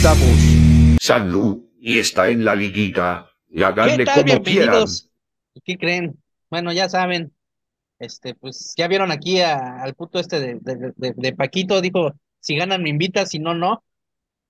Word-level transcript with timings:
estamos. 0.00 0.98
Salud 0.98 1.62
y 1.78 1.98
está 1.98 2.30
en 2.30 2.42
la 2.42 2.54
liguita. 2.54 3.30
Y 3.50 3.62
háganle 3.62 4.06
como 4.06 4.42
quieran. 4.42 4.86
¿Qué 5.62 5.76
creen? 5.76 6.18
Bueno, 6.48 6.72
ya 6.72 6.88
saben, 6.88 7.34
este, 7.98 8.34
pues 8.34 8.72
ya 8.78 8.88
vieron 8.88 9.12
aquí 9.12 9.42
al 9.42 9.94
puto 9.94 10.18
este 10.18 10.58
de, 10.58 10.94
de, 10.96 11.32
Paquito, 11.34 11.82
dijo, 11.82 12.14
si 12.38 12.56
ganan 12.56 12.82
me 12.82 12.88
invita, 12.88 13.26
si 13.26 13.40
no, 13.40 13.52
no. 13.52 13.84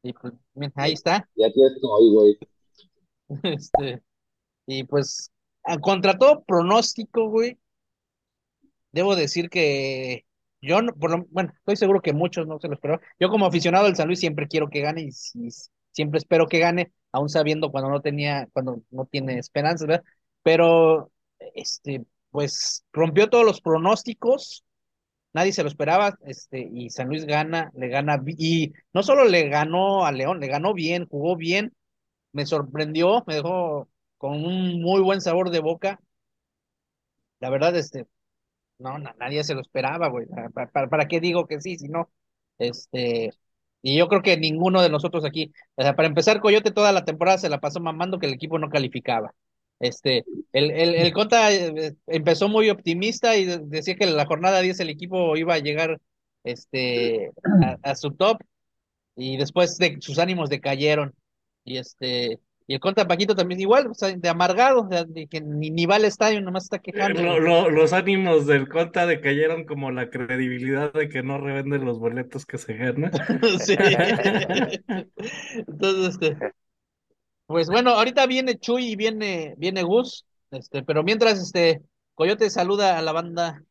Y 0.05 0.13
pues, 0.13 0.35
ahí 0.77 0.93
está. 0.93 1.29
Y 1.35 1.45
aquí 1.45 1.61
estoy, 1.65 2.11
güey. 2.13 2.39
Este, 3.43 4.03
y 4.67 4.85
pues, 4.85 5.33
contra 5.81 6.17
todo 6.17 6.45
pronóstico, 6.45 7.29
güey, 7.29 7.59
debo 8.93 9.17
decir 9.17 9.51
que 9.51 10.25
yo, 10.61 10.83
no, 10.83 10.95
por 10.95 11.11
lo, 11.11 11.25
bueno, 11.31 11.53
estoy 11.59 11.77
seguro 11.77 12.01
que 12.03 12.13
muchos 12.13 12.47
no 12.47 12.59
se 12.61 12.69
lo 12.69 12.75
esperaban. 12.75 13.05
Yo 13.19 13.31
como 13.31 13.47
aficionado 13.47 13.87
del 13.87 13.97
San 13.97 14.07
Luis 14.09 14.21
siempre 14.21 14.49
quiero 14.49 14.69
que 14.69 14.81
gane 14.81 15.03
y, 15.03 15.11
siempre 15.93 16.19
espero 16.19 16.47
que 16.47 16.59
gane, 16.59 16.93
aún 17.13 17.29
sabiendo 17.29 17.71
cuando 17.71 17.91
no 17.91 18.01
tenía, 18.01 18.49
cuando 18.53 18.83
no 18.91 19.07
tiene 19.07 19.39
esperanzas, 19.39 19.89
¿verdad? 19.89 20.05
Pero, 20.43 21.11
este, 21.55 22.05
pues 22.31 22.85
rompió 22.93 23.29
todos 23.29 23.45
los 23.45 23.61
pronósticos, 23.61 24.65
nadie 25.33 25.53
se 25.53 25.63
lo 25.63 25.69
esperaba, 25.69 26.17
este, 26.25 26.61
y 26.73 26.91
San 26.91 27.09
Luis 27.09 27.25
gana, 27.27 27.71
le 27.75 27.89
gana, 27.89 28.23
y 28.27 28.73
no 28.93 29.03
solo 29.03 29.25
le 29.25 29.49
ganó 29.49 30.05
a 30.07 30.13
León, 30.13 30.41
le 30.41 30.49
ganó 30.49 30.75
bien, 30.75 31.07
jugó 31.07 31.37
bien, 31.37 31.75
me 32.33 32.47
sorprendió, 32.47 33.25
me 33.27 33.37
dejó 33.37 33.89
con 34.19 34.45
un 34.45 34.81
muy 34.83 35.01
buen 35.01 35.21
sabor 35.21 35.51
de 35.51 35.61
boca. 35.61 36.01
La 37.41 37.51
verdad, 37.51 37.75
este, 37.77 38.07
no, 38.81 38.99
nadie 38.99 39.45
se 39.45 39.55
lo 39.55 39.61
esperaba, 39.61 40.09
güey. 40.09 40.27
¿Para, 40.55 40.89
para, 40.89 41.09
qué 41.09 41.21
digo 41.21 41.47
que 41.47 41.61
sí, 41.61 41.79
si 41.79 41.89
no? 41.89 42.11
Este, 42.59 43.31
y 43.83 43.97
yo 43.97 44.09
creo 44.09 44.23
que 44.23 44.37
ninguno 44.37 44.83
de 44.83 44.91
nosotros 44.91 45.25
aquí, 45.25 45.53
o 45.77 45.83
sea, 45.83 45.97
para 45.97 46.09
empezar, 46.09 46.41
Coyote 46.41 46.71
toda 46.71 46.93
la 46.93 47.05
temporada 47.05 47.39
se 47.39 47.49
la 47.49 47.61
pasó 47.61 47.81
mamando 47.81 48.19
que 48.19 48.27
el 48.27 48.35
equipo 48.35 48.59
no 48.59 48.69
calificaba. 48.71 49.35
Este, 49.81 50.25
el, 50.53 50.71
el, 50.73 50.95
el 50.95 51.13
Cota 51.13 51.53
eh, 51.53 51.97
empezó 52.07 52.49
muy 52.49 52.69
optimista 52.71 53.37
y 53.37 53.47
decía 53.47 53.97
que 53.97 54.07
la 54.07 54.27
jornada 54.27 54.61
10 54.61 54.79
el 54.81 54.91
equipo 54.91 55.37
iba 55.37 55.55
a 55.55 55.59
llegar 55.59 56.01
este, 56.45 57.33
a, 57.83 57.95
su 57.95 58.13
top 58.13 58.43
y 59.17 59.37
después 59.39 59.79
de, 59.79 59.99
sus 60.01 60.19
ánimos 60.19 60.51
decayeron. 60.51 61.15
Y 61.65 61.79
este, 61.79 62.41
y 62.71 62.75
el 62.75 62.79
Conta 62.79 63.09
Paquito 63.09 63.35
también 63.35 63.61
igual, 63.61 63.89
o 63.89 63.95
sea, 63.95 64.17
de 64.17 64.29
amargado, 64.29 64.85
de, 64.85 65.27
que 65.27 65.41
ni, 65.41 65.71
ni, 65.71 65.87
va 65.87 65.97
al 65.97 66.05
estadio, 66.05 66.41
nomás 66.41 66.63
está 66.63 66.79
quejando. 66.79 67.41
los 67.41 67.93
ánimos 67.93 68.47
del 68.47 68.69
Conta 68.69 69.07
decayeron 69.07 69.65
como 69.65 69.91
la 69.91 70.09
credibilidad 70.09 70.93
de 70.93 71.09
que 71.09 71.25
no 71.25 71.39
revenden 71.39 71.85
los 71.85 71.99
boletos 71.99 72.47
que 72.47 72.59
se 72.59 72.75
ganan. 72.75 73.11
sí. 73.59 73.75
Entonces, 75.67 76.15
este, 76.15 76.37
pues 77.47 77.67
bueno, 77.67 77.91
ahorita 77.91 78.29
viene 78.29 78.57
Chuy 78.57 78.93
y 78.93 78.95
viene, 78.95 79.55
viene 79.59 79.83
Gus, 79.83 80.25
este, 80.53 80.85
pero 80.85 81.03
mientras 81.03 81.41
este 81.41 81.83
Coyote 82.15 82.51
saluda 82.51 82.97
a 82.97 83.03
la 83.03 83.11
banda. 83.11 83.65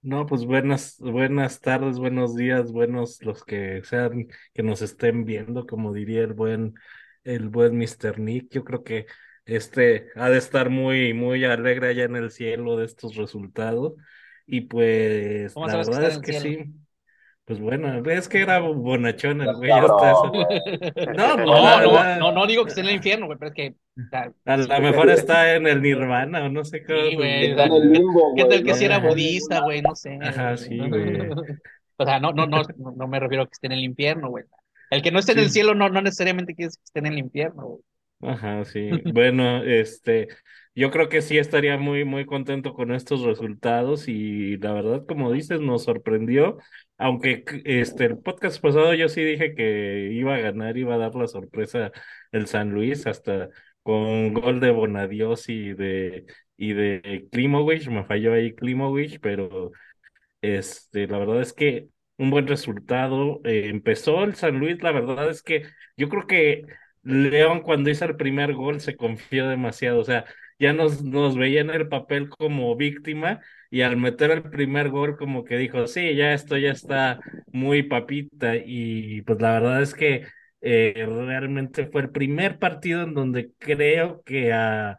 No, 0.00 0.24
pues 0.24 0.46
buenas, 0.46 0.96
buenas 1.00 1.60
tardes, 1.60 1.98
buenos 1.98 2.34
días, 2.34 2.72
buenos 2.72 3.22
los 3.22 3.44
que 3.44 3.82
sean, 3.84 4.28
que 4.54 4.62
nos 4.62 4.80
estén 4.80 5.26
viendo, 5.26 5.66
como 5.66 5.92
diría 5.92 6.22
el 6.22 6.32
buen, 6.32 6.72
el 7.24 7.48
buen 7.48 7.76
Mr. 7.76 8.18
Nick. 8.18 8.48
Yo 8.50 8.64
creo 8.64 8.82
que 8.82 9.06
este 9.44 10.08
ha 10.14 10.30
de 10.30 10.38
estar 10.38 10.70
muy, 10.70 11.14
muy 11.14 11.44
alegre 11.44 11.88
allá 11.88 12.04
en 12.04 12.16
el 12.16 12.30
cielo 12.30 12.76
de 12.76 12.86
estos 12.86 13.16
resultados. 13.16 13.94
Y 14.46 14.62
pues 14.62 15.54
la 15.56 15.76
verdad 15.76 16.04
es 16.04 16.18
que 16.18 16.32
sí. 16.34 16.72
Pues 17.44 17.58
bueno, 17.58 18.08
es 18.08 18.28
que 18.28 18.40
era 18.40 18.60
bonachón 18.60 19.40
el 19.42 19.54
güey. 19.56 19.70
Eso. 19.70 20.32
No, 21.16 21.36
no, 21.36 22.18
no, 22.18 22.32
no, 22.32 22.46
digo 22.46 22.64
que 22.64 22.68
esté 22.68 22.82
en 22.82 22.88
el 22.88 22.94
infierno, 22.94 23.26
güey, 23.26 23.38
pero 23.38 23.50
es 23.50 23.54
que. 23.54 23.74
a 24.12 24.56
lo 24.56 24.80
mejor 24.80 25.10
está 25.10 25.54
en 25.54 25.66
el 25.66 25.82
nirvana 25.82 26.44
o 26.44 26.48
no 26.48 26.64
sé 26.64 26.84
qué. 26.84 27.10
Sí, 27.10 27.16
güey. 27.16 27.56
¿Qué 28.36 28.44
tal 28.44 28.62
que 28.62 28.74
si 28.74 28.84
era 28.84 29.00
budista, 29.00 29.60
güey? 29.60 29.82
No 29.82 29.94
sé. 29.94 30.18
Ajá, 30.22 30.56
sí, 30.56 30.78
güey. 30.78 31.28
O 31.98 32.04
sea, 32.04 32.18
no, 32.18 32.32
no, 32.32 32.46
no, 32.46 32.62
no 32.96 33.06
me 33.06 33.20
refiero 33.20 33.44
a 33.44 33.46
que 33.46 33.52
esté 33.52 33.68
en 33.68 33.74
el 33.74 33.84
infierno, 33.84 34.28
güey. 34.28 34.44
El 34.92 35.00
que 35.00 35.10
no 35.10 35.20
esté 35.20 35.32
en 35.32 35.38
el 35.38 35.48
cielo 35.48 35.74
no, 35.74 35.88
no 35.88 36.02
necesariamente 36.02 36.54
quiere 36.54 36.68
que 36.68 36.84
esté 36.84 36.98
en 36.98 37.06
el 37.06 37.18
infierno, 37.18 37.62
güey. 37.62 37.82
Ajá, 38.20 38.64
sí. 38.66 38.90
Bueno, 39.12 39.64
este, 39.64 40.28
yo 40.74 40.90
creo 40.90 41.08
que 41.08 41.22
sí 41.22 41.38
estaría 41.38 41.78
muy, 41.78 42.04
muy 42.04 42.26
contento 42.26 42.74
con 42.74 42.92
estos 42.92 43.22
resultados 43.22 44.06
y 44.06 44.58
la 44.58 44.72
verdad, 44.72 45.04
como 45.08 45.32
dices, 45.32 45.60
nos 45.60 45.84
sorprendió 45.84 46.58
aunque 46.98 47.42
este 47.64 48.04
el 48.04 48.18
podcast 48.18 48.60
pasado 48.60 48.94
yo 48.94 49.08
sí 49.08 49.24
dije 49.24 49.54
que 49.54 50.10
iba 50.12 50.34
a 50.36 50.40
ganar, 50.40 50.76
iba 50.76 50.94
a 50.94 50.98
dar 50.98 51.14
la 51.14 51.26
sorpresa 51.26 51.90
el 52.30 52.46
San 52.46 52.70
Luis 52.70 53.06
hasta 53.06 53.48
con 53.82 54.34
gol 54.34 54.60
de 54.60 54.70
Bonadios 54.70 55.48
y 55.48 55.72
de 55.72 56.26
y 56.56 56.74
de 56.74 57.26
Klimowicz, 57.32 57.88
me 57.88 58.04
falló 58.04 58.34
ahí 58.34 58.54
Klimowicz, 58.54 59.18
pero 59.20 59.72
este 60.42 61.08
la 61.08 61.18
verdad 61.18 61.40
es 61.40 61.52
que 61.52 61.88
un 62.22 62.30
buen 62.30 62.46
resultado. 62.46 63.40
Eh, 63.44 63.68
empezó 63.68 64.24
el 64.24 64.34
San 64.34 64.58
Luis, 64.58 64.82
la 64.82 64.92
verdad 64.92 65.30
es 65.30 65.42
que 65.42 65.64
yo 65.96 66.08
creo 66.08 66.26
que 66.26 66.64
León 67.02 67.60
cuando 67.62 67.90
hizo 67.90 68.04
el 68.04 68.16
primer 68.16 68.54
gol 68.54 68.80
se 68.80 68.96
confió 68.96 69.48
demasiado, 69.48 70.00
o 70.00 70.04
sea, 70.04 70.24
ya 70.58 70.72
nos, 70.72 71.02
nos 71.02 71.36
veía 71.36 71.60
en 71.60 71.70
el 71.70 71.88
papel 71.88 72.28
como 72.28 72.76
víctima 72.76 73.40
y 73.70 73.82
al 73.82 73.96
meter 73.96 74.30
el 74.30 74.42
primer 74.44 74.90
gol 74.90 75.16
como 75.16 75.44
que 75.44 75.56
dijo, 75.56 75.86
sí, 75.86 76.14
ya 76.14 76.32
esto 76.34 76.56
ya 76.56 76.70
está 76.70 77.20
muy 77.52 77.82
papita 77.82 78.54
y 78.56 79.22
pues 79.22 79.40
la 79.40 79.52
verdad 79.54 79.82
es 79.82 79.94
que 79.94 80.26
eh, 80.60 81.06
realmente 81.08 81.86
fue 81.86 82.02
el 82.02 82.10
primer 82.10 82.58
partido 82.58 83.02
en 83.02 83.14
donde 83.14 83.52
creo 83.58 84.22
que 84.22 84.52
a, 84.52 84.96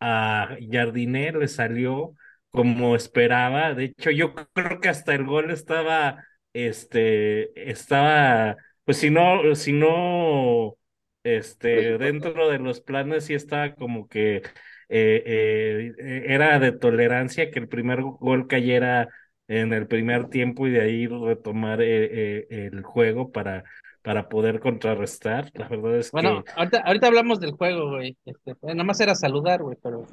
a 0.00 0.56
le 0.58 1.48
salió 1.48 2.14
como 2.50 2.96
esperaba, 2.96 3.74
de 3.74 3.84
hecho 3.86 4.10
yo 4.10 4.34
creo 4.34 4.80
que 4.80 4.88
hasta 4.88 5.14
el 5.14 5.24
gol 5.24 5.50
estaba, 5.50 6.24
este, 6.52 7.70
estaba, 7.70 8.56
pues 8.84 8.98
si 8.98 9.10
no, 9.10 9.54
si 9.54 9.72
no, 9.72 10.76
este, 11.22 11.98
dentro 11.98 12.48
de 12.48 12.58
los 12.58 12.80
planes 12.80 13.26
sí 13.26 13.34
estaba 13.34 13.74
como 13.74 14.08
que 14.08 14.42
eh, 14.88 15.92
eh, 15.98 16.22
era 16.26 16.58
de 16.58 16.72
tolerancia 16.72 17.50
que 17.50 17.58
el 17.58 17.68
primer 17.68 18.02
gol 18.02 18.46
cayera 18.46 19.08
en 19.46 19.72
el 19.72 19.86
primer 19.86 20.28
tiempo 20.28 20.66
y 20.66 20.70
de 20.70 20.80
ahí 20.80 21.06
retomar 21.06 21.80
eh, 21.82 22.46
el 22.50 22.82
juego 22.82 23.30
para, 23.32 23.64
para 24.02 24.28
poder 24.28 24.60
contrarrestar. 24.60 25.50
La 25.54 25.68
verdad 25.68 25.96
es 25.96 26.10
bueno, 26.10 26.44
que. 26.44 26.52
ahorita, 26.56 26.78
ahorita 26.78 27.06
hablamos 27.06 27.40
del 27.40 27.52
juego, 27.52 27.90
güey. 27.90 28.16
Este, 28.24 28.54
nada 28.62 28.84
más 28.84 29.00
era 29.00 29.14
saludar, 29.14 29.62
güey, 29.62 29.76
pero. 29.82 30.06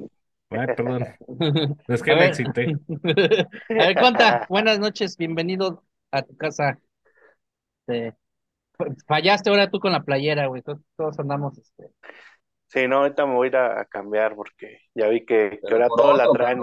Ay, 0.50 0.68
perdón. 0.75 1.06
Es 1.88 2.03
que 2.03 2.16
me 2.16 2.25
excité. 2.28 2.75
A 3.69 3.88
ver, 3.88 3.95
Conta, 3.95 4.45
buenas 4.50 4.79
noches, 4.79 5.18
bienvenido 5.18 5.84
a 6.15 6.23
tu 6.23 6.35
casa. 6.37 6.79
fallaste 9.07 9.49
ahora 9.49 9.69
tú 9.69 9.79
con 9.79 9.91
la 9.91 10.03
playera, 10.03 10.47
güey. 10.47 10.61
Todos, 10.61 11.19
andamos, 11.19 11.57
este, 11.57 11.91
Sí, 12.67 12.87
no, 12.87 12.97
ahorita 12.97 13.25
me 13.25 13.35
voy 13.35 13.47
a 13.47 13.49
ir 13.49 13.55
a, 13.57 13.85
cambiar 13.85 14.35
porque 14.35 14.79
ya 14.93 15.07
vi 15.07 15.25
que, 15.25 15.59
que 15.65 15.73
ahora 15.73 15.87
todo 15.87 16.17
la 16.17 16.27
traen. 16.31 16.61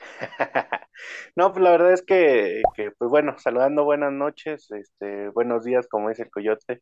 no, 1.36 1.52
pues 1.52 1.62
la 1.62 1.70
verdad 1.70 1.92
es 1.92 2.02
que, 2.02 2.62
que, 2.74 2.90
pues 2.92 3.10
bueno, 3.10 3.36
saludando 3.38 3.84
buenas 3.84 4.12
noches, 4.12 4.70
este, 4.70 5.28
buenos 5.30 5.64
días, 5.64 5.88
como 5.88 6.08
dice 6.08 6.22
el 6.22 6.30
coyote, 6.30 6.80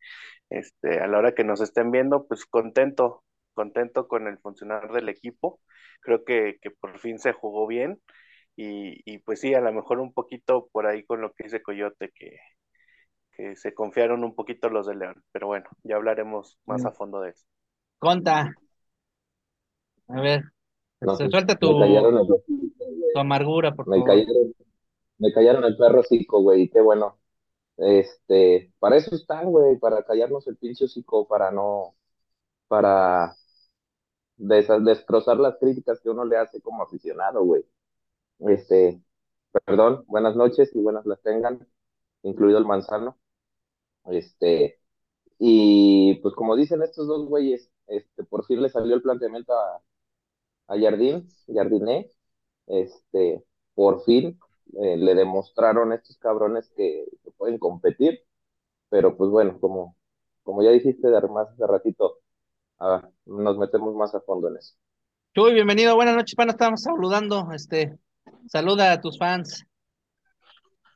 este, 0.51 1.01
a 1.01 1.07
la 1.07 1.19
hora 1.19 1.35
que 1.35 1.45
nos 1.45 1.61
estén 1.61 1.91
viendo, 1.91 2.27
pues 2.27 2.47
contento, 2.47 3.25
contento 3.55 4.09
con 4.09 4.29
el 4.29 4.39
funcionar 4.39 4.93
del 4.93 5.09
equipo. 5.09 5.61
Creo 6.01 6.25
que, 6.25 6.59
que 6.61 6.71
por 6.71 6.99
fin 6.99 7.19
se 7.19 7.33
jugó 7.33 7.67
bien 7.67 8.01
y, 8.57 9.01
y 9.11 9.19
pues 9.19 9.41
sí, 9.41 9.55
a 9.55 9.61
lo 9.61 9.73
mejor 9.73 10.01
un 10.01 10.13
poquito 10.13 10.69
por 10.73 10.87
ahí 10.87 11.05
con 11.05 11.21
lo 11.21 11.33
que 11.33 11.45
dice 11.45 11.63
Coyote, 11.63 12.11
que, 12.15 12.39
que 13.33 13.57
se 13.57 13.75
confiaron 13.75 14.25
un 14.25 14.35
poquito 14.35 14.69
los 14.69 14.87
de 14.87 14.97
León, 14.97 15.23
pero 15.33 15.47
bueno, 15.47 15.69
ya 15.83 15.97
hablaremos 15.97 16.59
más 16.67 16.85
a 16.85 16.93
fondo 16.93 17.21
de 17.21 17.31
eso. 17.31 17.45
Conta. 17.99 18.53
A 20.09 20.21
ver, 20.21 20.43
se 21.01 21.31
suelta 21.31 21.55
tu, 21.57 21.69
tu 23.13 23.19
amargura, 23.19 23.75
por 23.75 23.87
me 23.87 23.99
favor. 23.99 24.09
Cayeron, 24.09 24.55
me 25.19 25.33
callaron 25.33 25.65
el 25.65 25.77
perro 25.77 26.01
hocico, 26.01 26.43
güey, 26.43 26.69
qué 26.71 26.81
bueno. 26.81 27.19
Este, 27.77 28.73
para 28.79 28.97
eso 28.97 29.15
están, 29.15 29.51
güey, 29.51 29.79
para 29.79 30.05
callarnos 30.05 30.47
el 30.49 30.57
pinche 30.57 30.85
hocico, 30.87 31.27
para 31.29 31.51
no, 31.51 31.95
para 32.69 33.35
destrozar 34.37 35.39
las 35.39 35.57
críticas 35.59 36.01
que 36.01 36.11
uno 36.11 36.25
le 36.25 36.37
hace 36.37 36.61
como 36.61 36.83
aficionado, 36.83 37.45
güey. 37.45 37.65
Este, 38.49 39.01
perdón, 39.65 40.05
buenas 40.07 40.37
noches 40.37 40.75
y 40.75 40.81
buenas 40.81 41.07
las 41.07 41.23
tengan, 41.23 41.67
incluido 42.23 42.59
el 42.59 42.67
manzano. 42.67 43.19
Este, 44.07 44.81
y 45.39 46.17
pues 46.23 46.35
como 46.35 46.57
dicen 46.57 46.83
estos 46.83 47.07
dos 47.07 47.29
güeyes, 47.29 47.71
este, 47.87 48.25
por 48.25 48.45
fin 48.47 48.63
le 48.63 48.69
salió 48.71 48.95
el 48.95 49.03
planteamiento 49.03 49.53
a, 49.55 49.83
a 50.69 50.81
Jardín, 50.81 51.29
Jardiné, 51.53 52.11
este, 52.67 53.45
por 53.75 54.03
fin 54.05 54.39
eh, 54.81 54.97
le 54.97 55.15
demostraron 55.15 55.93
a 55.93 55.97
estos 55.97 56.17
cabrones 56.19 56.71
que, 56.77 57.07
pueden 57.37 57.59
competir, 57.59 58.21
pero 58.89 59.17
pues 59.17 59.31
bueno, 59.31 59.59
como, 59.61 59.97
como 60.43 60.63
ya 60.63 60.71
dijiste 60.71 61.09
de 61.09 61.21
más 61.29 61.49
hace 61.49 61.67
ratito, 61.67 62.21
ah, 62.79 63.09
nos 63.27 63.59
metemos 63.59 63.95
más 63.95 64.15
a 64.15 64.21
fondo 64.21 64.49
en 64.49 64.59
eso. 64.59 64.75
Chuy, 65.35 65.55
bienvenido, 65.55 65.97
buenas 65.97 66.15
noches, 66.15 66.37
pana, 66.37 66.53
estamos 66.53 66.83
saludando, 66.83 67.51
este, 67.53 67.99
saluda 68.49 68.93
a 68.93 69.01
tus 69.01 69.19
fans. 69.19 69.65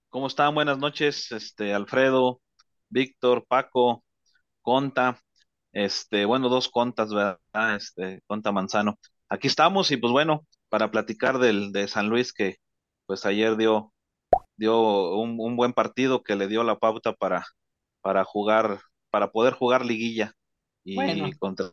¿Cómo 0.09 0.27
están? 0.29 0.55
Buenas 0.55 0.79
noches, 0.79 1.31
este, 1.33 1.75
Alfredo, 1.75 2.41
Víctor, 2.89 3.45
Paco, 3.47 4.05
Conta, 4.63 5.21
este, 5.73 6.25
bueno, 6.25 6.49
dos 6.49 6.69
contas, 6.69 7.13
¿verdad? 7.13 7.77
Este, 7.77 8.23
Conta 8.27 8.53
Manzano. 8.53 8.99
Aquí 9.29 9.47
estamos 9.49 9.91
y 9.91 9.97
pues 9.97 10.13
bueno, 10.13 10.47
para 10.69 10.91
platicar 10.91 11.39
del 11.39 11.73
de 11.73 11.89
San 11.89 12.09
Luis 12.09 12.33
que 12.33 12.57
pues 13.07 13.27
ayer 13.27 13.57
dio 13.57 13.93
dio 14.57 15.17
un, 15.21 15.37
un 15.39 15.57
buen 15.57 15.73
partido 15.73 16.23
que 16.23 16.35
le 16.37 16.49
dio 16.49 16.65
la 16.65 16.79
pauta 16.79 17.13
para 17.13 17.45
para 18.01 18.25
jugar 18.25 18.81
para 19.11 19.31
poder 19.31 19.55
jugar 19.55 19.85
liguilla 19.85 20.33
y 20.85 20.95
Bueno. 20.95 21.29
contra 21.39 21.71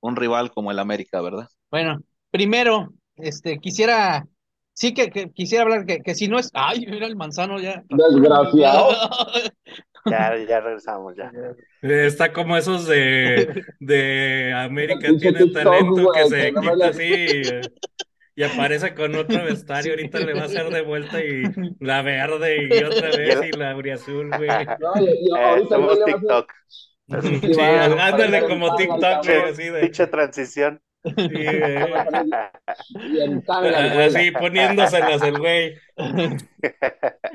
un 0.00 0.16
rival 0.16 0.52
como 0.52 0.70
el 0.70 0.78
América, 0.78 1.20
¿verdad? 1.20 1.48
Bueno, 1.70 2.00
primero, 2.30 2.92
este, 3.16 3.58
quisiera, 3.58 4.26
sí 4.76 4.94
que, 4.94 5.10
que 5.10 5.32
quisiera 5.32 5.64
hablar 5.64 5.86
que, 5.86 6.02
que 6.02 6.14
si 6.14 6.28
no 6.28 6.38
es, 6.38 6.50
ay, 6.54 6.86
mira 6.86 7.06
el 7.06 7.16
manzano 7.16 7.58
ya. 7.60 7.82
Desgraciado. 7.88 8.90
Ya, 10.08 10.36
ya 10.36 10.60
regresamos, 10.60 11.16
ya. 11.16 11.32
Está 11.82 12.32
como 12.32 12.56
esos 12.56 12.86
de, 12.86 13.64
de 13.80 14.52
América 14.54 15.08
tiene 15.18 15.50
talento 15.50 16.12
que 16.14 16.24
se 16.28 16.52
no 16.52 16.60
quita 16.60 16.76
la- 16.76 16.86
así 16.90 17.26
y 18.36 18.42
aparece 18.44 18.94
con 18.94 19.16
otro 19.16 19.42
vestuario. 19.44 19.92
Ahorita 19.94 20.20
le 20.20 20.34
va 20.34 20.42
a 20.42 20.44
hacer 20.44 20.70
de 20.70 20.82
vuelta 20.82 21.20
y 21.24 21.42
la 21.80 22.02
verde 22.02 22.68
y 22.70 22.84
otra 22.84 23.08
vez 23.16 23.40
y 23.52 23.56
la 23.56 23.72
auriazul, 23.72 24.28
güey. 24.36 24.48
No, 24.48 24.94
Eh, 24.96 25.64
somos 25.68 26.04
TikTok. 26.04 26.52
Sí, 27.42 27.60
ándale 27.60 28.46
como 28.46 28.76
TikTok, 28.76 29.24
güey, 29.24 29.42
así 29.50 29.64
de. 29.70 29.80
pinche 29.80 30.06
transición. 30.06 30.80
Güey. 31.14 31.92
Así 34.06 34.30
poniéndoselas 34.32 35.22
el 35.22 35.38
güey. 35.38 35.74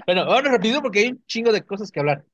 Bueno, 0.05 0.23
ahora 0.23 0.51
rápido 0.51 0.81
porque 0.81 0.99
hay 0.99 1.07
un 1.09 1.23
chingo 1.25 1.51
de 1.51 1.61
cosas 1.61 1.91
que 1.91 1.99
hablar. 1.99 2.25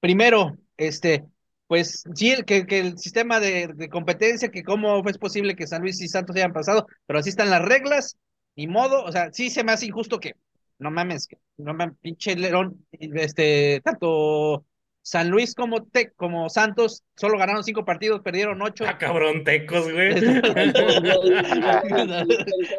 Primero, 0.00 0.56
este, 0.76 1.24
pues 1.68 2.02
sí, 2.14 2.32
el, 2.32 2.44
que, 2.44 2.66
que 2.66 2.80
el 2.80 2.98
sistema 2.98 3.40
de, 3.40 3.68
de 3.68 3.88
competencia, 3.88 4.50
que 4.50 4.64
cómo 4.64 5.02
es 5.08 5.18
posible 5.18 5.54
que 5.54 5.66
San 5.66 5.82
Luis 5.82 6.00
y 6.02 6.08
Santos 6.08 6.36
hayan 6.36 6.52
pasado, 6.52 6.86
pero 7.06 7.20
así 7.20 7.30
están 7.30 7.48
las 7.48 7.62
reglas, 7.62 8.18
ni 8.56 8.66
modo, 8.66 9.04
o 9.04 9.12
sea, 9.12 9.32
sí 9.32 9.50
se 9.50 9.64
me 9.64 9.72
hace 9.72 9.86
injusto 9.86 10.18
que, 10.18 10.34
no 10.78 10.90
mames, 10.90 11.26
que, 11.26 11.38
no 11.56 11.72
mames, 11.72 11.96
pinche 12.00 12.36
Lerón, 12.36 12.84
este, 12.90 13.80
tanto 13.82 14.66
San 15.04 15.30
Luis 15.30 15.54
como 15.56 15.82
Tec, 15.82 16.14
como 16.14 16.48
Santos, 16.48 17.02
solo 17.16 17.36
ganaron 17.36 17.64
cinco 17.64 17.84
partidos, 17.84 18.20
perdieron 18.20 18.62
ocho. 18.62 18.84
Ah, 18.86 18.98
cabrón, 18.98 19.42
tecos, 19.42 19.90
güey. 19.92 20.14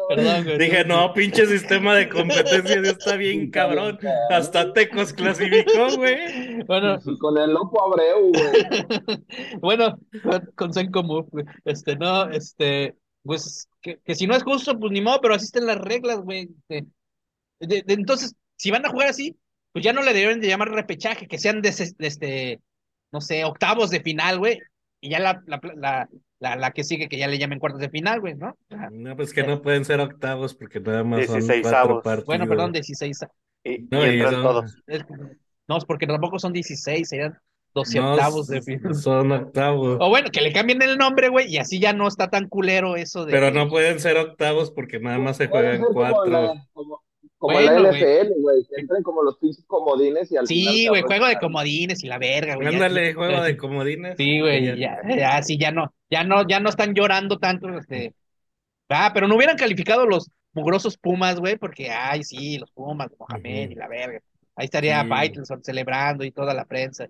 Perdón, 0.08 0.44
güey. 0.44 0.58
Dije, 0.58 0.84
no, 0.84 1.12
pinche 1.12 1.46
sistema 1.46 1.94
de 1.94 2.08
competencia 2.08 2.82
ya 2.82 2.90
está 2.90 3.16
bien 3.16 3.50
cabrón. 3.50 3.98
Hasta 4.30 4.72
Tecos 4.72 5.12
clasificó, 5.12 5.96
güey. 5.96 6.62
Bueno, 6.64 6.98
Y 7.04 7.18
con 7.18 7.36
el 7.38 7.50
loco 7.52 7.84
Abreu, 7.84 8.30
güey. 8.32 9.24
Bueno, 9.60 9.98
con- 10.56 10.72
Move, 11.06 11.26
güey. 11.30 11.44
Este, 11.64 11.96
no, 11.96 12.30
este, 12.30 12.96
pues, 13.22 13.68
que, 13.82 13.98
que 14.04 14.14
si 14.14 14.26
no 14.26 14.34
es 14.34 14.42
justo, 14.42 14.78
pues 14.78 14.92
ni 14.92 15.00
modo, 15.00 15.20
pero 15.20 15.34
así 15.34 15.44
están 15.46 15.66
las 15.66 15.78
reglas, 15.78 16.20
güey. 16.20 16.48
De- 16.68 16.86
de- 17.60 17.84
entonces, 17.88 18.34
si 18.56 18.70
van 18.70 18.86
a 18.86 18.90
jugar 18.90 19.08
así, 19.08 19.36
pues 19.74 19.84
ya 19.84 19.92
no 19.92 20.02
le 20.02 20.14
deben 20.14 20.40
de 20.40 20.48
llamar 20.48 20.70
repechaje, 20.70 21.26
que 21.28 21.36
sean 21.38 21.60
de, 21.60 21.68
este, 21.68 22.60
no 23.12 23.20
sé, 23.20 23.44
octavos 23.44 23.90
de 23.90 24.00
final, 24.00 24.38
güey. 24.38 24.58
Y 25.00 25.10
ya 25.10 25.18
la, 25.18 25.42
la, 25.46 25.60
la, 25.76 26.08
la, 26.38 26.56
la 26.56 26.70
que 26.70 26.84
sigue, 26.84 27.08
que 27.08 27.18
ya 27.18 27.26
le 27.28 27.38
llamen 27.38 27.58
cuartos 27.58 27.80
de 27.80 27.90
final, 27.90 28.20
güey, 28.20 28.34
¿no? 28.36 28.56
No, 28.92 29.16
pues 29.16 29.34
que 29.34 29.42
no 29.42 29.60
pueden 29.60 29.84
ser 29.84 30.00
octavos 30.00 30.54
porque 30.54 30.80
nada 30.80 31.04
más 31.04 31.26
son 31.26 31.34
Dieciseisavos. 31.34 32.02
cuatro 32.02 32.02
partidos. 32.02 32.26
Bueno, 32.26 32.48
perdón, 32.48 32.72
16. 32.72 33.18
Y, 33.64 33.78
No, 33.90 34.06
y 34.06 34.20
entran 34.20 34.42
todos. 34.42 34.76
No, 35.68 35.76
es 35.78 35.84
porque 35.84 36.06
tampoco 36.06 36.38
son 36.38 36.52
16, 36.52 37.08
serían 37.08 37.36
12 37.74 37.98
No, 37.98 38.12
octavos 38.12 38.46
de 38.46 38.62
final. 38.62 38.94
son 38.94 39.32
octavos. 39.32 39.96
O 40.00 40.08
bueno, 40.08 40.30
que 40.30 40.40
le 40.40 40.52
cambien 40.52 40.80
el 40.82 40.96
nombre, 40.96 41.28
güey, 41.28 41.52
y 41.52 41.58
así 41.58 41.80
ya 41.80 41.92
no 41.92 42.06
está 42.08 42.30
tan 42.30 42.48
culero 42.48 42.96
eso 42.96 43.24
de. 43.24 43.32
Pero 43.32 43.50
no 43.50 43.68
pueden 43.68 43.98
ser 44.00 44.16
octavos 44.16 44.70
porque 44.70 45.00
nada 45.00 45.18
más 45.18 45.36
se 45.38 45.48
juegan 45.48 45.80
como 45.82 45.92
cuatro. 45.92 46.24
la, 46.26 46.66
como, 46.72 47.02
como 47.46 47.58
Bueno, 47.58 47.78
la 47.80 47.88
güey. 47.90 48.00
NFL, 48.02 48.32
güey. 48.40 48.64
Que 48.64 48.80
entren 48.80 49.02
como 49.02 49.22
los 49.22 49.36
pinches 49.38 49.64
comodines 49.66 50.32
y 50.32 50.36
al 50.36 50.46
final 50.46 50.74
Sí, 50.74 50.88
güey, 50.88 51.02
juego 51.02 51.26
de 51.26 51.38
comodines 51.38 52.02
y 52.02 52.06
la 52.06 52.18
verga, 52.18 52.54
güey. 52.54 52.68
ya- 52.68 52.72
Ándale, 52.74 53.12
juego 53.12 53.42
de 53.42 53.56
comodines. 53.58 54.14
Sí, 54.16 54.40
güey, 54.40 54.64
Ya. 54.78 54.98
ya, 55.06 55.16
ya, 55.16 55.42
sí, 55.42 55.58
ya 55.58 55.70
no, 55.72 55.92
ya 56.10 56.24
no, 56.24 56.46
ya 56.48 56.58
no 56.60 56.70
están 56.70 56.94
llorando 56.94 57.38
tanto, 57.38 57.68
este. 57.78 58.14
Ah, 58.88 59.10
pero 59.12 59.28
no 59.28 59.36
hubieran 59.36 59.56
calificado 59.58 60.06
los 60.06 60.30
mugrosos 60.54 60.96
Pumas, 60.96 61.38
güey, 61.38 61.56
porque, 61.56 61.90
ay, 61.90 62.22
sí, 62.24 62.58
los 62.58 62.70
Pumas, 62.70 63.08
Mohamed 63.18 63.64
Ujú. 63.64 63.72
y 63.72 63.74
la 63.74 63.88
verga. 63.88 64.20
Ahí 64.56 64.64
estaría 64.66 65.02
Sí. 65.02 65.08
Faitelson 65.08 65.62
celebrando 65.64 66.24
y 66.24 66.30
toda 66.30 66.54
la 66.54 66.64
prensa. 66.64 67.08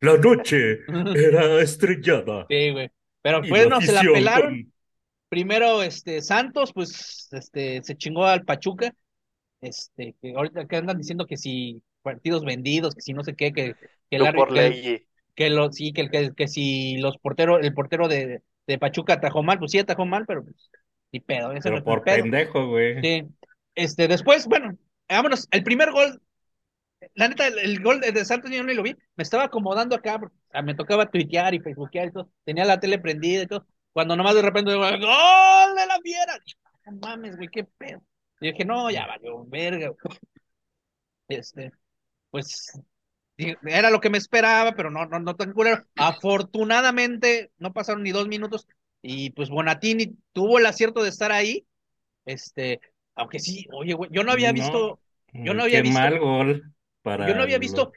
La 0.00 0.16
noche 0.16 0.80
era 1.14 1.60
estrellada. 1.60 2.46
Sí, 2.50 2.70
güey. 2.70 2.90
Pero 3.22 3.42
pues 3.48 3.68
no, 3.68 3.80
se 3.80 3.92
la 3.92 4.00
pelaron. 4.02 4.62
con- 4.62 4.72
Primero, 5.28 5.82
este, 5.82 6.20
Santos, 6.20 6.72
pues, 6.74 7.28
este, 7.32 7.82
se 7.82 7.96
chingó 7.96 8.26
al 8.26 8.44
Pachuca. 8.44 8.92
Este, 9.62 10.16
que 10.22 10.34
ahorita 10.36 10.66
que 10.68 10.76
andan 10.76 10.98
diciendo 10.98 11.26
que 11.26 11.38
si 11.38 11.82
partidos 12.02 12.44
vendidos, 12.44 12.96
que 12.96 13.02
si 13.02 13.14
no 13.14 13.24
sé 13.24 13.36
qué, 13.36 13.52
que, 13.54 13.76
que 14.10 14.16
el 14.16 14.32
por 14.34 14.52
que 14.52 15.02
que 15.36 15.50
lo, 15.50 15.72
sí, 15.72 15.92
que, 15.94 16.02
el- 16.02 16.10
que, 16.10 16.32
que 16.36 16.48
si 16.48 16.98
los 16.98 17.18
porteros, 17.18 17.60
el 17.62 17.74
portero 17.74 18.08
de, 18.08 18.42
de 18.68 18.78
Pachuca 18.78 19.14
atajó 19.14 19.42
mal, 19.42 19.58
pues 19.58 19.72
sí 19.72 19.80
atajó 19.80 20.06
mal, 20.06 20.26
pero 20.26 20.44
pues, 20.44 20.70
ni 21.12 21.20
pedo, 21.20 21.52
ese 21.52 21.70
Pero 21.70 21.84
por 21.84 22.02
pedo. 22.04 22.24
pendejo, 22.24 22.68
güey. 22.68 22.96
Sí. 23.02 23.24
Este, 23.74 24.08
después, 24.08 24.46
bueno, 24.46 24.76
vámonos, 25.08 25.48
el 25.52 25.64
primer 25.64 25.92
gol, 25.92 26.22
la 27.14 27.28
neta, 27.28 27.46
el, 27.48 27.58
el 27.58 27.82
gol 27.82 28.00
de, 28.00 28.12
de 28.12 28.24
Santos 28.24 28.50
yo 28.50 28.62
no 28.62 28.72
lo 28.72 28.82
vi, 28.82 28.94
me 29.16 29.22
estaba 29.22 29.44
acomodando 29.44 29.96
acá, 29.96 30.20
ah, 30.52 30.62
me 30.62 30.74
tocaba 30.74 31.10
tuitear 31.10 31.54
y 31.54 31.60
facebookear 31.60 32.08
y 32.08 32.12
todo, 32.12 32.30
tenía 32.44 32.64
la 32.64 32.80
tele 32.80 32.98
prendida 32.98 33.42
y 33.42 33.46
todo, 33.46 33.66
cuando 33.92 34.16
nomás 34.16 34.34
de 34.34 34.42
repente, 34.42 34.74
¡gol 34.74 34.90
de 35.00 35.86
la 35.86 35.98
fiera! 36.02 36.38
No 36.86 36.92
mames, 37.00 37.36
güey, 37.36 37.48
qué 37.48 37.64
pedo. 37.64 38.02
Y 38.42 38.50
dije, 38.50 38.64
no, 38.64 38.90
ya 38.90 39.06
valió, 39.06 39.44
verga. 39.46 39.92
Este, 41.28 41.70
pues, 42.30 42.72
Era 43.36 43.90
lo 43.90 44.00
que 44.00 44.10
me 44.10 44.18
esperaba, 44.18 44.72
pero 44.72 44.90
no, 44.90 45.06
no, 45.06 45.18
no 45.20 45.36
tan 45.36 45.52
culero. 45.52 45.84
Afortunadamente, 45.96 47.50
no 47.58 47.72
pasaron 47.72 48.02
ni 48.02 48.10
dos 48.10 48.28
minutos 48.28 48.66
y 49.00 49.30
pues 49.30 49.48
Bonatini 49.48 50.16
tuvo 50.32 50.58
el 50.58 50.66
acierto 50.66 51.02
de 51.02 51.08
estar 51.08 51.32
ahí. 51.32 51.66
Este, 52.24 52.80
aunque 53.14 53.38
sí, 53.38 53.66
oye, 53.72 53.94
güey, 53.94 54.10
yo 54.12 54.22
no 54.24 54.32
había 54.32 54.48
No. 54.48 54.54
visto, 54.54 55.00
yo 55.32 55.54
no 55.54 55.62
había 55.62 55.78
Qué 55.78 55.82
visto- 55.82 55.98
mal 56.00 56.18
gol 56.18 56.72
para 57.02 57.26
yo 57.28 57.34
no 57.34 57.42
había 57.42 57.58
visto 57.58 57.92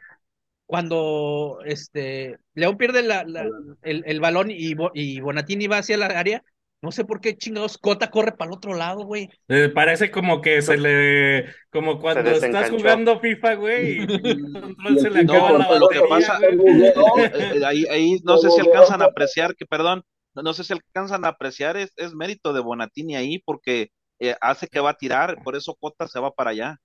cuando 0.65 1.59
este 1.65 2.37
León 2.55 2.77
pierde 2.77 3.03
la, 3.03 3.23
la- 3.23 3.47
el, 3.83 4.03
el 4.07 4.19
balón 4.19 4.49
y, 4.49 4.73
y 4.93 5.19
Bonatini 5.19 5.67
va 5.67 5.79
hacia 5.79 5.97
la 5.97 6.07
área. 6.07 6.43
No 6.85 6.91
sé 6.91 7.03
por 7.03 7.19
qué 7.19 7.35
chingados 7.35 7.77
Cota 7.77 8.09
corre 8.11 8.31
para 8.33 8.49
el 8.51 8.55
otro 8.57 8.75
lado, 8.75 9.03
güey. 9.05 9.29
Eh, 9.47 9.69
parece 9.73 10.11
como 10.11 10.39
que 10.41 10.61
se 10.61 10.77
le, 10.77 11.45
como 11.71 11.99
cuando 11.99 12.29
estás 12.29 12.69
jugando 12.69 13.19
FIFA, 13.19 13.55
güey, 13.55 13.97
y 13.97 13.99
el 14.01 14.07
control 14.53 14.99
se 14.99 15.09
le 15.09 15.21
Y 15.21 15.23
acaba 15.23 15.51
No, 15.51 15.57
la 15.57 15.79
lo 15.79 15.87
que 15.89 16.01
pasa-. 16.01 16.39
No, 16.95 17.17
eh, 17.23 17.65
ahí, 17.65 17.85
ahí 17.89 18.19
no 18.23 18.37
sé 18.37 18.51
si 18.51 18.61
alcanzan 18.61 19.01
a 19.01 19.05
apreciar 19.05 19.55
que, 19.55 19.65
perdón, 19.65 20.03
no, 20.35 20.53
sé 20.53 20.63
si 20.63 20.73
alcanzan 20.73 21.25
a 21.25 21.29
apreciar, 21.29 21.75
es, 21.77 21.91
es 21.97 22.13
mérito 22.13 22.53
de 22.53 22.59
Bonatini 22.61 23.15
ahí 23.15 23.39
porque 23.39 23.89
eh, 24.19 24.35
hace 24.41 24.67
que 24.67 24.79
va 24.79 24.91
a 24.91 24.97
tirar, 24.97 25.37
por 25.43 25.55
eso 25.55 25.75
Cota 25.79 26.07
se 26.07 26.19
va 26.19 26.31
para 26.31 26.51
allá. 26.51 26.77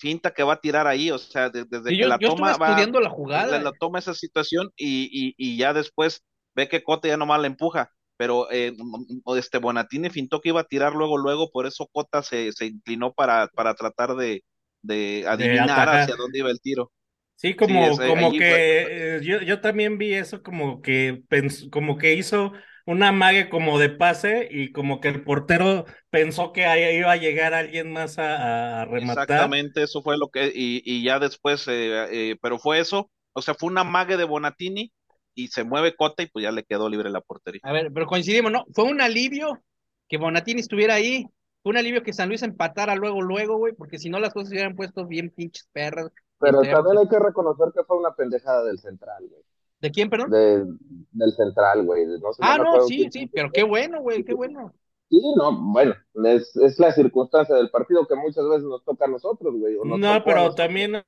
Finta 0.00 0.30
que 0.32 0.44
va 0.44 0.52
a 0.52 0.60
tirar 0.60 0.86
ahí, 0.86 1.10
o 1.10 1.18
sea, 1.18 1.50
de- 1.50 1.64
desde 1.64 1.92
Y 1.92 1.98
que 1.98 2.06
la 2.06 2.18
yo 2.20 2.28
toma 2.28 2.52
estuve 2.52 2.66
va, 2.66 2.70
estudiando 2.70 3.00
la 3.00 3.08
la, 3.08 3.14
jugada. 3.14 3.58
la 3.60 3.72
toma 3.72 3.98
esa 3.98 4.14
situación 4.14 4.70
y, 4.76 5.08
y, 5.12 5.34
y 5.36 5.56
ya 5.56 5.72
después 5.72 6.22
ve 6.54 6.68
que 6.68 6.82
Cota 6.84 7.08
ya 7.08 7.16
nomás 7.16 7.40
la 7.40 7.48
empuja. 7.48 7.90
Pero 8.18 8.50
eh, 8.52 8.74
este 9.38 9.58
Bonatini 9.58 10.10
fintó 10.10 10.40
que 10.42 10.50
iba 10.50 10.62
a 10.62 10.64
tirar 10.64 10.94
luego, 10.94 11.18
luego, 11.18 11.50
por 11.52 11.66
eso 11.66 11.88
Cota 11.92 12.22
se, 12.24 12.52
se 12.52 12.66
inclinó 12.66 13.14
para, 13.14 13.48
para 13.48 13.74
tratar 13.76 14.16
de, 14.16 14.44
de 14.82 15.26
adivinar 15.28 15.88
hacia 15.90 16.16
dónde 16.16 16.40
iba 16.40 16.50
el 16.50 16.60
tiro. 16.62 16.92
Sí, 17.36 17.54
como, 17.54 17.80
Sí, 17.96 18.02
ese- 18.02 18.02
como 18.04 18.34
que 18.36 18.44
fue- 18.44 18.60
eh, 19.18 19.20
yo, 19.22 19.40
yo 19.42 19.60
también 19.60 19.96
vi 19.96 20.12
eso 20.14 20.42
como 20.42 20.82
que 20.82 21.22
pens- 21.28 21.70
como 21.70 21.96
que 21.96 22.14
hizo 22.14 22.52
una 22.84 23.12
mague 23.12 23.48
como 23.48 23.78
de 23.78 23.90
pase 23.90 24.48
y 24.50 24.72
como 24.72 25.00
que 25.00 25.08
el 25.08 25.22
portero 25.22 25.84
pensó 26.10 26.52
que 26.52 26.66
ahí 26.66 26.96
iba 26.98 27.12
a 27.12 27.16
llegar 27.16 27.54
alguien 27.54 27.92
más 27.92 28.18
a, 28.18 28.82
a 28.82 28.84
rematar. 28.86 29.54
Exactamente, 29.54 29.82
eso 29.82 30.02
fue 30.02 30.18
lo 30.18 30.28
que, 30.28 30.46
y, 30.54 30.82
y 30.84 31.04
ya 31.04 31.18
después, 31.20 31.68
eh, 31.68 32.30
eh, 32.32 32.36
pero 32.42 32.58
fue 32.58 32.80
eso, 32.80 33.10
o 33.32 33.42
sea, 33.42 33.54
fue 33.54 33.70
una 33.70 33.84
mague 33.84 34.16
de 34.16 34.24
Bonatini 34.24 34.92
y 35.38 35.48
se 35.48 35.64
mueve 35.64 35.94
Cota 35.94 36.22
y 36.22 36.26
pues 36.26 36.42
ya 36.42 36.50
le 36.50 36.64
quedó 36.64 36.88
libre 36.88 37.10
la 37.10 37.20
portería. 37.20 37.60
A 37.62 37.72
ver, 37.72 37.92
pero 37.92 38.06
coincidimos, 38.06 38.50
¿no? 38.50 38.64
Fue 38.74 38.84
un 38.84 39.00
alivio 39.00 39.58
que 40.08 40.18
Bonatini 40.18 40.60
estuviera 40.60 40.94
ahí. 40.94 41.26
Fue 41.62 41.70
un 41.70 41.76
alivio 41.76 42.02
que 42.02 42.12
San 42.12 42.28
Luis 42.28 42.42
empatara 42.42 42.94
luego, 42.96 43.22
luego, 43.22 43.56
güey, 43.56 43.72
porque 43.74 43.98
si 43.98 44.08
no 44.10 44.18
las 44.18 44.32
cosas 44.32 44.48
se 44.48 44.54
hubieran 44.54 44.74
puesto 44.76 45.06
bien 45.06 45.30
pinches 45.30 45.68
perras. 45.72 46.10
Pero 46.40 46.60
también 46.62 46.98
hay 46.98 47.08
que 47.08 47.18
reconocer 47.18 47.68
que 47.74 47.84
fue 47.84 47.98
una 47.98 48.14
pendejada 48.14 48.64
del 48.64 48.78
central, 48.78 49.26
güey. 49.28 49.42
¿De 49.80 49.90
quién, 49.92 50.10
perdón? 50.10 50.30
de, 50.30 50.64
del 51.12 51.32
central, 51.32 51.84
güey. 51.84 52.04
No 52.06 52.32
sé, 52.32 52.42
Ah, 52.42 52.58
no, 52.58 52.80
sí, 52.82 52.96
quién- 52.98 53.12
sí, 53.12 53.30
pero 53.32 53.50
qué 53.52 53.62
bueno, 53.62 54.00
güey, 54.00 54.24
qué 54.24 54.34
bueno. 54.34 54.72
Sí, 55.10 55.20
no, 55.36 55.72
bueno, 55.72 55.94
es, 56.24 56.54
es 56.56 56.78
la 56.78 56.92
circunstancia 56.92 57.54
del 57.54 57.70
partido 57.70 58.06
que 58.06 58.14
muchas 58.14 58.44
veces 58.48 58.64
nos 58.64 58.84
toca 58.84 59.06
a 59.06 59.08
nosotros, 59.08 59.54
güey. 59.56 59.74
No, 59.84 60.22
pero 60.24 60.36
nosotros. 60.36 60.56
también, 60.56 61.02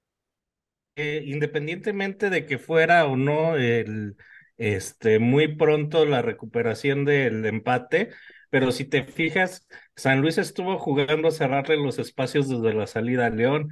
eh, 0.97 1.23
independientemente 1.27 2.31
de 2.31 2.47
que 2.47 2.59
fuera 2.59 3.07
o 3.07 3.17
no 3.17 3.57
el, 3.57 4.17
este, 4.59 5.19
muy 5.19 5.57
pronto 5.57 6.05
la 6.05 6.23
recuperación 6.23 7.05
del 7.05 7.45
empate, 7.47 8.11
pero 8.51 8.73
si 8.73 8.85
te 8.85 9.05
fijas, 9.05 9.67
San 9.97 10.21
Luis 10.21 10.39
estuvo 10.39 10.79
jugando 10.79 11.29
a 11.29 11.31
cerrarle 11.31 11.77
los 11.77 11.99
espacios 11.99 12.49
desde 12.49 12.75
la 12.75 12.87
salida 12.87 13.27
a 13.27 13.31
León 13.31 13.71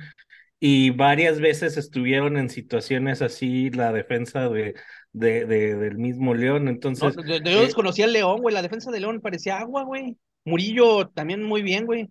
y 0.61 0.91
varias 0.91 1.41
veces 1.41 1.77
estuvieron 1.77 2.37
en 2.37 2.51
situaciones 2.51 3.23
así 3.23 3.71
la 3.71 3.93
defensa 3.93 4.49
de, 4.49 4.75
de, 5.13 5.47
de- 5.47 5.77
del 5.77 5.99
mismo 5.99 6.35
León. 6.35 6.69
No, 7.01 7.11
Entonces, 7.11 7.17
yo, 7.27 7.37
yo 7.39 7.61
eh, 7.61 7.63
desconocía 7.63 8.07
al 8.07 8.13
León, 8.13 8.41
güey, 8.41 8.55
la 8.55 8.63
defensa 8.63 8.91
de 8.91 9.01
León 9.01 9.21
parecía 9.21 9.59
agua, 9.59 9.85
güey. 9.85 10.17
Murillo 10.45 11.09
también 11.09 11.43
muy 11.43 11.63
bien, 11.63 11.87
güey. 11.87 12.09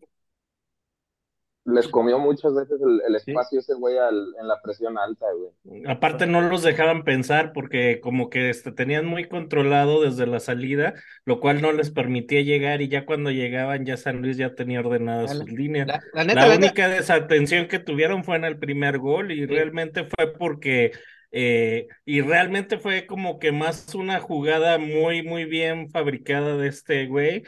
Les 1.67 1.87
comió 1.89 2.17
muchas 2.17 2.55
veces 2.55 2.79
el, 2.81 3.01
el 3.07 3.19
Sí. 3.19 3.31
espacio 3.31 3.59
ese 3.59 3.73
güey 3.73 3.97
al- 3.97 4.33
en 4.39 4.47
la 4.47 4.61
presión 4.61 4.97
alta, 4.97 5.25
güey. 5.33 5.83
Aparte 5.85 6.25
no 6.25 6.39
los 6.41 6.63
dejaban 6.63 7.03
pensar 7.03 7.51
porque 7.53 7.99
como 7.99 8.29
que 8.29 8.49
este, 8.49 8.71
tenían 8.71 9.05
muy 9.05 9.27
controlado 9.27 10.01
desde 10.01 10.27
la 10.27 10.39
salida, 10.39 10.93
lo 11.25 11.39
cual 11.41 11.61
no 11.61 11.73
les 11.73 11.91
permitía 11.91 12.41
llegar 12.41 12.81
y 12.81 12.87
ya 12.87 13.05
cuando 13.05 13.31
llegaban 13.31 13.85
ya 13.85 13.97
San 13.97 14.21
Luis 14.21 14.37
ya 14.37 14.55
tenía 14.55 14.79
ordenadas 14.79 15.31
sus 15.31 15.51
líneas. 15.51 15.87
La, 15.87 15.99
la 16.13 16.23
neta, 16.23 16.41
La 16.41 16.47
la 16.47 16.55
neta, 16.55 16.57
única 16.57 16.87
desatención 16.87 17.67
que 17.67 17.79
tuvieron 17.79 18.23
fue 18.23 18.37
en 18.37 18.45
el 18.45 18.57
primer 18.59 18.97
gol 18.99 19.31
y 19.33 19.45
Sí. 19.45 19.45
realmente 19.45 20.05
fue 20.05 20.33
porque, 20.37 20.91
eh, 21.31 21.87
y 22.05 22.21
realmente 22.21 22.77
fue 22.79 23.05
como 23.05 23.39
que 23.39 23.51
más 23.51 23.93
una 23.93 24.21
jugada 24.21 24.77
muy, 24.77 25.21
muy 25.21 25.43
bien 25.45 25.89
fabricada 25.89 26.55
de 26.57 26.69
este 26.69 27.07
güey, 27.07 27.43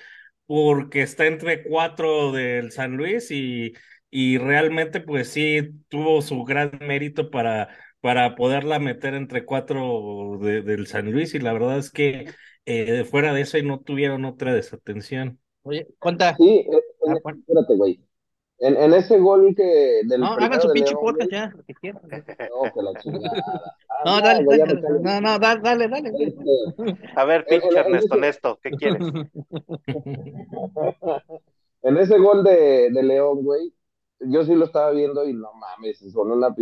porque 0.45 1.01
está 1.03 1.25
entre 1.27 1.63
cuatro 1.63 2.31
del 2.31 2.71
San 2.71 2.97
Luis 2.97 3.29
y, 3.31 3.73
y 4.11 4.37
realmente 4.37 4.99
pues 5.01 5.29
sí 5.29 5.69
tuvo 5.89 6.21
su 6.21 6.43
gran 6.43 6.71
mérito 6.81 7.29
para, 7.29 7.69
para 8.01 8.35
poderla 8.35 8.79
meter 8.79 9.13
entre 9.13 9.45
cuatro 9.45 10.37
de- 10.41 10.61
del 10.61 10.87
San 10.87 11.11
Luis 11.11 11.33
y 11.35 11.39
la 11.39 11.53
verdad 11.53 11.77
es 11.77 11.91
que 11.91 12.29
eh, 12.65 13.03
fuera 13.05 13.33
de 13.33 13.41
eso 13.41 13.57
y 13.57 13.63
no 13.63 13.79
tuvieron 13.81 14.25
otra 14.25 14.53
desatención. 14.53 15.39
oye, 15.63 15.87
cuenta. 15.99 16.35
Sí, 16.37 16.59
eh, 16.59 16.67
en- 17.05 17.13
Ah, 17.13 17.15
bueno. 17.23 17.39
espérate, 17.39 17.75
güey. 17.75 17.99
En, 18.61 18.75
en 18.75 18.93
ese 18.93 19.17
gol 19.19 19.53
que 19.55 20.01
del 20.05 20.19
No, 20.19 20.33
hagan 20.33 20.59
su 20.59 20.67
de 20.67 20.73
pinche 20.73 20.93
podcast 20.93 21.31
ya, 21.31 21.49
lo 21.55 21.63
que 21.63 21.73
quieran. 21.75 22.01
No, 22.03 22.73
que 22.73 22.81
la 22.81 22.99
chingada. 22.99 23.43
Ah, 23.89 24.03
No, 24.05 24.21
dale, 24.21 24.43
güey, 24.43 24.59
dale, 24.59 24.81
no, 25.01 25.21
no, 25.21 25.39
da- 25.39 25.55
dale, 25.57 25.87
dale. 25.87 26.11
güey. 26.11 26.25
Este, 26.27 27.09
A 27.15 27.23
ver, 27.25 27.45
En- 27.47 27.53
en- 27.55 27.61
pinche 27.61 27.79
en 27.79 27.85
Ernesto, 27.85 28.15
ese- 28.15 28.21
Nesto, 28.21 28.59
¿qué 28.61 28.69
quieres? 28.71 29.01
en 31.83 31.97
ese 31.97 32.17
gol 32.17 32.43
de, 32.43 32.89
de 32.91 33.03
León, 33.03 33.43
güey, 33.43 33.73
yo 34.19 34.43
sí 34.45 34.55
lo 34.55 34.65
estaba 34.65 34.91
viendo 34.91 35.25
y 35.27 35.33
no 35.33 35.53
mames, 35.53 35.99
son 36.11 36.31
una 36.31 36.55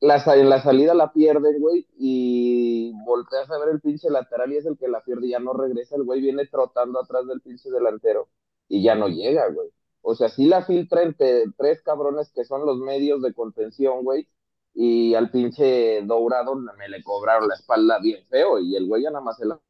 la, 0.00 0.16
en 0.34 0.48
la 0.48 0.62
salida 0.62 0.94
la 0.94 1.12
pierden, 1.12 1.60
güey, 1.60 1.86
y 1.96 2.92
volteas 3.04 3.50
a 3.50 3.58
ver 3.58 3.68
el 3.70 3.80
pinche 3.80 4.10
lateral 4.10 4.52
y 4.52 4.56
es 4.56 4.66
el 4.66 4.76
que 4.76 4.88
la 4.88 5.02
pierde 5.02 5.28
ya 5.28 5.38
no 5.38 5.52
regresa, 5.52 5.96
el 5.96 6.02
güey 6.04 6.20
viene 6.20 6.46
trotando 6.46 7.00
atrás 7.00 7.26
del 7.26 7.40
pinche 7.40 7.70
delantero 7.70 8.28
y 8.68 8.82
ya 8.82 8.94
no 8.96 9.08
llega, 9.08 9.48
güey. 9.50 9.70
O 10.02 10.14
sea, 10.16 10.28
sí 10.28 10.46
la 10.46 10.64
filtra 10.64 11.02
entre 11.02 11.44
tres 11.56 11.82
cabrones 11.82 12.32
que 12.34 12.44
son 12.44 12.66
los 12.66 12.78
medios 12.78 13.22
de 13.22 13.32
contención, 13.34 14.02
güey, 14.04 14.28
y 14.74 15.14
al 15.14 15.30
pinche 15.30 16.02
Dourado 16.02 16.56
me 16.56 16.88
le 16.88 17.02
cobraron 17.04 17.48
la 17.48 17.54
espalda 17.54 17.98
bien 18.00 18.24
feo 18.28 18.58
y 18.58 18.74
el 18.76 18.86
güey 18.88 19.02
ya 19.04 19.10
nada 19.10 19.24
más 19.24 19.36
se 19.36 19.46
la 19.46 19.60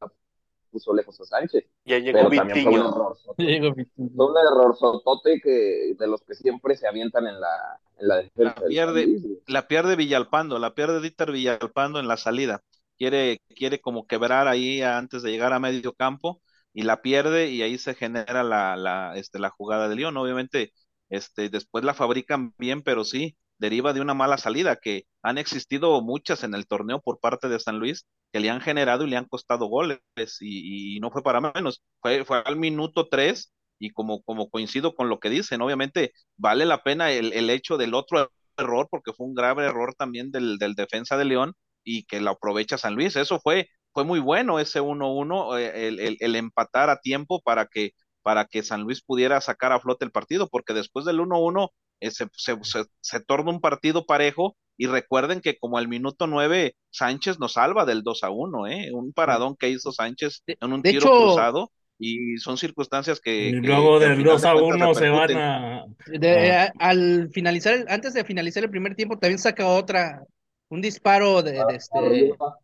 puso 0.72 0.94
lejos 0.94 1.20
a 1.20 1.24
Sánchez. 1.24 1.64
Ya 1.84 1.98
llegó 1.98 2.18
Pero 2.18 2.30
también 2.30 2.64
fue 2.64 2.80
un 2.80 3.74
Vitiño. 3.74 3.74
Fue 4.16 4.26
un 4.26 4.36
error 4.38 4.76
sotote 4.76 5.40
que, 5.42 5.94
de 5.98 6.06
los 6.08 6.22
que 6.22 6.34
siempre 6.34 6.74
se 6.76 6.88
avientan 6.88 7.26
en 7.26 7.38
la, 7.40 7.80
en 7.98 8.08
la 8.08 8.16
defensa. 8.16 8.62
Pierde. 8.66 9.20
La 9.46 9.68
pierde 9.68 9.94
Villalpando, 9.94 10.58
la 10.58 10.74
pierde 10.74 11.00
Dieter 11.00 11.30
Villalpando 11.30 12.00
en 12.00 12.08
la 12.08 12.16
salida. 12.16 12.62
Quiere, 12.96 13.40
quiere 13.54 13.80
como 13.80 14.06
quebrar 14.06 14.48
ahí 14.48 14.80
antes 14.82 15.22
de 15.22 15.30
llegar 15.30 15.52
a 15.52 15.60
medio 15.60 15.92
campo 15.92 16.40
y 16.72 16.82
la 16.82 17.02
pierde 17.02 17.50
y 17.50 17.62
ahí 17.62 17.78
se 17.78 17.94
genera 17.94 18.42
la, 18.42 18.76
la, 18.76 19.16
este, 19.16 19.38
la 19.38 19.50
jugada 19.50 19.88
de 19.88 19.96
León. 19.96 20.16
Obviamente, 20.16 20.72
este, 21.10 21.48
después 21.50 21.84
la 21.84 21.94
fabrican 21.94 22.54
bien, 22.58 22.82
pero 22.82 23.04
sí, 23.04 23.36
deriva 23.62 23.92
de 23.94 24.00
una 24.02 24.14
mala 24.14 24.36
salida, 24.38 24.76
que 24.76 25.04
han 25.22 25.38
existido 25.38 26.02
muchas 26.02 26.44
en 26.44 26.54
el 26.54 26.66
torneo 26.66 27.00
por 27.00 27.20
parte 27.20 27.48
de 27.48 27.60
San 27.60 27.78
Luis, 27.78 28.06
que 28.32 28.40
le 28.40 28.50
han 28.50 28.60
generado 28.60 29.04
y 29.04 29.10
le 29.10 29.16
han 29.16 29.26
costado 29.26 29.66
goles, 29.66 30.00
y, 30.40 30.96
y 30.96 31.00
no 31.00 31.10
fue 31.10 31.22
para 31.22 31.40
menos. 31.40 31.82
Fue, 32.00 32.24
fue 32.24 32.42
al 32.44 32.56
minuto 32.56 33.08
tres, 33.08 33.52
y 33.78 33.90
como, 33.90 34.22
como 34.22 34.50
coincido 34.50 34.94
con 34.94 35.08
lo 35.08 35.20
que 35.20 35.30
dicen, 35.30 35.60
obviamente 35.62 36.12
vale 36.36 36.66
la 36.66 36.82
pena 36.82 37.10
el, 37.12 37.32
el 37.32 37.50
hecho 37.50 37.76
del 37.78 37.94
otro 37.94 38.30
error, 38.56 38.88
porque 38.90 39.12
fue 39.12 39.26
un 39.26 39.34
grave 39.34 39.64
error 39.66 39.94
también 39.96 40.30
del, 40.30 40.58
del 40.58 40.74
defensa 40.74 41.16
de 41.16 41.24
León 41.24 41.54
y 41.84 42.04
que 42.04 42.20
lo 42.20 42.30
aprovecha 42.30 42.78
San 42.78 42.94
Luis. 42.94 43.16
Eso 43.16 43.40
fue, 43.40 43.68
fue 43.92 44.04
muy 44.04 44.20
bueno 44.20 44.58
ese 44.60 44.80
1-1, 44.80 45.58
eh, 45.58 45.88
el, 45.88 46.00
el, 46.00 46.16
el, 46.20 46.36
empatar 46.36 46.90
a 46.90 47.00
tiempo 47.00 47.40
para 47.42 47.66
que, 47.66 47.92
para 48.22 48.44
que 48.46 48.62
San 48.62 48.82
Luis 48.82 49.02
pudiera 49.02 49.40
sacar 49.40 49.72
a 49.72 49.80
flote 49.80 50.04
el 50.04 50.10
partido, 50.12 50.48
porque 50.48 50.74
después 50.74 51.04
del 51.04 51.18
1-1 51.20 51.70
eh, 52.00 52.10
se, 52.10 52.26
se, 52.32 52.56
se, 52.62 52.84
se, 53.00 53.20
torna 53.20 53.50
un 53.50 53.60
partido 53.60 54.04
parejo 54.06 54.56
y 54.76 54.86
recuerden 54.86 55.40
que 55.40 55.58
como 55.58 55.78
al 55.78 55.86
minuto 55.88 56.26
9 56.26 56.74
Sánchez 56.90 57.38
nos 57.38 57.52
salva 57.54 57.84
del 57.84 58.02
2-1, 58.02 58.70
¿eh? 58.72 58.90
un 58.92 59.12
paradón 59.12 59.56
que 59.56 59.68
hizo 59.68 59.92
Sánchez 59.92 60.42
en 60.46 60.72
un 60.72 60.82
de 60.82 60.90
tiro 60.90 61.02
hecho, 61.08 61.18
cruzado 61.26 61.70
y 61.98 62.36
son 62.38 62.58
circunstancias 62.58 63.20
que... 63.20 63.48
Y 63.50 63.52
luego 63.52 63.98
que 64.00 64.06
del 64.06 64.16
final 64.16 64.32
2 64.32 64.42
de 64.42 64.48
a 64.48 64.52
cuentas 64.54 64.88
1 64.88 64.94
se 64.94 65.08
van 65.10 65.36
a... 65.36 65.84
de- 66.06 66.50
Ah. 66.52 66.64
a- 66.80 66.88
al 66.88 67.28
finalizar, 67.32 67.74
el- 67.74 67.86
antes 67.88 68.14
de 68.14 68.24
finalizar 68.24 68.64
el 68.64 68.70
primer 68.70 68.96
tiempo, 68.96 69.18
también 69.18 69.38
saca 69.38 69.66
otra, 69.68 70.24
un 70.70 70.80
disparo 70.80 71.42
de, 71.42 71.52
de 71.52 71.76
este, 71.76 71.98
Arriba. 71.98 72.58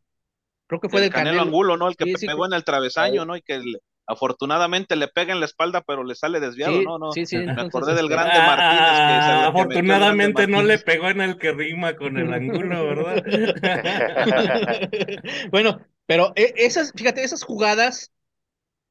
creo 0.67 0.81
que 0.81 0.89
fue 0.89 1.01
del 1.01 1.11
del 1.11 1.15
Canelo 1.15 1.37
Canelo. 1.37 1.43
Angulo, 1.43 1.77
¿no? 1.77 1.89
El 1.89 1.97
que 1.97 2.05
Sí, 2.07 2.15
sí, 2.17 2.27
pegó 2.27 2.47
en 2.47 2.55
el 2.55 2.65
travesaño, 2.65 3.25
¿no? 3.27 3.37
Y 3.37 3.43
que 3.43 3.61
afortunadamente 4.09 4.97
le 4.97 5.07
pega 5.09 5.33
en 5.33 5.41
la 5.41 5.47
espalda, 5.47 5.81
pero 5.83 6.05
le 6.05 6.15
sale 6.17 6.41
desviado, 6.41 6.73
Sí, 6.73 6.83
¿no? 6.83 6.99
no 6.99 7.15
sí, 7.15 7.27
sí, 7.27 7.37
Me 7.37 7.45
entonces, 7.45 7.63
acordé 7.63 7.95
del 7.95 8.05
este, 8.05 8.09
grande 8.09 8.43
Martínez, 8.43 9.01
que 9.01 9.19
es 9.19 9.29
el 9.29 9.41
Ah, 9.41 9.45
afortunadamente 9.45 10.47
no 10.49 10.63
le 10.63 10.79
pegó 10.79 11.09
en 11.11 11.21
el 11.21 11.39
que 11.39 11.53
rima 11.53 11.95
con 11.97 12.17
el 12.19 12.33
ángulo, 12.33 12.87
¿verdad? 12.87 13.23
Bueno, 15.51 15.79
pero 16.07 16.33
e- 16.37 16.55
esas, 16.57 16.93
fíjate, 16.95 17.23
esas 17.23 17.43
jugadas, 17.43 18.11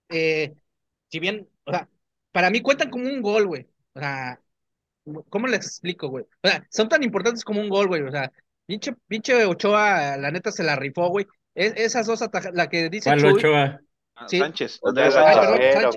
eh, 0.09 0.55
si 1.12 1.19
bien, 1.19 1.50
o 1.65 1.71
sea, 1.71 1.89
para 2.31 2.50
mí 2.51 2.62
cuentan 2.62 2.89
como 2.89 3.05
un 3.09 3.21
gol, 3.21 3.47
güey. 3.47 3.67
O 3.95 4.00
sea, 4.01 4.41
¿cómo 5.29 5.47
les 5.47 5.65
explico, 5.65 6.09
güey? 6.09 6.25
O 6.43 6.47
sea, 6.50 6.65
son 6.71 6.89
tan 6.89 7.03
importantes 7.03 7.43
como 7.43 7.62
un 7.62 7.69
gol, 7.69 7.88
güey. 7.88 8.01
O 8.03 8.12
sea, 8.12 8.31
pinche, 8.65 8.93
pinche 9.07 9.45
Ochoa, 9.45 10.17
la 10.17 10.31
neta 10.31 10.51
se 10.51 10.63
la 10.63 10.75
rifó, 10.75 11.09
güey. 11.09 11.25
Es- 11.55 11.74
esas 11.77 12.05
dos 12.07 12.21
atajadas, 12.21 12.55
la 12.55 12.69
que 12.69 12.89
dice 12.89 13.12
¿Cuál 13.12 13.15
Chuy, 13.15 13.25
Ochoa? 13.25 13.79
Ah, 14.19 14.25
Sí. 14.27 14.39
Sánchez, 14.39 14.79
güey. 14.81 14.95
perdón, 14.95 15.93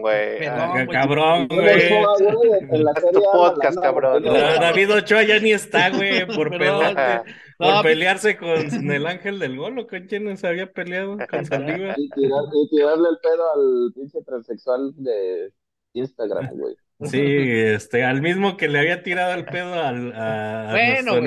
Ah, 0.50 0.72
güey. 0.74 0.86
Cabrón, 0.88 1.48
güey. 1.48 1.68
Es 1.68 3.12
tu 3.12 3.22
podcast, 3.32 3.80
cabrón. 3.80 4.22
David 4.24 4.92
Ochoa 4.94 5.22
ya 5.22 5.38
ni 5.38 5.52
está, 5.52 5.90
güey, 5.90 6.26
por 6.26 6.50
pedote, 6.50 7.22
por 7.58 7.82
pelearse 7.82 8.36
con 8.36 8.90
el 8.90 9.06
ángel 9.06 9.38
del 9.38 9.56
gol, 9.56 9.78
¿o 9.78 9.86
con 9.86 10.06
quién 10.06 10.36
se 10.36 10.46
había 10.46 10.70
peleado? 10.70 11.16
Con 11.30 11.44
Saliva. 11.46 11.94
Y, 11.96 12.08
tirar- 12.10 12.44
y 12.52 12.68
tirarle 12.70 13.08
el 13.10 13.18
pedo 13.22 13.52
al 13.54 13.92
pinche 13.94 14.18
transexual 14.24 14.92
de 14.96 15.50
Instagram, 15.94 16.50
güey. 16.52 16.74
Sí, 17.04 17.18
este, 17.22 18.04
al 18.04 18.20
mismo 18.20 18.58
que 18.58 18.68
le 18.68 18.78
había 18.80 19.02
tirado 19.02 19.32
el 19.32 19.46
pedo 19.46 19.72
al, 19.72 20.12
a, 20.14 20.68
Bueno, 20.72 21.20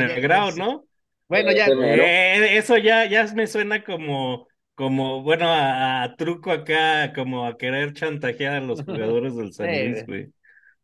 ¿no? 0.56 0.86
Bueno, 1.28 1.52
ya. 1.52 1.66
Eh, 1.68 2.58
eso 2.58 2.78
ya, 2.78 3.06
ya 3.06 3.26
me 3.34 3.48
suena 3.48 3.84
como, 3.84 4.48
como, 4.76 5.24
bueno, 5.24 5.48
a, 5.50 6.04
a 6.04 6.16
truco 6.16 6.52
acá, 6.52 7.14
como 7.14 7.46
a 7.48 7.58
querer 7.58 7.94
chantajear 7.94 8.56
a 8.56 8.62
los 8.62 8.84
jugadores 8.86 9.36
del 9.36 9.54
San 9.54 9.78
Luis, 9.78 10.06
güey. 10.06 10.34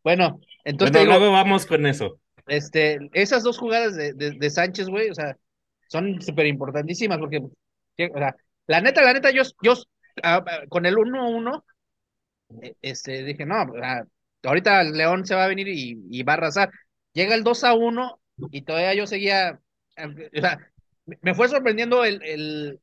bueno, 0.02 0.40
entonces 0.64 0.92
Bueno, 0.92 0.98
digo, 0.98 1.12
luego 1.18 1.32
vamos 1.32 1.66
con 1.66 1.86
eso. 1.86 2.20
este, 2.46 2.98
esas 3.12 3.42
dos 3.42 3.58
jugadas 3.58 3.94
de, 3.96 4.12
de, 4.14 4.32
de 4.32 4.50
Sánchez, 4.50 4.88
güey, 4.88 5.10
o 5.10 5.14
sea, 5.14 5.36
son 5.88 6.20
súper 6.22 6.46
importantísimas 6.46 7.18
porque, 7.18 7.40
que- 7.96 8.10
o 8.14 8.18
sea, 8.18 8.34
la 8.66 8.80
neta, 8.80 9.02
la 9.02 9.12
neta, 9.12 9.30
yo, 9.30 9.42
yo 9.62 9.74
ah, 10.22 10.44
ah, 10.46 10.60
con 10.68 10.86
el 10.86 10.96
1-1, 10.98 11.64
eh, 12.62 12.74
este, 12.82 13.24
dije, 13.24 13.46
no, 13.46 13.72
sea, 13.74 14.04
ahorita 14.44 14.82
el 14.82 14.92
León 14.94 15.26
se 15.26 15.34
va 15.34 15.44
a 15.44 15.48
venir 15.48 15.68
y, 15.68 16.02
y 16.10 16.22
va 16.24 16.34
a 16.34 16.36
arrasar. 16.36 16.70
Llega 17.14 17.34
el 17.34 17.44
2-1 17.44 18.20
y 18.52 18.62
todavía 18.62 18.94
yo 18.94 19.06
seguía, 19.06 19.60
o 19.98 20.40
sea, 20.40 20.58
me- 21.06 21.18
me 21.22 21.34
fue 21.34 21.48
sorprendiendo 21.48 22.04
el, 22.04 22.22
el, 22.22 22.80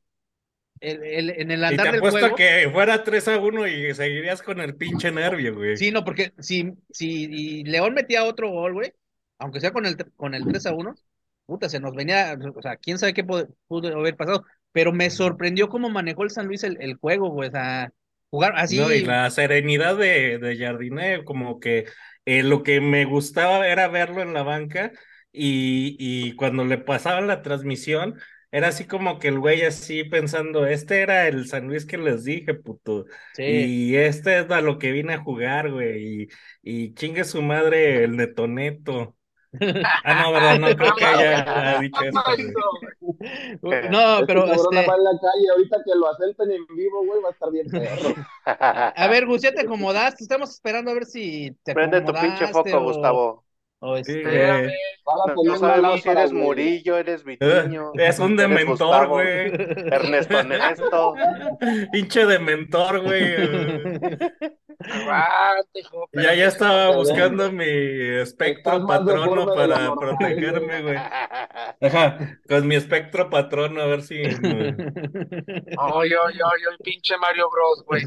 el, 0.80 1.02
el- 1.04 1.30
en 1.30 1.50
el 1.50 1.64
Y 1.68 1.76
te 1.76 1.82
andar 1.82 1.90
del 1.90 1.96
apuesto 1.98 2.20
juego. 2.20 2.36
que 2.36 2.68
fuera 2.72 3.04
3 3.04 3.28
a 3.28 3.38
1 3.38 3.66
y 3.66 3.94
seguirías 3.94 4.42
con 4.42 4.60
el 4.60 4.76
pinche 4.76 5.10
nervio, 5.10 5.54
güey. 5.56 5.76
Sí, 5.76 5.90
no, 5.90 6.04
porque 6.04 6.32
si, 6.38 6.72
si 6.90 7.62
León 7.64 7.94
metía 7.94 8.24
otro 8.24 8.50
gol, 8.50 8.74
güey, 8.74 8.92
aunque 9.38 9.60
sea 9.60 9.72
con 9.72 9.86
el, 9.86 9.96
con 10.16 10.34
el 10.34 10.46
3 10.46 10.66
a 10.66 10.74
1, 10.74 10.94
puta, 11.46 11.68
se 11.68 11.80
nos 11.80 11.94
venía, 11.94 12.36
o 12.54 12.62
sea, 12.62 12.76
quién 12.76 12.98
sabe 12.98 13.14
qué 13.14 13.24
pudo, 13.24 13.48
haber 13.96 14.16
pasado. 14.16 14.44
pero 14.72 14.92
me 14.92 15.10
sorprendió 15.10 15.68
cómo 15.68 15.88
manejó 15.90 16.24
el 16.24 16.30
San 16.30 16.46
Luis 16.46 16.64
el, 16.64 16.76
el 16.80 16.94
juego, 16.96 17.30
güey, 17.30 17.48
o 17.48 17.52
sea, 17.52 17.92
jugar 18.30 18.52
así. 18.56 18.78
No, 18.78 18.92
y 18.92 19.02
la 19.02 19.30
serenidad 19.30 19.96
de, 19.96 20.38
de 20.38 20.56
Jardiné, 20.58 21.24
como 21.24 21.60
que 21.60 21.86
eh, 22.24 22.42
lo 22.42 22.62
que 22.62 22.80
me 22.80 23.04
gustaba 23.04 23.66
era 23.68 23.88
verlo 23.88 24.20
en 24.22 24.34
la 24.34 24.42
banca 24.42 24.92
y, 25.32 25.96
y 25.98 26.34
cuando 26.34 26.64
le 26.64 26.78
pasaban 26.78 27.26
la 27.26 27.42
transmisión, 27.42 28.18
era 28.50 28.68
así 28.68 28.86
como 28.86 29.18
que 29.18 29.28
el 29.28 29.38
güey 29.38 29.62
así 29.62 30.04
pensando, 30.04 30.66
este 30.66 31.00
era 31.02 31.28
el 31.28 31.46
San 31.46 31.66
Luis 31.68 31.84
que 31.84 31.98
les 31.98 32.24
dije, 32.24 32.54
puto. 32.54 33.04
Sí. 33.34 33.42
Y 33.42 33.96
este 33.96 34.40
es 34.40 34.50
a 34.50 34.60
lo 34.60 34.78
que 34.78 34.92
vine 34.92 35.14
a 35.14 35.22
jugar, 35.22 35.70
güey. 35.70 36.22
Y, 36.22 36.28
y 36.62 36.94
chingue 36.94 37.24
su 37.24 37.42
madre 37.42 38.04
el 38.04 38.16
netoneto. 38.16 39.14
Ah, 40.04 40.22
no, 40.22 40.32
verdad, 40.32 40.58
no 40.58 40.76
creo 40.76 40.94
que 40.94 41.04
haya, 41.04 41.78
dicho 41.80 42.00
esto, 42.02 42.20
güey. 43.60 43.88
No, 43.88 44.20
pero 44.26 44.44
este 44.44 44.56
este, 44.56 44.76
va 44.86 44.94
en 44.96 45.04
la 45.04 45.10
calle, 45.10 45.50
ahorita 45.52 45.76
que 45.84 45.98
lo 45.98 46.08
acepten 46.08 46.50
en 46.50 46.66
vivo, 46.76 47.04
güey, 47.06 47.22
va 47.22 47.28
a 47.28 47.32
estar 47.32 47.50
bien 47.50 47.66
perro. 47.66 48.14
a 48.44 49.08
ver, 49.08 49.26
Gus, 49.26 49.42
ya 49.42 49.52
te 49.52 49.62
acomodaste, 49.62 50.22
estamos 50.22 50.50
esperando 50.50 50.90
a 50.90 50.94
ver 50.94 51.06
si 51.06 51.56
te 51.62 51.74
Prende 51.74 52.02
tu 52.02 52.12
pinche 52.12 52.46
foco, 52.48 52.76
o- 52.76 52.84
Gustavo. 52.84 53.44
O 53.80 53.96
este. 53.96 54.22
Para 55.04 55.34
No 55.44 55.56
sabemos 55.56 56.02
si 56.02 56.08
eres. 56.08 56.32
Murillo, 56.32 56.96
eres 56.98 57.24
Vitiño. 57.24 57.92
Eh, 57.94 58.08
Es 58.08 58.18
un 58.18 58.36
dementor, 58.36 59.06
güey. 59.08 59.52
Ernesto 59.90 60.42
Nesto. 60.42 61.14
Pinche 61.92 62.26
dementor, 62.26 63.02
güey. 63.02 63.36
Ya, 66.12 66.34
ya 66.34 66.46
estaba 66.46 66.94
buscando 66.94 67.50
mi 67.52 67.64
espectro 67.64 68.86
patrono 68.86 69.46
para 69.54 69.94
protegerme, 69.94 70.82
güey. 70.82 70.96
Ajá, 71.80 72.38
con 72.48 72.66
mi 72.66 72.74
espectro 72.76 73.30
patrono, 73.30 73.80
a 73.80 73.86
ver 73.86 74.02
si. 74.02 74.22
No, 74.22 76.04
yo, 76.04 76.30
yo, 76.30 76.46
yo, 76.62 76.70
el 76.70 76.78
pinche 76.82 77.16
Mario 77.18 77.48
Bros, 77.50 77.84
güey. 77.86 78.02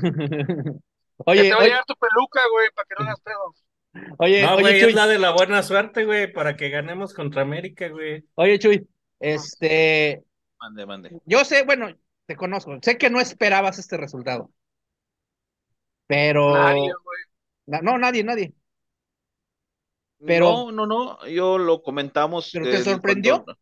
Oye, 1.25 1.44
te 1.44 1.50
va 1.51 1.56
a 1.56 1.60
oye, 1.60 1.68
llegar 1.68 1.86
tu 1.86 1.96
peluca, 1.96 2.42
güey, 2.51 2.68
para 2.75 2.88
que 2.88 2.96
no 2.98 3.06
hagas 3.06 3.22
pedo. 3.22 3.54
Oye, 4.18 4.42
No, 4.44 4.54
oye, 4.56 4.62
güey, 4.62 4.80
Chuy, 4.82 4.90
es 4.90 4.96
la 4.96 5.08
de 5.08 5.20
la 5.20 5.32
buena 5.32 5.64
suerte, 5.64 6.06
güey, 6.06 6.32
para 6.32 6.56
que 6.56 6.70
ganemos 6.70 7.14
contra 7.14 7.42
América, 7.42 7.88
güey. 7.90 8.24
oye, 8.36 8.60
Chuy, 8.60 8.88
este, 9.20 10.24
Mande, 10.60 10.86
mande. 10.86 11.12
yo 11.26 11.44
sé, 11.46 11.64
bueno, 11.64 11.90
te 12.26 12.36
conozco, 12.36 12.78
sé 12.82 12.98
que 12.98 13.10
no 13.10 13.20
esperabas 13.20 13.80
este 13.80 13.98
resultado, 13.98 14.52
pero, 16.08 16.54
Nadie, 16.54 16.92
güey. 17.04 17.20
na- 17.68 17.82
no, 17.82 17.98
nadie, 17.98 18.24
nadie, 18.24 18.54
Pero- 20.24 20.52
No, 20.52 20.72
no, 20.72 20.86
no, 20.86 21.28
yo 21.28 21.58
lo 21.58 21.82
comentamos. 21.82 22.52
¿Pero 22.54 22.66
te 22.66 22.84
sorprendió? 22.84 23.44
cuando- 23.44 23.58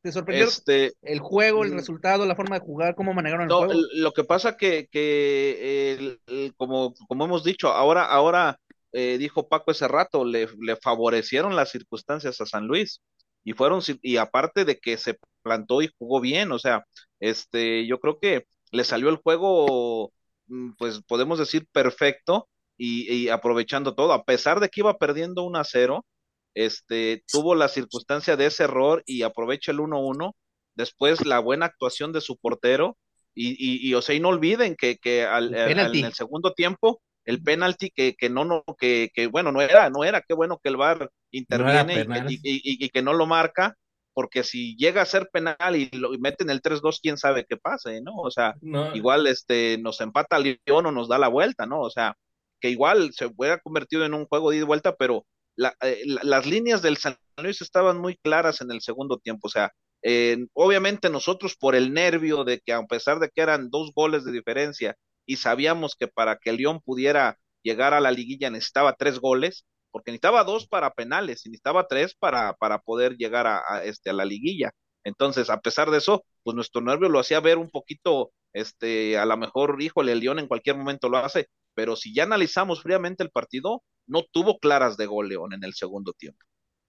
¿te 0.00 0.12
sorprendió 0.12 0.46
Este, 0.46 0.92
el 1.02 1.18
juego, 1.18 1.64
el 1.64 1.72
mm. 1.72 1.74
resultado, 1.74 2.24
la 2.24 2.36
forma 2.36 2.56
de 2.60 2.64
jugar, 2.64 2.94
cómo 2.94 3.12
manejaron 3.14 3.42
el 3.42 3.48
No, 3.48 3.64
juego? 3.64 3.72
lo 3.94 4.12
que 4.12 4.22
pasa 4.22 4.56
que, 4.56 4.86
que 4.92 5.92
el- 5.98 6.20
el- 6.28 6.54
como, 6.56 6.94
como 7.08 7.24
hemos 7.24 7.42
dicho, 7.42 7.66
ahora, 7.68 8.04
ahora 8.04 8.60
eh, 8.94 9.18
dijo 9.18 9.48
Paco 9.48 9.72
ese 9.72 9.88
rato, 9.88 10.24
le, 10.24 10.48
le 10.60 10.76
favorecieron 10.76 11.56
las 11.56 11.70
circunstancias 11.72 12.40
a 12.42 12.46
San 12.46 12.66
Luis. 12.68 13.02
Y 13.44 13.52
fueron, 13.54 13.82
y 14.02 14.16
aparte 14.18 14.64
de 14.64 14.78
que 14.78 14.96
se 14.98 15.18
plantó 15.42 15.82
y 15.82 15.90
jugó 15.98 16.20
bien, 16.20 16.52
o 16.52 16.58
sea, 16.60 16.84
este, 17.20 17.86
yo 17.86 18.00
creo 18.00 18.18
que 18.20 18.46
le 18.72 18.84
salió 18.84 19.10
el 19.10 19.16
juego, 19.18 20.12
mm, 20.46 20.72
pues 20.78 21.02
podemos 21.06 21.38
decir 21.38 21.66
perfecto 21.72 22.48
y, 22.78 23.12
y 23.14 23.28
aprovechando 23.30 23.94
todo, 23.94 24.12
a 24.14 24.24
pesar 24.24 24.60
de 24.60 24.68
que 24.70 24.80
iba 24.82 24.98
perdiendo 24.98 25.42
1 25.44 25.58
a 25.58 25.64
0, 25.64 26.06
este, 26.54 27.24
tuvo 27.30 27.54
la 27.54 27.68
circunstancia 27.68 28.36
de 28.36 28.46
ese 28.46 28.64
error 28.64 29.02
y 29.06 29.22
aprovecha 29.22 29.72
el 29.72 29.80
1-1, 29.80 30.36
después 30.74 31.24
la 31.26 31.38
buena 31.40 31.66
actuación 31.66 32.12
de 32.12 32.20
su 32.20 32.36
portero. 32.38 32.96
Y, 33.34 33.50
y, 33.58 33.88
y, 33.88 33.94
o 33.94 34.02
sea, 34.02 34.14
y 34.14 34.20
no 34.20 34.28
olviden 34.28 34.76
que, 34.76 34.96
que 34.98 35.24
al, 35.24 35.56
al- 35.56 35.96
en 35.96 36.04
el 36.04 36.12
segundo 36.14 36.52
tiempo, 36.52 37.02
el 37.24 37.42
penalti 37.42 37.90
que, 37.90 38.14
que 38.14 38.28
no, 38.30 38.44
no, 38.44 38.64
que, 38.78 39.10
que 39.14 39.26
bueno, 39.28 39.52
no 39.52 39.62
era, 39.62 39.90
no 39.90 40.04
era, 40.04 40.20
qué 40.22 40.34
bueno 40.34 40.58
que 40.62 40.68
el 40.70 40.76
VAR 40.76 41.10
interviene 41.30 41.94
y, 41.94 41.96
que, 41.96 42.04
penal. 42.04 42.32
y, 42.32 42.34
y- 42.42 42.84
y 42.84 42.88
que 42.90 43.02
no 43.02 43.12
lo 43.14 43.26
marca, 43.26 43.76
porque 44.12 44.44
si 44.44 44.76
llega 44.76 45.02
a 45.02 45.06
ser 45.06 45.28
penal 45.32 45.76
y, 45.76 45.88
lo, 45.90 46.10
meten 46.18 46.50
el 46.50 46.60
3-2, 46.62 47.00
quién 47.02 47.16
sabe 47.18 47.44
qué 47.48 47.56
pase, 47.56 48.00
¿no? 48.00 48.14
O 48.16 48.30
sea, 48.30 48.54
No, 48.60 48.94
igual 48.94 49.26
este 49.26 49.78
nos 49.78 50.00
empata 50.00 50.38
León 50.38 50.86
o 50.86 50.92
nos 50.92 51.08
da 51.08 51.18
la 51.18 51.28
vuelta, 51.28 51.66
¿no? 51.66 51.80
O 51.80 51.90
sea, 51.90 52.14
que 52.60 52.70
igual 52.70 53.12
se 53.12 53.26
hubiera 53.26 53.58
convertido 53.58 54.04
en 54.04 54.14
un 54.14 54.26
juego 54.26 54.50
de 54.50 54.56
ida 54.56 54.64
y 54.64 54.66
vuelta, 54.66 54.94
pero 54.96 55.26
la- 55.56 55.74
eh, 55.82 56.02
la- 56.06 56.22
las 56.24 56.46
líneas 56.46 56.82
del 56.82 56.96
San 56.96 57.16
Luis 57.38 57.60
estaban 57.62 57.98
muy 57.98 58.16
claras 58.16 58.60
en 58.60 58.70
el 58.70 58.80
segundo 58.80 59.18
tiempo, 59.18 59.48
o 59.48 59.50
sea, 59.50 59.72
eh, 60.02 60.36
obviamente 60.52 61.08
nosotros 61.10 61.56
por 61.56 61.74
el 61.74 61.92
nervio 61.92 62.44
de 62.44 62.60
que 62.60 62.72
a 62.72 62.82
pesar 62.84 63.18
de 63.18 63.30
que 63.30 63.40
eran 63.42 63.70
dos 63.70 63.92
goles 63.94 64.24
de 64.24 64.32
diferencia 64.32 64.96
y 65.26 65.36
sabíamos 65.36 65.96
que 65.96 66.08
para 66.08 66.36
que 66.36 66.52
León 66.52 66.80
pudiera 66.80 67.38
llegar 67.62 67.94
a 67.94 68.00
la 68.00 68.10
liguilla 68.10 68.50
necesitaba 68.50 68.94
tres 68.94 69.18
goles, 69.18 69.64
porque 69.90 70.10
necesitaba 70.10 70.44
dos 70.44 70.66
para 70.66 70.92
penales 70.92 71.46
y 71.46 71.50
necesitaba 71.50 71.86
tres 71.86 72.14
para, 72.14 72.54
para 72.54 72.80
poder 72.80 73.16
llegar 73.16 73.46
a, 73.46 73.84
este, 73.84 74.10
a 74.10 74.12
la 74.12 74.24
liguilla. 74.24 74.72
Entonces, 75.04 75.50
a 75.50 75.60
pesar 75.60 75.90
de 75.90 75.98
eso, 75.98 76.24
pues 76.42 76.54
nuestro 76.54 76.80
nervio 76.80 77.08
lo 77.08 77.20
hacía 77.20 77.40
ver 77.40 77.58
un 77.58 77.70
poquito, 77.70 78.32
este, 78.52 79.18
a 79.18 79.26
lo 79.26 79.36
mejor, 79.36 79.80
híjole, 79.80 80.12
el 80.12 80.20
León 80.20 80.38
en 80.38 80.48
cualquier 80.48 80.76
momento 80.76 81.08
lo 81.08 81.18
hace, 81.18 81.48
pero 81.74 81.96
si 81.96 82.14
ya 82.14 82.24
analizamos 82.24 82.82
fríamente 82.82 83.22
el 83.22 83.30
partido, 83.30 83.82
no 84.06 84.22
tuvo 84.30 84.58
claras 84.58 84.96
de 84.96 85.06
gol 85.06 85.28
León 85.28 85.52
en 85.52 85.64
el 85.64 85.74
segundo 85.74 86.12
tiempo. 86.12 86.44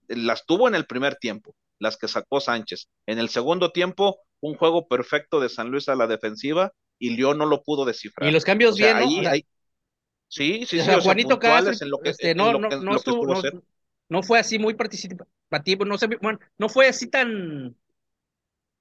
Las 0.08 0.46
tuvo 0.46 0.68
en 0.68 0.76
el 0.76 0.86
primer 0.86 1.16
tiempo, 1.16 1.56
las 1.80 1.98
que 1.98 2.08
sacó 2.08 2.40
Sánchez. 2.40 2.90
En 3.06 3.20
el 3.20 3.30
segundo 3.30 3.72
tiempo, 3.72 4.20
un 4.40 4.56
juego 4.56 4.88
perfecto 4.88 5.40
de 5.40 5.50
San 5.50 5.70
Luis 5.72 5.90
a 5.90 5.96
la 5.96 6.08
defensiva 6.08 6.72
y 7.00 7.16
León 7.18 7.38
no 7.38 7.46
lo 7.46 7.64
pudo 7.64 7.86
descifrar. 7.86 8.30
Y 8.30 8.32
los 8.32 8.44
cambios 8.46 8.76
O 8.76 8.78
sea, 8.78 8.88
bien, 8.88 8.98
¿no? 8.98 9.10
ahí- 9.10 9.26
ahí- 9.26 9.46
sí, 10.28 10.66
sí, 10.68 10.80
o 10.80 10.84
sí, 10.84 10.92
sea, 10.92 10.98
o 10.98 11.02
sea, 11.02 11.16
Juanito 11.16 11.40
que, 11.40 11.58
este, 12.04 12.36
no, 12.36 12.54
estuvo, 12.98 13.26
fue 14.24 14.40
así 14.40 14.60
muy 14.60 14.74
participativo, 14.76 15.86
no 15.86 15.98
sé, 15.98 16.08
bueno, 16.22 16.40
no 16.58 16.70
fue 16.70 16.88
así 16.88 17.08
tan 17.10 17.76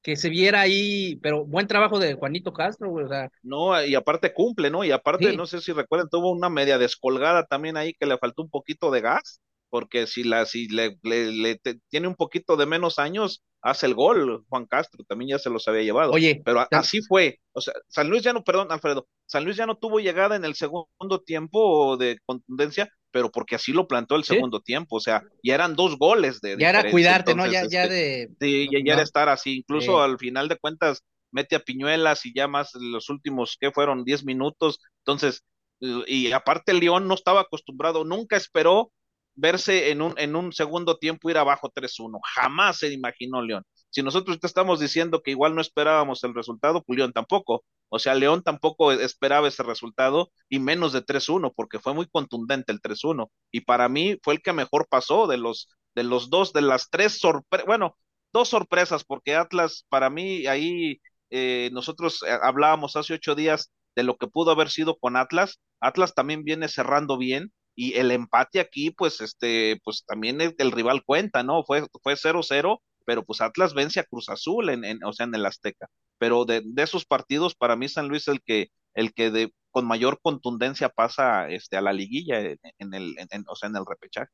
que 0.03 0.17
se 0.17 0.29
viera 0.31 0.61
ahí, 0.61 1.17
pero 1.23 1.45
buen 1.47 1.67
trabajo 1.67 1.99
de 1.99 2.15
Juanito 2.15 2.53
Castro, 2.53 2.91
güey, 2.91 3.07
o 3.07 3.09
sea, 3.09 3.31
No, 3.43 3.83
y 3.85 3.95
aparte 3.95 4.33
cumple, 4.33 4.71
¿no? 4.71 4.85
Y 4.85 4.91
aparte, 4.91 5.33
Sí. 5.33 5.35
no 5.35 5.47
sé 5.47 5.61
si 5.61 5.73
recuerdan, 5.73 6.09
tuvo 6.09 6.31
una 6.33 6.49
media 6.49 6.79
descolgada 6.79 7.45
también 7.45 7.77
ahí 7.77 7.93
que 7.95 8.07
le 8.07 8.17
faltó 8.19 8.43
un 8.43 8.51
poquito 8.51 8.91
de 8.91 9.03
gas, 9.03 9.41
porque 9.75 10.07
si 10.07 10.23
la, 10.23 10.47
si 10.47 10.69
le, 10.69 10.99
le- 11.03 11.33
le 11.33 11.57
te- 11.59 11.81
tiene 11.89 12.07
un 12.07 12.15
poquito 12.15 12.57
de 12.57 12.65
menos 12.65 13.01
años, 13.01 13.43
hace 13.61 13.87
el 13.87 13.95
gol, 13.97 14.45
Juan 14.49 14.67
Castro, 14.67 15.03
también 15.09 15.31
ya 15.31 15.41
se 15.41 15.51
los 15.51 15.67
había 15.67 15.83
llevado. 15.83 16.13
oye, 16.13 16.41
Pero 16.45 16.61
a- 16.61 16.69
así 16.71 17.01
fue. 17.03 17.41
O 17.53 17.61
sea, 17.61 17.75
San 17.89 18.09
Luis 18.09 18.23
ya 18.23 18.33
no, 18.33 18.45
perdón, 18.45 18.69
Alfredo, 18.71 19.09
San 19.27 19.43
Luis 19.45 19.57
ya 19.57 19.67
no 19.67 19.77
tuvo 19.77 19.99
llegada 19.99 20.37
en 20.37 20.45
el 20.45 20.55
segundo 20.55 21.23
tiempo 21.27 21.97
de 21.97 22.21
contundencia, 22.25 22.89
pero 23.11 23.33
porque 23.33 23.57
así 23.57 23.73
lo 23.73 23.89
plantó 23.89 24.15
el 24.15 24.23
Sí. 24.23 24.35
segundo 24.35 24.61
tiempo. 24.61 24.95
O 24.95 25.01
sea, 25.01 25.25
ya 25.43 25.57
eran 25.57 25.75
dos 25.75 25.99
goles 25.99 26.41
de 26.41 26.57
ya 26.57 26.71
era 26.71 26.89
cuidarte, 26.89 27.35
¿no? 27.35 27.45
Ya, 27.47 27.67
ya 27.67 27.83
este, 27.83 27.95
de, 27.95 28.29
Sí, 28.41 28.69
ya, 28.71 28.79
ya 28.79 28.93
era 28.93 28.97
No. 28.99 29.03
estar 29.03 29.29
así. 29.29 29.57
Incluso 29.57 30.01
al 30.01 30.19
final 30.21 30.47
de 30.47 30.57
cuentas 30.57 31.03
mete 31.33 31.57
a 31.57 31.65
Piñuelas 31.65 32.25
y 32.27 32.33
ya 32.33 32.47
más 32.47 32.71
los 32.75 33.11
últimos, 33.11 33.57
¿qué 33.61 33.73
fueron? 33.73 34.05
10 34.05 34.25
minutos. 34.25 34.79
Entonces, 35.05 35.43
y 35.81 36.29
y 36.29 36.33
aparte 36.33 36.71
el 36.71 36.79
León 36.79 37.09
no 37.09 37.15
estaba 37.15 37.41
acostumbrado, 37.41 38.05
nunca 38.05 38.37
esperó 38.37 38.93
verse 39.35 39.91
en 39.91 40.03
un, 40.03 40.15
en 40.19 40.37
un 40.37 40.53
segundo 40.53 40.99
tiempo 40.99 41.31
ir 41.31 41.39
abajo 41.39 41.71
3-1. 41.75 42.21
Jamás 42.35 42.79
se 42.79 42.93
imaginó 42.93 43.43
León. 43.43 43.65
Si 43.91 44.03
nosotros 44.03 44.41
te 44.41 44.47
estamos 44.47 44.81
diciendo 44.81 45.23
que 45.23 45.31
igual 45.31 45.55
no 45.55 45.61
esperábamos 45.61 46.25
el 46.25 46.35
resultado, 46.35 46.83
pues 46.83 46.99
León 46.99 47.13
tampoco. 47.13 47.65
O 47.89 47.99
sea, 48.01 48.15
León 48.15 48.43
tampoco 48.43 48.93
esperaba 48.93 49.49
ese 49.49 49.63
resultado 49.63 50.33
y 50.49 50.59
menos 50.59 50.93
de 50.93 51.03
3-1 51.03 51.53
porque 51.55 51.79
fue 51.79 51.95
muy 51.95 52.07
contundente 52.09 52.73
el 52.73 52.81
3-1 52.81 53.31
y 53.53 53.61
para 53.61 53.89
mí 53.89 54.19
fue 54.23 54.35
el 54.35 54.43
que 54.43 54.53
mejor 54.53 54.89
pasó 54.89 55.27
de 55.29 55.37
los 55.39 55.69
de 55.95 56.03
los 56.03 56.29
dos 56.29 56.53
de 56.53 56.63
las 56.63 56.91
tres 56.91 57.21
sorpresas, 57.21 57.67
bueno, 57.67 57.97
dos 58.33 58.49
sorpresas 58.49 59.05
porque 59.05 59.37
Atlas 59.37 59.87
para 59.89 60.11
mí 60.11 60.47
ahí 60.49 61.01
eh, 61.31 61.71
nosotros 61.73 62.23
eh, 62.27 62.37
hablábamos 62.43 62.97
hace 62.97 63.15
ocho 63.15 63.35
días 63.37 63.71
de 63.95 64.03
lo 64.03 64.17
que 64.17 64.27
pudo 64.27 64.51
haber 64.51 64.71
sido 64.71 64.99
con 64.99 65.17
Atlas. 65.17 65.61
Atlas 65.81 66.15
también 66.15 66.43
viene 66.45 66.69
cerrando 66.69 67.17
bien 67.17 67.53
y 67.75 67.95
el 67.95 68.11
empate 68.11 68.61
aquí 68.61 68.91
pues 68.91 69.21
este 69.21 69.81
pues 69.85 70.05
también 70.07 70.41
el, 70.41 70.55
el 70.59 70.73
rival 70.73 71.05
cuenta, 71.05 71.43
¿no? 71.43 71.65
Fue 71.65 71.85
fue 72.03 72.17
0-0 72.17 72.83
pero 73.05 73.25
pues 73.25 73.41
Atlas 73.41 73.75
vence 73.75 74.01
a 74.01 74.05
Cruz 74.05 74.29
Azul 74.29 74.71
en, 74.71 74.85
en 74.85 75.05
o 75.05 75.13
sea, 75.13 75.27
en 75.27 75.35
el 75.35 75.47
Azteca. 75.47 75.89
Pero 76.19 76.45
de, 76.45 76.63
de, 76.65 76.83
esos 76.83 77.05
partidos, 77.05 77.55
para 77.55 77.77
mí 77.77 77.89
San 77.89 78.09
Luis 78.09 78.23
es 78.23 78.29
el 78.29 78.43
que, 78.43 78.69
el 78.95 79.13
que 79.13 79.31
de, 79.31 79.53
con 79.71 79.87
mayor 79.87 80.21
contundencia 80.23 80.89
pasa 80.89 81.49
este, 81.51 81.77
a 81.77 81.83
la 81.83 81.93
liguilla 81.93 82.41
en, 82.41 82.59
en 82.79 82.95
el, 82.95 83.15
en, 83.19 83.45
o 83.49 83.57
sea, 83.57 83.69
en 83.69 83.77
el 83.77 83.85
repechaje. 83.87 84.31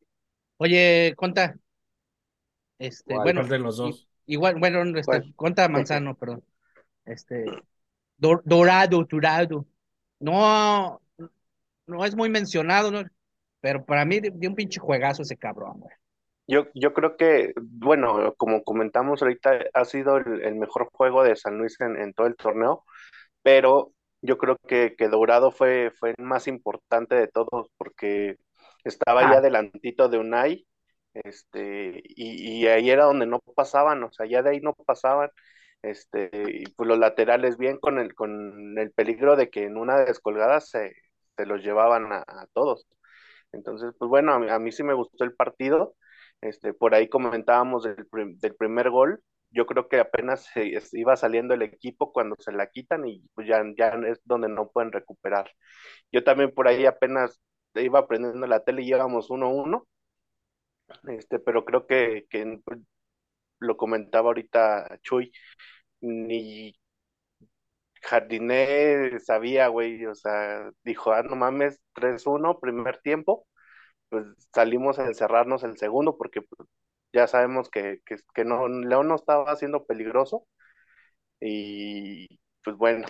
Oye, 0.59 1.15
Conta, 1.17 1.57
este, 2.79 3.15
¿Cuál? 3.15 3.25
bueno, 3.25 3.41
¿Cuál 3.41 3.51
de 3.51 3.59
los 3.59 3.77
dos? 3.77 4.09
igual, 4.27 4.57
bueno, 4.59 4.83
este, 4.99 5.05
¿Cuál? 5.07 5.35
Conta 5.37 5.69
Manzano, 5.69 6.15
perdón, 6.15 6.45
este, 7.05 7.45
dor- 8.19 8.43
dorado, 8.45 9.05
dorado, 9.05 9.67
no, 10.19 11.01
no 11.87 12.05
es 12.05 12.15
muy 12.15 12.29
mencionado, 12.29 12.91
¿no? 12.91 13.03
Pero 13.61 13.85
para 13.85 14.05
mí 14.05 14.21
dio 14.21 14.51
un 14.51 14.57
pinche 14.57 14.81
juegazo 14.81 15.23
ese 15.23 15.37
cabrón, 15.37 15.81
güey. 15.81 15.95
Yo, 16.47 16.67
yo 16.75 16.93
creo 16.95 17.17
que, 17.17 17.53
bueno, 17.61 18.35
como 18.37 18.65
comentamos 18.65 19.23
ahorita, 19.23 19.67
ha 19.73 19.85
sido 19.85 20.17
el, 20.17 20.43
el 20.43 20.57
mejor 20.57 20.89
juego 20.93 21.23
de 21.23 21.37
San 21.37 21.59
Luis 21.59 21.81
en, 21.81 21.97
en 21.97 22.13
todo 22.13 22.27
el 22.27 22.35
torneo, 22.37 22.85
pero 23.43 23.93
yo 24.23 24.39
creo 24.39 24.59
que, 24.69 24.97
que 24.99 25.09
Dourado 25.09 25.53
fue, 25.53 25.93
fue 25.99 26.15
el 26.19 26.25
más 26.25 26.49
importante 26.49 27.17
de 27.17 27.29
todos 27.29 27.69
porque 27.79 28.37
estaba 28.85 29.25
ya 29.25 29.37
Ah. 29.37 29.39
adelantito 29.39 30.09
de 30.09 30.19
Unai, 30.19 30.67
este, 31.15 32.03
y, 32.05 32.63
y 32.65 32.69
ahí 32.69 32.91
era 32.91 33.05
donde 33.07 33.27
no 33.27 33.41
pasaban, 33.41 34.03
o 34.05 34.13
sea, 34.13 34.27
ya 34.27 34.43
de 34.43 34.51
ahí 34.51 34.61
no 34.61 34.75
pasaban, 34.75 35.31
este, 35.83 36.31
y 36.35 36.67
pues 36.73 36.89
los 36.89 36.99
laterales 36.99 37.59
bien 37.59 37.79
con 37.79 37.99
el, 37.99 38.15
con 38.15 38.79
el 38.79 38.93
peligro 38.93 39.37
de 39.37 39.51
que 39.51 39.65
en 39.65 39.77
una 39.79 39.99
descolgada 40.05 40.61
se, 40.61 40.95
se 41.37 41.47
los 41.47 41.63
llevaban 41.63 42.13
a, 42.13 42.19
a 42.27 42.47
todos. 42.55 42.87
Entonces, 43.53 43.93
pues 43.99 44.09
bueno, 44.09 44.33
a 44.35 44.39
mí, 44.39 44.49
a 44.51 44.59
mí 44.59 44.73
sí 44.73 44.83
me 44.83 44.95
gustó 44.95 45.25
el 45.25 45.35
partido. 45.35 45.97
Este, 46.41 46.73
por 46.75 46.95
ahí 46.95 47.09
comentábamos 47.09 47.85
del, 47.85 48.07
del 48.39 48.55
primer 48.57 48.91
gol. 48.91 49.23
Yo 49.51 49.67
creo 49.67 49.89
que 49.89 49.99
apenas 50.01 50.45
se, 50.55 50.73
iba 50.93 51.17
saliendo 51.17 51.55
el 51.55 51.63
equipo 51.63 52.13
cuando 52.13 52.37
se 52.39 52.53
la 52.53 52.69
quitan 52.71 53.07
y 53.07 53.23
pues 53.35 53.49
ya, 53.49 53.63
ya 53.77 53.89
es 54.09 54.21
donde 54.25 54.49
no 54.49 54.71
pueden 54.71 54.93
recuperar. 54.93 55.51
Yo 56.13 56.25
también 56.25 56.53
por 56.55 56.69
ahí 56.69 56.87
apenas 56.87 57.41
iba 57.75 58.01
aprendiendo 58.01 58.47
la 58.47 58.65
tele 58.65 58.83
y 58.83 58.89
íbamos 58.89 59.31
1-1, 59.31 59.87
este, 61.09 61.39
pero 61.39 61.65
creo 61.65 61.87
que, 61.87 62.27
que 62.31 62.61
pues, 62.65 62.81
lo 63.61 63.77
comentaba 63.77 64.29
ahorita 64.29 64.99
Chuy, 65.03 65.33
ni 66.01 66.75
Jardiné 68.03 69.21
sabía, 69.21 69.69
güey, 69.69 70.07
o 70.07 70.15
sea, 70.15 70.71
dijo, 70.85 71.13
ah, 71.13 71.23
no 71.23 71.37
mames, 71.37 71.81
3-1, 71.95 72.59
primer 72.61 72.99
tiempo 72.99 73.47
pues 74.11 74.27
salimos 74.55 74.99
a 74.99 75.07
encerrarnos 75.07 75.65
el 75.65 75.79
segundo 75.79 76.17
porque 76.19 76.43
pues, 76.43 76.69
ya 77.13 77.27
sabemos 77.27 77.71
que, 77.71 78.01
que, 78.35 78.45
no, 78.45 78.69
León 78.69 79.09
no 79.09 79.17
estaba 79.17 79.55
siendo 79.57 79.87
peligroso 79.87 80.47
y 81.41 82.27
pues 82.65 82.77
bueno, 82.77 83.07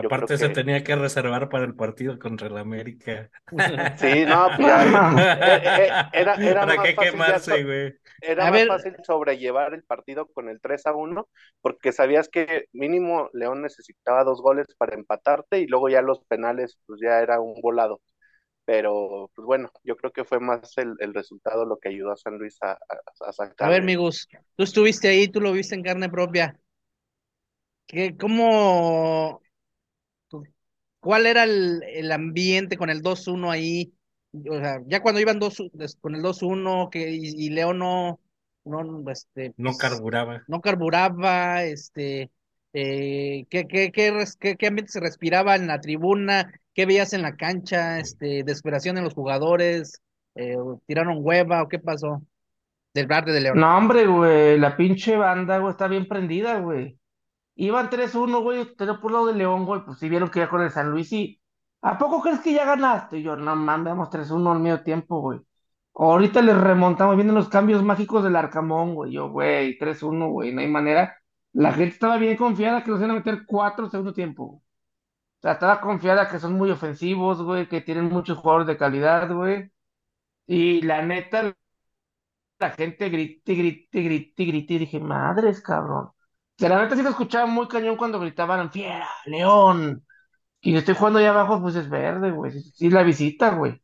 yo 0.00 0.10
Aparte 0.10 0.36
se 0.38 0.48
que 0.48 0.56
tenía 0.56 0.84
que 0.84 0.96
reservar 0.96 1.48
para 1.48 1.64
el 1.64 1.74
partido 1.74 2.18
contra 2.18 2.48
el 2.48 2.56
América. 2.58 3.30
sí, 3.94 4.24
no, 4.26 4.52
pues 4.56 4.66
ya, 4.66 4.84
eh, 5.40 5.62
eh, 5.76 5.96
era, 6.12 6.40
era 6.44 6.66
¿Para 6.66 6.66
más 6.66 6.92
qué 6.94 6.96
fácil 6.96 7.20
quemarse, 7.20 7.64
güey? 7.64 7.94
era 8.20 8.46
A 8.46 8.50
más 8.50 8.64
ver. 8.64 8.66
fácil 8.66 8.96
sobrellevar 9.04 9.74
el 9.74 9.84
partido 9.84 10.26
con 10.28 10.48
el 10.48 10.60
3 10.60 10.86
a 10.86 10.94
1 10.94 11.28
porque 11.60 11.92
sabías 11.92 12.28
que 12.28 12.66
mínimo 12.72 13.30
León 13.32 13.62
necesitaba 13.62 14.24
dos 14.24 14.40
goles 14.42 14.66
para 14.78 14.94
empatarte 14.96 15.60
y 15.60 15.66
luego 15.66 15.88
ya 15.88 16.02
los 16.02 16.24
penales 16.24 16.78
pues 16.86 17.00
ya 17.02 17.20
era 17.20 17.40
un 17.40 17.60
volado. 17.60 18.00
Pero 18.66 19.30
pues 19.34 19.46
bueno, 19.46 19.70
yo 19.84 19.96
creo 19.96 20.12
que 20.12 20.24
fue 20.24 20.40
más 20.40 20.78
el, 20.78 20.94
el 21.00 21.14
resultado 21.14 21.66
lo 21.66 21.78
que 21.78 21.90
ayudó 21.90 22.12
a 22.12 22.16
San 22.16 22.38
Luis 22.38 22.58
a, 22.62 22.72
a, 22.72 22.78
a 23.28 23.32
sacar. 23.32 23.56
A 23.60 23.68
ver, 23.68 23.82
Migus, 23.82 24.28
tú 24.56 24.64
estuviste 24.64 25.08
ahí, 25.08 25.28
tú 25.28 25.40
lo 25.40 25.52
viste 25.52 25.74
en 25.74 25.82
carne 25.82 26.08
propia. 26.10 26.58
¿Qué, 27.92 28.16
cómo, 28.16 29.40
cuál 31.00 31.26
era 31.26 31.44
el, 31.44 31.82
el 31.84 32.12
ambiente 32.12 32.76
con 32.76 32.90
el 32.90 33.02
2-1 33.02 33.50
ahí? 33.50 33.92
O 34.50 34.58
sea, 34.58 34.80
ya 34.86 35.00
cuando 35.02 35.20
iban 35.20 35.38
dos, 35.38 35.58
con 36.00 36.14
el 36.14 36.22
2-1 36.22 36.88
que, 36.90 37.10
y, 37.10 37.46
y 37.46 37.50
Leo 37.50 37.74
no, 37.74 38.20
no, 38.64 39.10
este, 39.10 39.54
No 39.56 39.72
carburaba. 39.78 40.46
no 40.46 40.60
carburaba, 40.60 41.64
este, 41.64 42.30
eh, 42.72 43.44
¿qué, 43.50 43.66
qué, 43.66 43.92
qué, 43.92 44.10
res- 44.10 44.36
qué, 44.36 44.56
qué 44.56 44.68
ambiente 44.68 44.92
se 44.92 45.00
respiraba 45.00 45.56
en 45.56 45.66
la 45.66 45.80
tribuna? 45.80 46.52
¿Qué 46.74 46.86
veías 46.86 47.12
en 47.12 47.22
la 47.22 47.36
cancha? 47.36 47.98
Este, 48.00 48.42
desesperación 48.44 48.98
en 48.98 49.04
los 49.04 49.14
jugadores, 49.14 50.00
eh, 50.34 50.56
tiraron 50.86 51.18
hueva 51.20 51.62
o 51.62 51.68
qué 51.68 51.78
pasó? 51.78 52.22
Del 52.94 53.06
Verde 53.08 53.32
de 53.32 53.40
León. 53.42 53.58
No, 53.58 53.76
hombre, 53.76 54.06
güey, 54.06 54.58
la 54.58 54.76
pinche 54.76 55.16
banda, 55.16 55.58
güey, 55.58 55.70
está 55.72 55.86
bien 55.88 56.06
prendida, 56.08 56.58
güey. 56.60 56.98
Iban 57.54 57.90
3-1, 57.90 58.40
güey, 58.42 58.74
tenía 58.76 59.00
por 59.00 59.12
lado 59.12 59.26
de 59.26 59.34
León, 59.34 59.66
güey, 59.66 59.84
pues 59.84 59.98
sí 59.98 60.08
vieron 60.08 60.30
que 60.30 60.40
ya 60.40 60.48
con 60.48 60.62
el 60.62 60.70
San 60.70 60.90
Luis 60.90 61.12
y... 61.12 61.38
¿A 61.82 61.98
poco 61.98 62.22
crees 62.22 62.40
que 62.40 62.52
ya 62.52 62.64
ganaste? 62.64 63.18
Y 63.18 63.22
yo, 63.24 63.36
no 63.36 63.56
mames, 63.56 63.92
vamos 63.92 64.08
3-1 64.10 64.52
al 64.52 64.60
medio 64.60 64.82
tiempo, 64.82 65.20
güey. 65.20 65.40
Ahorita 65.94 66.40
les 66.42 66.56
remontamos, 66.56 67.16
vienen 67.16 67.34
los 67.34 67.48
cambios 67.48 67.82
mágicos 67.82 68.22
del 68.24 68.36
Arcamón, 68.36 68.94
güey. 68.94 69.12
Yo, 69.12 69.30
güey, 69.30 69.78
3-1, 69.78 70.30
güey, 70.30 70.52
no 70.54 70.60
hay 70.60 70.68
manera. 70.68 71.16
La 71.52 71.72
gente 71.72 71.88
estaba 71.94 72.16
bien 72.18 72.36
confiada 72.36 72.82
que 72.84 72.90
nos 72.90 73.00
iban 73.00 73.10
a 73.12 73.14
meter 73.14 73.44
4 73.46 73.90
segundo 73.90 74.12
tiempo. 74.14 74.44
O 74.44 74.62
sea, 75.42 75.52
estaba 75.52 75.80
confiada 75.80 76.28
que 76.28 76.38
son 76.38 76.54
muy 76.54 76.70
ofensivos, 76.70 77.42
güey, 77.42 77.68
que 77.68 77.80
tienen 77.80 78.06
muchos 78.08 78.38
jugadores 78.38 78.68
de 78.68 78.76
calidad, 78.76 79.32
güey. 79.34 79.70
Y 80.46 80.82
la 80.82 81.02
neta, 81.02 81.54
la 82.58 82.70
gente 82.70 83.08
grite, 83.08 83.54
grite, 83.54 84.02
grite, 84.02 84.44
grite, 84.44 84.74
y 84.74 84.78
dije, 84.78 85.00
madres, 85.00 85.60
cabrón. 85.60 86.10
Que 86.62 86.68
la 86.68 86.80
neta 86.80 86.94
sí 86.94 87.02
lo 87.02 87.08
escuchaba 87.10 87.46
muy 87.46 87.66
cañón 87.66 87.96
cuando 87.96 88.20
gritaban, 88.20 88.70
fiera, 88.70 89.08
león. 89.26 90.06
Y 90.60 90.76
estoy 90.76 90.94
jugando 90.94 91.18
allá 91.18 91.30
abajo, 91.30 91.60
pues 91.60 91.74
es 91.74 91.90
verde, 91.90 92.30
güey. 92.30 92.52
Sí, 92.52 92.60
sí, 92.72 92.88
la 92.88 93.02
visita, 93.02 93.50
güey. 93.50 93.82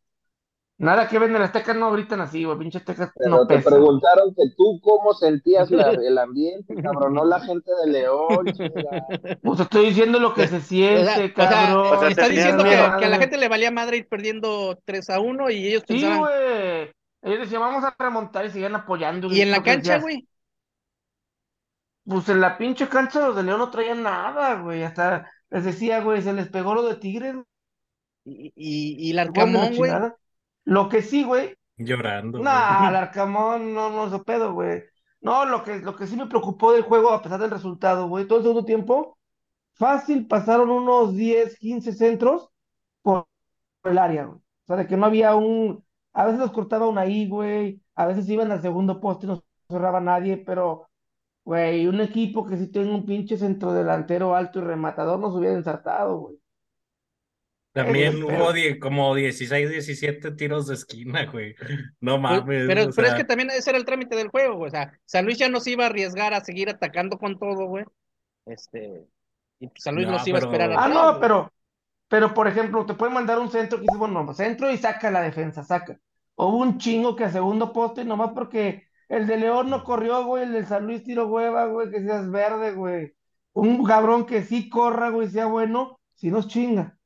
Nada 0.77 1.09
que 1.09 1.19
ven 1.19 1.31
en 1.31 1.37
el 1.39 1.43
Azteca 1.43 1.75
no 1.75 1.91
gritan 1.91 2.21
así, 2.21 2.45
güey. 2.45 2.57
Pinche 2.57 2.79
Azteca 2.79 3.13
Pero 3.17 3.31
no 3.33 3.47
te 3.49 3.57
pesa. 3.57 3.71
preguntaron 3.71 4.33
que 4.33 4.45
tú 4.57 4.79
cómo 4.81 5.13
sentías 5.13 5.69
la- 5.73 5.91
el 5.91 6.19
ambiente, 6.19 6.73
cabrón, 6.81 7.15
no 7.15 7.25
la 7.25 7.41
gente 7.41 7.69
de 7.85 7.91
León. 7.91 8.45
Pues 9.43 9.59
estoy 9.59 9.87
diciendo 9.87 10.21
lo 10.21 10.33
que 10.33 10.47
se 10.47 10.61
siente, 10.61 11.03
o 11.03 11.05
sea, 11.05 11.35
cabrón. 11.35 11.97
O 11.97 11.99
sea, 11.99 12.09
está 12.11 12.29
diciendo 12.29 12.63
que, 12.63 12.77
a 12.77 13.09
la 13.09 13.19
gente 13.19 13.39
le 13.39 13.49
valía 13.49 13.73
madre 13.73 13.97
ir 13.97 14.09
perdiendo 14.09 14.79
3 14.85 15.11
a 15.11 15.19
1 15.19 15.51
y 15.51 15.67
ellos 15.67 15.83
Sí, 15.85 15.95
pensaban. 15.95 16.19
güey. 16.21 16.93
Ellos 17.23 17.41
decían, 17.41 17.61
vamos 17.61 17.83
a 17.83 17.93
remontar 17.99 18.47
y 18.47 18.51
siguen 18.51 18.77
apoyando. 18.77 19.27
y 19.33 19.41
en 19.41 19.51
la 19.51 19.65
cancha, 19.65 19.99
güey. 19.99 20.29
Pues 22.09 22.29
en 22.29 22.41
la 22.41 22.57
pinche 22.57 22.89
cancha 22.89 23.27
los 23.27 23.37
de 23.37 23.43
León 23.43 23.59
no 23.59 23.71
traían 23.71 24.03
nada, 24.03 24.61
güey. 24.61 24.83
Hasta 24.83 25.31
les 25.51 25.65
decía, 25.65 26.01
güey, 26.01 26.23
se 26.23 26.33
les 26.33 26.49
pegó 26.49 26.75
lo 26.75 26.83
de 26.83 26.97
Tigres, 26.97 27.37
Y, 28.25 28.53
y, 28.55 29.09
y 29.09 29.11
el 29.11 29.29
güey, 29.31 29.47
Arcamón, 29.47 29.77
güey. 29.77 29.93
Lo 30.65 30.89
que 30.89 31.03
sí, 31.03 31.25
güey, 31.25 31.55
Llorando. 31.79 32.41
Nah, 32.41 32.89
el 32.89 32.97
Arcamón 32.97 33.73
no, 33.73 33.91
no 33.91 34.09
hizo 34.09 34.25
pedo, 34.25 34.53
güey. 34.53 34.83
No, 35.21 35.45
lo 35.45 35.63
que, 35.63 35.79
lo 35.79 35.95
que 35.97 36.07
sí 36.07 36.17
me 36.17 36.27
preocupó 36.27 36.73
del 36.73 36.83
juego, 36.83 37.11
a 37.11 37.23
pesar 37.23 37.41
del 37.41 37.51
resultado, 37.51 38.09
güey, 38.09 38.27
todo 38.27 38.39
el 38.39 38.45
segundo 38.45 38.65
tiempo, 38.65 39.19
fácil 39.75 40.27
pasaron 40.27 40.71
unos 40.71 41.15
10, 41.15 41.57
15 41.59 41.93
centros 41.93 42.51
por 43.03 43.29
el 43.85 43.99
área, 43.99 44.25
güey. 44.27 44.39
O 44.39 44.43
sea, 44.67 44.77
de 44.77 44.87
que 44.87 44.97
no 44.97 45.07
había 45.07 45.35
un. 45.37 45.85
A 46.13 46.25
veces 46.27 46.41
los 46.41 46.53
cortaba 46.53 46.89
una 46.89 47.03
ahí, 47.03 47.29
güey. 47.29 47.81
A 47.95 48.07
veces 48.07 48.29
iban 48.29 48.51
al 48.53 48.63
segundo 48.63 49.01
poste 49.01 49.27
y 49.27 49.29
no 49.29 49.43
cerraba 49.69 50.01
nadie, 50.01 50.37
pero, 50.39 50.89
güey, 51.49 51.87
un 51.87 52.01
equipo 52.03 52.45
que 52.47 52.59
sí 52.59 52.67
tiene 52.69 52.91
un 52.95 53.07
pinche 53.07 53.39
centro 53.39 53.73
delantero 53.73 54.35
alto 54.35 54.59
y 54.59 54.63
rematador 54.63 55.19
nos 55.19 55.35
hubiera 55.35 55.55
ensartado, 55.57 56.19
güey. 56.19 56.37
También 57.73 58.23
hubo 58.23 58.53
die- 58.53 58.79
como 58.79 59.15
16, 59.15 59.71
17 59.71 60.33
tiros 60.33 60.67
de 60.67 60.75
esquina, 60.75 61.25
güey. 61.31 61.55
No 62.01 62.19
mames. 62.19 62.67
pero, 62.67 62.85
o 62.85 62.91
pero 62.95 63.09
es 63.09 63.15
que 63.15 63.25
también 63.25 63.51
ese 63.51 63.71
era 63.71 63.79
el 63.79 63.85
trámite 63.85 64.17
del 64.17 64.29
juego, 64.29 64.57
güey. 64.57 64.69
O 64.69 64.71
sea, 64.71 64.93
San 65.05 65.25
Luis 65.25 65.39
ya 65.39 65.49
no 65.49 65.61
se 65.61 65.71
iba 65.71 65.85
a 65.85 65.87
arriesgar 65.89 66.35
a 66.35 66.45
seguir 66.45 66.69
atacando 66.69 67.19
con 67.19 67.39
todo, 67.39 67.67
güey. 67.67 67.85
Este. 68.47 69.07
Y 69.61 69.69
pues 69.69 69.83
San 69.83 69.95
Luis 69.95 70.07
No, 70.07 70.13
no 70.15 70.19
se 70.19 70.31
iba 70.31 70.39
a 70.39 70.43
esperar 70.43 70.73
Ah, 70.73 70.87
atrás, 70.87 70.95
no, 70.95 71.09
güey. 71.09 71.21
pero, 71.21 71.53
pero 72.09 72.35
por 72.35 72.49
ejemplo, 72.49 72.85
te 72.87 72.95
pueden 72.95 73.15
mandar 73.15 73.39
un 73.39 73.51
centro 73.51 73.79
que 73.79 73.83
dices, 73.83 73.99
bueno, 73.99 74.25
pues, 74.27 74.37
centro 74.39 74.71
y 74.71 74.77
saca 74.79 75.11
la 75.11 75.23
defensa, 75.23 75.63
saca. 75.65 75.99
Hubo 76.37 76.59
un 76.59 76.79
chingo 76.79 77.17
que 77.17 77.25
a 77.25 77.33
segundo 77.33 77.73
poste, 77.73 78.05
nomás 78.05 78.33
porque 78.35 78.88
el 79.09 79.27
de 79.27 79.37
León 79.39 79.71
no 79.71 79.85
corrió, 79.85 80.25
güey, 80.25 80.45
el 80.45 80.53
de 80.53 80.65
San 80.67 80.87
Luis 80.87 81.03
tiró 81.05 81.27
hueva, 81.29 81.67
güey, 81.67 81.91
que 81.91 82.01
seas 82.03 82.31
verde, 82.31 82.73
güey. 82.73 83.15
Un 83.53 83.85
cabrón 83.85 84.27
que 84.27 84.43
sí 84.43 84.69
corra, 84.69 85.11
güey, 85.11 85.29
sea 85.29 85.47
bueno, 85.47 85.99
si 86.15 86.31
nos 86.31 86.47
chinga. 86.49 86.97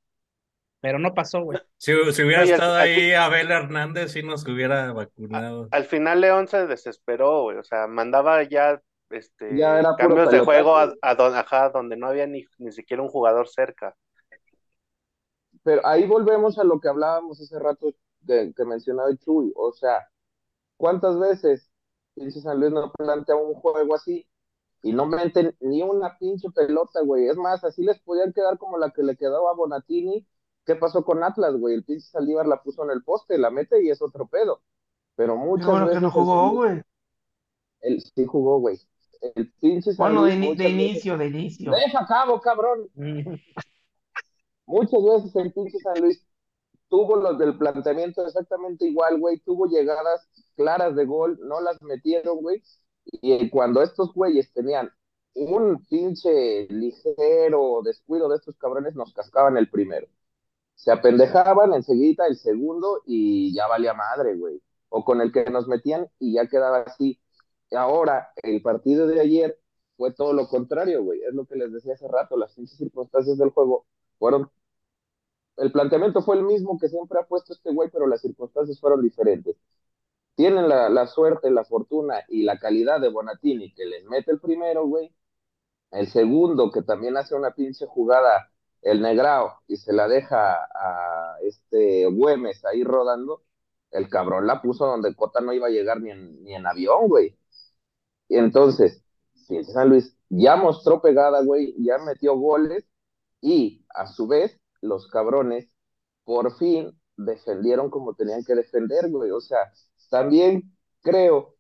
Pero 0.81 0.99
no 0.99 1.15
pasó, 1.15 1.43
güey. 1.43 1.61
si, 1.77 1.93
si 2.13 2.23
hubiera 2.25 2.43
al- 2.43 2.51
estado 2.51 2.75
al- 2.75 2.81
ahí 2.81 3.13
Abel 3.13 3.51
Hernández, 3.53 4.13
sí 4.13 4.23
nos 4.25 4.45
hubiera 4.47 4.93
vacunado. 4.93 5.69
Al 5.71 5.85
final 5.85 6.21
León 6.21 6.49
se 6.49 6.67
desesperó, 6.67 7.43
güey. 7.43 7.57
O 7.59 7.63
sea, 7.63 7.87
mandaba 7.87 8.43
ya 8.43 8.83
este 9.11 9.57
Ya 9.57 9.79
era 9.79 9.91
puro 9.95 10.09
cambios 10.09 10.31
de 10.33 10.41
juego 10.41 10.77
a, 10.77 10.93
a 11.01 11.15
don- 11.15 11.37
ajá, 11.37 11.71
donde 11.71 11.97
no 11.97 12.09
había 12.09 12.27
ni, 12.27 12.45
ni 12.59 12.73
siquiera 12.73 13.03
un 13.03 13.09
jugador 13.09 13.49
cerca. 13.49 13.95
Pero 15.63 15.87
ahí 15.87 16.07
volvemos 16.07 16.59
a 16.59 16.65
lo 16.65 16.81
que 16.81 16.89
hablábamos 16.89 17.41
hace 17.41 17.59
rato 17.59 17.93
que, 18.27 18.53
que 18.57 18.65
mencionaba 18.65 19.17
Chuy. 19.17 19.53
O 19.55 19.73
sea, 19.73 20.09
¿cuántas 20.77 21.19
veces 21.19 21.71
pinche 22.15 22.41
San 22.41 22.61
Luis 22.61 22.73
no 22.73 22.93
plantea 22.93 23.37
un 23.37 23.55
juego 23.55 23.95
así 23.95 24.27
y 24.83 24.93
no 24.93 25.07
meten 25.07 25.57
ni 25.61 25.83
una 25.83 26.19
pinche 26.19 26.51
pelota, 26.51 27.01
güey? 27.03 27.29
Es 27.29 27.37
más, 27.37 27.63
así 27.65 27.83
les 27.85 27.99
podían 28.01 28.33
quedar 28.33 28.59
como 28.59 28.79
la 28.79 28.91
que 28.91 29.03
le 29.03 29.17
quedaba 29.17 29.51
a 29.51 29.55
Bonatini. 29.55 30.27
¿Qué 30.65 30.77
pasó 30.77 31.05
con 31.05 31.23
Atlas, 31.25 31.57
güey? 31.57 31.75
El 31.75 31.85
pinche 31.85 32.07
Saldívar 32.07 32.47
la 32.47 32.63
puso 32.63 32.85
en 32.85 32.91
el 32.91 33.03
poste, 33.03 33.37
la 33.39 33.51
mete 33.51 33.83
y 33.83 33.91
es 33.91 34.01
otro 34.03 34.27
pedo. 34.27 34.61
Pero 35.17 35.37
muchas 35.37 35.67
bueno 35.69 35.91
que 35.91 36.01
no 36.01 36.11
jugó, 36.11 36.51
güey. 36.53 36.83
él 37.81 38.01
sí 38.01 38.25
jugó, 38.27 38.59
güey. 38.61 38.79
El 39.37 39.53
pinche 39.61 39.91
Bueno, 39.97 40.25
de, 40.25 40.35
ini- 40.35 40.57
de 40.57 40.65
veces- 40.65 40.71
inicio, 40.71 41.19
de 41.19 41.27
inicio. 41.29 41.71
Deja 41.73 42.07
cabo, 42.07 42.41
cabrón. 42.41 42.89
Muchas 44.67 45.01
veces 45.03 45.37
el 45.37 45.53
pinche 45.53 45.79
San 45.79 46.01
Luis 46.01 46.25
tuvo 46.89 47.17
los 47.17 47.39
del 47.39 47.57
planteamiento 47.59 48.25
exactamente 48.27 48.87
igual, 48.87 49.19
güey. 49.21 49.39
Tuvo 49.41 49.67
llegadas 49.67 50.29
claras 50.55 50.97
de 50.97 51.05
gol, 51.05 51.39
no 51.43 51.61
las 51.61 51.81
metieron, 51.83 52.39
güey. 52.41 52.63
Y 53.05 53.51
cuando 53.51 53.83
estos 53.83 54.13
güeyes 54.15 54.53
tenían 54.53 54.91
un 55.35 55.85
pinche 55.87 56.67
ligero 56.69 57.83
descuido 57.85 58.29
de 58.29 58.37
estos 58.37 58.57
cabrones, 58.57 58.95
nos 58.95 59.13
cascaban 59.15 59.57
el 59.57 59.71
primero. 59.71 60.07
Se 60.75 60.93
apendejaban 60.93 61.75
enseguida 61.75 62.27
el 62.27 62.37
segundo 62.37 63.03
y 63.07 63.55
ya 63.55 63.69
valía 63.69 63.95
madre, 63.95 64.37
güey. 64.37 64.63
O 64.89 65.05
con 65.05 65.21
el 65.21 65.33
que 65.33 65.45
nos 65.47 65.69
metían 65.69 66.09
y 66.19 66.35
ya 66.35 66.49
quedaba 66.49 66.81
así. 66.83 67.21
Ahora, 67.73 68.31
el 68.43 68.63
partido 68.63 69.07
de 69.07 69.21
ayer 69.21 69.59
fue 69.97 70.13
todo 70.13 70.33
lo 70.33 70.49
contrario, 70.49 71.03
güey. 71.05 71.21
Es 71.23 71.35
lo 71.35 71.47
que 71.47 71.57
les 71.57 71.73
decía 71.73 71.95
hace 71.95 72.09
rato, 72.09 72.37
las 72.37 72.55
circunstancias 72.55 73.39
del 73.39 73.51
juego 73.51 73.87
fueron 74.19 74.51
el 75.57 75.73
planteamiento 75.73 76.23
fue 76.23 76.37
el 76.37 76.45
mismo 76.45 76.79
que 76.79 76.89
siempre 76.89 77.19
ha 77.21 77.27
puesto 77.27 77.53
este 77.53 77.73
güey, 77.73 77.91
pero 77.91 78.07
las 78.07 78.21
circunstancias 78.23 78.81
fueron 78.81 79.03
diferentes. 79.03 79.57
Tienen 80.35 80.69
la, 80.69 81.07
suerte, 81.07 81.51
la 81.51 81.65
fortuna 81.65 82.25
y 82.29 82.43
la 82.43 82.59
calidad 82.59 83.01
de 83.01 83.09
Bonatini 83.09 83.73
que 83.75 83.85
les 83.85 84.05
mete 84.07 84.33
el 84.33 84.41
primero, 84.41 84.87
güey. 84.87 85.15
El 85.91 86.09
segundo, 86.09 86.71
que 86.73 86.83
también 86.83 87.17
hace 87.17 87.35
una 87.35 87.53
pinche 87.55 87.87
jugada, 87.87 88.51
el 88.83 89.03
Negrao, 89.03 89.61
y 89.69 89.77
se 89.77 89.93
la 89.93 90.09
deja 90.09 90.55
a 90.55 91.37
este 91.43 92.07
Güemes 92.07 92.65
ahí 92.65 92.85
rodando. 92.85 93.43
El 93.91 94.09
cabrón 94.09 94.47
la 94.47 94.63
puso 94.63 94.87
donde 94.87 95.15
Cota 95.15 95.41
no 95.41 95.53
iba 95.53 95.67
a 95.69 95.71
llegar 95.71 96.01
ni 96.01 96.11
en, 96.11 96.43
ni 96.45 96.55
en 96.55 96.67
avión, 96.67 97.09
güey. 97.09 97.37
Y 98.29 98.37
entonces, 98.37 99.05
San 99.73 99.89
Luis 99.91 100.17
ya 100.31 100.57
mostró 100.57 101.03
pegada, 101.03 101.43
güey, 101.43 101.75
ya 101.79 101.99
metió 101.99 102.37
goles 102.37 102.85
y 103.41 103.85
a 103.95 104.07
su 104.07 104.27
vez 104.27 104.59
los 104.81 105.09
cabrones 105.09 105.69
por 106.25 106.57
fin 106.59 106.99
defendieron 107.17 107.91
como 107.91 108.15
tenían 108.15 108.45
que 108.45 108.55
defender, 108.55 109.11
güey. 109.11 109.31
O 109.31 109.41
sea, 109.41 109.59
también 110.13 110.77
creo 111.01 111.57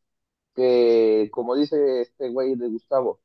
que, 0.54 1.30
como 1.32 1.56
dice 1.56 2.02
este 2.02 2.28
güey 2.28 2.54
de 2.54 2.68
Gustavo, 2.68 3.18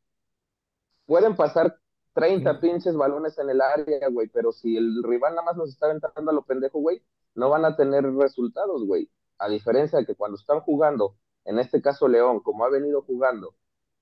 pueden 1.05 1.35
pasar 1.35 1.77
30 2.13 2.61
pinches 2.61 2.95
balones 2.95 3.37
en 3.37 3.49
el 3.49 3.59
área, 3.59 4.07
güey, 4.09 4.29
pero 4.29 4.53
si 4.53 4.77
el 4.77 5.03
rival 5.03 5.35
nada 5.35 5.43
más 5.43 5.57
nos 5.57 5.69
está 5.69 5.87
aventando 5.87 6.31
a 6.31 6.33
lo 6.33 6.45
pendejo, 6.45 6.79
güey, 6.79 7.03
no 7.35 7.49
van 7.49 7.65
a 7.65 7.75
tener 7.75 8.05
resultados, 8.05 8.85
güey. 8.85 9.09
A 9.37 9.49
diferencia 9.49 9.99
de 9.99 10.05
que 10.05 10.15
cuando 10.15 10.37
están 10.37 10.61
jugando, 10.61 11.17
en 11.43 11.59
este 11.59 11.81
caso 11.81 12.07
León, 12.07 12.39
como 12.39 12.63
ha 12.63 12.69
venido 12.69 13.01
jugando, 13.01 13.53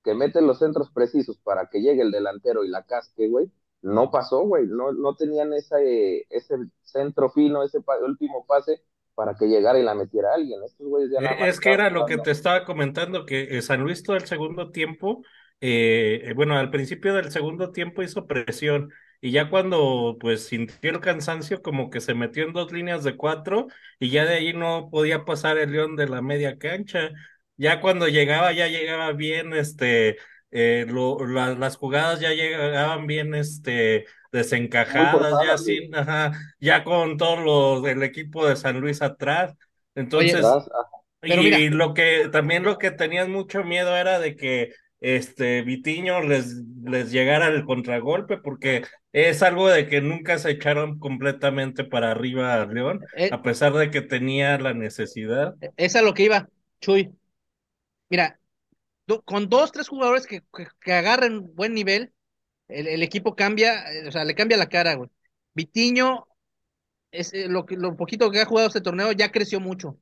que 0.04 0.14
meten 0.14 0.46
los 0.46 0.60
centros 0.60 0.92
precisos 0.92 1.38
para 1.38 1.68
que 1.70 1.80
llegue 1.80 2.02
el 2.02 2.12
delantero 2.12 2.62
y 2.62 2.68
la 2.68 2.84
casque, 2.86 3.28
güey, 3.28 3.50
no 3.82 4.12
pasó, 4.12 4.42
güey, 4.44 4.68
no, 4.68 4.92
no 4.92 5.16
tenían 5.16 5.52
ese, 5.54 6.24
ese 6.30 6.54
centro 6.84 7.30
fino, 7.30 7.64
ese 7.64 7.80
último 8.04 8.46
pase 8.46 8.80
para 9.16 9.34
que 9.34 9.46
llegara 9.46 9.80
y 9.80 9.82
la 9.82 9.94
metiera 9.94 10.34
alguien. 10.34 10.62
Estos 10.62 10.86
güeyes 10.86 11.10
ya 11.10 11.26
eh, 11.26 11.48
es 11.48 11.58
que 11.58 11.72
era 11.72 11.90
lo 11.90 12.06
que 12.06 12.18
te 12.18 12.30
estaba 12.30 12.64
comentando, 12.64 13.26
que 13.26 13.60
San 13.62 13.80
Luis 13.80 14.04
todo 14.04 14.14
el 14.14 14.26
segundo 14.26 14.70
tiempo, 14.70 15.24
eh, 15.60 16.32
bueno, 16.36 16.56
al 16.56 16.70
principio 16.70 17.14
del 17.14 17.32
segundo 17.32 17.72
tiempo 17.72 18.02
hizo 18.02 18.26
presión 18.26 18.92
y 19.22 19.30
ya 19.32 19.48
cuando 19.48 20.18
pues 20.20 20.46
sintió 20.46 20.90
el 20.90 21.00
cansancio 21.00 21.62
como 21.62 21.88
que 21.90 22.00
se 22.00 22.14
metió 22.14 22.44
en 22.44 22.52
dos 22.52 22.70
líneas 22.70 23.02
de 23.02 23.16
cuatro 23.16 23.68
y 23.98 24.10
ya 24.10 24.26
de 24.26 24.34
ahí 24.34 24.52
no 24.52 24.90
podía 24.90 25.24
pasar 25.24 25.56
el 25.58 25.72
león 25.72 25.96
de 25.96 26.08
la 26.08 26.20
media 26.22 26.58
cancha. 26.58 27.10
Ya 27.56 27.80
cuando 27.80 28.06
llegaba, 28.06 28.52
ya 28.52 28.68
llegaba 28.68 29.12
bien, 29.12 29.54
este, 29.54 30.18
eh, 30.50 30.84
lo, 30.88 31.24
las 31.26 31.76
jugadas 31.76 32.20
ya 32.20 32.32
llegaban 32.32 33.06
bien 33.06 33.34
este, 33.34 34.04
desencajadas, 34.36 35.34
ya 35.44 35.58
sin, 35.58 35.90
ya 36.60 36.84
con 36.84 37.16
todo 37.16 37.36
lo 37.80 37.88
el 37.88 38.02
equipo 38.02 38.46
de 38.46 38.56
San 38.56 38.80
Luis 38.80 39.02
atrás. 39.02 39.54
Entonces, 39.94 40.44
y, 41.22 41.70
lo 41.70 41.94
que 41.94 42.28
también 42.30 42.62
lo 42.62 42.78
que 42.78 42.90
tenían 42.90 43.32
mucho 43.32 43.64
miedo 43.64 43.96
era 43.96 44.18
de 44.18 44.36
que 44.36 44.72
este 45.00 45.62
Vitiño 45.62 46.22
les, 46.22 46.62
les 46.84 47.10
llegara 47.10 47.48
el 47.48 47.64
contragolpe, 47.64 48.38
porque 48.38 48.84
es 49.12 49.42
algo 49.42 49.68
de 49.68 49.88
que 49.88 50.00
nunca 50.00 50.38
se 50.38 50.50
echaron 50.50 50.98
completamente 50.98 51.84
para 51.84 52.10
arriba 52.10 52.54
a 52.54 52.66
León, 52.66 53.00
Eh, 53.16 53.30
a 53.32 53.42
pesar 53.42 53.72
de 53.74 53.90
que 53.90 54.02
tenía 54.02 54.58
la 54.58 54.74
necesidad. 54.74 55.54
Es 55.76 55.96
a 55.96 56.02
lo 56.02 56.14
que 56.14 56.24
iba, 56.24 56.48
Chuy. 56.80 57.10
Mira, 58.08 58.38
do- 59.06 59.22
con 59.22 59.48
dos, 59.48 59.72
tres 59.72 59.88
jugadores 59.88 60.26
que, 60.26 60.42
que, 60.54 60.66
que 60.80 60.92
agarren 60.92 61.54
buen 61.54 61.74
nivel, 61.74 62.12
el, 62.68 62.86
el 62.88 63.02
equipo 63.02 63.34
cambia, 63.36 63.92
eh, 63.92 64.08
o 64.08 64.12
sea, 64.12 64.24
le 64.24 64.34
cambia 64.34 64.56
la 64.56 64.68
cara, 64.68 64.94
güey. 64.94 65.10
Vitiño, 65.54 66.26
es, 67.10 67.32
eh, 67.34 67.48
lo, 67.48 67.66
que- 67.66 67.76
lo 67.76 67.96
poquito 67.96 68.30
que 68.30 68.40
ha 68.40 68.46
jugado 68.46 68.68
este 68.68 68.80
torneo, 68.82 69.12
ya 69.12 69.32
creció 69.32 69.60
mucho. 69.60 69.98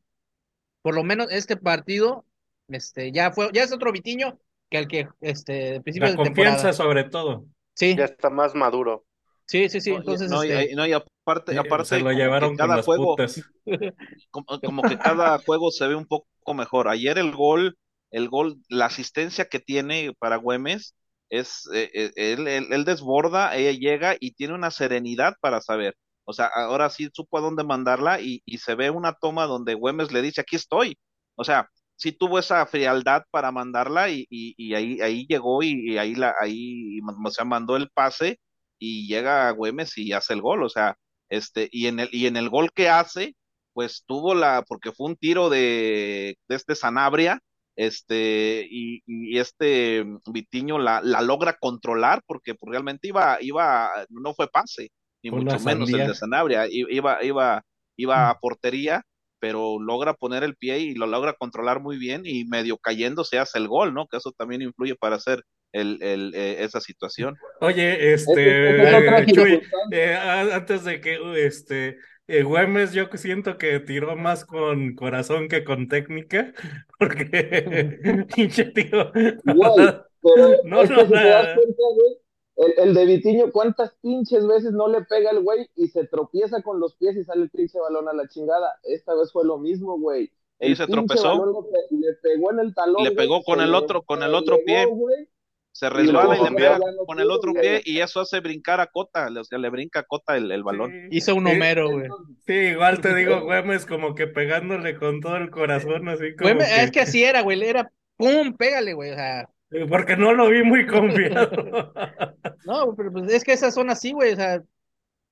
Por 0.82 0.94
lo 0.94 1.04
menos 1.04 1.28
este 1.30 1.56
partido, 1.56 2.26
este, 2.68 3.12
ya 3.12 3.32
fue, 3.32 3.50
ya 3.52 3.62
es 3.64 3.72
otro 3.72 3.92
Vitiño 3.92 4.38
que 4.70 4.78
el 4.78 4.88
que, 4.88 5.08
este, 5.20 5.80
principio 5.82 6.08
La 6.08 6.12
de 6.12 6.16
confianza 6.16 6.72
temporada. 6.72 6.72
sobre 6.72 7.04
todo. 7.04 7.46
Sí, 7.74 7.96
Ya 7.96 8.04
está 8.04 8.30
más 8.30 8.54
maduro. 8.54 9.04
sí, 9.46 9.68
sí, 9.68 9.80
sí. 9.80 9.90
Entonces, 9.90 10.30
no, 10.30 10.44
y, 10.44 10.50
este, 10.50 10.74
no, 10.74 10.86
y 10.86 10.92
aparte, 10.92 11.52
Eh, 11.54 11.58
aparte 11.58 11.86
se 11.86 12.00
lo 12.00 12.10
llevaron 12.12 12.56
con 12.56 12.56
cada 12.56 12.82
juego, 12.82 13.16
putas. 13.16 13.42
como, 14.30 14.46
como 14.60 14.82
que 14.82 14.98
cada 14.98 15.38
juego 15.38 15.70
se 15.70 15.86
ve 15.86 15.94
un 15.94 16.06
poco 16.06 16.54
mejor. 16.54 16.88
Ayer 16.88 17.18
el 17.18 17.32
gol, 17.32 17.76
el 18.10 18.28
gol, 18.28 18.56
la 18.68 18.86
asistencia 18.86 19.46
que 19.46 19.60
tiene 19.60 20.12
para 20.18 20.36
Güemes 20.36 20.94
es, 21.30 21.68
eh, 21.74 21.90
eh, 21.94 22.12
él, 22.16 22.46
él, 22.48 22.68
él 22.72 22.84
desborda, 22.84 23.56
ella 23.56 23.72
llega 23.72 24.16
y 24.20 24.32
tiene 24.32 24.54
una 24.54 24.70
serenidad 24.70 25.34
para 25.40 25.60
saber. 25.60 25.96
O 26.24 26.32
sea, 26.32 26.46
ahora 26.46 26.90
sí 26.90 27.08
supo 27.12 27.38
a 27.38 27.40
dónde 27.40 27.64
mandarla 27.64 28.20
y, 28.20 28.42
y 28.46 28.58
se 28.58 28.74
ve 28.74 28.90
una 28.90 29.12
toma 29.14 29.46
donde 29.46 29.74
Güemes 29.74 30.12
le 30.12 30.22
dice, 30.22 30.40
aquí 30.40 30.56
estoy. 30.56 30.98
O 31.36 31.44
sea, 31.44 31.68
sí 31.96 32.12
tuvo 32.12 32.38
esa 32.38 32.64
frialdad 32.66 33.24
para 33.30 33.52
mandarla 33.52 34.10
y, 34.10 34.26
y, 34.30 34.74
ahí, 34.74 35.00
ahí 35.00 35.26
llegó 35.28 35.62
y, 35.62 35.98
ahí, 35.98 36.14
la, 36.14 36.34
ahí, 36.40 37.00
o 37.02 37.30
sea, 37.30 37.44
mandó 37.44 37.76
el 37.76 37.90
pase 37.90 38.40
y 38.78 39.06
llega 39.08 39.50
Güemes 39.52 39.96
y 39.98 40.12
hace 40.12 40.32
el 40.34 40.40
gol. 40.42 40.62
O 40.62 40.68
sea, 40.68 40.96
este, 41.28 41.68
y 41.72 41.86
en 41.86 42.00
el, 42.00 42.08
y 42.12 42.26
en 42.26 42.36
el 42.36 42.48
gol 42.50 42.72
que 42.72 42.88
hace, 42.88 43.34
pues 43.72 44.04
tuvo 44.06 44.34
la, 44.34 44.64
porque 44.68 44.92
fue 44.92 45.08
un 45.08 45.16
tiro 45.16 45.50
de, 45.50 46.36
de 46.48 46.56
este 46.56 46.74
Sanabria, 46.76 47.40
este, 47.76 48.66
y, 48.70 49.02
y 49.06 49.38
este 49.38 50.04
Vitiño 50.26 50.78
la, 50.78 51.00
la 51.02 51.20
logra 51.22 51.56
controlar, 51.58 52.22
porque 52.26 52.54
pues, 52.54 52.70
realmente 52.70 53.08
iba, 53.08 53.38
iba, 53.40 53.90
no 54.08 54.34
fue 54.34 54.48
pase, 54.48 54.90
ni 55.22 55.30
mucho 55.30 55.58
menos 55.60 55.90
el 55.90 56.06
de 56.06 56.14
Sanabria, 56.14 56.66
iba, 56.70 57.22
iba, 57.24 57.62
iba 57.96 58.30
a 58.30 58.38
portería, 58.38 59.02
pero 59.40 59.78
logra 59.78 60.14
poner 60.14 60.42
el 60.42 60.56
pie 60.56 60.78
y 60.78 60.94
lo 60.94 61.06
logra 61.06 61.34
controlar 61.34 61.80
muy 61.80 61.98
bien 61.98 62.22
y 62.24 62.44
medio 62.46 62.78
cayendo 62.78 63.24
se 63.24 63.38
hace 63.38 63.58
el 63.58 63.68
gol, 63.68 63.92
¿no? 63.92 64.06
Que 64.06 64.16
eso 64.16 64.32
también 64.32 64.62
influye 64.62 64.94
para 64.94 65.16
hacer 65.16 65.42
el, 65.72 65.98
el, 66.02 66.32
eh, 66.34 66.62
esa 66.64 66.80
situación. 66.80 67.36
Oye, 67.60 68.14
es 68.14 68.26
este, 68.26 69.32
Chuy, 69.34 69.60
eh, 69.90 70.16
antes 70.16 70.84
de 70.84 71.00
que 71.00 71.18
este 71.44 71.98
eh, 72.26 72.42
Güemes, 72.42 72.92
yo 72.92 73.06
siento 73.14 73.58
que 73.58 73.80
tiró 73.80 74.16
más 74.16 74.44
con 74.44 74.94
corazón 74.94 75.48
que 75.48 75.64
con 75.64 75.88
técnica, 75.88 76.52
porque 76.98 78.26
pinche 78.34 78.64
tío, 78.66 79.12
Güey, 79.44 79.90
pero 80.22 80.48
no, 80.64 80.82
es 80.82 80.88
que 80.90 80.94
no, 80.96 81.02
si 81.02 81.08
te 81.08 81.14
das 81.14 81.54
cuenta, 81.54 81.82
güey, 81.94 82.18
el, 82.56 82.88
el 82.88 82.94
de 82.94 83.04
Vitiño, 83.04 83.50
¿cuántas 83.52 83.94
pinches 84.00 84.46
veces 84.46 84.72
no 84.72 84.88
le 84.88 85.02
pega 85.02 85.30
el 85.30 85.40
güey 85.40 85.68
y 85.76 85.88
se 85.88 86.06
tropieza 86.06 86.62
con 86.62 86.80
los 86.80 86.94
pies 86.96 87.16
y 87.16 87.24
sale 87.24 87.42
el 87.42 87.50
pinche 87.50 87.78
balón 87.80 88.08
a 88.08 88.12
la 88.12 88.28
chingada? 88.28 88.78
Esta 88.84 89.14
vez 89.14 89.32
fue 89.32 89.44
lo 89.44 89.58
mismo, 89.58 89.98
güey. 89.98 90.30
Y 90.60 90.76
se 90.76 90.86
tropezó, 90.86 91.36
balón 91.38 91.52
le, 91.64 91.70
pe- 91.70 91.96
le 91.96 92.12
pegó 92.22 92.52
en 92.52 92.60
el 92.60 92.74
talón, 92.74 93.02
le 93.02 93.10
güey, 93.10 93.16
pegó 93.16 93.42
con 93.42 93.60
el 93.60 93.74
otro, 93.74 94.02
con 94.02 94.22
el 94.22 94.34
otro 94.34 94.58
pie, 94.64 94.86
güey, 94.86 95.28
se 95.74 95.90
resbala 95.90 96.36
y 96.38 96.44
le 96.44 96.52
pega 96.52 96.78
con 97.04 97.18
el 97.18 97.30
otro 97.32 97.52
pie 97.52 97.82
y 97.84 97.98
eso 98.00 98.20
hace 98.20 98.38
brincar 98.38 98.80
a 98.80 98.86
Cota, 98.86 99.28
o 99.28 99.44
sea, 99.44 99.58
le 99.58 99.70
brinca 99.70 100.00
a 100.00 100.02
Cota 100.04 100.36
el, 100.36 100.50
el 100.52 100.62
balón. 100.62 100.92
Sí, 100.92 101.08
hizo 101.10 101.34
un 101.34 101.48
eh, 101.48 101.52
Homero, 101.52 101.90
güey. 101.90 102.08
sí, 102.46 102.52
igual 102.52 103.00
te 103.00 103.12
digo, 103.14 103.40
Güemes 103.42 103.84
como 103.84 104.14
que 104.14 104.28
pegándole 104.28 104.96
con 104.96 105.20
todo 105.20 105.36
el 105.36 105.50
corazón, 105.50 106.08
así 106.08 106.36
como 106.36 106.54
me- 106.54 106.82
es 106.84 106.92
que, 106.92 107.00
así 107.00 107.24
era, 107.24 107.42
güey. 107.42 107.60
Era 107.62 107.90
pum, 108.16 108.54
pégale, 108.56 108.94
güey. 108.94 109.10
O 109.10 109.14
sea, 109.16 109.48
eh, 109.72 109.86
porque 109.88 110.16
no 110.16 110.32
lo 110.32 110.48
vi 110.48 110.62
muy 110.62 110.86
confiado. 110.86 111.50
no, 112.66 112.94
pero 112.94 113.10
pues 113.10 113.32
es 113.32 113.42
que 113.42 113.52
esas 113.52 113.74
son 113.74 113.90
así, 113.90 114.12
güey. 114.12 114.32
O 114.32 114.36
sea, 114.36 114.62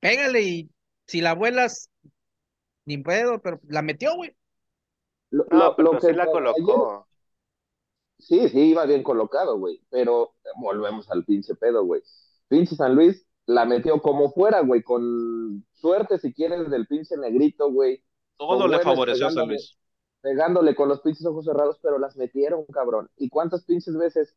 pégale 0.00 0.42
y 0.42 0.70
si 1.07 1.20
la 1.20 1.35
vuelas, 1.35 1.88
ni 2.85 2.98
pedo, 2.98 3.40
pero 3.40 3.61
la 3.68 3.83
metió, 3.83 4.16
güey. 4.16 4.35
Lo, 5.31 5.46
No, 5.50 5.59
lo, 5.59 5.76
pero 5.76 5.92
lo 5.92 6.00
sí 6.00 6.09
que 6.09 6.12
la 6.14 6.24
ayer, 6.24 6.33
colocó. 6.33 7.07
Sí, 8.23 8.49
sí, 8.49 8.61
iba 8.71 8.87
bien 8.87 9.03
colocado, 9.03 9.59
güey, 9.59 9.81
pero 9.91 10.35
volvemos 10.61 11.11
al 11.11 11.25
pinche 11.25 11.55
pedo, 11.55 11.85
güey. 11.85 12.03
Pinche 12.49 12.77
San 12.77 12.95
Luis 12.95 13.27
la 13.47 13.65
metió 13.65 14.01
como 14.01 14.33
fuera, 14.33 14.61
güey, 14.61 14.83
con 14.83 15.67
suerte, 15.73 16.19
si 16.19 16.33
quieres, 16.33 16.71
del 16.71 16.87
pinche 16.87 17.17
negrito, 17.17 17.71
güey, 17.71 18.03
Todo 18.37 18.69
le 18.69 18.81
favoreció 18.81 19.27
a 19.29 19.31
San 19.31 19.49
Luis. 19.49 19.77
pegándole 20.21 20.75
con 20.75 20.89
los 20.89 21.01
pinches 21.01 21.27
ojos 21.27 21.45
cerrados, 21.45 21.79
pero 21.83 21.99
las 21.99 22.17
metieron, 22.17 22.65
cabrón. 22.67 23.09
¿Y 23.17 23.29
cuántas 23.29 23.65
pinches 23.65 23.97
veces 23.97 24.37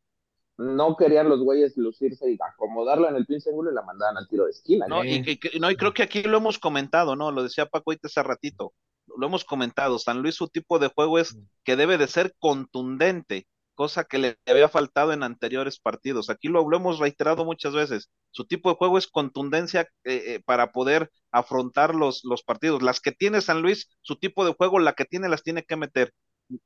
no 0.58 0.96
querían 0.96 1.30
los 1.30 1.42
güeyes 1.42 1.76
lucirse 1.78 2.32
y 2.32 2.38
acomodarla 2.42 3.10
en 3.10 3.18
el 3.18 3.26
pinche 3.26 3.50
ángulo 3.50 3.72
y 3.72 3.76
la 3.76 3.82
mandaban 3.84 4.18
al 4.18 4.28
tiro 4.30 4.46
de 4.46 4.52
esquina, 4.52 4.88
No, 4.88 5.04
y, 5.04 5.22
no, 5.60 5.70
y 5.70 5.76
creo 5.76 5.94
que 5.94 6.04
aquí 6.04 6.24
lo 6.24 6.38
hemos 6.38 6.60
comentado, 6.60 7.16
¿no? 7.16 7.32
Lo 7.32 7.44
decía 7.44 7.66
Paco 7.66 7.92
hace 8.04 8.24
ratito. 8.24 8.74
lo 9.18 9.28
hemos 9.28 9.44
comentado, 9.44 10.00
San 10.00 10.22
Luis 10.22 10.36
su 10.36 10.48
tipo 10.48 10.80
de 10.80 10.88
juego 10.88 11.20
es 11.20 11.38
que 11.64 11.76
debe 11.76 11.98
de 11.98 12.08
ser 12.08 12.34
contundente, 12.40 13.48
cosa 13.76 14.06
que 14.06 14.18
le 14.18 14.38
había 14.48 14.70
faltado 14.70 15.14
en 15.14 15.24
anteriores 15.24 15.80
partidos. 15.80 16.30
Aquí 16.30 16.48
lo, 16.48 16.68
lo 16.70 16.78
hemos 16.78 17.00
reiterado 17.00 17.46
muchas 17.46 17.74
veces. 17.74 18.10
Su 18.32 18.46
tipo 18.46 18.70
de 18.70 18.76
juego 18.78 18.98
es 18.98 19.08
contundencia 19.08 19.82
eh, 20.04 20.24
eh, 20.28 20.42
para 20.46 20.72
poder 20.72 21.12
afrontar 21.32 21.96
los, 21.96 22.24
los 22.24 22.44
partidos. 22.44 22.82
Las 22.82 23.02
que 23.02 23.12
tiene 23.12 23.42
San 23.42 23.62
Luis, 23.62 23.90
su 24.02 24.18
tipo 24.18 24.46
de 24.46 24.54
juego, 24.54 24.80
la 24.80 24.94
que 24.94 25.06
tiene 25.06 25.30
las 25.30 25.44
tiene 25.44 25.64
que 25.64 25.76
meter. 25.78 26.14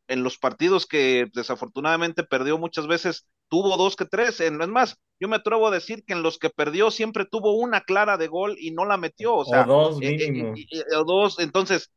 En 0.07 0.23
los 0.23 0.37
partidos 0.37 0.85
que 0.85 1.27
desafortunadamente 1.33 2.23
perdió 2.23 2.57
muchas 2.57 2.85
veces, 2.87 3.27
tuvo 3.47 3.77
dos 3.77 3.95
que 3.95 4.05
tres. 4.05 4.41
En, 4.41 4.61
es 4.61 4.67
más, 4.67 4.97
yo 5.19 5.29
me 5.29 5.37
atrevo 5.37 5.67
a 5.67 5.71
decir 5.71 6.03
que 6.05 6.13
en 6.13 6.21
los 6.23 6.37
que 6.37 6.49
perdió 6.49 6.91
siempre 6.91 7.25
tuvo 7.25 7.53
una 7.53 7.81
clara 7.81 8.17
de 8.17 8.27
gol 8.27 8.57
y 8.59 8.71
no 8.71 8.85
la 8.85 8.97
metió. 8.97 9.35
O 9.35 9.45
sea, 9.45 9.63
o 9.63 9.67
dos 9.67 10.01
eh, 10.01 10.15
eh, 10.19 10.31
mínimo. 10.31 10.53
o 10.97 11.03
dos, 11.05 11.39
entonces, 11.39 11.91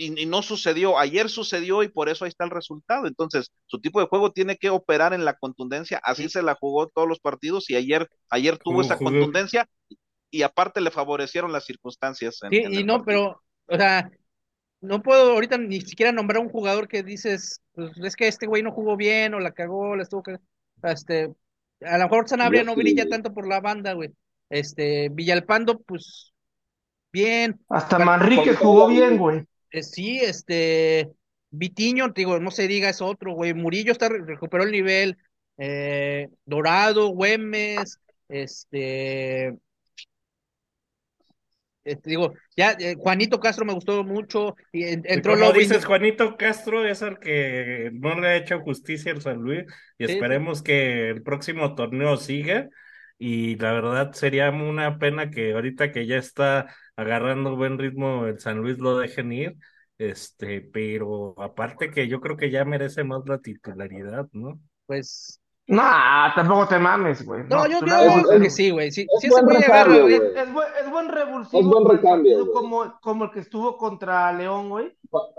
y, 0.00 0.22
y 0.22 0.26
no 0.26 0.42
sucedió. 0.42 0.98
Ayer 0.98 1.28
sucedió 1.28 1.82
y 1.82 1.88
por 1.88 2.08
eso 2.08 2.24
ahí 2.24 2.30
está 2.30 2.44
el 2.44 2.50
resultado. 2.50 3.06
Entonces, 3.06 3.50
su 3.66 3.80
tipo 3.80 4.00
de 4.00 4.06
juego 4.06 4.32
tiene 4.32 4.56
que 4.56 4.70
operar 4.70 5.12
en 5.12 5.24
la 5.24 5.34
contundencia. 5.34 6.00
Así 6.02 6.28
se 6.28 6.42
la 6.42 6.54
jugó 6.54 6.88
todos 6.88 7.06
los 7.06 7.20
partidos 7.20 7.68
y 7.70 7.76
ayer, 7.76 8.08
ayer 8.30 8.56
tuvo 8.58 8.80
esa 8.80 8.96
contundencia 8.98 9.68
y 10.30 10.42
aparte 10.42 10.80
le 10.80 10.90
favorecieron 10.90 11.52
las 11.52 11.64
circunstancias. 11.66 12.38
en- 12.42 12.50
Sí, 12.50 12.56
en 12.58 12.74
y 12.74 12.84
no, 12.84 12.98
partido. 13.04 13.42
pero, 13.66 13.76
o 13.76 13.76
sea, 13.76 14.10
no 14.80 15.02
puedo 15.02 15.32
ahorita 15.32 15.58
ni 15.58 15.80
siquiera 15.82 16.12
nombrar 16.12 16.40
un 16.42 16.48
jugador 16.48 16.88
que 16.88 17.02
dices, 17.02 17.60
pues 17.74 17.92
es 17.98 18.16
que 18.16 18.28
este 18.28 18.46
güey 18.46 18.62
no 18.62 18.72
jugó 18.72 18.96
bien 18.96 19.34
o 19.34 19.40
la 19.40 19.52
cagó, 19.52 19.96
la 19.96 20.02
estuvo 20.04 20.22
que 20.22 20.38
este, 20.82 21.34
a 21.82 21.98
lo 21.98 22.04
mejor 22.04 22.28
Sanabria 22.28 22.64
no 22.64 22.74
brilla 22.74 23.06
tanto 23.08 23.34
por 23.34 23.46
la 23.46 23.60
banda, 23.60 23.92
güey. 23.92 24.10
Este, 24.48 25.10
Villalpando, 25.10 25.78
pues, 25.80 26.32
bien. 27.12 27.60
Hasta 27.68 27.98
Manrique 27.98 28.54
jugó 28.54 28.88
bien, 28.88 29.18
güey. 29.18 29.44
Eh, 29.72 29.82
sí, 29.82 30.18
este, 30.20 31.10
Vitiño, 31.50 32.08
digo, 32.10 32.38
no 32.38 32.50
se 32.50 32.68
diga, 32.68 32.88
es 32.88 33.00
otro, 33.02 33.32
güey. 33.32 33.54
Murillo 33.54 33.92
está, 33.92 34.08
recuperó 34.08 34.64
el 34.64 34.72
nivel. 34.72 35.18
Eh, 35.58 36.28
Dorado, 36.44 37.08
Güemes, 37.08 37.98
este, 38.28 39.54
este, 41.82 42.10
digo, 42.10 42.34
ya, 42.56 42.72
eh, 42.72 42.94
Juanito 42.96 43.40
Castro 43.40 43.64
me 43.64 43.72
gustó 43.72 44.04
mucho. 44.04 44.54
Y 44.72 44.84
en- 44.84 45.02
Y 45.06 45.14
entró 45.14 45.32
como 45.32 45.46
Loving. 45.46 45.62
dices, 45.62 45.84
Juanito 45.84 46.36
Castro 46.36 46.86
es 46.86 47.02
el 47.02 47.18
que 47.18 47.90
no 47.92 48.18
le 48.20 48.28
ha 48.28 48.36
hecho 48.36 48.60
justicia 48.60 49.12
al 49.12 49.22
San 49.22 49.38
Luis 49.38 49.64
y 49.98 50.06
Sí, 50.06 50.12
esperemos 50.12 50.62
que 50.62 51.08
el 51.08 51.22
próximo 51.22 51.74
torneo 51.74 52.16
siga. 52.16 52.68
Y 53.22 53.56
la 53.56 53.72
verdad 53.72 54.12
sería 54.14 54.48
una 54.50 54.98
pena 54.98 55.30
que 55.30 55.52
ahorita 55.52 55.92
que 55.92 56.06
ya 56.06 56.16
está 56.16 56.74
agarrando 56.96 57.54
buen 57.54 57.78
ritmo 57.78 58.24
el 58.24 58.40
San 58.40 58.58
Luis 58.62 58.78
lo 58.78 58.96
dejen 58.96 59.30
ir. 59.30 59.56
Este, 59.98 60.62
pero 60.62 61.34
aparte 61.38 61.90
que 61.90 62.08
yo 62.08 62.22
creo 62.22 62.38
que 62.38 62.50
ya 62.50 62.64
merece 62.64 63.04
más 63.04 63.20
la 63.26 63.36
titularidad, 63.38 64.26
¿no? 64.32 64.58
Pues, 64.86 65.38
Nah, 65.66 66.34
tampoco 66.34 66.66
te 66.66 66.78
mames, 66.78 67.24
güey. 67.24 67.44
no, 67.48 67.66
yo, 67.66 67.78
creo 67.80 68.32
es- 68.32 68.40
que 68.42 68.50
sí, 68.50 68.70
güey. 68.70 68.90
Si, 68.90 69.02
es 69.02 69.24
ese 69.24 69.30
buen 69.42 69.60
recambio, 69.60 70.02
güey. 70.02 70.14
Es, 70.14 70.52
buen, 70.52 70.68
es 70.82 70.90
buen 70.90 71.08
revulsivo 71.08 71.60
Es 71.60 71.66
buen 71.66 71.84
recambio, 71.84 72.52
como, 72.52 72.98
como 73.00 73.24
el 73.26 73.30
que 73.30 73.40
estuvo 73.40 73.76
contra 73.76 74.32
León, 74.32 74.70
güey. 74.70 74.86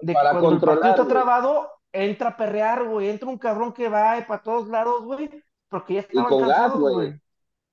De 0.01 0.13
que 0.13 0.13
para 0.13 0.31
cuando 0.31 0.51
el 0.51 0.59
partido 0.59 0.59
controlar, 0.59 0.89
está 0.91 1.07
trabado, 1.07 1.69
entra 1.91 2.29
a 2.29 2.37
perrear, 2.37 2.87
güey. 2.87 3.09
Entra 3.09 3.27
un 3.27 3.39
cabrón 3.39 3.73
que 3.73 3.89
va 3.89 4.23
para 4.25 4.41
todos 4.41 4.67
lados, 4.67 5.03
güey. 5.03 5.29
Porque 5.67 5.95
ya 5.95 5.99
estaban 6.01 6.29
con 6.29 6.47
gas, 6.47 6.57
cansados, 6.57 6.93
güey. 6.93 7.21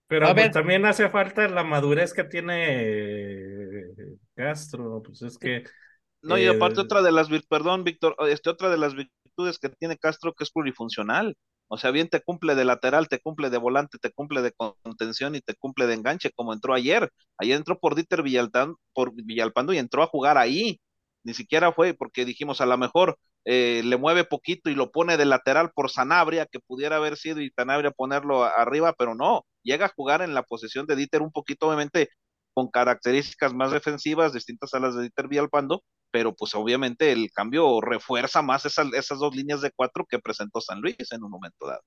Pero 0.08 0.28
A 0.28 0.34
pues 0.34 0.50
ver. 0.50 0.52
también 0.52 0.86
hace 0.86 1.08
falta 1.10 1.48
la 1.48 1.64
madurez 1.64 2.12
que 2.14 2.24
tiene 2.24 2.64
eh, 2.82 4.16
Castro, 4.34 5.02
pues 5.04 5.22
es 5.22 5.38
que 5.38 5.64
No, 6.22 6.36
y 6.38 6.46
aparte 6.46 6.80
otra 6.80 7.02
de 7.02 7.12
las, 7.12 7.28
perdón, 7.48 7.84
Víctor, 7.84 8.16
este, 8.28 8.50
otra 8.50 8.70
de 8.70 8.78
las 8.78 8.94
virtudes 8.94 9.58
que 9.58 9.68
tiene 9.70 9.96
Castro 9.98 10.34
que 10.34 10.44
es 10.44 10.50
plurifuncional. 10.50 11.36
O 11.68 11.76
sea, 11.78 11.90
bien 11.90 12.08
te 12.08 12.20
cumple 12.22 12.54
de 12.54 12.64
lateral, 12.64 13.08
te 13.08 13.20
cumple 13.20 13.50
de 13.50 13.58
volante, 13.58 13.98
te 13.98 14.10
cumple 14.10 14.42
de 14.42 14.52
contención 14.52 15.34
y 15.34 15.40
te 15.40 15.54
cumple 15.54 15.86
de 15.86 15.94
enganche, 15.94 16.30
como 16.34 16.52
entró 16.52 16.74
ayer. 16.74 17.10
Ayer 17.38 17.56
entró 17.56 17.78
por 17.78 17.94
Dieter 17.94 18.22
Villaltán, 18.22 18.74
por 18.94 19.12
Villalpando 19.14 19.72
y 19.72 19.78
entró 19.78 20.02
a 20.02 20.06
jugar 20.06 20.38
ahí. 20.38 20.80
Ni 21.24 21.34
siquiera 21.34 21.72
fue 21.72 21.94
porque 21.94 22.24
dijimos 22.24 22.60
a 22.60 22.66
lo 22.66 22.78
mejor 22.78 23.18
eh, 23.44 23.82
le 23.84 23.96
mueve 23.98 24.24
poquito 24.24 24.70
y 24.70 24.74
lo 24.74 24.90
pone 24.90 25.16
de 25.18 25.26
lateral 25.26 25.70
por 25.74 25.90
Sanabria, 25.90 26.46
que 26.46 26.60
pudiera 26.60 26.96
haber 26.96 27.16
sido 27.16 27.40
y 27.40 27.50
Sanabria 27.50 27.90
ponerlo 27.90 28.44
arriba, 28.44 28.94
pero 28.98 29.14
no, 29.14 29.44
llega 29.68 29.86
a 29.86 29.92
jugar 29.96 30.22
en 30.22 30.34
la 30.34 30.42
posición 30.44 30.86
de 30.86 30.96
Dieter 30.96 31.22
un 31.22 31.32
poquito, 31.32 31.66
obviamente, 31.68 32.08
con 32.54 32.68
características 32.70 33.54
más 33.54 33.70
defensivas, 33.72 34.32
distintas 34.32 34.74
a 34.74 34.80
las 34.80 34.94
de 34.96 35.02
Dieter 35.02 35.28
Villalpando, 35.28 35.82
pero 36.10 36.34
pues 36.34 36.54
obviamente 36.54 37.12
el 37.12 37.30
cambio 37.32 37.80
refuerza 37.80 38.42
más 38.42 38.66
esas, 38.66 38.92
esas 38.94 39.18
dos 39.20 39.34
líneas 39.36 39.60
de 39.62 39.70
cuatro 39.72 40.06
que 40.08 40.18
presentó 40.18 40.60
San 40.60 40.80
Luis 40.80 40.96
en 41.12 41.22
un 41.24 41.30
momento 41.30 41.66
dado. 41.66 41.82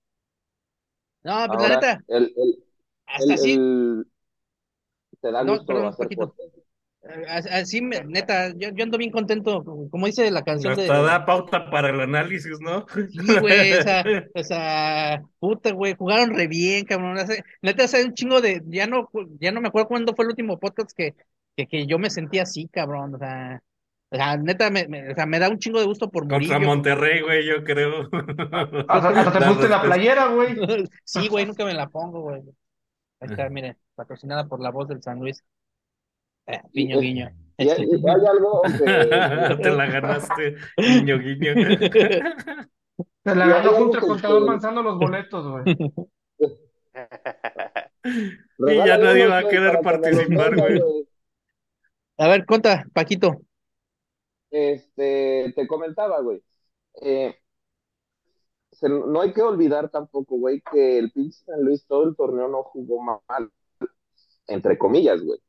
No, 1.24 1.48
pues 1.50 1.62
la 1.62 1.70
neta, 1.70 2.04
el, 2.08 2.34
el, 2.36 2.64
hasta 3.06 3.34
el- 3.34 3.40
así, 3.40 3.54
el- 3.54 4.06
te 5.22 5.32
da 5.32 5.44
No, 5.44 5.54
gusto 5.54 5.68
perdón, 5.68 5.88
hacer 5.88 6.08
así, 7.52 7.82
neta, 7.82 8.50
yo, 8.56 8.70
yo 8.74 8.84
ando 8.84 8.98
bien 8.98 9.12
contento, 9.12 9.64
como 9.90 10.06
dice 10.06 10.30
la 10.32 10.44
canción 10.44 10.76
de... 10.76 10.84
hasta 10.84 11.02
da 11.02 11.26
pauta 11.26 11.70
para 11.70 11.90
el 11.90 12.00
análisis, 12.00 12.60
¿no? 12.62 12.86
Sí, 13.10 13.38
güey, 13.40 13.74
o 13.74 13.82
sea, 13.82 14.04
o 14.36 14.44
sea, 14.44 15.22
puta, 15.40 15.72
güey, 15.74 15.96
jugaron 15.96 16.36
re 16.36 16.48
bien, 16.48 16.86
cabrón. 16.86 17.18
hace- 17.18 17.44
Neta, 17.62 17.86
hace 17.86 18.04
un 18.06 18.14
chingo 18.14 18.40
de, 18.42 18.62
ya 18.68 18.88
no, 18.88 19.10
ya 19.40 19.52
no 19.52 19.62
me 19.62 19.70
acuerdo 19.70 19.88
cuándo 19.88 20.16
fue 20.16 20.26
el 20.26 20.30
último 20.32 20.60
podcast 20.60 20.92
que, 20.96 21.16
que, 21.56 21.68
que 21.68 21.88
yo 21.88 21.98
me 22.00 22.10
sentí 22.10 22.40
así, 22.40 22.68
cabrón, 22.70 23.16
o 23.16 23.18
sea, 23.18 23.62
o 24.10 24.16
sea, 24.16 24.38
neta, 24.38 24.70
me, 24.70 24.88
me- 24.88 25.12
o 25.12 25.16
sea, 25.16 25.26
me 25.26 25.40
da 25.40 25.50
un 25.50 25.58
chingo 25.60 25.80
de 25.80 25.86
gusto 25.86 26.10
por 26.12 26.28
Contra 26.28 26.60
Murillo. 26.60 26.60
Monterrey, 26.60 27.22
güey, 27.22 27.46
yo 27.48 27.64
creo. 27.64 28.10
Hasta, 28.88 29.10
hasta 29.10 29.32
te 29.34 29.42
pusiste 29.42 29.68
la 29.70 29.80
respuestas. 29.80 29.82
playera, 29.82 30.28
güey. 30.28 30.56
Sí, 31.04 31.28
güey, 31.28 31.46
nunca 31.46 31.66
me 31.66 31.74
la 31.74 31.90
pongo, 31.90 32.22
güey. 32.22 32.42
Ahí 33.20 33.30
está, 33.30 33.50
mire, 33.50 33.78
patrocinada 33.96 34.48
por 34.48 34.62
la 34.62 34.72
voz 34.72 34.88
del 34.90 35.02
San 35.04 35.20
Luis. 35.20 35.44
Eh, 36.54 36.62
guiño, 36.74 36.98
Y- 36.98 37.02
guiño. 37.02 37.32
Y 37.58 37.70
hay, 37.70 37.84
y 37.84 38.10
hay 38.10 38.26
algo 38.26 38.62
que... 38.64 38.70
Te 39.64 39.70
la 39.72 39.86
ganaste, 39.86 40.56
guiño, 40.78 41.20
guiño. 41.20 41.54
Se 43.24 43.36
la 43.36 43.46
ganó 43.48 43.72
junto 43.74 43.98
al 43.98 44.02
que- 44.02 44.08
contador 44.08 44.46
Manzano 44.46 44.82
los 44.82 44.98
boletos, 44.98 45.48
güey. 45.48 45.78
Y 48.04 48.76
ya 48.78 48.98
nadie 48.98 49.28
va 49.28 49.40
a 49.40 49.48
querer 49.48 49.80
participar, 49.82 50.56
güey. 50.56 50.82
A 52.18 52.28
ver, 52.28 52.46
cuenta, 52.46 52.86
Paquito. 52.94 53.42
Este, 54.50 55.54
te 55.56 55.68
comentaba, 55.68 56.20
güey. 56.22 56.44
Eh, 57.02 57.36
se- 58.72 58.90
no 58.90 59.22
hay 59.22 59.34
que 59.34 59.42
olvidar 59.42 59.90
tampoco, 59.90 60.36
güey, 60.38 60.62
que 60.72 60.98
el 60.98 61.12
pinche 61.12 61.44
San 61.46 61.62
Luis 61.64 61.86
todo 61.86 62.04
el 62.08 62.16
torneo 62.16 62.48
no 62.48 62.64
jugó 62.64 63.02
mal, 63.04 63.50
entre 64.48 64.78
comillas, 64.78 65.22
güey. 65.22 65.40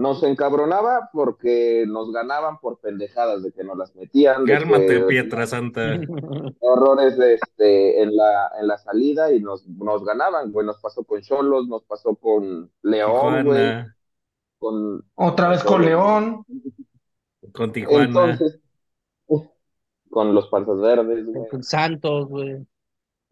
Nos 0.00 0.22
encabronaba 0.22 1.10
porque 1.12 1.84
nos 1.86 2.10
ganaban 2.10 2.58
por 2.58 2.80
pendejadas 2.80 3.42
de 3.42 3.52
que 3.52 3.62
nos 3.62 3.76
las 3.76 3.94
metían, 3.94 4.46
de 4.46 4.54
Cálmate, 4.54 4.86
que 4.86 5.00
Pietra 5.00 5.46
Santa. 5.46 5.92
errores 6.74 7.18
este, 7.18 8.00
en 8.00 8.16
la, 8.16 8.50
en 8.58 8.66
la 8.66 8.78
salida 8.78 9.30
y 9.30 9.40
nos, 9.40 9.68
nos 9.68 10.02
ganaban, 10.02 10.52
güey. 10.52 10.64
Nos 10.64 10.80
pasó 10.80 11.04
con 11.04 11.20
Cholos, 11.20 11.68
nos 11.68 11.84
pasó 11.84 12.14
con 12.14 12.70
León, 12.80 13.44
güey. 13.44 13.84
Con, 14.58 15.04
Otra 15.16 15.50
vez 15.50 15.62
con 15.62 15.84
León. 15.84 16.46
con 17.52 17.70
Tijuana. 17.70 18.04
Entonces, 18.04 18.58
con 20.08 20.34
los 20.34 20.48
panzas 20.48 20.80
verdes, 20.80 21.26
güey. 21.26 21.46
Con 21.50 21.62
Santos, 21.62 22.26
güey. 22.26 22.66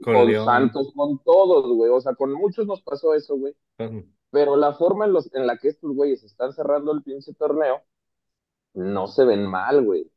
Con. 0.03 0.45
Santos, 0.45 0.93
con 0.95 1.19
todos, 1.25 1.75
güey. 1.75 1.91
O 1.91 2.01
sea, 2.03 2.15
con 2.15 2.31
muchos 2.35 2.67
nos 2.67 2.83
pasó 2.83 3.15
eso, 3.15 3.39
güey. 3.39 3.55
Con- 3.79 4.18
Pero 4.31 4.57
la 4.57 4.75
forma 4.75 5.07
en, 5.07 5.13
los, 5.13 5.33
en 5.35 5.47
la 5.47 5.57
que 5.57 5.69
estos 5.69 5.95
güeyes 5.95 6.23
están 6.23 6.53
cerrando 6.53 6.93
el 6.93 7.03
pinche 7.03 7.33
torneo, 7.35 7.83
no 8.75 9.07
se 9.07 9.25
ven 9.25 9.47
mal, 9.47 9.85
güey. 9.85 10.11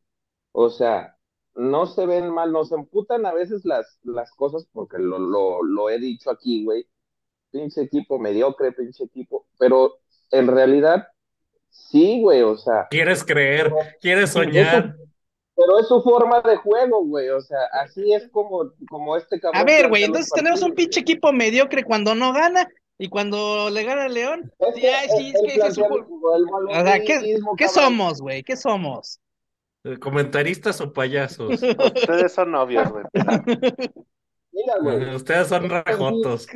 O 0.52 0.70
sea, 0.70 1.18
no 1.56 1.86
se 1.86 2.06
ven 2.06 2.30
mal, 2.30 2.52
nos 2.52 2.72
emputan 2.72 3.26
a 3.26 3.34
veces 3.34 3.64
las, 3.64 4.00
las 4.04 4.32
cosas 4.34 4.68
porque 4.74 4.98
lo, 4.98 5.20
lo, 5.20 5.64
lo 5.64 5.90
he 5.90 6.00
dicho 6.00 6.30
aquí, 6.30 6.66
güey. 6.66 6.88
Pinche 7.52 7.82
equipo 7.82 8.20
mediocre, 8.20 8.72
pinche 8.72 9.06
equipo. 9.06 9.48
Pero 9.58 10.00
en 10.32 10.48
realidad, 10.48 11.08
sí, 11.70 12.22
güey, 12.22 12.42
o 12.42 12.58
sea. 12.58 12.88
¿Quieres 12.90 13.24
creer? 13.24 13.72
¿Quieres 14.02 14.32
soñar? 14.32 14.96
pero 15.62 15.80
es 15.80 15.88
su 15.88 16.02
forma 16.02 16.42
de 16.42 16.56
juego, 16.58 17.06
güey. 17.06 17.30
O 17.30 17.42
sea, 17.42 17.60
así 17.84 18.14
es 18.14 18.28
como, 18.30 18.72
como 18.90 19.16
este 19.16 19.40
cabrón. 19.40 19.62
A 19.62 19.64
ver, 19.64 19.90
güey, 19.90 20.04
entonces 20.04 20.32
tenemos 20.34 20.62
un 20.62 20.74
pinche 20.74 21.02
equipo 21.02 21.32
mediocre 21.32 21.84
cuando 21.84 22.16
no 22.16 22.34
gana 22.34 22.68
y 23.02 23.10
cuando 23.10 23.72
le 23.72 23.84
gana 23.84 24.06
el 24.06 24.14
León. 24.14 24.54
Es 24.60 24.76
Sí, 24.76 24.82
que 24.82 24.93
ay, 24.93 25.10
sí, 25.18 25.34
es 25.34 25.41
que 25.41 25.68
es 25.68 25.74
su 25.74 25.84
O 25.84 26.86
sea, 26.86 27.02
¿qué, 27.02 27.68
somos, 27.68 28.22
güey? 28.22 28.43
¿Qué 28.43 28.56
somos? 28.56 29.20
Eh, 29.84 29.97
¿Comentaristas 29.97 30.80
o 30.82 30.93
payasos? 30.93 31.49
Ustedes 31.95 32.32
son 32.32 32.52
novios, 32.52 32.88
güey. 32.91 33.04
Mira, 34.52 34.76
güey. 34.84 35.16
Ustedes 35.16 35.47
son 35.47 35.68
rajotos. 35.68 36.47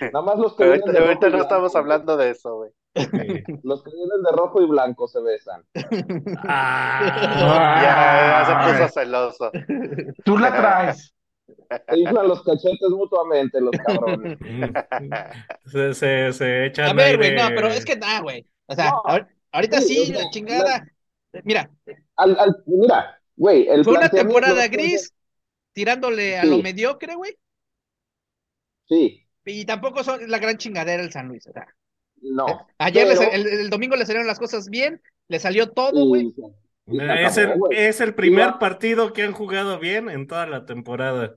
Nada 0.00 0.22
más 0.22 0.38
los 0.38 0.52
que 0.52 0.64
Pero 0.64 0.72
vienen 0.74 0.88
ahorita, 0.88 0.92
de 0.92 0.98
ahorita 0.98 1.30
no 1.30 1.42
estamos 1.42 1.74
hablando 1.74 2.16
de 2.16 2.30
eso, 2.30 2.54
güey. 2.58 2.70
Sí. 2.94 3.42
Los 3.64 3.82
que 3.82 3.90
vienen 3.90 4.22
de 4.22 4.30
rojo 4.32 4.62
y 4.62 4.66
blanco 4.66 5.08
se 5.08 5.20
besan. 5.22 5.64
Ya, 5.74 7.02
ya 8.30 8.44
se 8.46 8.54
puso 8.70 8.88
celoso. 8.92 9.50
Tú 10.24 10.38
la 10.38 10.54
traes. 10.54 11.12
Se 11.88 11.98
inflan 11.98 12.28
los 12.28 12.42
cachetes 12.42 12.88
mutuamente, 12.90 13.60
los 13.60 13.72
cabrones. 13.86 14.38
Se, 15.66 15.94
se, 15.94 16.32
se 16.32 16.66
echan 16.66 16.88
A 16.90 16.92
ver, 16.92 17.16
güey, 17.16 17.34
no, 17.34 17.48
pero 17.48 17.68
es 17.68 17.84
que 17.84 17.96
nada, 17.96 18.20
güey. 18.20 18.46
O 18.66 18.74
sea, 18.74 18.90
No. 18.90 19.02
ahor- 19.04 19.28
ahorita 19.52 19.80
Sí, 19.80 20.12
la 20.12 20.28
chingada. 20.30 20.86
Mira, 21.44 21.70
Al, 22.16 22.38
al- 22.38 22.62
mira, 22.66 23.18
güey, 23.36 23.66
el 23.68 23.84
fue 23.84 23.94
una 23.94 24.08
temporada 24.10 24.66
gris 24.68 25.14
tirándole 25.72 26.36
a 26.38 26.42
Sí. 26.42 26.48
lo 26.50 26.58
mediocre, 26.58 27.14
güey. 27.14 27.36
Sí, 28.88 29.26
Y 29.44 29.64
tampoco 29.64 30.04
son 30.04 30.30
la 30.30 30.38
gran 30.38 30.58
chingadera 30.58 31.02
el 31.02 31.10
San 31.12 31.28
Luis. 31.28 31.46
O 31.46 31.52
sea, 31.52 31.66
no. 32.20 32.46
ayer 32.78 33.06
les- 33.08 33.20
el, 33.20 33.46
el 33.46 33.70
domingo 33.70 33.96
le 33.96 34.04
salieron 34.06 34.26
las 34.26 34.38
cosas 34.38 34.68
bien, 34.68 35.00
le 35.28 35.38
salió 35.40 35.70
todo, 35.70 36.06
güey. 36.06 36.32
Es 36.86 37.36
el, 37.38 37.54
es 37.70 38.00
el 38.00 38.14
primer 38.14 38.58
partido 38.58 39.12
que 39.12 39.22
han 39.22 39.32
jugado 39.32 39.78
bien 39.78 40.10
en 40.10 40.26
toda 40.26 40.46
la 40.46 40.66
temporada. 40.66 41.36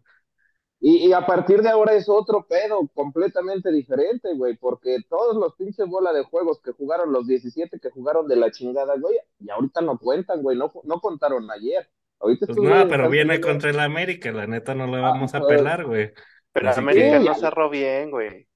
Y, 0.81 1.07
y 1.07 1.13
a 1.13 1.25
partir 1.25 1.61
de 1.61 1.69
ahora 1.69 1.93
es 1.93 2.07
otro 2.09 2.45
pedo 2.47 2.87
completamente 2.93 3.71
diferente, 3.71 4.33
güey, 4.35 4.55
porque 4.57 4.97
todos 5.09 5.35
los 5.35 5.55
pinches 5.55 5.87
bola 5.87 6.13
de 6.13 6.23
juegos 6.23 6.61
que 6.61 6.71
jugaron, 6.73 7.11
los 7.11 7.25
17 7.27 7.79
que 7.79 7.89
jugaron 7.89 8.27
de 8.27 8.35
la 8.35 8.51
chingada, 8.51 8.93
güey, 8.99 9.17
y 9.39 9.49
ahorita 9.49 9.81
no 9.81 9.97
cuentan, 9.97 10.43
güey, 10.43 10.57
no, 10.57 10.71
no 10.83 10.99
contaron 10.99 11.49
ayer. 11.49 11.89
Ahorita 12.19 12.45
Pues 12.47 12.57
no, 12.57 12.87
pero 12.87 13.09
viene 13.09 13.41
contra 13.41 13.69
el 13.71 13.79
América, 13.79 14.31
la 14.31 14.47
neta 14.47 14.75
no 14.75 14.87
le 14.87 15.01
vamos 15.01 15.33
a 15.33 15.39
pues. 15.39 15.57
pelar, 15.57 15.85
güey. 15.85 16.11
Pero 16.53 16.69
Así 16.69 16.79
América 16.79 17.19
que- 17.19 17.25
no 17.25 17.33
cerró 17.35 17.69
bien, 17.69 18.11
güey. 18.11 18.47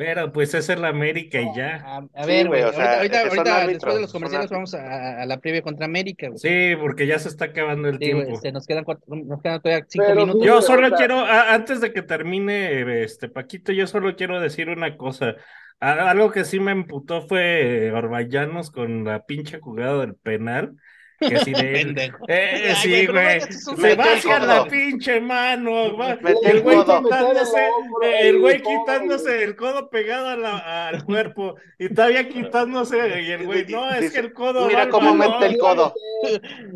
Pero 0.00 0.32
pues 0.32 0.54
es 0.54 0.66
el 0.70 0.82
América 0.86 1.42
y 1.42 1.54
ya. 1.54 1.76
A, 1.84 1.98
a 2.14 2.24
Sí, 2.24 2.28
ver, 2.28 2.46
güey, 2.48 2.62
güey. 2.62 2.72
o 2.72 2.72
sea, 2.72 2.96
ahorita, 2.96 3.18
ahorita, 3.20 3.40
ahorita, 3.40 3.66
después 3.66 3.94
de 3.96 4.00
los 4.00 4.12
comerciales, 4.12 4.48
vamos 4.50 4.72
a, 4.72 5.20
a 5.20 5.26
la 5.26 5.38
previa 5.40 5.60
contra 5.60 5.84
América, 5.84 6.28
güey. 6.28 6.38
Sí, 6.38 6.74
porque 6.80 7.06
ya 7.06 7.18
se 7.18 7.28
está 7.28 7.46
acabando 7.46 7.88
el 7.88 7.98
Sí, 7.98 7.98
tiempo. 7.98 8.32
este, 8.32 8.50
nos 8.50 8.66
quedan 8.66 8.84
cuatro, 8.84 9.04
nos 9.14 9.42
quedan 9.42 9.60
todavía 9.60 9.84
cinco 9.88 10.04
Pero 10.08 10.20
minutos. 10.22 10.40
sí, 10.40 10.46
Yo 10.46 10.62
solo 10.62 10.90
quiero, 10.96 11.18
a- 11.18 11.52
antes 11.52 11.82
de 11.82 11.92
que 11.92 12.00
termine, 12.00 13.02
este 13.04 13.28
Paquito, 13.28 13.72
yo 13.72 13.86
solo 13.86 14.16
quiero 14.16 14.40
decir 14.40 14.70
una 14.70 14.96
cosa. 14.96 15.36
A- 15.80 16.10
Algo 16.10 16.30
que 16.30 16.46
sí 16.46 16.60
me 16.60 16.72
emputó 16.72 17.20
fue 17.28 17.92
Orbañanos 17.92 18.70
con 18.70 19.04
la 19.04 19.26
pinche 19.26 19.60
jugada 19.60 20.00
del 20.00 20.14
penal. 20.14 20.76
Que 21.20 21.38
sí 21.40 21.52
de. 21.52 22.12
Eh, 22.28 22.64
Ay, 22.70 22.74
sí, 22.76 23.06
güey, 23.06 23.40
Se 23.42 23.76
Metió 23.76 23.96
va 23.98 24.04
el 24.12 24.18
hacia 24.18 24.38
codo. 24.38 24.46
la 24.46 24.64
pinche 24.64 25.20
mano. 25.20 25.96
va- 25.96 26.18
El 26.44 26.60
güey 26.62 26.78
quitándose, 26.78 27.68
Meter 28.00 28.26
el 28.26 28.38
güey 28.40 28.62
quitándose 28.62 29.44
el 29.44 29.56
codo 29.56 29.90
pegado 29.90 30.28
a 30.28 30.36
la- 30.36 30.88
al 30.88 31.04
cuerpo 31.04 31.56
y 31.78 31.88
todavía 31.92 32.28
quitándose. 32.28 32.96
Y 33.22 33.30
el 33.32 33.46
güey, 33.46 33.66
no, 33.68 33.90
es 33.90 34.12
que 34.12 34.18
el 34.20 34.32
codo. 34.32 34.66
mira 34.66 34.88
cómo 34.88 35.14
balón". 35.16 35.40
mete 35.40 35.52
el 35.54 35.58
codo. 35.58 35.92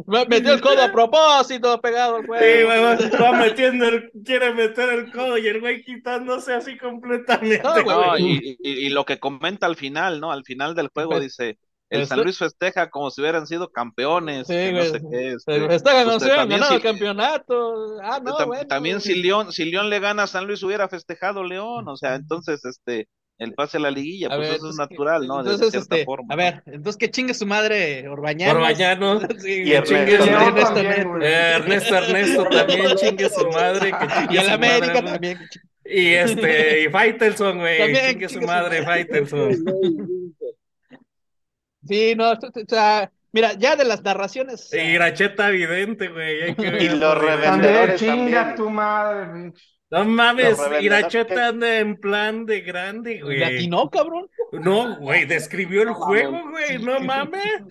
Me- 0.07 0.27
Metió 0.27 0.53
el 0.53 0.61
codo 0.61 0.83
a 0.83 0.93
propósito, 0.93 1.81
pegado 1.81 2.17
al 2.17 2.23
Sí, 2.23 2.27
juego. 2.29 2.67
güey, 2.69 2.81
va, 2.83 3.19
va 3.25 3.33
metiendo 3.39 3.89
el, 3.89 4.11
quiere 4.25 4.53
meter 4.53 4.89
el 4.91 5.11
codo 5.13 5.39
y 5.39 5.47
el 5.49 5.61
güey 5.61 5.83
quitándose 5.85 6.53
así 6.53 6.77
completamente. 6.77 7.63
No, 7.63 7.73
güey. 7.83 7.85
No, 7.85 8.19
y, 8.19 8.59
y- 8.63 8.87
y 8.87 8.89
lo 8.91 9.05
que 9.05 9.19
comenta 9.19 9.67
al 9.67 9.77
final, 9.77 10.21
¿no? 10.21 10.33
Al 10.33 10.45
final 10.45 10.75
del 10.75 10.89
juego 10.89 11.19
dice, 11.21 11.59
el 11.91 12.01
pues, 12.01 12.09
San 12.09 12.23
Luis 12.23 12.39
festeja 12.39 12.91
como 12.91 13.11
si 13.11 13.21
hubieran 13.21 13.47
sido 13.47 13.71
campeones, 13.71 14.47
Sí, 14.47 14.55
que 14.55 14.73
no 14.73 14.83
sé 14.85 15.01
qué. 15.11 15.33
este, 15.33 15.75
Está 15.75 15.93
ganando, 15.93 16.17
usted 16.17 16.35
también 16.35 16.61
ganado 16.61 16.75
el 16.77 16.81
si- 16.81 16.87
campeonato. 16.89 17.75
Ah, 18.03 18.21
no, 18.25 18.37
tam- 18.37 18.47
bueno. 18.47 18.67
También 18.67 19.01
si 19.01 19.15
León, 19.23 19.53
si 19.53 19.65
León 19.71 19.91
le 19.91 20.01
gana 20.01 20.25
a 20.25 20.27
San 20.27 20.47
Luis 20.47 20.63
hubiera 20.63 20.89
festejado 20.89 21.45
León, 21.45 21.87
o 21.89 21.97
sea, 21.97 22.15
entonces 22.15 22.65
este 22.65 23.09
el 23.37 23.53
pase 23.53 23.79
a 23.79 23.81
la 23.81 23.91
liguilla, 23.91 24.29
A 24.29 24.37
pues 24.37 24.49
ver, 24.49 24.57
eso 24.59 24.71
es 24.71 24.77
natural, 24.77 25.27
¿no? 25.27 25.43
De 25.43 25.51
Entonces, 25.51 25.71
cierta 25.73 25.97
este, 25.97 26.05
forma. 26.05 26.33
a 26.33 26.37
ver, 26.37 26.63
entonces 26.67 26.97
que 26.97 27.11
chingue 27.11 27.35
su 27.35 27.47
madre 27.47 28.09
Orbañanos. 28.09 28.55
Orbañanos. 28.55 29.23
Sí, 29.41 29.63
Y 29.65 29.73
Ernesto. 29.73 29.95
chingue 29.97 30.19
su 30.19 30.25
León 30.27 30.45
madre 30.55 30.63
también, 30.63 30.93
Ernesto. 30.93 31.25
Ernesto 31.27 31.95
Ernesto 31.97 32.45
también 32.45 32.97
chingue 32.97 33.29
su 33.29 33.49
madre, 33.49 33.93
que 33.93 34.07
chingue 34.07 34.35
Y 34.35 34.39
el 34.39 34.51
América 34.51 35.05
también. 35.05 35.39
Y 35.85 36.07
este, 36.15 36.83
y 36.85 36.89
Faitelson, 36.91 37.59
güey, 37.59 37.79
También 37.79 38.05
chingue 38.11 38.29
su 38.29 38.35
chingue 38.35 38.47
su 38.47 38.53
madre, 38.53 38.83
madre. 38.83 39.05
Faitelson. 39.05 39.65
Sí, 41.87 42.15
no, 42.17 42.33
o 42.33 42.39
sea, 42.69 43.11
mira, 43.33 43.53
ya 43.55 43.77
de 43.77 43.85
las 43.85 44.03
narraciones. 44.03 44.73
Y 44.73 44.79
Iracheta 44.79 45.49
vidente, 45.51 46.09
güey. 46.09 46.55
Y 46.83 46.89
los 46.89 47.19
revendedores 47.19 48.01
chinga 48.01 48.55
tu 48.55 48.71
madre. 48.71 49.53
No 49.91 50.05
mames, 50.05 50.59
Iracheta 50.81 51.49
anda 51.49 51.79
en 51.79 51.97
plan 51.97 52.47
de 52.47 52.63
grande, 52.63 53.21
güey. 53.21 53.39
¿Le 53.39 53.45
atinó, 53.45 53.91
cabrón? 53.91 54.29
No, 54.61 54.97
güey, 54.99 55.25
describió 55.27 55.83
el 55.83 55.93
juego, 55.93 56.49
güey, 56.51 56.79
no 56.79 57.01
mames. 57.01 57.63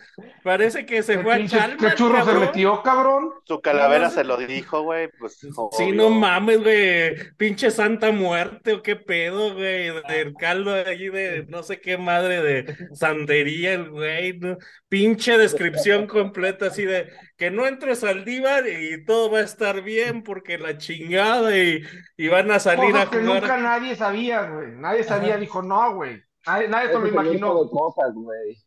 Parece 0.44 0.86
que 0.86 1.04
se 1.04 1.18
¿Qué 1.18 1.24
fue 1.24 1.34
a 1.36 1.46
Chalmers, 1.46 1.82
¿Qué 1.82 1.96
churro 1.96 2.24
se 2.26 2.34
metió, 2.34 2.82
cabrón? 2.84 3.32
Su 3.46 3.62
calavera 3.62 4.10
No, 4.10 4.12
se 4.12 4.24
lo 4.24 4.38
dijo, 4.38 4.82
güey, 4.84 5.10
pues. 5.20 5.40
Sí, 5.72 5.92
no 5.92 6.10
mames, 6.10 6.60
güey. 6.62 7.16
Pinche 7.38 7.72
Santa 7.72 8.12
Muerte 8.12 8.74
o 8.74 8.82
qué 8.84 8.96
pedo, 8.96 9.54
güey. 9.54 9.92
Del 10.08 10.36
caldo 10.36 10.74
allí 10.74 11.10
de 11.10 11.46
no 11.48 11.64
sé 11.64 11.80
qué 11.82 11.98
madre 11.98 12.42
de 12.42 12.78
santería, 12.94 13.74
el 13.74 13.90
güey. 13.90 14.40
¿no? 14.40 14.58
Pinche 14.90 15.38
descripción 15.38 16.08
completa 16.08 16.68
así 16.68 16.86
de 16.86 17.10
que 17.38 17.52
no 17.52 17.66
entre 17.68 17.96
Saldívar 17.96 18.68
y 18.68 19.04
todo 19.06 19.32
va 19.32 19.40
a 19.40 19.42
estar 19.44 19.82
bien 19.82 20.24
porque 20.24 20.58
la 20.58 20.78
chingada 20.78 21.58
y, 21.58 21.82
y 22.18 22.28
van 22.28 22.52
a 22.52 22.60
salir 22.60 22.92
Cosas 22.92 23.08
a 23.08 23.10
que 23.10 23.20
jugar. 23.20 23.42
nunca 23.42 23.58
nadie 23.58 23.96
sabía, 23.96 24.44
güey. 24.44 24.72
Nadie 24.74 25.04
sabía, 25.04 25.38
dijo, 25.38 25.62
no, 25.62 25.96
güey. 25.96 26.24
Nadie, 26.46 26.68
nadie 26.68 26.88
se 26.90 27.00
lo 27.00 27.08
imaginó. 27.08 27.64
de 27.64 27.70
cosas, 27.70 28.14
güey. 28.14 28.58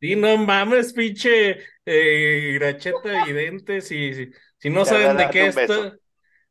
Sí, 0.00 0.16
no 0.16 0.36
mames, 0.38 0.92
pinche 0.94 1.58
eh, 1.84 2.52
Iracheta 2.54 3.22
evidente. 3.22 3.80
Si, 3.82 4.14
si, 4.14 4.30
si 4.58 4.70
no 4.70 4.84
saben 4.84 5.16
de 5.16 5.28
qué 5.30 5.46
esto. 5.48 5.94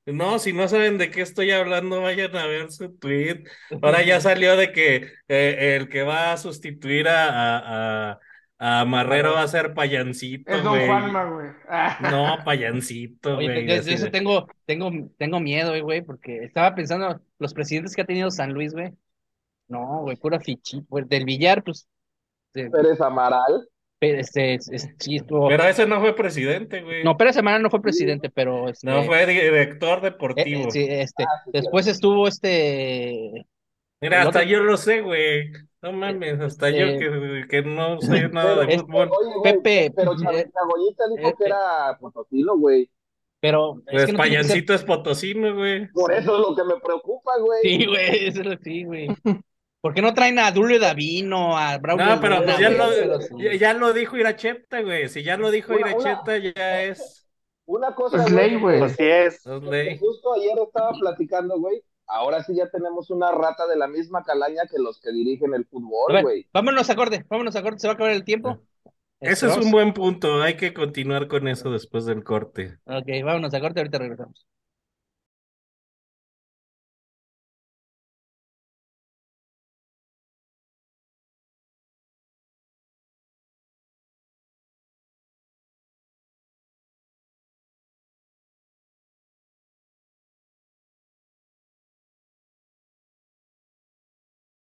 No, 0.05 0.39
si 0.39 0.53
no 0.53 0.67
saben 0.67 0.97
de 0.97 1.11
qué 1.11 1.21
estoy 1.21 1.51
hablando, 1.51 2.01
vayan 2.01 2.35
a 2.35 2.47
ver 2.47 2.71
su 2.71 2.97
tweet. 2.97 3.43
Ahora 3.81 4.03
ya 4.03 4.19
salió 4.19 4.55
de 4.57 4.71
que 4.71 5.11
eh, 5.27 5.75
el 5.77 5.87
que 5.89 6.01
va 6.03 6.31
a 6.33 6.37
sustituir 6.37 7.07
a, 7.07 7.29
a, 7.29 8.19
a, 8.57 8.81
a 8.81 8.85
Marrero 8.85 9.33
va 9.33 9.43
a 9.43 9.47
ser 9.47 9.73
Payancito, 9.75 10.51
Es 10.51 10.63
Don 10.63 10.73
güey. 10.75 10.87
Juanma, 10.87 11.25
güey. 11.25 11.47
No, 12.11 12.37
Payancito, 12.43 13.35
güey. 13.35 13.47
de, 13.47 13.63
de 13.65 13.73
así 13.75 13.93
eso 13.93 14.09
tengo, 14.09 14.47
tengo, 14.65 14.91
tengo 15.17 15.39
miedo, 15.39 15.75
eh, 15.75 15.81
güey, 15.81 16.01
porque 16.01 16.43
estaba 16.43 16.73
pensando, 16.73 17.21
los 17.37 17.53
presidentes 17.53 17.95
que 17.95 18.01
ha 18.01 18.05
tenido 18.05 18.31
San 18.31 18.53
Luis, 18.53 18.73
güey. 18.73 18.93
No, 19.69 20.01
güey, 20.01 20.17
pura 20.17 20.39
fichita. 20.39 20.85
Pues, 20.89 21.07
del 21.07 21.23
Villar, 21.25 21.63
pues, 21.63 21.87
de- 22.53 22.69
Pérez 22.69 22.99
Amaral. 23.01 23.67
pe- 23.99 24.19
este, 24.19 24.55
es- 24.55 24.69
es- 24.71 24.89
sí 24.99 25.17
estuvo. 25.17 25.47
Pero 25.49 25.63
ese 25.65 25.85
no 25.85 25.99
fue 25.99 26.15
presidente, 26.15 26.81
güey. 26.81 27.03
No, 27.03 27.15
Pérez 27.17 27.35
Semana 27.35 27.59
no 27.59 27.69
fue 27.69 27.81
presidente, 27.81 28.29
pero 28.29 28.69
este, 28.69 28.87
No, 28.87 29.03
fue 29.03 29.25
director 29.25 29.99
eh, 29.99 30.01
deportivo. 30.01 30.67
eh, 30.67 30.71
sí, 30.71 30.87
este, 30.89 31.23
Ah, 31.23 31.41
sí, 31.45 31.51
después 31.53 31.85
estuvo 31.87 32.27
este, 32.27 33.45
Mira, 34.01 34.21
el 34.21 34.27
hasta 34.27 34.39
otro- 34.39 34.49
yo 34.49 34.59
lo 34.63 34.77
sé, 34.77 35.01
güey. 35.01 35.51
No 35.81 35.91
mames, 35.93 36.39
hasta 36.41 36.69
yo 36.71 36.85
Eh, 36.87 36.97
que, 36.97 37.45
que 37.49 37.61
no 37.61 38.01
sé 38.01 38.27
nada 38.29 38.65
de 38.65 38.73
es- 38.73 38.81
fútbol. 38.81 39.09
Oye, 39.11 39.33
güey, 39.37 39.53
Pepe, 39.53 39.93
pero 39.95 40.13
eh, 40.13 40.15
Chagoyita 40.53 41.03
dijo 41.15 41.29
eh, 41.29 41.35
que 41.37 41.45
era 41.45 41.97
potosino, 41.99 42.57
güey. 42.57 42.89
pero 43.41 43.75
es 43.79 43.83
Pues 43.91 44.05
que 44.07 44.11
no 44.13 44.17
tiene 44.23 44.37
que 44.37 44.43
ser- 44.43 44.47
Payancito 44.47 44.73
es 44.73 44.83
potosino, 44.83 45.55
güey. 45.55 45.87
Por 45.91 46.11
eso 46.13 46.35
es 46.35 46.39
lo 46.41 46.55
que 46.55 46.63
me 46.63 46.79
preocupa, 46.81 47.31
güey. 47.39 47.61
Sí, 47.63 47.85
güey, 47.85 48.27
eso 48.27 48.41
es 48.41 48.47
lo 48.47 48.57
sí, 48.63 48.83
güey. 48.85 49.07
¿Por 49.81 49.93
qué 49.93 50.01
no 50.01 50.13
traen 50.13 50.39
a 50.39 50.51
Dulio 50.51 50.79
Davino, 50.79 51.57
a 51.57 51.77
Braulio 51.77 52.05
No, 52.05 52.21
pero 52.21 52.43
pues 52.43 52.57
ya 52.59 52.69
lo, 52.69 53.39
ya, 53.39 53.55
ya 53.55 53.73
lo 53.73 53.93
dijo 53.93 54.17
Iracheta, 54.17 54.81
güey. 54.81 55.07
Si 55.07 55.23
ya 55.23 55.37
lo 55.37 55.51
dijo 55.51 55.73
Una- 55.73 55.81
una- 55.81 55.91
Iracheta, 55.91 56.37
ya 56.37 56.83
es, 56.83 57.27
Una 57.65 57.93
cosa, 57.95 58.23
Es 58.23 58.31
ley, 58.31 58.55
güey. 58.55 58.79
Pues 58.79 58.95
sí 58.95 59.03
es. 59.03 59.45
es 59.45 59.99
justo 59.99 60.33
ayer 60.33 60.57
estaba 60.65 60.91
platicando, 60.93 61.59
güey. 61.59 61.81
Ahora 62.07 62.43
sí 62.43 62.55
ya 62.55 62.67
tenemos 62.69 63.11
una 63.11 63.31
rata 63.31 63.67
de 63.67 63.77
la 63.77 63.87
misma 63.87 64.23
calaña 64.23 64.63
que 64.69 64.79
los 64.79 64.99
que 64.99 65.11
dirigen 65.11 65.53
el 65.53 65.65
fútbol, 65.65 66.23
güey. 66.23 66.47
vámonos 66.51 66.89
a 66.89 66.95
corte, 66.95 67.23
vámonos 67.29 67.55
a 67.55 67.61
corte, 67.61 67.79
se 67.79 67.87
va 67.87 67.91
a 67.91 67.95
acabar 67.95 68.11
el 68.13 68.23
tiempo. 68.23 68.59
Ese 69.21 69.47
es 69.47 69.57
un 69.57 69.69
buen 69.69 69.93
punto. 69.93 70.41
Hay 70.41 70.55
que 70.57 70.73
continuar 70.73 71.27
con 71.27 71.47
eso 71.47 71.71
después 71.71 72.05
del 72.05 72.23
corte. 72.23 72.79
Ok, 72.85 73.07
vámonos 73.23 73.53
a 73.53 73.59
corte, 73.59 73.79
ahorita 73.81 73.99
regresamos. 73.99 74.47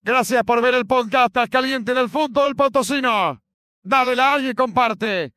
Gracias 0.09 0.43
por 0.43 0.59
ver 0.59 0.73
el 0.73 0.87
podcast 0.87 1.37
Al 1.37 1.49
Caliente 1.49 1.93
del 1.93 2.09
Fútbol 2.09 2.55
Potosino. 2.55 3.39
Dale 3.83 4.15
like 4.15 4.49
y 4.49 4.55
comparte. 4.55 5.31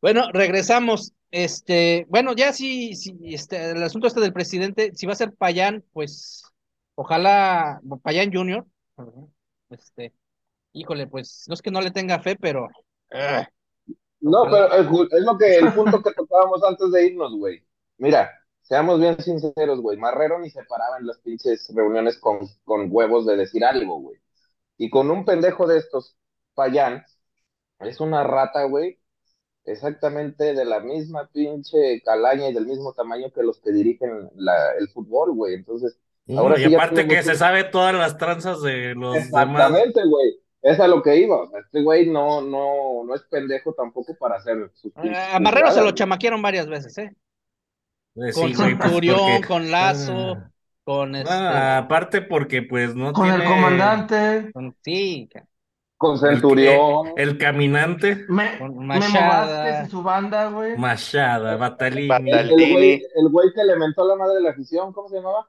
Bueno, 0.00 0.30
regresamos. 0.32 1.12
Este, 1.32 2.06
bueno, 2.08 2.34
ya 2.34 2.52
sí, 2.52 2.94
sí, 2.94 3.18
este, 3.24 3.72
el 3.72 3.82
asunto 3.82 4.06
este 4.06 4.20
del 4.20 4.32
presidente, 4.32 4.92
si 4.94 5.06
va 5.06 5.14
a 5.14 5.16
ser 5.16 5.34
Payán, 5.34 5.82
pues 5.92 6.44
ojalá, 6.94 7.80
Payán 8.00 8.32
Junior, 8.32 8.64
Este, 9.68 10.12
híjole, 10.72 11.08
pues 11.08 11.46
no 11.48 11.54
es 11.54 11.62
que 11.62 11.72
no 11.72 11.80
le 11.80 11.90
tenga 11.90 12.20
fe, 12.20 12.36
pero 12.36 12.68
eh, 13.10 13.44
No, 14.20 14.42
Ojalá. 14.42 14.68
pero 14.70 15.04
es, 15.04 15.10
es 15.18 15.24
lo 15.24 15.36
que 15.36 15.56
el 15.56 15.72
punto 15.72 16.00
que 16.00 16.12
tocábamos 16.12 16.62
antes 16.62 16.92
de 16.92 17.06
irnos, 17.08 17.34
güey. 17.34 17.60
Mira, 17.98 18.30
seamos 18.62 19.00
bien 19.00 19.20
sinceros, 19.20 19.80
güey. 19.80 19.98
Marrero 19.98 20.38
ni 20.38 20.50
se 20.50 20.64
paraba 20.64 20.98
en 20.98 21.06
las 21.06 21.18
pinches 21.18 21.70
reuniones 21.74 22.18
con, 22.18 22.40
con 22.64 22.88
huevos 22.90 23.26
de 23.26 23.36
decir 23.36 23.64
algo, 23.64 24.00
güey. 24.00 24.18
Y 24.78 24.90
con 24.90 25.10
un 25.10 25.24
pendejo 25.24 25.66
de 25.66 25.78
estos, 25.78 26.16
Payán, 26.54 27.04
es 27.80 28.00
una 28.00 28.24
rata, 28.24 28.64
güey, 28.64 28.98
exactamente 29.64 30.54
de 30.54 30.64
la 30.64 30.80
misma 30.80 31.28
pinche 31.32 32.02
calaña 32.04 32.48
y 32.48 32.54
del 32.54 32.66
mismo 32.66 32.92
tamaño 32.92 33.30
que 33.32 33.42
los 33.42 33.60
que 33.60 33.72
dirigen 33.72 34.30
la- 34.36 34.72
el 34.78 34.88
fútbol, 34.88 35.32
güey. 35.34 35.54
Entonces, 35.54 35.98
ahora 36.36 36.58
y 36.58 36.64
sí 36.64 36.74
aparte 36.74 37.06
que 37.06 37.22
se 37.22 37.34
sabe 37.36 37.64
todas 37.64 37.94
las 37.94 38.18
tranzas 38.18 38.62
de 38.62 38.94
los 38.94 39.14
demás. 39.14 39.24
Exactamente, 39.26 40.00
güey. 40.06 40.40
Es 40.62 40.78
a 40.78 40.86
lo 40.86 41.02
que 41.02 41.16
iba. 41.16 41.42
O 41.42 41.50
sea, 41.50 41.60
este 41.60 41.82
güey 41.82 42.08
no, 42.08 42.40
no, 42.40 43.04
no 43.04 43.14
es 43.14 43.22
pendejo 43.22 43.72
tampoco 43.74 44.16
para 44.16 44.36
hacer 44.36 44.70
sus 44.74 44.92
a 44.96 45.40
Marrero 45.40 45.72
se 45.72 45.82
lo 45.82 45.90
chamaquearon 45.92 46.40
varias 46.40 46.68
veces, 46.68 46.96
¿eh? 46.98 47.16
Eh, 48.14 48.32
Con 48.34 48.48
sí, 48.48 48.54
pues, 48.54 48.56
Centurión, 48.58 49.18
porque- 49.18 49.46
con 49.48 49.70
Lazo, 49.70 50.12
Ah. 50.36 50.50
con 50.84 51.14
este, 51.16 51.32
Ah, 51.32 51.78
aparte 51.78 52.20
porque 52.22 52.62
pues 52.62 52.94
no 52.94 53.12
Con 53.12 53.30
el 53.30 53.42
comandante, 53.44 54.50
con- 54.52 54.76
sí, 54.82 55.28
Con 55.96 56.14
el, 56.14 56.18
Centurión. 56.20 57.06
el, 57.16 57.28
el 57.30 57.38
caminante, 57.38 58.24
Me- 58.28 58.58
con 58.58 58.84
Machada. 58.86 59.84
Y 59.86 59.90
su 59.90 60.02
banda, 60.02 60.48
güey. 60.50 60.76
Machada, 60.76 61.56
Batalini, 61.56 62.08
Batal- 62.08 62.50
El 62.50 62.72
güey, 62.72 62.92
el 63.14 63.28
güey 63.30 63.48
que 63.54 63.64
le 63.64 63.76
mentó 63.76 64.06
la 64.06 64.16
madre 64.16 64.34
de 64.34 64.40
la 64.42 64.50
afición, 64.50 64.92
¿cómo 64.92 65.08
se 65.08 65.16
llamaba? 65.16 65.48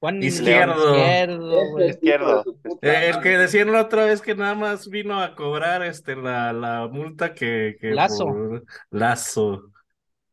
Juan 0.00 0.22
Izquierdo. 0.22 0.94
Izquierdo. 0.96 1.84
Izquierdo. 1.84 2.44
de 2.80 2.88
Eh, 2.88 3.08
el 3.10 3.18
que 3.20 3.36
decían 3.36 3.72
la 3.72 3.80
otra 3.82 4.04
vez 4.04 4.22
que 4.22 4.36
nada 4.36 4.54
más 4.54 4.88
vino 4.88 5.20
a 5.20 5.34
cobrar 5.34 5.82
este 5.82 6.14
la, 6.14 6.52
la 6.52 6.86
multa 6.86 7.34
que, 7.34 7.76
que 7.80 7.90
Lazo. 7.90 8.24
por 8.26 8.64
Lazo. 8.90 9.62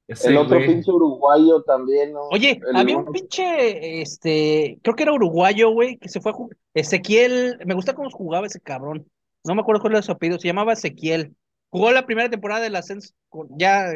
Ese 0.07 0.29
El 0.29 0.37
otro 0.37 0.57
güey. 0.57 0.67
pinche 0.67 0.91
uruguayo 0.91 1.63
también, 1.63 2.13
¿no? 2.13 2.27
Oye, 2.29 2.59
El 2.67 2.75
había 2.75 2.97
un 2.97 3.11
pinche, 3.11 4.01
este, 4.01 4.77
creo 4.83 4.95
que 4.95 5.03
era 5.03 5.13
uruguayo, 5.13 5.71
güey, 5.71 5.97
que 5.97 6.09
se 6.09 6.21
fue 6.21 6.31
a 6.31 6.35
jugar. 6.35 6.57
Ezequiel, 6.75 7.57
me 7.65 7.73
gusta 7.73 7.95
cómo 7.95 8.09
jugaba 8.11 8.45
ese 8.45 8.59
cabrón. 8.59 9.09
No 9.43 9.55
me 9.55 9.61
acuerdo 9.61 9.81
cuál 9.81 9.93
era 9.93 10.01
su 10.03 10.11
apellido, 10.11 10.37
se 10.39 10.47
llamaba 10.47 10.73
Ezequiel. 10.73 11.35
Jugó 11.69 11.91
la 11.91 12.05
primera 12.05 12.29
temporada 12.29 12.61
del 12.61 12.75
ascenso, 12.75 13.13
con- 13.29 13.49
ya, 13.57 13.87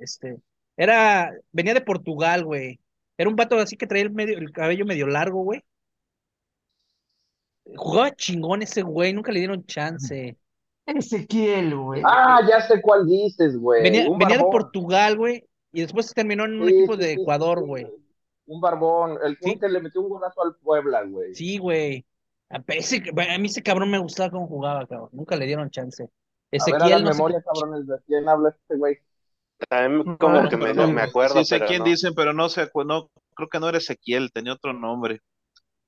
este, 0.00 0.38
era, 0.76 1.30
venía 1.52 1.74
de 1.74 1.80
Portugal, 1.82 2.44
güey. 2.44 2.80
Era 3.18 3.28
un 3.28 3.36
vato 3.36 3.58
así 3.58 3.76
que 3.76 3.86
traía 3.86 4.04
el, 4.04 4.10
medio, 4.10 4.38
el 4.38 4.52
cabello 4.52 4.86
medio 4.86 5.06
largo, 5.06 5.42
güey. 5.42 5.62
Jugaba 7.76 8.14
chingón 8.14 8.62
ese 8.62 8.82
güey, 8.82 9.12
nunca 9.12 9.32
le 9.32 9.40
dieron 9.40 9.66
chance. 9.66 10.36
Ezequiel, 10.86 11.76
güey. 11.76 12.02
Ah, 12.04 12.40
ya 12.48 12.62
sé 12.62 12.80
cuál 12.80 13.06
dices, 13.06 13.58
güey. 13.58 13.82
Venía, 13.82 14.04
de. 14.04 14.44
Portugal, 14.50 15.18
güey, 15.18 15.44
y 15.72 15.82
después 15.82 16.12
terminó 16.14 16.44
en 16.44 16.60
un 16.60 16.68
Sí, 16.68 16.74
equipo 16.76 16.94
sí, 16.94 17.00
de 17.00 17.12
Ecuador, 17.12 17.58
sí, 17.60 17.66
güey. 17.66 17.86
Un 18.46 18.60
barbón. 18.60 19.18
El 19.22 19.36
Sí. 19.40 19.58
que 19.58 19.68
le 19.68 19.80
metió 19.80 20.00
un 20.00 20.08
golazo 20.08 20.42
al 20.42 20.56
Puebla, 20.56 21.02
güey. 21.04 21.34
Sí, 21.34 21.58
güey. 21.58 22.04
A 22.50 22.62
ese- 22.68 23.02
a 23.30 23.38
mí 23.38 23.46
ese 23.46 23.62
cabrón 23.62 23.90
me 23.90 23.98
gustaba 23.98 24.30
cómo 24.30 24.46
jugaba, 24.48 24.86
cabrón. 24.86 25.10
Nunca 25.12 25.36
le 25.36 25.46
dieron 25.46 25.70
chance. 25.70 26.04
A 26.04 26.70
ver, 26.70 26.80
Ezequiel, 26.80 26.82
hagan 26.82 27.04
no 27.04 27.12
sé 27.12 27.18
memoria, 27.18 27.42
cabrones, 27.42 27.86
¿de 27.86 27.98
quién 28.06 28.28
habla 28.28 28.48
este 28.50 28.76
güey? 28.76 28.98
También 29.68 30.16
como 30.16 30.48
que 30.48 30.56
no, 30.56 30.88
me 30.92 31.02
acuerdo, 31.02 31.44
sí 31.44 31.44
sé 31.44 31.58
pero 31.58 31.66
quién 31.66 31.78
no. 31.80 31.84
dicen, 31.90 32.14
pero 32.14 32.32
no 32.32 32.48
sé, 32.48 32.70
no, 32.86 33.10
creo 33.34 33.48
que 33.48 33.60
no 33.60 33.68
era 33.68 33.78
Ezequiel, 33.78 34.30
tenía 34.32 34.52
otro 34.54 34.72
nombre. 34.72 35.20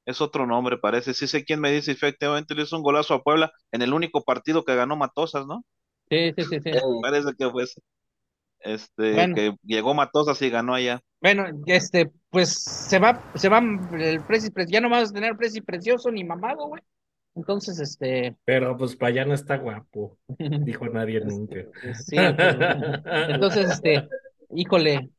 Es 0.07 0.21
otro 0.21 0.47
nombre, 0.47 0.79
parece. 0.79 1.15
Sí 1.15 1.29
sé 1.29 1.45
quién 1.45 1.61
me 1.61 1.73
dice, 1.73 1.93
efectivamente 1.93 2.55
le 2.55 2.63
hizo 2.63 2.77
un 2.77 2.83
golazo 2.83 3.15
a 3.15 3.23
Puebla 3.23 3.53
en 3.73 3.83
el 3.83 3.93
único 3.95 4.23
partido 4.25 4.65
que 4.65 4.75
ganó 4.77 4.97
Matosas, 4.97 5.47
¿no? 5.47 5.65
Sí, 6.11 6.33
sí, 6.37 6.45
sí, 6.45 6.61
sí. 6.61 6.71
Parece 7.03 7.31
que 7.39 7.51
fue 7.51 7.65
ese. 7.65 7.81
Este, 8.61 9.13
Bueno. 9.15 9.35
que 9.35 9.55
llegó 9.65 9.95
Matosas 9.95 10.41
y 10.43 10.51
ganó 10.51 10.75
allá. 10.75 11.01
Bueno, 11.21 11.45
este, 11.67 12.11
pues 12.31 12.51
se 12.63 12.99
va, 12.99 13.23
se 13.35 13.49
va 13.49 13.59
el 13.59 14.21
Prezi- 14.23 14.53
ya 14.71 14.81
no 14.81 14.89
vas 14.91 15.11
a 15.11 15.13
tener 15.13 15.37
Prezi 15.37 15.61
precioso 15.61 16.11
ni 16.11 16.25
mamado, 16.25 16.67
güey. 16.69 16.83
Entonces, 17.37 17.79
este, 17.81 18.37
Pero 18.45 18.77
pues 18.77 18.97
Payano 18.97 19.35
está 19.35 19.57
guapo, 19.57 20.19
dijo 20.39 20.87
nadie 20.89 21.21
nunca. 21.21 21.57
sí, 21.95 22.17
pues, 22.17 22.57
entonces, 23.29 23.71
este, 23.71 24.09
híjole, 24.55 25.11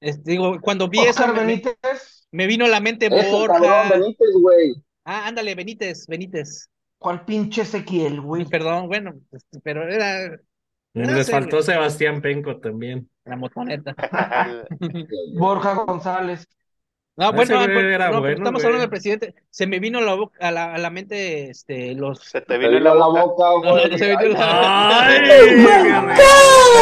este, 0.00 0.32
digo, 0.32 0.60
cuando 0.60 0.88
vi 0.88 0.98
eso, 1.00 1.26
me, 1.28 1.34
me- 1.34 1.40
Benítez. 1.40 2.26
me 2.32 2.46
vino 2.46 2.64
a 2.64 2.68
la 2.68 2.80
mente 2.80 3.06
Ese 3.06 3.30
Borja. 3.30 3.60
cabrón 3.60 4.00
Benítez, 4.00 4.28
güey. 4.40 4.74
Ah, 5.04 5.26
ándale, 5.28 5.54
Benítez, 5.54 6.06
Benítez. 6.06 6.68
¿Cuál 6.98 7.24
pinche 7.24 7.62
Ezequiel, 7.62 8.20
güey? 8.20 8.44
Perdón, 8.44 8.88
bueno, 8.88 9.14
este, 9.32 9.60
pero 9.62 9.88
era 9.88 10.38
No 10.94 11.12
Les 11.12 11.30
faltó 11.30 11.56
güey. 11.56 11.62
Sebastián 11.64 12.20
Penco 12.20 12.58
también. 12.58 13.08
la 13.24 13.36
motoneta. 13.36 13.94
Borja 15.34 15.74
González. 15.74 16.48
No, 17.16 17.26
Ese 17.34 17.52
bueno, 17.54 17.74
bueno, 17.74 17.80
era 17.90 18.10
no, 18.10 18.20
bueno, 18.20 18.36
estamos 18.36 18.62
güey. 18.62 18.66
hablando 18.66 18.80
del 18.82 18.90
presidente. 18.90 19.34
Se 19.50 19.66
me 19.66 19.78
vino 19.78 19.98
a 19.98 20.02
la, 20.02 20.14
boca- 20.14 20.38
a 20.40 20.50
la, 20.50 20.74
a 20.74 20.78
la 20.78 20.88
mente 20.90 21.50
este, 21.50 21.94
los. 21.94 22.18
Se 22.20 22.40
te 22.40 22.56
vino 22.56 22.78
la 22.78 22.94
boca. 22.94 23.20
boca, 23.20 23.44
No, 23.62 23.72
güey. 23.72 23.90
no, 23.90 23.98
se 23.98 24.16
me 24.16 24.22
vino 24.24 24.36
Ay, 24.38 25.20
la- 25.26 25.66
¡Ay! 25.66 26.10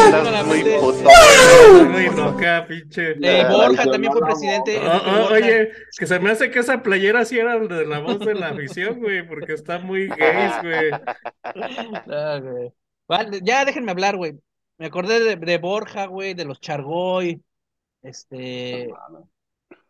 Andas 0.13 0.45
muy 0.45 0.59
Solamente- 0.61 0.79
puto. 0.79 1.09
Estás 1.09 1.87
muy 1.89 2.07
loca, 2.15 2.65
pinche. 2.67 3.11
Eh, 3.21 3.41
Ah, 3.45 3.51
Borja 3.51 3.81
ay, 3.83 3.91
también 3.91 4.13
fue 4.13 4.21
no, 4.21 4.27
no, 4.27 4.33
presidente. 4.33 4.79
no. 4.81 4.91
Oh, 4.91 5.27
oh, 5.29 5.33
oye, 5.33 5.71
que 5.97 6.05
se 6.07 6.19
me 6.19 6.31
hace 6.31 6.51
que 6.51 6.59
esa 6.59 6.81
playera 6.83 7.25
sí 7.25 7.37
era 7.37 7.59
de 7.59 7.85
la 7.85 7.99
voz 7.99 8.19
de 8.19 8.33
la 8.35 8.49
afición, 8.49 8.99
güey, 8.99 9.27
porque 9.27 9.53
está 9.53 9.79
muy 9.79 10.07
gays, 10.07 10.53
güey. 10.61 10.91
Ah, 12.11 12.39
güey. 12.41 12.71
Vale, 13.09 13.39
ya 13.43 13.65
déjenme 13.65 13.91
hablar, 13.91 14.15
güey. 14.15 14.39
Me 14.77 14.85
acordé 14.85 15.19
de, 15.19 15.35
de 15.35 15.57
Borja, 15.57 16.05
güey, 16.05 16.33
de 16.35 16.45
los 16.45 16.61
Chargoy. 16.61 17.41
Este. 18.01 18.89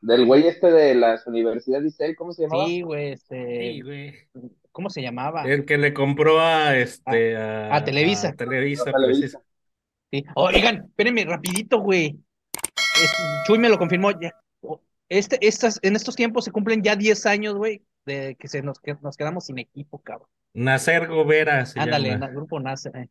Del 0.02 0.26
güey 0.26 0.48
este 0.48 0.72
de 0.72 0.96
las 0.96 1.28
universidades 1.28 1.84
de 1.84 1.90
Isel, 1.90 2.16
¿cómo 2.16 2.32
se 2.32 2.44
llamaba? 2.44 2.66
Sí, 2.66 2.82
güey, 2.82 3.12
este. 3.12 3.74
Sí, 3.74 3.82
güey. 3.82 4.16
¿Cómo 4.72 4.90
se 4.90 5.02
llamaba? 5.02 5.44
El 5.44 5.66
que 5.66 5.78
le 5.78 5.94
compró 5.94 6.40
a 6.40 6.76
este 6.78 7.36
a, 7.36 7.76
a 7.76 7.84
Televisa. 7.84 8.30
a 8.30 8.34
Televisa, 8.34 8.90
A 8.90 8.94
Televisa. 8.94 9.20
preciso. 9.22 9.44
Sí. 10.12 10.24
Oigan, 10.36 10.86
espérenme, 10.86 11.26
rapidito, 11.26 11.80
güey. 11.82 12.18
Chuy 13.46 13.60
me 13.60 13.70
lo 13.70 13.78
confirmó. 13.78 14.12
ya. 14.20 14.34
Este, 15.10 15.38
estas, 15.42 15.80
en 15.82 15.96
estos 15.96 16.16
tiempos 16.16 16.46
se 16.46 16.52
cumplen 16.52 16.82
ya 16.84 16.96
10 16.96 17.26
años, 17.26 17.56
güey, 17.56 17.82
de 18.06 18.36
que 18.40 18.48
se 18.48 18.62
nos, 18.62 18.80
que 18.80 18.96
nos 19.02 19.18
quedamos 19.18 19.46
sin 19.46 19.60
equipo, 19.60 20.00
cabrón. 20.02 20.28
Nacer 20.54 21.08
Gobera 21.08 21.66
se 21.66 21.80
Ándale, 21.80 22.10
llama. 22.10 22.28
na- 22.28 22.34
grupo 22.34 22.60
nace. 22.60 22.90
eh. 22.96 23.10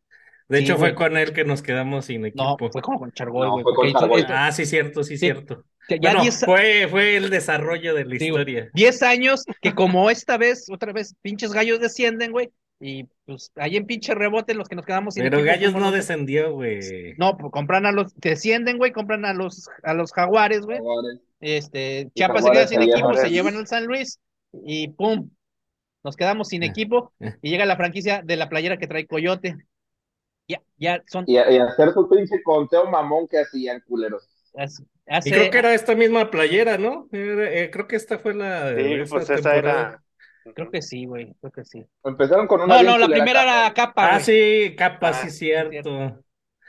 De 0.49 0.57
sí, 0.57 0.63
hecho, 0.63 0.77
fue 0.77 0.95
con 0.95 1.15
él 1.15 1.31
que 1.31 1.45
nos 1.45 1.61
quedamos 1.61 2.05
sin 2.05 2.21
No, 2.21 2.27
equipo. 2.27 2.69
fue 2.71 2.81
como 2.81 2.99
con 2.99 3.11
Chargoy, 3.11 3.47
No, 3.47 3.51
güey. 3.53 3.63
fue 3.63 3.73
con 3.75 3.87
hizo- 3.87 4.25
Ah, 4.29 4.51
sí, 4.51 4.65
cierto, 4.65 5.03
sí, 5.03 5.15
Sí. 5.15 5.25
cierto. 5.25 5.63
que 5.87 5.95
ya 5.99 6.09
Bueno, 6.09 6.21
10 6.21 6.45
fue, 6.45 6.87
fue 6.87 7.17
el 7.17 7.31
desarrollo 7.31 7.95
de 7.95 8.05
la 8.05 8.15
Sí, 8.19 8.25
historia. 8.27 8.69
10 8.75 9.01
años 9.01 9.43
que 9.59 9.73
como 9.73 10.11
esta 10.11 10.37
vez, 10.37 10.67
otra 10.71 10.93
vez, 10.93 11.15
pinches 11.23 11.51
gallos 11.51 11.79
descienden, 11.79 12.31
güey. 12.31 12.51
Y 12.79 13.05
pues 13.25 13.51
ahí 13.55 13.75
en 13.75 13.87
pinche 13.87 14.13
rebote 14.13 14.53
los 14.53 14.69
que 14.69 14.75
nos 14.75 14.85
quedamos 14.85 15.15
sin 15.15 15.23
Pero 15.23 15.39
equipo 15.39 15.51
Gallos 15.51 15.73
no 15.73 15.91
descendió, 15.91 16.53
güey. 16.53 16.79
No, 17.17 17.35
pues 17.37 17.51
compran 17.51 17.85
a 17.87 17.91
los, 17.91 18.13
descienden, 18.19 18.77
güey, 18.77 18.91
compran 18.91 19.25
a 19.25 19.33
los, 19.33 19.67
a 19.83 19.93
los 19.95 20.13
jaguares, 20.13 20.61
güey. 20.61 20.77
Jaguares. 20.77 21.19
Este, 21.41 22.09
Chiapas 22.15 22.43
se 22.45 22.51
queda 22.51 22.67
sin 22.67 22.81
equipo, 22.83 23.13
se 23.15 23.29
llevan 23.31 23.55
al 23.55 23.65
San 23.67 23.85
Luis 23.85 24.19
y 24.51 24.89
pum, 24.89 25.29
nos 26.03 26.17
quedamos 26.17 26.49
sin 26.49 26.63
Eh, 26.63 26.65
equipo 26.65 27.13
eh. 27.19 27.39
y 27.41 27.51
llega 27.51 27.65
la 27.67 27.77
franquicia 27.77 28.21
de 28.23 28.37
la 28.37 28.49
playera 28.49 28.77
que 28.77 28.87
trae 28.87 29.07
Coyote. 29.07 29.57
Ya, 30.47 30.61
ya 30.77 31.03
son, 31.07 31.25
Y, 31.25 31.33
y 31.35 31.57
hacer 31.59 31.93
su 31.93 32.09
pinche 32.09 32.41
conteo 32.43 32.85
mamón 32.89 33.27
que 33.27 33.39
hacían, 33.39 33.81
culeros. 33.87 34.27
hace, 34.55 34.83
Y 35.23 35.31
creo 35.31 35.49
que 35.51 35.59
era 35.59 35.73
esta 35.73 35.95
misma 35.95 36.31
playera, 36.31 36.77
¿no? 36.77 37.07
Eh, 37.11 37.69
creo 37.71 37.87
que 37.87 37.95
esta 37.95 38.19
fue 38.19 38.33
la 38.33 38.71
Sí, 38.73 38.81
esa 39.01 39.09
pues 39.09 39.29
esa 39.29 39.55
temporada. 39.55 39.89
era. 39.91 40.03
creo 40.53 40.69
que 40.71 40.81
sí, 40.81 41.05
güey, 41.05 41.33
creo 41.39 41.51
que 41.51 41.65
sí. 41.65 41.85
Empezaron 42.03 42.47
con 42.47 42.61
una 42.61 42.75
No, 42.75 42.83
no, 42.83 42.97
la 42.97 43.09
primera 43.09 43.43
capa. 43.43 43.43
era 43.43 43.73
capa, 43.73 44.07
Ah, 44.15 44.19
sí, 44.19 44.75
capa, 44.77 45.13
Ah, 45.13 45.13
sí, 45.13 45.29
sí, 45.29 45.37
cierto. 45.37 46.23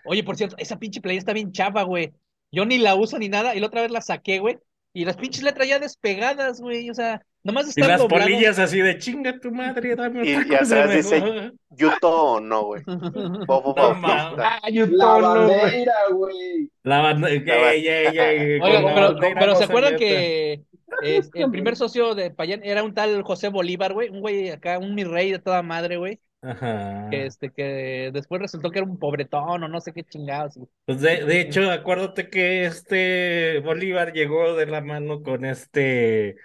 Oye, 0.04 0.24
por 0.24 0.36
cierto, 0.36 0.56
esa 0.58 0.78
pinche 0.78 1.00
playera 1.00 1.20
está 1.20 1.32
bien 1.32 1.52
chava, 1.52 1.82
güey. 1.84 2.12
Yo 2.52 2.64
ni 2.66 2.78
la 2.78 2.94
uso 2.96 3.18
ni 3.18 3.28
nada, 3.28 3.54
y 3.54 3.60
la 3.60 3.66
otra 3.68 3.82
vez 3.82 3.90
la 3.90 4.00
saqué, 4.02 4.38
güey. 4.40 4.58
Y 4.92 5.04
las 5.04 5.16
pinches 5.16 5.42
letras 5.44 5.68
ya 5.68 5.78
despegadas, 5.78 6.60
güey. 6.60 6.90
O 6.90 6.94
sea, 6.94 7.22
nomás 7.44 7.66
Y 7.66 7.70
están 7.70 7.88
las 7.88 8.00
dobladas. 8.00 8.26
polillas 8.26 8.58
así 8.58 8.80
de 8.80 8.98
chinga 8.98 9.38
tu 9.38 9.50
madre, 9.52 9.94
dame 9.96 10.26
Y- 10.28 10.34
otra 10.34 10.44
y 10.46 10.58
cosa 10.58 10.82
atrás 10.82 10.94
dice- 10.96 11.20
mejor". 11.20 11.54
Yuto 11.70 12.22
o 12.22 12.40
no, 12.40 12.64
güey. 12.64 12.82
Bobo 13.46 13.74
No. 13.76 14.36
Ay, 14.62 14.80
un 14.80 14.96
La 14.96 15.06
bandera, 15.06 15.94
güey. 16.12 16.70
La 16.82 17.00
banda, 17.02 17.30
ey, 17.30 17.42
ey, 17.46 17.86
ey, 17.86 18.18
ey, 18.18 18.60
Oiga, 18.62 18.80
pero, 18.94 19.12
bandera 19.12 19.40
pero 19.40 19.54
¿se 19.56 19.64
acuerdan 19.64 19.96
que 19.96 20.62
es- 21.02 21.30
el 21.34 21.50
primer 21.52 21.76
socio 21.76 22.14
de 22.16 22.32
Payán 22.32 22.62
era 22.64 22.82
un 22.82 22.92
tal 22.92 23.22
José 23.22 23.48
Bolívar, 23.48 23.92
güey? 23.92 24.08
Un 24.08 24.20
güey 24.20 24.50
acá, 24.50 24.78
un 24.78 24.94
mi 24.96 25.04
rey 25.04 25.30
de 25.30 25.38
toda 25.38 25.62
madre, 25.62 25.96
güey. 25.98 26.18
Ajá. 26.42 27.08
Que, 27.10 27.26
este, 27.26 27.50
que 27.50 28.10
después 28.12 28.40
resultó 28.40 28.70
que 28.70 28.78
era 28.78 28.88
un 28.88 28.98
pobretón 28.98 29.62
o 29.62 29.68
no 29.68 29.80
sé 29.80 29.92
qué 29.92 30.04
chingados. 30.04 30.58
Pues 30.86 31.00
de, 31.00 31.24
de 31.24 31.40
hecho, 31.40 31.70
acuérdate 31.70 32.30
que 32.30 32.64
este 32.64 33.60
Bolívar 33.60 34.12
llegó 34.12 34.54
de 34.56 34.66
la 34.66 34.80
mano 34.80 35.22
con 35.22 35.44
este 35.44 36.36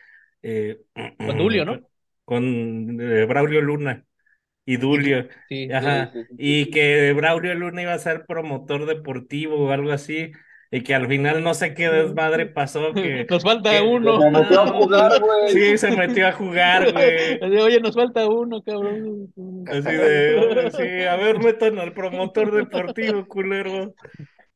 eh, 0.41 0.81
Con 1.17 1.37
Dulio, 1.37 1.65
¿no? 1.65 1.79
Con 2.25 2.99
eh, 2.99 3.25
Braulio 3.25 3.61
Luna. 3.61 4.05
y 4.65 4.77
Dulio. 4.77 5.27
Sí. 5.47 5.69
Ajá. 5.71 6.11
Sí, 6.11 6.19
sí, 6.23 6.27
sí. 6.29 6.35
Y 6.37 6.71
que 6.71 7.13
Braulio 7.13 7.55
Luna 7.55 7.81
iba 7.83 7.93
a 7.93 7.99
ser 7.99 8.25
promotor 8.25 8.85
deportivo 8.85 9.55
o 9.65 9.71
algo 9.71 9.91
así. 9.91 10.31
Y 10.75 10.81
que 10.83 10.93
al 10.93 11.07
final 11.07 11.41
no 11.41 11.53
sé 11.53 11.73
qué 11.73 11.87
desmadre 11.89 12.47
pasó. 12.47 12.91
Que, 12.93 13.25
Nos 13.29 13.43
falta 13.43 13.71
que- 13.71 13.81
uno. 13.81 14.19
Se 14.19 14.29
metió 14.29 14.61
a 14.61 14.67
jugar, 14.67 15.21
güey. 15.21 15.49
Sí, 15.49 15.77
se 15.77 15.91
metió 15.95 16.27
a 16.27 16.31
jugar, 16.33 16.91
güey. 17.41 17.59
Oye, 17.61 17.79
nos 17.79 17.95
falta 17.95 18.27
uno, 18.27 18.61
cabrón. 18.61 19.31
Así 19.67 19.81
de, 19.95 20.71
sí, 20.75 21.05
a 21.05 21.15
ver, 21.15 21.39
metan 21.39 21.79
al 21.79 21.93
promotor 21.93 22.53
deportivo, 22.53 23.25
culero. 23.25 23.93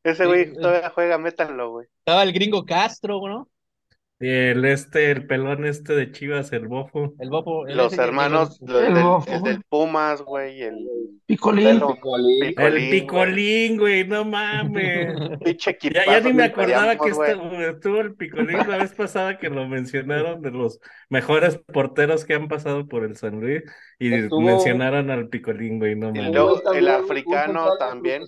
Ese 0.04 0.26
güey. 0.26 0.52
todavía 0.52 0.90
juega, 0.90 1.16
métanlo, 1.16 1.70
güey. 1.70 1.86
Estaba 2.00 2.22
el 2.22 2.32
gringo 2.34 2.66
Castro, 2.66 3.20
¿no? 3.26 3.48
Y 4.22 4.28
el 4.28 4.66
este, 4.66 5.10
el 5.10 5.26
pelón 5.26 5.64
este 5.64 5.94
de 5.94 6.12
Chivas, 6.12 6.52
el 6.52 6.68
bofo. 6.68 7.14
El 7.18 7.30
bofo. 7.30 7.66
el 7.66 7.74
Los 7.78 7.94
ese- 7.94 8.02
hermanos, 8.02 8.60
el- 8.60 8.76
el, 8.76 8.84
El 8.88 8.94
del, 8.94 9.02
bofo, 9.04 9.32
Pumas, 9.70 10.20
güey, 10.20 10.60
el 10.60 10.76
Picolín. 11.24 11.80
Picolín. 11.80 12.54
El 12.58 12.90
Picolín, 12.90 13.78
güey, 13.78 14.06
no 14.06 14.26
mames. 14.26 15.14
pinche 15.42 15.78
Ya, 15.80 16.04
ya 16.04 16.20
ni 16.20 16.34
me 16.34 16.44
acordaba 16.44 16.96
que 16.96 17.08
estuvo, 17.08 17.54
estuvo 17.62 18.00
el 18.02 18.14
picolín 18.14 18.58
la 18.68 18.76
vez 18.76 18.92
pasada 18.94 19.38
que 19.38 19.48
lo 19.48 19.66
mencionaron 19.66 20.42
de 20.42 20.50
los 20.50 20.80
mejores 21.08 21.56
porteros 21.72 22.26
que 22.26 22.34
han 22.34 22.48
pasado 22.48 22.86
por 22.88 23.04
el 23.04 23.16
San 23.16 23.40
Luis 23.40 23.62
y 23.98 24.12
Estuvo- 24.12 24.42
mencionaron 24.42 25.10
al 25.10 25.28
picolín, 25.28 25.78
güey, 25.78 25.96
no 25.96 26.10
Y 26.10 26.18
mames. 26.18 26.34
luego 26.34 26.60
el 26.74 26.88
africano 26.88 27.78
también. 27.78 28.24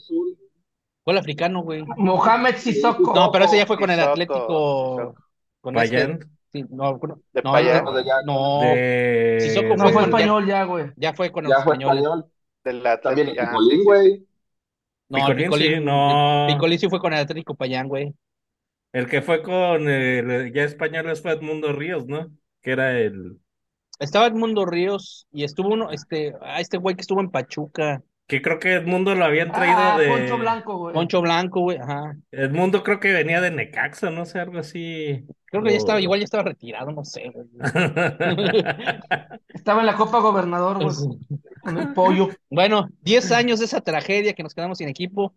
Fue 1.04 1.12
el 1.12 1.18
africano, 1.18 1.62
güey. 1.64 1.84
Mohamed 1.98 2.54
Sissoko. 2.56 3.12
No, 3.14 3.30
pero 3.30 3.44
ese 3.44 3.58
ya 3.58 3.66
fue 3.66 3.76
con 3.76 3.90
el 3.90 3.96
Sissoko, 3.96 4.12
Atlético. 4.12 5.14
Con 5.62 5.74
Payán, 5.74 6.12
este. 6.12 6.26
Sí, 6.52 6.64
no, 6.68 7.00
De 7.32 7.42
no, 7.42 7.52
Payán. 7.52 7.84
no, 7.84 7.92
De 7.92 8.04
ya- 8.04 8.22
no, 8.26 8.60
de... 8.60 9.74
No 9.78 9.88
fue 9.88 10.02
español 10.02 10.46
ya, 10.46 10.64
güey. 10.64 10.90
ya 10.96 11.14
fue 11.14 11.32
con 11.32 11.44
los 11.44 11.50
Ya 11.50 11.62
fue 11.62 11.72
españoles. 11.72 12.02
español. 12.02 12.26
Del 12.64 13.00
También 13.00 13.28
el 13.28 13.36
Picolín, 13.36 13.84
güey. 13.84 14.26
No, 15.08 15.18
el 15.18 15.36
Picolín, 15.36 15.38
sí, 15.38 15.44
Picolín, 15.68 15.84
no. 15.86 16.46
Picolín 16.48 16.78
sí 16.78 16.88
fue 16.90 17.00
con 17.00 17.12
el 17.14 17.20
Atlético 17.20 17.54
Payán, 17.54 17.88
güey. 17.88 18.14
El 18.92 19.06
que 19.08 19.22
fue 19.22 19.42
con 19.42 19.88
el 19.88 20.52
ya 20.52 20.64
españoles 20.64 21.22
fue 21.22 21.32
Edmundo 21.32 21.72
Ríos, 21.72 22.06
¿no? 22.06 22.28
Que 22.60 22.72
era 22.72 22.98
el 22.98 23.38
Estaba 23.98 24.26
Edmundo 24.26 24.66
Ríos 24.66 25.26
y 25.32 25.44
estuvo 25.44 25.70
uno, 25.70 25.90
este, 25.90 26.34
ah, 26.42 26.60
este 26.60 26.76
güey 26.76 26.94
que 26.94 27.00
estuvo 27.00 27.20
en 27.20 27.30
Pachuca. 27.30 28.02
Que 28.32 28.40
creo 28.40 28.58
que 28.58 28.72
Edmundo 28.72 29.14
lo 29.14 29.26
habían 29.26 29.52
traído 29.52 29.76
Ah, 29.76 29.98
de 29.98 30.08
Poncho 30.08 30.38
Blanco, 30.38 30.78
güey. 30.78 30.94
Poncho 30.94 31.20
Blanco, 31.20 31.60
güey, 31.60 31.76
ajá. 31.76 32.16
Edmundo 32.30 32.82
creo 32.82 32.98
que 32.98 33.12
venía 33.12 33.42
de 33.42 33.50
Necaxa, 33.50 34.08
no 34.08 34.24
sé, 34.24 34.40
algo 34.40 34.58
así. 34.58 35.26
Creo 35.44 35.62
que 35.62 35.72
ya 35.72 35.76
estaba, 35.76 36.00
igual 36.00 36.20
ya 36.20 36.24
estaba 36.24 36.44
retirado, 36.44 36.90
no 36.92 37.04
sé, 37.04 37.30
güey. 37.30 37.46
Estaba 39.48 39.80
en 39.80 39.86
la 39.86 39.96
Copa 39.96 40.20
Gobernador, 40.20 40.82
güey. 40.82 40.96
Con 41.62 41.76
el 41.76 41.92
pollo. 41.92 42.30
Bueno, 42.48 42.88
10 43.02 43.32
años 43.32 43.58
de 43.58 43.66
esa 43.66 43.82
tragedia 43.82 44.32
que 44.32 44.42
nos 44.42 44.54
quedamos 44.54 44.78
sin 44.78 44.88
equipo. 44.88 45.34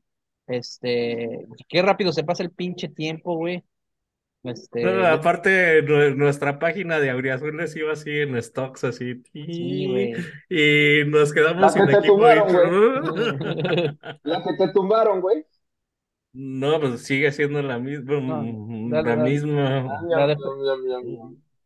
Este, 0.48 1.46
qué 1.68 1.82
rápido 1.82 2.14
se 2.14 2.24
pasa 2.24 2.44
el 2.44 2.52
pinche 2.52 2.88
tiempo, 2.88 3.36
güey. 3.36 3.62
Este, 4.46 4.82
No, 4.82 5.06
aparte, 5.08 5.82
nu- 5.84 6.16
nuestra 6.16 6.60
página 6.60 7.00
de 7.00 7.10
Auriazules 7.10 7.76
iba 7.76 7.94
así 7.94 8.12
en 8.12 8.42
stocks, 8.44 8.84
así. 8.84 9.24
sí, 9.34 9.88
güey. 9.88 10.12
Y 10.50 11.06
nos 11.08 11.34
quedamos 11.34 11.72
La 11.72 11.74
sin 11.74 11.88
que 11.88 11.88
te 11.88 11.94
equipo. 11.94 12.14
tumbaron, 12.14 12.48
La 14.24 14.44
que 14.44 14.54
te 14.58 14.68
tumbaron, 14.74 15.22
güey. 15.22 15.46
No, 16.34 16.80
pues 16.82 17.02
sigue 17.04 17.32
siendo 17.32 17.62
la 17.62 17.80
misma. 17.80 18.20
No, 18.20 18.44
mm, 18.44 18.90
dale, 18.90 19.04
la 19.04 19.16
dale. 19.16 19.32
misma. 19.32 19.86
Ah, 19.88 20.36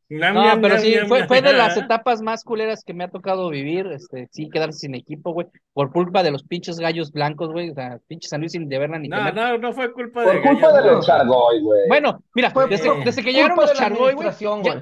Ñam, 0.10 0.34
No, 0.34 0.62
pero 0.62 0.80
sí, 0.80 0.96
fue, 1.08 1.42
de 1.42 1.54
las 1.54 1.78
etapas 1.78 2.22
más 2.22 2.44
culeras 2.44 2.84
que 2.84 2.96
me 2.96 3.04
ha 3.04 3.10
tocado 3.10 3.50
vivir, 3.50 3.86
este, 3.88 4.28
sí, 4.32 4.50
quedarse 4.50 4.80
sin 4.80 4.96
equipo, 4.96 5.34
güey, 5.34 5.48
por 5.74 5.92
culpa 5.92 6.24
de 6.24 6.32
los 6.32 6.44
pinches 6.44 6.80
gallos 6.80 7.12
blancos, 7.12 7.52
güey, 7.52 7.70
o 7.70 7.74
sea, 7.76 8.00
pinches 8.08 8.30
San 8.30 8.40
Luis 8.42 8.54
sin 8.54 8.68
deberla 8.68 8.98
ni 8.98 9.08
No, 9.08 9.32
no, 9.32 9.58
no 9.60 9.72
fue 9.72 9.94
culpa 9.94 10.24
Por 10.24 10.34
de 10.34 10.42
culpa 10.42 10.72
Gallos 10.72 10.84
de 10.84 10.92
los. 10.92 11.06
Chargoy, 11.06 11.62
güey. 11.62 11.88
Bueno, 11.88 12.24
mira, 12.34 12.50
Fue 12.50 12.68
desde, 12.68 12.88
por 12.88 13.04
desde 13.04 13.24
que 13.24 13.32
llegaron 13.34 13.56
culpa 13.56 13.72
los 13.72 13.80
Chargoy, 13.80 14.14
güey, 14.14 14.30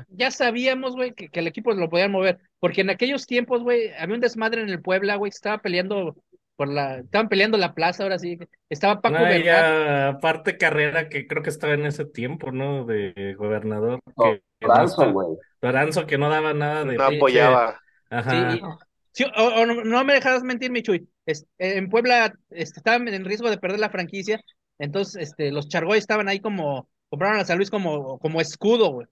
ya, 0.09 0.31
sabíamos, 0.31 0.95
güey, 0.95 1.13
que, 1.13 1.27
que 1.27 1.41
el 1.41 1.47
equipo 1.47 1.73
lo 1.73 1.89
podían 1.89 2.11
mover, 2.11 2.39
porque 2.59 2.81
en 2.81 2.89
aquellos 2.89 3.27
tiempos, 3.27 3.63
güey, 3.63 3.91
había 3.99 4.15
un 4.15 4.21
desmadre 4.21 4.61
en 4.61 4.69
el 4.69 4.81
Puebla, 4.81 5.17
güey, 5.17 5.29
estaba 5.29 5.57
peleando 5.57 6.15
por 6.57 6.67
la, 6.67 6.97
estaban 6.99 7.29
peleando 7.29 7.57
la 7.57 7.73
plaza, 7.73 8.03
ahora 8.03 8.19
sí, 8.19 8.37
estaba 8.69 8.99
Paco 8.99 9.15
No, 9.19 9.21
y 9.25 9.29
Vergara, 9.29 9.69
ya 9.69 10.07
aparte 10.09 10.57
Carrera, 10.57 11.07
que 11.07 11.27
creo 11.27 11.43
que 11.43 11.49
estaba 11.51 11.75
en 11.75 11.85
ese 11.85 12.03
tiempo, 12.03 12.51
¿no? 12.51 12.83
De 12.83 13.35
gobernador. 13.37 14.01
Que, 14.05 14.41
que 14.59 14.67
no 14.67 14.73
Toranzo, 14.73 15.01
está- 15.03 15.11
güey. 15.13 15.27
Toranzo, 15.61 16.05
que 16.07 16.17
no 16.17 16.29
daba 16.29 16.53
nada 16.53 16.83
de 16.83 16.97
No 16.97 17.03
apoyaba. 17.03 17.79
Ajá. 18.09 18.51
Sí, 18.51 18.57
y- 18.57 18.61
sí, 19.13 19.25
o, 19.37 19.43
o 19.61 19.65
no, 19.65 19.83
no 19.83 20.03
me 20.03 20.13
dejarás 20.15 20.43
mentir, 20.43 20.71
Michuy. 20.71 21.07
Es- 21.25 21.45
en 21.59 21.89
Puebla 21.89 22.33
este, 22.49 22.79
estaban 22.79 23.07
en 23.07 23.23
riesgo 23.23 23.49
de 23.49 23.57
perder 23.59 23.79
la 23.79 23.89
franquicia, 23.91 24.41
entonces 24.79 25.29
este, 25.29 25.51
los 25.51 25.69
Chargoy 25.69 25.99
estaban 25.99 26.27
ahí 26.27 26.39
como, 26.39 26.89
compraron 27.09 27.39
a 27.39 27.45
San 27.45 27.57
Luis 27.57 27.69
como, 27.69 28.17
como 28.19 28.41
escudo, 28.41 28.91
güey. 28.91 29.07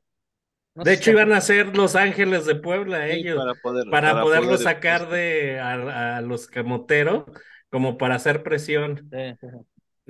No 0.76 0.84
De 0.84 0.93
hecho, 0.93 1.11
iban 1.11 1.32
a 1.32 1.41
ser 1.41 1.76
Los 1.76 1.95
Ángeles 1.95 2.45
de 2.45 2.55
Puebla, 2.55 3.07
Sí, 3.07 3.13
ellos, 3.13 3.38
para 3.38 3.55
poder, 3.55 3.89
para 3.89 4.09
para 4.11 4.21
poderlo 4.23 4.47
poder, 4.49 4.63
sacar 4.63 5.01
este, 5.03 5.15
de 5.15 5.59
a, 5.59 6.17
a 6.17 6.21
los 6.21 6.47
camoteros, 6.47 7.23
como 7.69 7.97
para 7.97 8.15
hacer 8.15 8.43
presión. 8.43 9.09
Sí, 9.11 9.36
sí. 9.39 9.47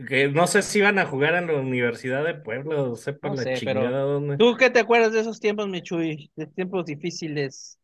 Que 0.07 0.27
no 0.27 0.45
sé 0.47 0.61
si 0.61 0.79
iban 0.79 0.99
a 0.99 1.05
jugar 1.05 1.35
en 1.35 1.47
la 1.47 1.53
Universidad 1.53 2.23
de 2.25 2.35
Puebla 2.35 2.81
o 2.81 2.95
sepa 2.95 3.29
No 3.29 3.35
la 3.35 3.43
sé, 3.43 3.61
pero- 3.63 3.81
chingada 3.81 4.01
dónde. 4.01 4.37
¿Tú 4.37 4.55
qué 4.57 4.69
te 4.69 4.79
acuerdas 4.79 5.13
de 5.13 5.21
esos 5.21 5.39
tiempos, 5.39 5.67
Michuy? 5.69 6.31
De 6.35 6.47
tiempos 6.47 6.85
difíciles. 6.85 7.79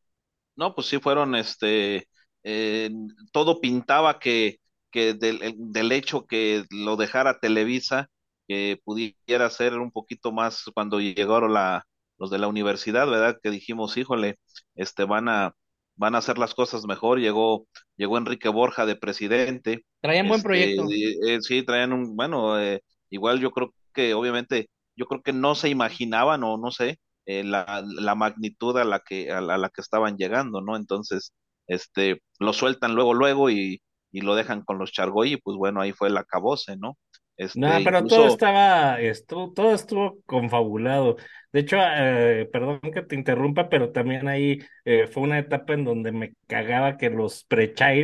No, 0.55 0.75
pues 0.75 0.87
sí 0.87 0.99
fueron, 0.99 1.35
este, 1.35 2.07
eh, 2.43 2.89
todo 3.31 3.61
pintaba 3.61 4.19
que, 4.19 4.57
que 4.91 5.13
del, 5.13 5.41
el- 5.41 5.55
del 5.71 5.91
hecho 5.91 6.25
que 6.27 6.63
lo 6.71 6.97
dejara 6.97 7.39
Televisa, 7.39 8.09
que 8.47 8.79
pudiera 8.83 9.49
ser 9.49 9.77
un 9.79 9.91
poquito 9.91 10.31
más 10.31 10.65
cuando 10.73 10.99
llegaron 10.99 11.53
la, 11.53 11.85
los 12.21 12.31
de 12.31 12.39
la 12.39 12.47
universidad, 12.49 13.07
¿verdad? 13.09 13.39
Que 13.43 13.51
dijimos, 13.51 13.97
híjole, 13.97 14.39
este, 14.75 15.05
van 15.05 15.29
a, 15.29 15.55
van 15.97 16.15
a 16.15 16.19
hacer 16.19 16.37
las 16.39 16.55
cosas 16.55 16.85
mejor. 16.85 17.19
Llegó, 17.19 17.67
llegó 17.97 18.17
Enrique 18.19 18.49
Borja 18.49 18.85
de 18.85 18.95
presidente. 18.97 19.85
Traían 20.01 20.27
buen 20.27 20.43
Este, 20.43 20.43
proyecto. 20.43 20.83
eh, 20.91 21.35
eh, 21.35 21.41
sí, 21.41 21.63
traían 21.63 21.93
un, 21.93 22.15
bueno, 22.15 22.59
eh, 22.59 22.83
igual 23.09 23.39
yo 23.39 23.51
creo 23.51 23.73
que 23.93 24.13
obviamente, 24.13 24.69
yo 24.95 25.05
creo 25.07 25.21
que 25.23 25.33
no 25.33 25.55
se 25.55 25.69
imaginaban 25.69 26.43
o 26.43 26.57
no 26.57 26.71
sé, 26.71 26.99
eh, 27.25 27.43
la, 27.43 27.83
la 27.85 28.15
magnitud 28.15 28.77
a 28.77 28.83
la 28.85 28.99
que, 28.99 29.31
a 29.31 29.41
la, 29.41 29.55
a 29.55 29.57
la 29.57 29.69
que 29.69 29.81
estaban 29.81 30.17
llegando, 30.17 30.61
¿no? 30.61 30.75
Entonces, 30.75 31.33
este, 31.67 32.21
lo 32.39 32.53
sueltan 32.53 32.95
luego, 32.95 33.13
luego 33.13 33.49
y, 33.49 33.81
y 34.11 34.21
lo 34.21 34.35
dejan 34.35 34.63
con 34.63 34.77
los 34.77 34.91
Chargoy 34.91 35.33
y 35.33 35.37
pues 35.37 35.57
bueno, 35.57 35.81
ahí 35.81 35.91
fue 35.93 36.09
el 36.09 36.17
acabose, 36.17 36.77
¿no? 36.77 36.97
Este, 37.37 37.59
No, 37.59 37.67
pero 37.83 37.97
incluso- 37.97 38.15
todo 38.17 38.27
estaba, 38.27 39.01
estuvo, 39.01 39.51
todo 39.53 39.73
estuvo 39.73 40.21
confabulado. 40.25 41.17
De 41.51 41.61
hecho, 41.61 41.77
eh, 41.79 42.47
perdón 42.51 42.79
que 42.93 43.01
te 43.01 43.15
interrumpa, 43.15 43.67
pero 43.69 43.91
también 43.91 44.27
ahí 44.27 44.59
eh, 44.85 45.07
fue 45.07 45.23
una 45.23 45.39
etapa 45.39 45.73
en 45.73 45.83
donde 45.83 46.11
me 46.11 46.33
cagaba 46.47 46.97
que 46.97 47.09
los 47.09 47.45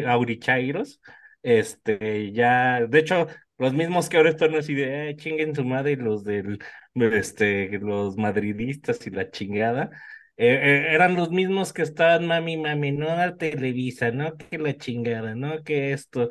aurichairos, 0.07 1.01
este, 1.43 2.31
ya, 2.33 2.85
de 2.87 2.99
hecho, 2.99 3.27
los 3.57 3.73
mismos 3.73 4.09
que 4.09 4.17
ahora 4.17 4.29
están 4.31 4.55
así 4.55 4.73
de, 4.73 5.09
eh, 5.11 5.15
chinguen 5.15 5.55
su 5.55 5.63
madre, 5.65 5.93
y 5.93 5.95
los 5.97 6.23
del, 6.23 6.59
este, 6.95 7.69
los 7.79 8.17
madridistas 8.17 9.05
y 9.07 9.11
la 9.11 9.29
chingada, 9.31 9.91
eh, 10.35 10.87
eran 10.91 11.15
los 11.15 11.29
mismos 11.31 11.73
que 11.73 11.81
estaban 11.83 12.27
mami, 12.27 12.57
mami, 12.57 12.91
no 12.91 13.09
a 13.09 13.35
Televisa, 13.37 14.11
no 14.11 14.35
que 14.37 14.57
la 14.57 14.75
chingada, 14.77 15.35
no 15.35 15.63
que 15.63 15.93
esto. 15.93 16.29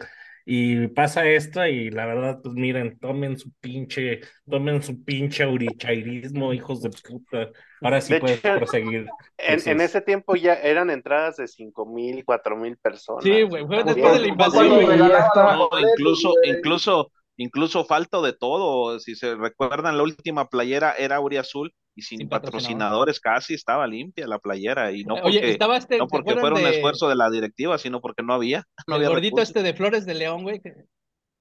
Y 0.49 0.87
pasa 0.87 1.27
esto 1.27 1.67
y 1.67 1.91
la 1.91 2.07
verdad, 2.07 2.39
pues 2.41 2.55
miren, 2.55 2.97
tomen 3.01 3.37
su 3.37 3.51
pinche, 3.55 4.21
tomen 4.49 4.81
su 4.81 5.03
pinche 5.03 5.43
aurichairismo, 5.43 6.53
hijos 6.53 6.83
de 6.83 6.91
puta. 6.91 7.51
Ahora 7.81 8.01
sí 8.01 8.13
De 8.13 8.21
puedes 8.21 8.39
hecho, 8.39 8.55
proseguir. 8.57 9.07
En, 9.39 9.81
ese 9.81 10.01
tiempo 10.03 10.37
ya 10.37 10.55
eran 10.55 10.91
entradas 10.91 11.39
de 11.39 11.49
cinco 11.49 11.85
mil, 11.85 12.25
cuatro 12.25 12.57
mil 12.57 12.77
personas. 12.77 13.25
Sí, 13.25 13.43
güey, 13.43 13.67
fue 13.67 13.83
después 13.83 14.13
de 14.13 14.21
la 14.21 14.29
invasión, 14.29 14.69
güey. 14.69 14.97
los 14.97 15.09
No, 15.35 15.69
incluso, 15.81 16.33
incluso, 16.45 17.11
incluso 17.37 17.85
falta 17.85 18.21
de 18.21 18.33
todo. 18.33 18.99
Si 19.01 19.15
se 19.15 19.35
recuerdan, 19.35 19.97
la 19.97 20.03
última 20.03 20.49
playera 20.49 20.95
era 20.99 21.21
Azul 21.39 21.73
y 21.95 22.03
sin, 22.03 22.19
Sin 22.19 22.29
patrocinadores 22.29 23.21
casi 23.21 23.55
estaba 23.55 23.87
limpia 23.87 24.27
la 24.27 24.39
playera 24.39 24.93
y 24.93 25.05
no 25.05 25.15
Oye, 25.15 25.23
porque, 25.39 25.51
estaba 25.51 25.77
este, 25.79 25.99
no 25.99 26.05
¿se 26.05 26.11
porque 26.11 26.35
fuera 26.35 26.55
un 26.57 26.67
esfuerzo 26.67 27.09
de 27.09 27.17
la 27.17 27.31
directiva, 27.31 27.79
sino 27.79 28.01
porque 28.01 28.23
no 28.23 28.35
había, 28.35 28.65
no 28.87 28.97
el 28.97 29.01
había 29.01 29.09
gordito 29.09 29.37
recursos. 29.37 29.49
este 29.49 29.63
de 29.63 29.75
Flores 29.75 30.05
de 30.07 30.15
León, 30.15 30.43
güey. 30.43 30.61
que- 30.61 30.75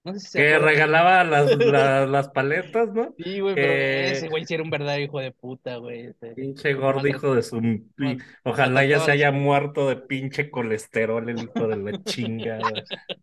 No 0.06 0.14
sé 0.14 0.20
si 0.22 0.28
se 0.28 0.40
Que 0.40 0.54
acuerdan. 0.54 0.70
regalaba 0.76 1.24
las, 1.26 1.52
las, 1.58 2.10
las 2.10 2.30
paletas, 2.30 2.94
¿no? 2.94 3.14
Sí, 3.18 3.40
güey, 3.42 3.58
pero 3.58 3.74
que- 3.74 4.12
ese 4.12 4.30
güey 4.30 4.46
sí 4.46 4.54
era 4.54 4.64
un 4.64 4.70
verdadero 4.70 5.04
hijo 5.04 5.20
de 5.20 5.32
puta, 5.32 5.78
güey. 5.78 6.08
este. 6.08 6.34
Pinche 6.34 6.74
gordo 6.76 7.08
hijo 7.08 7.34
de 7.36 7.44
su... 7.44 7.60
pi- 7.60 7.84
Mal- 7.98 8.24
Ojalá 8.44 8.86
ya 8.86 9.00
se 9.00 9.12
a 9.12 9.14
haya 9.16 9.32
los- 9.32 9.40
muerto 9.42 9.90
de 9.90 9.98
pinche 9.98 10.50
colesterol 10.52 11.28
el 11.30 11.40
hijo 11.44 11.68
de 11.68 11.78
la 11.78 12.04
chingada. 12.04 12.70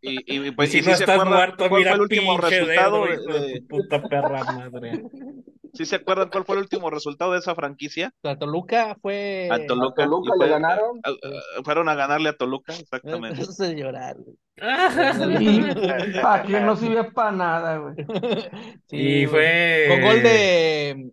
Y, 0.00 0.16
y, 0.34 0.48
Y 0.48 0.50
pues, 0.52 0.70
si 0.70 0.78
y 0.78 0.82
no 0.82 0.90
sí 0.90 0.94
se 0.94 1.04
estás 1.04 1.20
acuerdan 1.20 1.34
muerto, 1.34 1.68
cuál 1.68 1.68
fue 1.68 1.78
mira 1.78 1.92
el 1.92 2.00
último 2.00 2.38
pinche 2.38 2.60
resultado 2.60 3.06
dedo, 3.06 3.14
hijo 3.14 3.32
de 3.34 3.40
de- 3.40 3.60
tu 3.60 3.66
puta 3.68 4.08
perra 4.08 4.44
madre. 4.44 5.02
¿Sí 5.74 5.86
se 5.86 5.96
acuerdan 5.96 6.28
cuál 6.28 6.44
fue 6.44 6.56
el 6.56 6.62
último 6.62 6.90
resultado 6.90 7.32
de 7.32 7.38
esa 7.38 7.54
franquicia? 7.54 8.12
La 8.22 8.38
Toluca 8.38 8.96
fue. 9.00 9.48
A 9.50 9.64
Toluca. 9.66 10.02
¿A 10.02 10.06
Toluca 10.06 10.32
le 10.38 10.48
ganaron? 10.48 11.00
a- 11.02 11.08
a- 11.10 11.62
fueron 11.64 11.88
a 11.88 11.94
ganarle 11.94 12.28
a 12.28 12.36
Toluca, 12.36 12.74
exactamente. 12.74 13.40
Eso 13.42 13.64
es 13.64 13.74
llorar, 13.74 14.16
güey. 14.18 14.36
Para 16.22 16.42
que 16.44 16.60
no 16.60 16.76
sirve 16.76 17.04
para 17.12 17.32
nada, 17.32 17.78
güey. 17.78 17.94
Sí, 18.88 19.22
Y 19.22 19.26
fue. 19.26 19.86
Con 19.88 20.00
gol 20.02 20.22
de. 20.22 21.12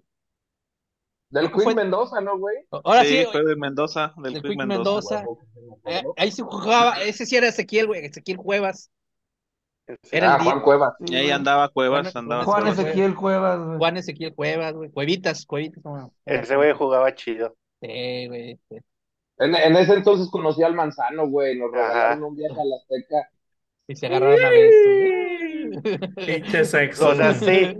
Del 1.32 1.52
Queen 1.52 1.76
Mendoza, 1.76 2.20
¿no, 2.22 2.38
güey? 2.40 2.56
Ahora 2.72 3.04
sí, 3.04 3.20
sí, 3.24 3.26
fue 3.32 3.46
de 3.46 3.56
Mendoza, 3.56 4.14
del 4.18 4.34
del 4.34 4.42
Quick 4.42 4.52
Quick 4.52 4.66
Mendoza. 4.66 5.24
Mendoza. 5.24 5.42
eh, 5.86 6.04
ahí 6.18 6.32
se 6.32 6.42
jugaba. 6.42 7.00
Ese 7.04 7.26
sí 7.28 7.36
era 7.36 7.48
Ezequiel, 7.48 7.86
güey. 7.88 8.04
Ezequiel 8.06 8.38
Cuevas. 8.38 8.92
Era 10.12 10.36
Ah, 10.36 10.40
Juan 10.44 10.62
Cuevas. 10.62 10.94
Y 11.06 11.16
ahí 11.16 11.32
andaba 11.32 11.70
Cuevas, 11.70 12.12
Juan- 12.12 12.24
andaba 12.26 12.44
Juan 12.44 12.62
Cuevas. 12.62 12.80
Ezequiel 12.80 13.16
Cuevas, 13.16 13.60
güey. 13.60 13.78
Juan 13.78 13.98
Ezequiel 13.98 14.36
Cuevas, 14.36 14.74
güey. 14.74 14.90
Cuevitas, 14.92 15.46
Cuevitas. 15.46 15.82
¿cómo? 15.84 16.14
Ese 16.26 16.56
güey 16.56 16.74
jugaba 16.74 17.14
chido. 17.16 17.56
Sí, 17.82 18.28
güey. 18.28 18.60
sí. 18.70 18.78
En, 19.40 19.56
en 19.56 19.76
ese 19.78 19.94
entonces 19.94 20.30
conocí 20.30 20.62
al 20.64 20.76
Manzano, 20.76 21.28
güey. 21.28 21.58
Nos 21.58 21.72
regalaron 21.72 22.24
un 22.24 22.36
viaje 22.36 22.60
a 22.60 22.66
la 22.66 22.76
Azteca. 22.76 23.30
Y 23.88 23.96
se 23.96 24.06
agarraron 24.08 24.46
a 24.46 24.50
besos. 24.50 26.16
Pinche 26.26 26.66
sexo. 26.66 27.10
O 27.10 27.16
sea, 27.16 27.34
sí, 27.34 27.78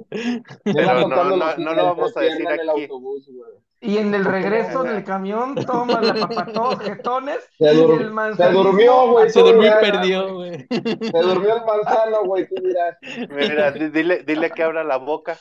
Pero 0.64 1.08
no, 1.08 1.36
no, 1.36 1.58
no 1.58 1.74
lo 1.74 1.84
vamos 1.86 2.16
a 2.18 2.22
decir 2.22 2.42
en 2.42 2.60
el 2.60 2.70
aquí. 2.70 2.84
autobús, 2.84 3.28
güey. 3.28 3.52
Y 3.82 3.98
en 3.98 4.14
el 4.14 4.26
regreso 4.26 4.84
del 4.84 5.04
camión, 5.06 5.56
toma 5.56 6.02
la 6.02 6.14
papatodos 6.14 6.80
jetones. 6.84 7.38
Se, 7.58 7.74
y 7.74 7.80
el 7.80 7.98
se 8.00 8.10
manzanismo- 8.10 8.64
durmió, 8.64 9.08
güey. 9.12 9.30
Se 9.30 9.40
durmió 9.40 9.68
y 9.70 9.82
perdió, 9.82 10.34
güey. 10.36 10.68
Se 10.70 11.20
durmió 11.22 11.56
el 11.58 11.66
manzano, 11.66 12.24
güey. 12.26 12.48
Tú 12.48 12.56
dirás. 12.62 12.98
Mira, 13.30 13.72
di- 13.72 13.90
dile, 13.90 14.24
dile 14.24 14.52
que 14.52 14.64
abra 14.64 14.84
la 14.84 14.98
boca. 14.98 15.38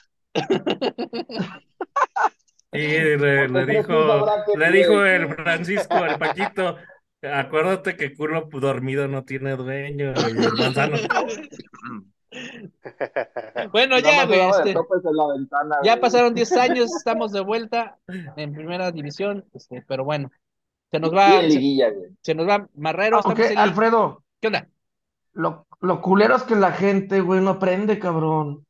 Y 2.72 2.78
le, 2.86 3.66
dijo, 3.66 4.26
le 4.57 4.70
dijo 4.70 5.05
el 5.05 5.34
Francisco, 5.34 6.05
el 6.05 6.18
Paquito, 6.18 6.76
acuérdate 7.22 7.97
que 7.97 8.14
culo 8.14 8.47
dormido 8.53 9.09
no 9.09 9.24
tiene 9.24 9.57
dueño. 9.57 10.12
Y 10.16 10.45
el 10.45 10.53
manzano, 10.53 10.97
Bueno, 13.72 13.97
Nada 13.97 14.01
ya, 14.01 14.26
güey. 14.26 14.41
este, 14.51 14.74
ya 15.83 15.93
güey. 15.93 16.01
pasaron 16.01 16.35
10 16.35 16.53
años, 16.57 16.95
estamos 16.97 17.33
de 17.33 17.41
vuelta 17.41 17.99
en 18.37 18.53
primera 18.53 18.91
división. 18.93 19.45
este, 19.55 19.83
pero 19.83 20.05
bueno, 20.05 20.31
se 20.91 21.01
nos 21.01 21.14
va, 21.14 21.41
se, 21.43 22.14
se 22.22 22.35
nos 22.35 22.49
va 22.49 22.68
Marrero. 22.74 23.18
Estamos 23.18 23.39
en- 23.51 23.59
Alfredo, 23.59 24.24
¿Qué 24.41 24.49
onda? 24.49 24.68
lo, 25.33 25.66
lo 25.81 26.01
culero 26.01 26.37
es 26.37 26.43
que 26.45 26.57
la 26.57 26.72
gente, 26.72 27.20
güey, 27.20 27.41
no 27.41 27.51
aprende, 27.51 27.99
cabrón. 27.99 28.66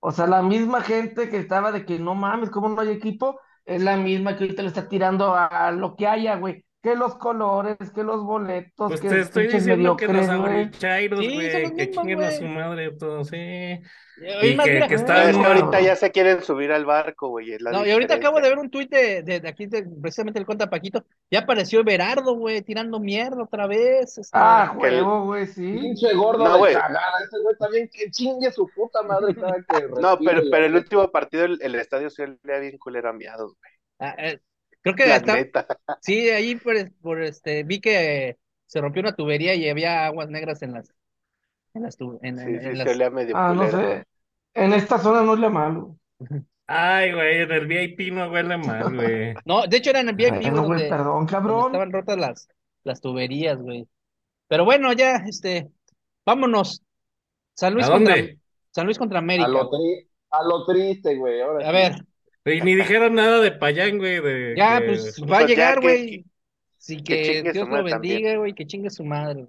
O 0.00 0.12
sea, 0.12 0.26
la 0.26 0.42
misma 0.42 0.82
gente 0.82 1.30
que 1.30 1.38
estaba 1.38 1.72
de 1.72 1.84
que 1.86 1.98
no 1.98 2.14
mames, 2.14 2.50
¿cómo 2.50 2.68
no 2.68 2.80
hay 2.82 2.90
equipo? 2.90 3.40
Es 3.64 3.82
la 3.82 3.96
misma 3.96 4.36
que 4.36 4.44
ahorita 4.44 4.62
le 4.62 4.68
está 4.68 4.88
tirando 4.88 5.34
a, 5.34 5.46
a 5.46 5.72
lo 5.72 5.96
que 5.96 6.06
haya, 6.06 6.36
güey. 6.36 6.64
Que 6.86 6.94
los 6.94 7.16
colores, 7.16 7.76
que 7.92 8.04
los 8.04 8.22
boletos, 8.22 8.88
pues 8.88 9.00
que 9.00 9.08
te 9.08 9.20
estoy 9.22 9.48
diciendo 9.48 9.96
que 9.96 10.06
los 10.06 10.28
mediocres, 10.28 10.70
güey. 11.10 11.26
Sí, 11.26 11.74
que 11.76 11.90
chinguen 11.90 12.22
a 12.22 12.30
su 12.30 12.44
madre 12.44 12.92
todos, 12.92 13.26
sí. 13.26 13.36
Y 13.36 14.56
que, 14.56 14.72
mira, 14.72 14.86
que 14.86 14.94
No, 14.94 15.00
está 15.00 15.28
es 15.28 15.36
que 15.36 15.44
ahorita 15.44 15.80
ya 15.80 15.96
se 15.96 16.12
quieren 16.12 16.42
subir 16.42 16.70
al 16.70 16.84
barco, 16.84 17.28
güey. 17.28 17.58
No, 17.58 17.84
y 17.84 17.90
ahorita 17.90 18.14
acabo 18.14 18.40
de 18.40 18.48
ver 18.50 18.58
un 18.58 18.70
tuit 18.70 18.88
de, 18.88 19.22
de, 19.24 19.40
de 19.40 19.48
aquí, 19.48 19.66
de, 19.66 19.84
precisamente 20.00 20.38
el 20.38 20.46
conta 20.46 20.70
Paquito. 20.70 21.04
Ya 21.28 21.40
apareció 21.40 21.80
Everardo, 21.80 22.36
güey, 22.36 22.62
tirando 22.62 23.00
mierda 23.00 23.42
otra 23.42 23.66
vez. 23.66 24.16
este. 24.16 24.30
Ah, 24.32 24.72
huevo, 24.78 25.24
güey, 25.24 25.46
sí. 25.48 25.78
Pinche 25.80 26.14
gordo 26.14 26.44
No, 26.44 26.52
de 26.52 26.58
güey. 26.58 26.74
cagada. 26.74 27.18
Ese 27.24 27.42
güey 27.42 27.56
también 27.58 27.90
que 27.92 28.10
chingue 28.12 28.52
su 28.52 28.68
puta 28.68 29.02
madre 29.02 29.34
cada 29.34 29.56
que 29.56 29.88
No, 30.00 30.16
pero, 30.18 30.42
pero 30.50 30.66
el 30.66 30.76
último 30.76 31.10
partido, 31.10 31.46
el, 31.46 31.58
el 31.60 31.74
estadio 31.74 32.10
se 32.10 32.38
le 32.44 32.60
bien 32.60 32.78
culero 32.78 33.10
a 33.10 33.12
miados, 33.12 33.56
güey. 33.58 33.72
Ah, 33.98 34.14
eh, 34.18 34.38
creo 34.94 34.96
que 34.96 35.06
La 35.06 35.16
hasta, 35.16 35.34
neta. 35.34 35.66
sí, 36.00 36.28
ahí 36.30 36.56
por, 36.56 36.74
por 37.00 37.22
este, 37.22 37.62
vi 37.64 37.80
que 37.80 38.36
se 38.66 38.80
rompió 38.80 39.00
una 39.00 39.14
tubería 39.14 39.54
y 39.54 39.68
había 39.68 40.06
aguas 40.06 40.28
negras 40.28 40.62
en 40.62 40.72
las, 40.72 40.92
en 41.74 41.82
las, 41.82 41.96
tu- 41.96 42.18
en, 42.22 42.38
Sí, 42.38 42.44
en- 42.44 42.60
sí, 42.60 42.66
en 42.68 42.76
se 42.86 42.94
las- 42.96 43.12
medio 43.12 43.36
Ah, 43.36 43.52
no 43.54 43.70
sé. 43.70 44.04
En 44.54 44.72
esta 44.72 44.98
zona 44.98 45.22
no 45.22 45.34
es 45.34 45.40
la 45.40 45.50
malo. 45.50 45.96
Ay, 46.66 47.12
güey, 47.12 47.42
en 47.42 47.52
el 47.52 47.66
VIP 47.66 48.10
no 48.12 48.30
huele 48.30 48.56
mal, 48.56 48.94
güey. 48.94 49.34
No, 49.44 49.66
de 49.66 49.76
hecho 49.76 49.90
era 49.90 50.00
en 50.00 50.08
el 50.08 50.14
VIP, 50.16 50.30
Bueno, 50.30 50.40
güey, 50.40 50.66
güey, 50.66 50.66
donde, 50.68 50.88
perdón, 50.88 51.06
donde 51.26 51.32
cabrón. 51.32 51.66
estaban 51.66 51.92
rotas 51.92 52.18
las, 52.18 52.48
las 52.84 53.00
tuberías, 53.00 53.58
güey. 53.60 53.86
Pero 54.48 54.64
bueno, 54.64 54.92
ya, 54.92 55.16
este, 55.28 55.68
vámonos. 56.24 56.82
San 57.54 57.74
Luis 57.74 57.86
¿A 57.86 57.92
contra, 57.92 58.16
dónde? 58.16 58.38
San 58.70 58.86
Luis 58.86 58.98
contra 58.98 59.18
A 59.18 59.22
América. 59.22 59.48
lo, 59.48 59.68
güey. 59.68 59.80
tri- 59.80 60.08
a 60.30 60.42
lo 60.44 60.64
triste, 60.66 61.14
güey. 61.16 61.40
ahora 61.40 61.64
A 61.68 61.70
sí. 61.70 61.76
ver, 61.76 62.04
Y 62.46 62.60
ni 62.62 62.74
dijeron 62.76 63.14
nada 63.14 63.40
de 63.40 63.52
Payán, 63.52 63.98
güey, 63.98 64.20
de 64.20 64.54
ya, 64.56 64.80
que- 64.80 64.86
pues 64.86 65.20
va 65.22 65.24
a 65.24 65.40
Pues 65.40 65.48
llegar, 65.48 65.74
que- 65.80 65.80
güey. 65.80 66.24
Sí, 66.78 66.96
que 67.02 67.02
que 67.16 67.22
chingue 67.24 67.48
su 67.50 67.52
Dios 67.54 67.68
lo 67.68 67.82
bendiga, 67.84 68.36
güey, 68.36 68.52
que 68.54 68.66
chingue 68.66 68.90
su 68.90 69.04
madre. 69.04 69.46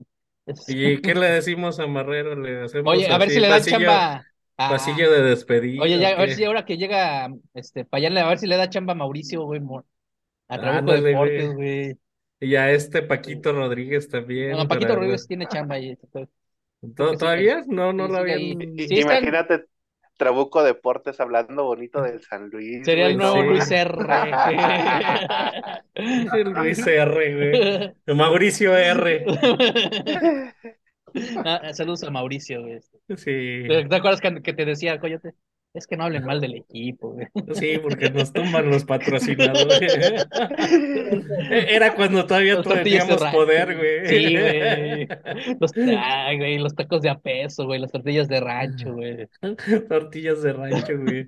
¿Y 0.68 1.02
qué 1.02 1.14
le 1.14 1.28
decimos 1.28 1.80
a 1.80 1.86
Marrero? 1.88 2.36
Le 2.36 2.64
hacemos 2.64 2.91
Oye, 2.91 3.08
a 3.08 3.18
ver 3.18 3.28
así, 3.28 3.36
si 3.36 3.41
le 3.41 3.48
dan 3.48 3.60
pasillo- 3.60 3.78
chamba 3.80 4.26
a... 4.58 4.70
Pasillo 4.70 5.12
de 5.12 5.22
despedida. 5.22 5.84
Oye, 5.84 6.00
ya, 6.00 6.12
¿o 6.12 6.16
a 6.16 6.20
ver 6.22 6.34
si 6.34 6.43
ahora 6.45 6.66
que 6.66 6.78
llega 6.78 7.30
este 7.54 7.86
Payán, 7.86 8.18
a 8.18 8.28
ver 8.28 8.39
si 8.39 8.48
le 8.48 8.58
da 8.58 8.68
chamba 8.70 8.93
a 8.93 8.95
Mauricio, 8.95 9.43
güey, 9.43 9.62
a 10.48 10.58
Trabuco 10.58 10.80
Ándale, 10.93 11.02
Deportes, 11.02 11.54
güey. 11.54 11.98
Y 12.39 12.56
a 12.56 12.72
este 12.72 13.04
Paquito 13.04 13.52
Rodríguez 13.52 14.10
también. 14.10 14.52
No, 14.52 14.68
Paquito 14.68 14.88
para- 14.88 14.95
Rodríguez 14.95 15.28
tiene 15.28 15.48
chamba 15.48 15.76
ahí. 15.76 15.95
¿To- 15.95 16.08
creo 16.14 16.30
que 16.95 17.14
sí, 17.14 17.18
¿Todavía? 17.20 17.64
No, 17.68 17.93
no 17.93 18.08
sí, 18.08 18.12
lo 18.14 18.18
habían. 18.18 18.39
Imagínate 18.39 19.66
Trabuco 20.18 20.63
Deportes 20.63 21.20
hablando 21.20 21.63
bonito 21.63 22.01
del 22.01 22.22
San 22.22 22.49
Luis. 22.49 22.84
Sería 22.84 23.07
el 23.07 23.18
nuevo 23.18 23.41
Luis 23.43 23.72
R. 23.72 23.93
El 25.95 26.51
Luis 26.51 26.86
R, 26.86 27.36
güey. 27.36 27.93
Mauricio 28.18 28.76
R. 28.76 29.26
Ah, 31.43 31.74
saludos 31.74 32.03
a 32.03 32.11
Mauricio, 32.11 32.61
güey. 32.61 32.80
Sí. 33.15 33.63
¿Te 33.89 33.95
acuerdas 33.95 34.22
que, 34.22 34.41
que 34.43 34.53
te 34.53 34.65
decía, 34.65 34.99
Coyote? 34.99 35.34
Es 35.74 35.86
que 35.86 35.95
no 35.95 36.05
hablen 36.05 36.26
mal 36.26 36.41
del 36.41 36.55
equipo, 36.55 37.11
güey. 37.11 37.28
Sí, 37.53 37.78
porque 37.82 38.09
nos 38.09 38.34
tumban 38.34 38.70
los 38.70 38.84
patrocinadores. 38.84 40.26
Era 41.51 41.93
cuando 41.93 42.26
todavía 42.26 42.55
Los 42.55 42.65
teníamos 42.68 43.24
poder, 43.26 43.78
güey. 43.78 44.07
Sí, 44.07 44.36
güey. 44.36 45.07
Los, 45.59 45.72
ay, 45.78 46.38
güey, 46.38 46.57
los 46.57 46.74
tacos 46.74 47.01
de 47.01 47.09
a 47.09 47.20
peso, 47.20 47.65
güey, 47.65 47.80
las 47.80 47.91
tortillas 47.91 48.28
de 48.28 48.39
rancho, 48.39 48.93
güey. 48.93 49.28
Tortillas 49.89 50.41
de 50.41 50.53
rancho, 50.53 50.97
güey. 50.97 51.26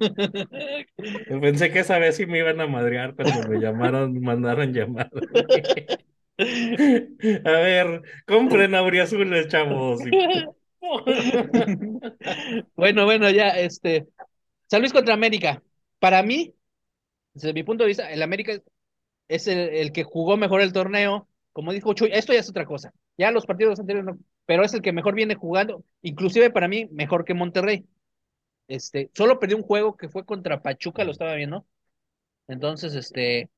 Pensé 1.42 1.72
que 1.72 1.80
esa 1.80 2.00
vez 2.00 2.16
sí 2.16 2.26
me 2.26 2.40
iban 2.40 2.60
a 2.60 2.68
madrear 2.68 3.16
cuando 3.16 3.48
me 3.50 3.60
llamaron, 3.60 4.20
mandaron 4.20 4.74
llamar. 4.74 5.12
A 6.40 7.52
ver, 7.52 8.02
compren 8.26 8.74
auriazules, 8.74 9.48
chavos. 9.48 10.02
Bueno, 12.76 13.06
bueno, 13.06 13.30
ya, 13.30 13.50
este. 13.50 14.08
San 14.70 14.82
Luis 14.82 14.94
contra 14.94 15.14
América. 15.14 15.62
Para 16.00 16.24
mí, 16.24 16.54
desde 17.34 17.54
mi 17.54 17.64
punto 17.64 17.84
de 17.84 17.90
vista, 17.90 18.12
el 18.12 18.22
América 18.22 18.62
es 19.28 19.48
el, 19.48 19.60
el 19.60 19.92
que 19.92 20.04
jugó 20.04 20.38
mejor 20.38 20.62
el 20.62 20.74
torneo. 20.74 21.28
Como 21.54 21.74
dijo 21.74 21.94
Chuy, 21.94 22.10
esto 22.14 22.34
ya 22.34 22.40
es 22.40 22.50
otra 22.50 22.66
cosa. 22.66 22.94
Ya 23.18 23.32
los 23.32 23.46
partidos 23.46 23.80
anteriores 23.80 24.14
no, 24.14 24.20
pero 24.46 24.64
es 24.64 24.74
el 24.74 24.82
que 24.82 24.94
mejor 24.94 25.16
viene 25.16 25.36
jugando, 25.36 25.84
inclusive 26.02 26.52
para 26.52 26.68
mí, 26.68 26.88
mejor 26.92 27.26
que 27.26 27.34
Monterrey. 27.34 27.86
Este, 28.68 29.10
solo 29.14 29.40
perdió 29.40 29.58
un 29.58 29.64
juego 29.64 29.98
que 29.98 30.10
fue 30.10 30.26
contra 30.26 30.62
Pachuca, 30.62 31.04
lo 31.04 31.12
estaba 31.12 31.34
viendo. 31.34 31.66
Entonces, 32.48 32.96
este. 32.96 33.50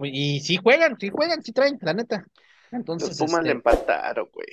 Y 0.00 0.40
sí 0.40 0.56
juegan, 0.56 0.96
sí 0.98 1.10
juegan, 1.10 1.42
sí 1.42 1.52
traen, 1.52 1.78
la 1.82 1.92
neta. 1.92 2.24
Entonces, 2.72 3.10
Los 3.10 3.18
Pumas 3.18 3.32
este, 3.32 3.44
le 3.44 3.52
empataron, 3.52 4.28
güey. 4.32 4.46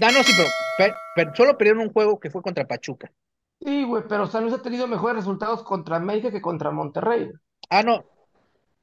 Ah, 0.00 0.10
no, 0.12 0.22
sí, 0.22 0.32
pero, 0.36 0.48
per- 0.78 0.96
pero 1.16 1.34
solo 1.34 1.56
perdieron 1.58 1.82
un 1.82 1.92
juego 1.92 2.20
que 2.20 2.30
fue 2.30 2.42
contra 2.42 2.66
Pachuca. 2.66 3.10
Sí, 3.64 3.82
güey, 3.84 4.04
pero 4.08 4.26
San 4.26 4.42
Luis 4.44 4.54
ha 4.54 4.62
tenido 4.62 4.86
mejores 4.86 5.16
resultados 5.16 5.62
contra 5.62 5.96
América 5.96 6.30
que 6.30 6.40
contra 6.42 6.70
Monterrey. 6.70 7.30
Ah, 7.70 7.82
no. 7.82 8.04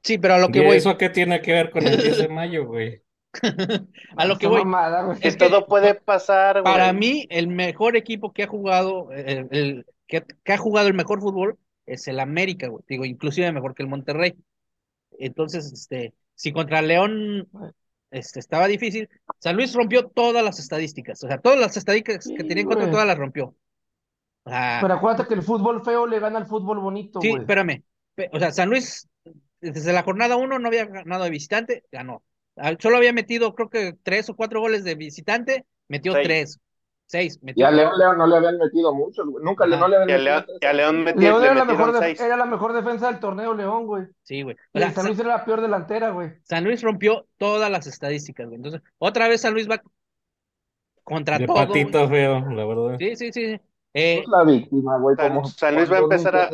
Sí, 0.02 0.18
pero 0.18 0.34
a 0.34 0.38
lo 0.38 0.50
que 0.50 0.60
¿Y 0.60 0.64
voy, 0.66 0.76
eso 0.78 0.98
qué 0.98 1.08
tiene 1.10 1.40
que 1.40 1.52
ver 1.52 1.70
con 1.70 1.86
el 1.86 2.00
10 2.00 2.18
de 2.18 2.28
mayo, 2.28 2.66
güey? 2.66 3.02
a 4.16 4.26
lo 4.26 4.38
que 4.38 4.46
voy. 4.48 4.64
mamada, 4.64 5.02
güey. 5.04 5.18
Es 5.22 5.36
que 5.36 5.48
Todo 5.48 5.66
puede 5.66 5.94
pasar, 5.94 6.62
güey. 6.62 6.64
para 6.64 6.92
mí, 6.92 7.26
el 7.30 7.46
mejor 7.48 7.96
equipo 7.96 8.32
que 8.32 8.42
ha 8.44 8.46
jugado, 8.48 9.12
el, 9.12 9.48
el- 9.52 9.86
que, 10.08 10.24
que 10.44 10.52
ha 10.52 10.58
jugado 10.58 10.88
el 10.88 10.94
mejor 10.94 11.20
fútbol 11.20 11.58
es 11.86 12.06
el 12.08 12.20
América, 12.20 12.68
güey. 12.68 12.84
Digo, 12.88 13.04
inclusive 13.04 13.50
mejor 13.52 13.74
que 13.74 13.82
el 13.82 13.88
Monterrey. 13.88 14.34
Entonces, 15.18 15.72
este, 15.72 16.14
si 16.34 16.52
contra 16.52 16.82
León 16.82 17.48
este, 18.10 18.40
estaba 18.40 18.66
difícil, 18.68 19.08
San 19.38 19.56
Luis 19.56 19.72
rompió 19.74 20.08
todas 20.08 20.44
las 20.44 20.58
estadísticas. 20.58 21.22
O 21.24 21.28
sea, 21.28 21.38
todas 21.38 21.58
las 21.58 21.76
estadísticas 21.76 22.26
que 22.36 22.44
tenía 22.44 22.62
en 22.62 22.68
contra, 22.68 22.90
todas 22.90 23.06
las 23.06 23.18
rompió. 23.18 23.54
Sea, 24.44 24.78
Pero 24.82 24.94
acuérdate 24.94 25.28
que 25.28 25.34
el 25.34 25.42
fútbol 25.42 25.82
feo 25.84 26.06
le 26.06 26.18
gana 26.18 26.38
al 26.38 26.46
fútbol 26.46 26.78
bonito, 26.80 27.20
Sí, 27.20 27.30
espérame. 27.30 27.82
O 28.32 28.38
sea, 28.38 28.50
San 28.52 28.68
Luis, 28.70 29.08
desde 29.60 29.92
la 29.92 30.02
jornada 30.02 30.36
uno 30.36 30.58
no 30.58 30.68
había 30.68 30.84
ganado 30.86 31.24
de 31.24 31.30
visitante, 31.30 31.84
ganó. 31.92 32.22
Ah, 32.56 32.72
Solo 32.78 32.96
había 32.98 33.12
metido, 33.12 33.54
creo 33.54 33.70
que 33.70 33.94
tres 34.02 34.28
o 34.28 34.36
cuatro 34.36 34.60
goles 34.60 34.84
de 34.84 34.94
visitante, 34.96 35.64
metió 35.88 36.12
Seis. 36.12 36.24
tres. 36.26 36.60
Seis. 37.06 37.38
Y 37.42 37.44
Metió 37.46 37.66
a 37.66 37.70
León, 37.70 37.92
León 37.98 38.16
no 38.18 38.26
le 38.26 38.36
habían 38.36 38.58
metido 38.58 38.94
muchos, 38.94 39.26
güey. 39.26 39.44
Nunca 39.44 39.66
no 39.66 39.86
le 39.86 39.96
habían 39.96 40.08
Y 40.08 40.12
metido 40.12 40.24
León, 40.24 40.46
y 40.60 40.66
a 40.66 40.72
León 40.72 41.04
meti- 41.04 41.20
León 41.20 41.40
le 41.42 41.46
era 41.46 41.54
la, 41.56 41.64
mejor 41.66 41.98
seis. 41.98 42.20
era 42.20 42.36
la 42.38 42.44
mejor 42.46 42.72
defensa 42.72 43.06
del 43.10 43.20
torneo, 43.20 43.54
León, 43.54 43.86
güey. 43.86 44.04
Sí, 44.22 44.42
güey. 44.42 44.56
O 44.72 44.78
Y 44.78 44.80
sea, 44.80 44.90
San 44.92 45.02
Sa- 45.02 45.08
Luis 45.08 45.20
era 45.20 45.28
la 45.28 45.44
peor 45.44 45.60
delantera, 45.60 46.10
güey. 46.10 46.30
San 46.44 46.64
Luis 46.64 46.82
rompió 46.82 47.26
todas 47.36 47.70
las 47.70 47.86
estadísticas, 47.86 48.46
güey. 48.46 48.56
Entonces, 48.56 48.80
otra 48.98 49.28
vez 49.28 49.42
San 49.42 49.52
Luis 49.52 49.68
va 49.70 49.82
contra 51.04 51.38
De 51.38 51.46
todo. 51.46 51.54
güey. 51.56 51.66
patito 51.84 52.08
feo, 52.08 52.40
la 52.50 52.64
verdad. 52.64 52.96
Sí, 52.98 53.16
sí, 53.16 53.32
sí. 53.32 53.60
Eh, 53.94 54.20
Es 54.20 54.28
la 54.28 54.44
víctima, 54.44 54.98
güey. 54.98 55.16
San- 55.16 55.34
Como 55.34 55.48
San 55.48 55.74
Luis 55.74 55.90
va 55.92 55.96
a 55.96 56.00
empezar 56.00 56.36
a-. 56.36 56.50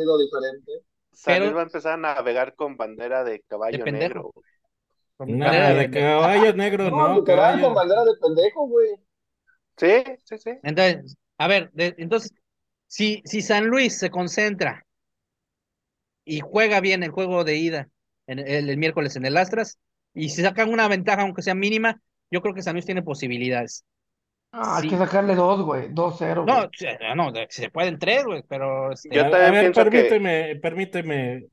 San 1.13 1.39
Luis 1.41 1.55
va 1.55 1.59
a 1.59 1.63
empezar 1.63 1.93
a 1.93 1.97
navegar 1.97 2.55
con 2.55 2.77
bandera 2.77 3.23
de 3.23 3.41
caballo 3.41 3.83
De 3.83 3.91
negro. 3.91 4.31
güey. 4.33 4.45
de 5.37 5.87
de- 5.87 5.89
caballo 5.91 6.53
negro, 6.53 6.89
No, 6.89 7.23
caballo. 7.23 7.65
con 7.65 7.73
bandera 7.75 8.05
de 8.05 8.11
pendejo, 8.21 8.67
güey. 8.67 8.89
Sí, 9.75 10.03
sí, 10.23 10.37
sí. 10.37 10.51
Entonces, 10.63 11.17
a 11.37 11.47
ver, 11.47 11.71
de- 11.73 11.95
entonces, 11.97 12.33
si, 12.87 13.21
si 13.25 13.41
San 13.41 13.67
Luis 13.67 13.97
se 13.97 14.09
concentra 14.09 14.85
y 16.23 16.39
juega 16.41 16.79
bien 16.79 17.03
el 17.03 17.11
juego 17.11 17.43
de 17.43 17.55
ida 17.57 17.89
en 18.27 18.39
el, 18.39 18.69
el 18.69 18.77
miércoles 18.77 19.15
en 19.15 19.25
el 19.25 19.35
Astras, 19.37 19.77
y 20.13 20.29
si 20.29 20.41
sacan 20.41 20.69
una 20.71 20.87
ventaja, 20.87 21.21
aunque 21.21 21.41
sea 21.41 21.55
mínima, 21.55 22.01
yo 22.31 22.41
creo 22.41 22.53
que 22.53 22.61
San 22.63 22.73
Luis 22.73 22.85
tiene 22.85 23.01
posibilidades. 23.01 23.85
Ah, 24.51 24.77
Sí. 24.79 24.87
hay 24.87 24.89
que 24.91 24.97
sacarle 24.97 25.35
dos, 25.35 25.61
güey. 25.63 25.89
Dos 25.91 26.15
cero, 26.17 26.43
No, 26.47 26.55
güey. 26.55 27.15
no, 27.15 27.31
se 27.49 27.69
pueden 27.69 27.99
tres, 27.99 28.25
güey, 28.25 28.43
pero 28.49 28.91
este, 28.91 29.09
Yo 29.15 29.23
A- 29.23 29.27
a, 29.27 29.29
también 29.29 29.51
ver, 29.51 29.61
pienso 29.71 29.83
que- 29.83 29.89
permíteme, 29.91 30.55
permíteme. 30.55 31.45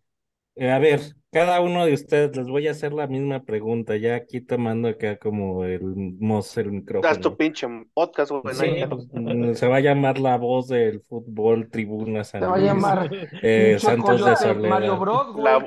eh, 0.58 0.70
a 0.70 0.78
ver, 0.78 1.00
cada 1.30 1.60
uno 1.60 1.84
de 1.84 1.92
ustedes 1.92 2.34
les 2.34 2.46
voy 2.48 2.66
a 2.66 2.70
hacer 2.70 2.94
la 2.94 3.06
misma 3.06 3.44
pregunta, 3.44 3.94
ya 3.98 4.14
aquí 4.14 4.40
tomando 4.40 4.88
acá 4.88 5.18
como 5.18 5.64
el 5.66 5.82
mos 6.18 6.56
el 6.56 6.64
Das 6.64 6.72
tu 6.72 6.72
micrófono. 6.72 7.36
pinche 7.36 7.66
podcast, 7.92 8.30
güey. 8.30 8.54
Sí, 8.54 8.66
pues, 8.88 9.06
mm, 9.12 9.52
se 9.52 9.68
va 9.68 9.76
a 9.76 9.80
llamar 9.80 10.18
la 10.18 10.38
voz 10.38 10.68
del 10.68 11.02
fútbol 11.02 11.68
Tribuna 11.70 12.24
San 12.24 12.40
Se 12.40 12.46
va 12.46 12.56
a 12.56 12.60
llamar 12.60 13.10
eh, 13.42 13.76
Santos 13.78 14.24
de 14.40 14.54
Mario. 14.54 14.98
Bros, 14.98 15.34
güey. 15.34 15.44
La, 15.44 15.58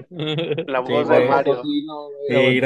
la 0.66 0.84
Sí, 0.84 0.92
voz 0.92 1.08
de. 1.08 1.26
Mario. 1.26 1.62
Y. 1.64 2.62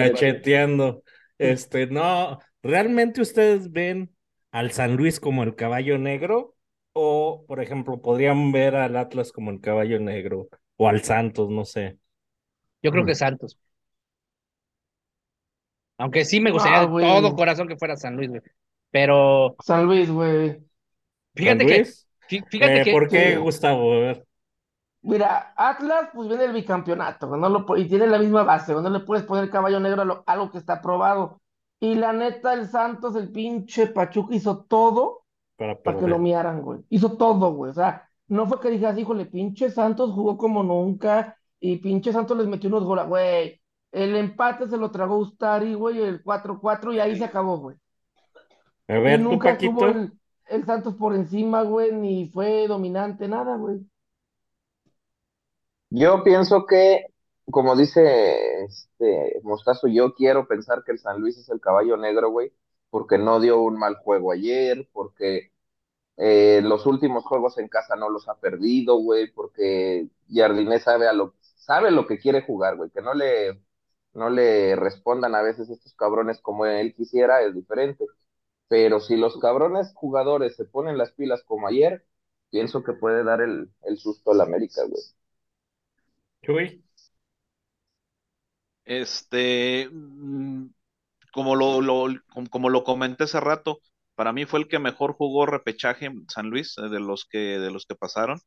Este, 1.38 1.88
no, 1.88 2.40
¿realmente 2.62 3.20
ustedes 3.20 3.70
ven 3.70 4.10
al 4.54 4.72
San 4.72 4.96
Luis 4.98 5.20
como 5.20 5.44
el 5.44 5.56
caballo 5.56 5.98
negro? 6.00 6.56
O, 6.94 7.46
por 7.48 7.62
ejemplo, 7.62 8.02
podrían 8.02 8.52
ver 8.54 8.76
al 8.78 8.96
Atlas 8.98 9.34
como 9.34 9.52
el 9.52 9.62
caballo 9.62 10.00
negro, 10.00 10.48
o 10.78 10.88
al 10.90 11.04
Santos, 11.04 11.50
no 11.52 11.66
sé. 11.66 12.00
yo 12.82 12.92
creo 12.92 13.06
que 13.06 13.16
Santos. 13.16 13.58
Aunque 15.98 16.26
sí 16.26 16.40
me 16.42 16.52
gustaría 16.52 16.80
Ah, 16.80 16.88
de 16.88 16.88
todo 17.00 17.36
corazón 17.36 17.68
que 17.68 17.78
fuera 17.78 17.96
San 17.98 18.16
Luis, 18.16 18.30
güey. 18.30 18.42
Pero 18.92 19.58
San 19.60 19.86
Luis, 19.86 20.10
güey. 20.12 20.64
fíjate 21.36 21.66
¿San 21.66 21.84
que, 22.28 22.48
fíjate 22.50 22.82
Eh, 22.82 22.84
que, 22.84 22.92
¿por 22.92 23.10
qué. 23.10 23.38
Gustavo? 23.38 23.94
A 23.94 24.00
ver. 24.00 24.28
Mira, 25.02 25.54
Atlas, 25.58 26.10
pues 26.14 26.30
viene 26.30 26.46
el 26.46 26.54
bicampeonato, 26.54 27.28
no 27.38 27.50
lo, 27.50 27.78
y 27.78 27.88
tiene 27.90 28.08
la 28.08 28.18
misma 28.20 28.44
base, 28.44 28.74
no 28.74 28.90
le 28.90 29.02
puedes 29.02 29.26
poner 29.26 29.50
caballo 29.50 29.80
negro 29.80 30.02
a 30.02 30.06
lo- 30.06 30.24
algo 30.26 30.50
que 30.52 30.58
está 30.58 30.82
probado. 30.82 31.42
Y 31.84 31.96
la 31.96 32.14
neta, 32.14 32.54
el 32.54 32.68
Santos, 32.68 33.16
el 33.16 33.32
pinche 33.32 33.88
Pachuca 33.88 34.36
hizo 34.36 34.64
todo 34.66 35.26
Para 35.58 35.76
para 35.84 35.98
que 35.98 36.08
lo 36.08 36.20
miaran, 36.20 36.62
güey. 36.62 36.82
Hizo 36.90 37.18
todo, 37.18 37.54
güey. 37.54 37.72
O 37.72 37.74
sea, 37.76 38.10
no 38.28 38.48
fue 38.48 38.60
que 38.62 38.70
dijeras, 38.72 38.98
híjole, 39.00 39.26
pinche 39.28 39.70
Santos 39.72 40.12
jugó 40.14 40.38
como 40.38 40.64
nunca 40.64 41.38
y 41.60 41.78
pinche 41.78 42.14
Santos 42.14 42.38
les 42.38 42.48
metió 42.48 42.70
unos 42.70 42.86
goles, 42.86 43.08
güey. 43.08 43.62
El 43.92 44.16
empate 44.16 44.68
se 44.68 44.78
lo 44.78 44.92
tragó 44.92 45.18
Ustari, 45.18 45.74
güey, 45.76 46.02
el 46.02 46.24
4-4 46.24 46.94
y 46.94 47.00
ahí 47.00 47.18
se 47.18 47.26
acabó, 47.26 47.58
güey. 47.60 47.78
A 48.88 48.98
Y 49.06 49.18
ver, 49.18 49.28
tú, 49.28 49.40
nunca 49.40 49.52
estuvo 49.52 49.86
Paquito. 49.86 49.86
el, 49.88 50.12
el 50.48 50.66
Santos 50.66 50.96
por 50.96 51.16
encima, 51.16 51.64
güey, 51.64 51.94
ni 51.94 52.30
fue 52.30 52.68
dominante, 52.68 53.28
nada, 53.30 53.56
güey. 53.58 53.80
Yo 55.90 56.24
pienso 56.24 56.66
que, 56.66 57.06
como 57.52 57.76
dice 57.76 58.64
este 58.66 59.40
Mostazo, 59.44 59.88
yo 59.88 60.14
quiero 60.16 60.48
pensar 60.48 60.84
que 60.84 60.92
el 60.94 61.00
San 61.00 61.20
Luis 61.22 61.38
es 61.38 61.50
el 61.50 61.60
caballo 61.62 61.98
negro, 61.98 62.30
güey, 62.32 62.52
porque 62.90 63.18
no 63.18 63.40
dio 63.40 63.62
un 63.62 63.78
mal 63.80 63.96
juego 63.98 64.32
ayer, 64.32 64.88
porque 64.94 65.52
eh, 66.18 66.62
los 66.64 66.86
últimos 66.86 67.26
juegos 67.26 67.58
en 67.58 67.68
casa 67.70 67.96
no 67.96 68.10
los 68.10 68.30
ha 68.30 68.40
perdido, 68.40 68.98
güey, 68.98 69.32
porque 69.32 70.08
Jardinés 70.30 70.84
sabe 70.84 71.08
a 71.08 71.14
lo, 71.14 71.36
sabe 71.42 71.92
lo 71.92 72.08
que 72.08 72.20
quiere 72.20 72.44
jugar, 72.44 72.78
güey, 72.78 72.90
que 72.92 73.02
no 73.02 73.14
le, 73.14 73.62
no 74.14 74.30
le 74.30 74.76
respondan 74.76 75.36
a 75.36 75.42
veces 75.42 75.70
estos 75.70 75.94
cabrones 75.96 76.42
como 76.42 76.66
él 76.66 76.94
quisiera, 76.96 77.42
es 77.44 77.56
diferente. 77.56 78.06
Pero 78.68 79.00
si 79.00 79.18
los 79.18 79.40
cabrones 79.40 79.94
jugadores 79.96 80.56
se 80.58 80.66
ponen 80.66 80.98
las 80.98 81.12
pilas 81.14 81.44
como 81.44 81.68
ayer, 81.68 82.06
pienso 82.52 82.84
que 82.84 82.94
puede 82.94 83.24
dar 83.24 83.42
el, 83.42 83.72
el 83.84 83.98
susto 83.98 84.32
al 84.32 84.42
América, 84.42 84.84
güey. 84.86 85.04
Chuy. 86.44 86.83
Este, 88.86 89.90
mm, 89.92 90.68
como 91.34 91.56
lo, 91.56 91.82
como, 92.52 92.70
lo 92.70 92.84
comenté 92.84 93.26
hace 93.26 93.40
rato, 93.40 93.80
para 94.16 94.34
mí 94.34 94.46
fue 94.46 94.60
el 94.62 94.68
que 94.68 94.80
mejor 94.80 95.14
jugó 95.14 95.46
repechaje 95.46 96.10
San 96.30 96.50
Luis, 96.50 96.78
eh, 96.78 96.90
de 96.90 97.00
los 97.00 97.26
que, 97.26 97.60
de 97.60 97.72
los 97.72 97.86
que 97.86 97.96
pasaron, 97.96 98.40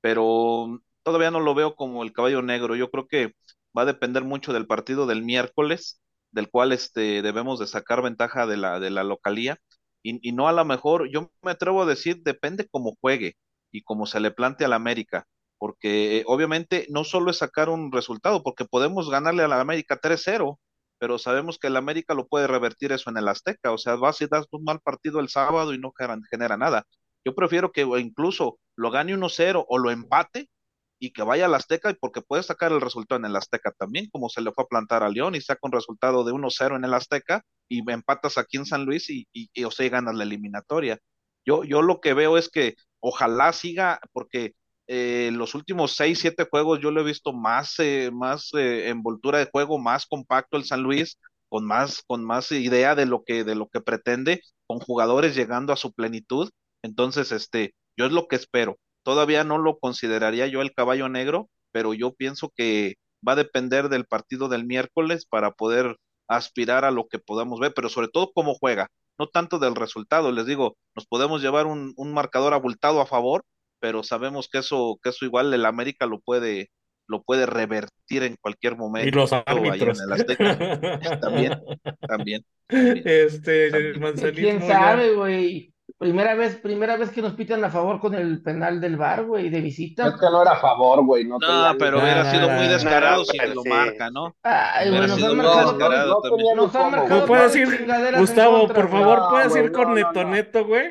pero 0.00 0.80
todavía 1.02 1.30
no 1.30 1.40
lo 1.40 1.54
veo 1.54 1.76
como 1.76 2.02
el 2.02 2.12
caballo 2.12 2.42
negro. 2.42 2.76
Yo 2.76 2.90
creo 2.90 3.08
que 3.08 3.34
va 3.76 3.82
a 3.82 3.84
depender 3.86 4.24
mucho 4.24 4.52
del 4.52 4.66
partido 4.66 5.06
del 5.06 5.22
miércoles, 5.22 6.00
del 6.32 6.50
cual 6.50 6.72
este, 6.72 7.22
debemos 7.22 7.58
de 7.60 7.66
sacar 7.66 8.02
ventaja 8.02 8.46
de 8.46 8.56
la, 8.56 8.80
de 8.80 8.90
la 8.90 9.04
localía, 9.04 9.58
y, 10.04 10.32
no 10.32 10.48
a 10.48 10.52
lo 10.52 10.64
mejor, 10.64 11.08
yo 11.10 11.30
me 11.42 11.52
atrevo 11.52 11.82
a 11.82 11.86
decir, 11.86 12.22
depende 12.24 12.68
cómo 12.68 12.96
juegue 13.00 13.36
y 13.70 13.82
cómo 13.82 14.06
se 14.06 14.20
le 14.20 14.32
plante 14.32 14.64
al 14.64 14.72
América 14.72 15.26
porque 15.62 16.18
eh, 16.18 16.24
obviamente 16.26 16.88
no 16.90 17.04
solo 17.04 17.30
es 17.30 17.36
sacar 17.36 17.68
un 17.68 17.92
resultado, 17.92 18.42
porque 18.42 18.64
podemos 18.64 19.08
ganarle 19.08 19.44
a 19.44 19.48
la 19.48 19.60
América 19.60 19.96
3-0, 19.96 20.58
pero 20.98 21.20
sabemos 21.20 21.56
que 21.56 21.68
el 21.68 21.76
América 21.76 22.14
lo 22.14 22.26
puede 22.26 22.48
revertir 22.48 22.90
eso 22.90 23.10
en 23.10 23.16
el 23.16 23.28
Azteca, 23.28 23.70
o 23.70 23.78
sea, 23.78 23.94
vas 23.94 24.20
y 24.22 24.26
das 24.26 24.48
un 24.50 24.64
mal 24.64 24.80
partido 24.80 25.20
el 25.20 25.28
sábado 25.28 25.72
y 25.72 25.78
no 25.78 25.92
genera, 26.28 26.56
nada. 26.56 26.84
Yo 27.24 27.36
prefiero 27.36 27.70
que 27.70 27.82
incluso 27.82 28.58
lo 28.74 28.90
gane 28.90 29.14
1-0 29.14 29.64
o 29.68 29.78
lo 29.78 29.92
empate 29.92 30.50
y 30.98 31.12
que 31.12 31.22
vaya 31.22 31.44
al 31.44 31.54
Azteca, 31.54 31.96
porque 32.00 32.22
puede 32.22 32.42
sacar 32.42 32.72
el 32.72 32.80
resultado 32.80 33.20
en 33.20 33.26
el 33.26 33.36
Azteca 33.36 33.70
también, 33.70 34.08
como 34.10 34.30
se 34.30 34.40
le 34.40 34.50
fue 34.50 34.64
a 34.64 34.66
plantar 34.66 35.04
a 35.04 35.10
León 35.10 35.36
y 35.36 35.40
saca 35.42 35.60
un 35.62 35.70
resultado 35.70 36.24
de 36.24 36.32
1-0 36.32 36.74
en 36.74 36.84
el 36.84 36.92
Azteca 36.92 37.44
y 37.68 37.88
empatas 37.88 38.36
aquí 38.36 38.56
en 38.56 38.66
San 38.66 38.84
Luis 38.84 39.08
y, 39.10 39.28
y, 39.32 39.48
y 39.54 39.62
o 39.62 39.70
sea, 39.70 39.88
ganas 39.88 40.16
la 40.16 40.24
eliminatoria. 40.24 40.98
Yo, 41.46 41.62
yo 41.62 41.82
lo 41.82 42.00
que 42.00 42.14
veo 42.14 42.36
es 42.36 42.48
que 42.48 42.74
ojalá 42.98 43.52
siga, 43.52 44.00
porque 44.12 44.54
eh, 44.86 45.30
los 45.32 45.54
últimos 45.54 45.94
seis, 45.96 46.20
siete 46.20 46.46
juegos 46.50 46.80
yo 46.80 46.90
lo 46.90 47.00
he 47.00 47.04
visto 47.04 47.32
más, 47.32 47.78
eh, 47.78 48.10
más 48.12 48.50
eh, 48.54 48.88
envoltura 48.88 49.38
de 49.38 49.48
juego, 49.50 49.78
más 49.78 50.06
compacto 50.06 50.56
el 50.56 50.64
San 50.64 50.82
Luis, 50.82 51.18
con 51.48 51.64
más, 51.66 52.02
con 52.06 52.24
más 52.24 52.50
idea 52.52 52.94
de 52.94 53.06
lo 53.06 53.24
que, 53.24 53.44
de 53.44 53.54
lo 53.54 53.68
que 53.68 53.80
pretende, 53.80 54.40
con 54.66 54.78
jugadores 54.80 55.34
llegando 55.36 55.72
a 55.72 55.76
su 55.76 55.92
plenitud. 55.92 56.50
Entonces, 56.82 57.32
este, 57.32 57.74
yo 57.96 58.06
es 58.06 58.12
lo 58.12 58.26
que 58.28 58.36
espero. 58.36 58.78
Todavía 59.02 59.44
no 59.44 59.58
lo 59.58 59.78
consideraría 59.78 60.46
yo 60.46 60.62
el 60.62 60.72
caballo 60.72 61.08
negro, 61.08 61.48
pero 61.72 61.94
yo 61.94 62.14
pienso 62.14 62.52
que 62.56 62.96
va 63.26 63.32
a 63.32 63.36
depender 63.36 63.88
del 63.88 64.06
partido 64.06 64.48
del 64.48 64.64
miércoles 64.66 65.26
para 65.26 65.52
poder 65.52 65.96
aspirar 66.28 66.84
a 66.84 66.90
lo 66.90 67.08
que 67.08 67.18
podamos 67.18 67.60
ver, 67.60 67.72
pero 67.74 67.88
sobre 67.88 68.08
todo 68.08 68.32
cómo 68.34 68.54
juega, 68.54 68.88
no 69.18 69.28
tanto 69.28 69.58
del 69.58 69.74
resultado. 69.74 70.32
Les 70.32 70.46
digo, 70.46 70.76
nos 70.94 71.06
podemos 71.06 71.42
llevar 71.42 71.66
un, 71.66 71.92
un 71.96 72.12
marcador 72.14 72.54
abultado 72.54 73.00
a 73.00 73.06
favor, 73.06 73.44
pero 73.82 74.04
sabemos 74.04 74.48
que 74.48 74.58
eso, 74.58 75.00
que 75.02 75.10
eso 75.10 75.24
igual 75.24 75.52
el 75.52 75.66
América 75.66 76.06
lo 76.06 76.20
puede, 76.20 76.70
lo 77.08 77.24
puede 77.24 77.46
revertir 77.46 78.22
en 78.22 78.36
cualquier 78.40 78.76
momento. 78.76 79.08
Y 79.08 79.10
los 79.10 79.32
árbitros. 79.32 80.00
En 80.00 80.06
el 80.06 80.12
Azteca. 80.12 81.18
también, 81.20 81.60
también. 82.06 82.44
Este, 82.68 83.70
También. 83.72 84.00
manzanismo 84.00 84.40
¿Quién 84.40 84.60
ya. 84.60 84.68
sabe, 84.68 85.14
güey? 85.14 85.71
Primera 86.02 86.34
vez, 86.34 86.56
primera 86.56 86.96
vez 86.96 87.10
que 87.10 87.22
nos 87.22 87.34
pitan 87.34 87.62
a 87.62 87.70
favor 87.70 88.00
con 88.00 88.12
el 88.14 88.42
penal 88.42 88.80
del 88.80 88.96
VAR, 88.96 89.22
güey, 89.24 89.50
de 89.50 89.58
Es 89.58 89.62
visita. 89.64 90.12
que 90.18 90.26
no 90.32 90.42
era 90.42 90.50
a 90.52 90.56
favor, 90.56 91.04
güey. 91.06 91.24
No, 91.24 91.38
No, 91.38 91.46
tenía- 91.46 91.76
pero 91.78 92.00
hubiera 92.02 92.24
sido 92.28 92.48
muy 92.48 92.66
descarado 92.66 93.18
no, 93.18 93.24
si 93.24 93.38
pero 93.38 93.54
lo 93.54 93.62
sí. 93.62 93.68
marca, 93.68 94.10
¿no? 94.10 94.34
Ay, 94.42 94.88
güey, 94.90 95.00
nos 95.06 95.22
han 95.22 95.36
marcado, 95.36 95.72
no 96.08 96.20
también. 96.20 96.56
nos 96.56 96.74
han 96.74 96.90
marcado. 96.90 97.24
¿Puedes 97.26 97.54
en 97.54 97.86
Gustavo, 98.18 98.58
contra, 98.66 98.74
por 98.74 98.88
favor, 98.90 99.18
No, 99.20 99.28
puedes 99.30 99.54
ir 99.56 99.70
con 99.70 99.82
no, 99.82 99.88
no, 99.90 99.94
Neto 99.94 100.24
no. 100.24 100.30
Neto, 100.30 100.64
güey? 100.66 100.86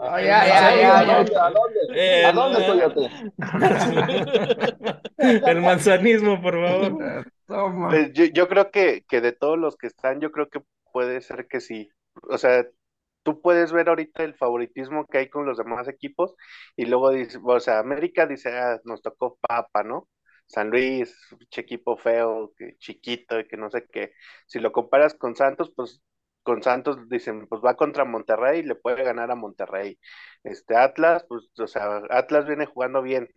Ay, 0.00 0.28
ay, 0.28 0.50
ay, 0.50 0.80
¿A 0.82 1.04
dónde? 1.04 1.36
¿A 1.36 1.50
dónde? 1.50 1.78
Eh, 1.94 2.24
¿A 2.24 2.32
dónde, 2.32 2.58
no. 2.58 2.66
Coyote? 2.72 3.10
El 5.50 5.60
manzanismo, 5.60 6.40
por 6.40 6.54
favor. 6.54 7.26
Toma. 7.46 7.88
Pues 7.90 8.14
yo, 8.14 8.24
yo 8.32 8.48
creo 8.48 8.70
que, 8.70 9.04
que 9.06 9.20
de 9.20 9.32
todos 9.32 9.58
los 9.58 9.76
que 9.76 9.88
están, 9.88 10.20
yo 10.20 10.32
creo 10.32 10.48
que 10.48 10.62
puede 10.90 11.20
ser 11.20 11.46
que 11.48 11.60
sí. 11.60 11.90
O 12.30 12.38
sea, 12.38 12.64
tú 13.22 13.40
puedes 13.40 13.72
ver 13.72 13.88
ahorita 13.88 14.24
el 14.24 14.34
favoritismo 14.34 15.06
que 15.06 15.18
hay 15.18 15.30
con 15.30 15.46
los 15.46 15.58
demás 15.58 15.88
equipos 15.88 16.34
y 16.76 16.86
luego 16.86 17.10
dice, 17.10 17.38
o 17.42 17.60
sea, 17.60 17.78
América 17.80 18.26
dice, 18.26 18.50
ah, 18.58 18.80
nos 18.84 19.02
tocó 19.02 19.38
papa, 19.40 19.82
¿no? 19.84 20.08
San 20.46 20.70
Luis, 20.70 21.14
equipo 21.56 21.96
feo, 21.96 22.52
que 22.56 22.76
chiquito 22.78 23.38
y 23.40 23.48
que 23.48 23.56
no 23.56 23.70
sé 23.70 23.86
qué. 23.90 24.12
Si 24.46 24.58
lo 24.60 24.72
comparas 24.72 25.14
con 25.14 25.34
Santos, 25.36 25.72
pues 25.74 26.02
con 26.42 26.62
Santos 26.62 27.08
dicen, 27.08 27.46
pues 27.48 27.62
va 27.64 27.76
contra 27.76 28.04
Monterrey 28.04 28.60
y 28.60 28.62
le 28.64 28.74
puede 28.74 29.04
ganar 29.04 29.30
a 29.30 29.36
Monterrey. 29.36 29.98
Este 30.42 30.76
Atlas, 30.76 31.24
pues, 31.28 31.50
o 31.58 31.66
sea, 31.66 32.02
Atlas 32.10 32.46
viene 32.46 32.66
jugando 32.66 33.02
bien. 33.02 33.28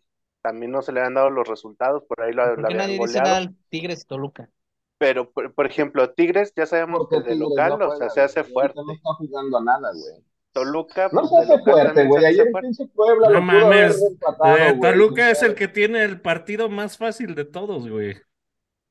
También 0.41 0.71
no 0.71 0.81
se 0.81 0.91
le 0.91 1.01
han 1.01 1.13
dado 1.15 1.29
los 1.29 1.47
resultados, 1.47 2.03
por 2.07 2.21
ahí 2.21 2.33
lo, 2.33 2.43
¿Por 2.53 2.65
qué 2.65 2.73
habían 2.73 2.75
nadie 2.75 2.99
dice 2.99 3.21
goleado. 3.21 3.21
nada 3.21 3.37
al 3.37 3.55
Tigres 3.69 4.05
Toluca? 4.07 4.49
Pero, 4.97 5.29
por, 5.31 5.53
por 5.53 5.65
ejemplo, 5.65 6.09
Tigres, 6.13 6.53
ya 6.55 6.65
sabemos 6.65 6.99
Porque 7.01 7.17
que 7.17 7.29
de 7.29 7.35
Tigres 7.35 7.49
local, 7.49 7.79
no 7.79 7.87
o 7.89 7.95
sea, 7.97 8.09
se 8.09 8.21
hace 8.21 8.43
fuerte. 8.43 8.79
No 8.85 8.93
está 8.93 9.09
jugando 9.17 9.57
a 9.57 9.63
nada, 9.63 9.91
güey. 9.91 10.23
Toluca, 10.53 11.09
No 11.11 11.21
pues 11.21 11.47
se 11.47 11.53
hace 11.53 11.63
fuerte, 11.63 12.05
güey. 12.07 12.25
Ayer 12.25 12.47
pinche 12.61 12.85
Puebla 12.87 13.29
No 13.29 13.41
mames. 13.41 14.01
empatado, 14.01 14.55
Eh. 14.57 14.79
Toluca 14.81 15.29
es 15.29 15.43
el 15.43 15.53
que 15.53 15.67
tiene 15.67 16.03
el 16.03 16.21
partido 16.21 16.69
más 16.69 16.97
fácil 16.97 17.35
de 17.35 17.43
todos, 17.43 17.89
güey. 17.89 18.15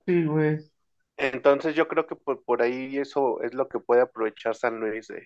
Sí, 0.07 0.25
güey. 0.27 0.59
Entonces 1.17 1.75
yo 1.75 1.89
creo 1.89 2.07
que 2.07 2.17
por, 2.17 2.45
por 2.45 2.61
ahí 2.61 2.99
eso 2.99 3.41
es 3.43 3.55
lo 3.55 3.69
que 3.69 3.79
puede 3.79 4.03
aprovechar 4.03 4.55
San 4.55 4.79
Luis. 4.81 5.07
de- 5.09 5.23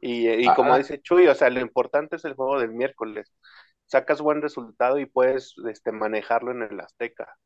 Y, 0.00 0.28
y 0.28 0.46
Ah, 0.48 0.54
como 0.56 0.72
ah. 0.74 0.78
dice 0.78 1.00
Chuy, 1.00 1.28
o 1.28 1.34
sea, 1.34 1.50
lo 1.50 1.60
importante 1.60 2.16
es 2.16 2.24
el 2.24 2.34
juego 2.34 2.58
del 2.58 2.70
miércoles. 2.72 3.32
Sacas 3.86 4.20
buen 4.20 4.40
resultado 4.42 4.98
y 4.98 5.06
puedes 5.06 5.54
este, 5.68 5.92
manejarlo 5.92 6.50
en 6.52 6.62
el 6.62 6.80
Azteca. 6.80 7.36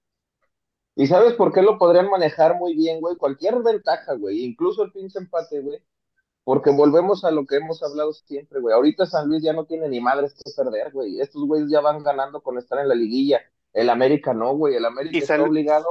¿Y 0.96 1.06
sabes 1.08 1.34
por 1.34 1.52
qué 1.52 1.62
lo 1.62 1.78
podrían 1.78 2.08
manejar 2.08 2.54
muy 2.56 2.74
bien, 2.74 3.00
güey? 3.00 3.16
Cualquier 3.16 3.60
ventaja, 3.62 4.14
güey, 4.14 4.44
incluso 4.44 4.84
el 4.84 4.92
pinche 4.92 5.18
empate, 5.18 5.60
güey. 5.60 5.80
Porque 6.44 6.70
volvemos 6.70 7.24
a 7.24 7.30
lo 7.30 7.46
que 7.46 7.56
hemos 7.56 7.82
hablado 7.82 8.12
siempre, 8.12 8.60
güey. 8.60 8.74
Ahorita 8.74 9.06
San 9.06 9.28
Luis 9.28 9.42
ya 9.42 9.52
no 9.54 9.64
tiene 9.64 9.88
ni 9.88 10.00
madres 10.00 10.34
que 10.34 10.50
perder, 10.56 10.92
güey. 10.92 11.20
Estos 11.20 11.42
güeyes 11.46 11.70
ya 11.70 11.80
van 11.80 12.02
ganando 12.02 12.42
con 12.42 12.58
estar 12.58 12.78
en 12.80 12.88
la 12.88 12.94
liguilla. 12.94 13.40
El 13.72 13.88
América 13.90 14.34
no, 14.34 14.54
güey. 14.54 14.74
El 14.76 14.84
América 14.84 15.12
está 15.18 15.34
obligado 15.48 15.88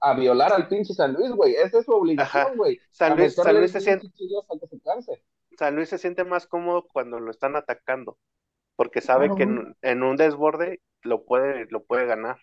a 0.00 0.14
violar 0.14 0.52
al 0.52 0.68
pinche 0.68 0.92
San 0.94 1.12
Luis, 1.14 1.30
güey. 1.30 1.54
Esa 1.54 1.78
es 1.78 1.84
su 1.84 1.92
obligación, 1.92 2.56
güey. 2.56 2.80
San 2.90 3.16
Luis- 3.16 3.34
San 3.44 3.54
Luis 3.60 3.72
se 3.72 3.78
siente-. 3.84 4.06
San 5.56 5.76
Luis 5.76 5.88
se 5.88 5.98
siente 5.98 6.24
más 6.24 6.46
cómodo 6.48 6.86
cuando 6.92 7.20
lo 7.20 7.30
están 7.30 7.54
atacando, 7.56 8.18
porque 8.76 9.00
sabe 9.00 9.28
que 9.36 9.44
en, 9.44 9.76
en 9.82 10.02
un 10.02 10.16
desborde 10.16 10.82
lo 11.02 11.24
puede, 11.24 11.66
lo 11.70 11.84
puede 11.84 12.06
ganar. 12.06 12.38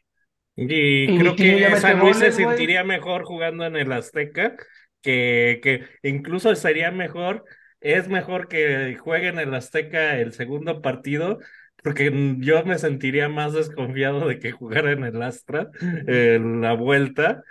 Y 0.55 1.13
Y 1.13 1.13
creo 1.13 1.37
que 1.37 1.75
mete 1.75 1.75
San 1.75 1.99
Luis 1.99 2.17
se 2.17 2.31
goles, 2.31 2.37
güey. 2.39 2.59
sentiría 2.59 2.83
mejor 2.83 3.23
jugando 3.23 3.65
en 3.65 3.75
el 3.75 3.91
Azteca, 3.91 4.55
que, 5.01 5.59
que 5.63 5.85
incluso 6.07 6.53
sería 6.55 6.91
mejor, 6.91 7.43
es 7.79 8.07
mejor 8.09 8.47
que 8.47 8.95
juegue 8.97 9.29
en 9.29 9.39
el 9.39 9.53
Azteca 9.53 10.17
el 10.19 10.33
segundo 10.33 10.81
partido, 10.81 11.39
porque 11.83 12.11
yo 12.39 12.63
me 12.65 12.77
sentiría 12.77 13.29
más 13.29 13.53
desconfiado 13.53 14.27
de 14.27 14.39
que 14.39 14.51
jugara 14.51 14.91
en 14.91 15.03
el 15.03 15.21
Astra 15.21 15.69
la 16.05 16.73
vuelta, 16.73 17.43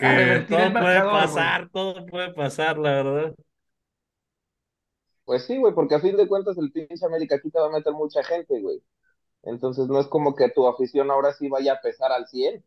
A 0.00 0.12
porque 0.12 0.14
revertir 0.14 0.60
el 0.60 0.70
todo 0.70 0.76
puede 0.76 1.02
marcador, 1.02 1.28
güey. 1.28 1.44
pasar, 1.44 1.68
todo 1.70 2.06
puede 2.06 2.32
pasar, 2.34 2.78
la 2.78 2.90
verdad. 3.02 3.34
Pues 5.26 5.44
sí, 5.44 5.58
güey, 5.58 5.74
porque 5.74 5.94
a 5.94 6.00
fin 6.00 6.16
de 6.16 6.26
cuentas 6.26 6.56
el 6.56 6.72
pinche 6.72 7.04
América 7.04 7.36
aquí 7.36 7.50
te 7.50 7.58
va 7.60 7.66
a 7.66 7.70
meter 7.70 7.92
mucha 7.92 8.22
gente, 8.24 8.58
güey. 8.60 8.82
Entonces 9.46 9.88
no 9.88 10.00
es 10.00 10.08
como 10.08 10.34
que 10.36 10.50
tu 10.50 10.68
afición 10.68 11.10
ahora 11.10 11.32
sí 11.32 11.48
vaya 11.48 11.74
a 11.74 11.80
pesar 11.80 12.12
al 12.12 12.26
100. 12.28 12.64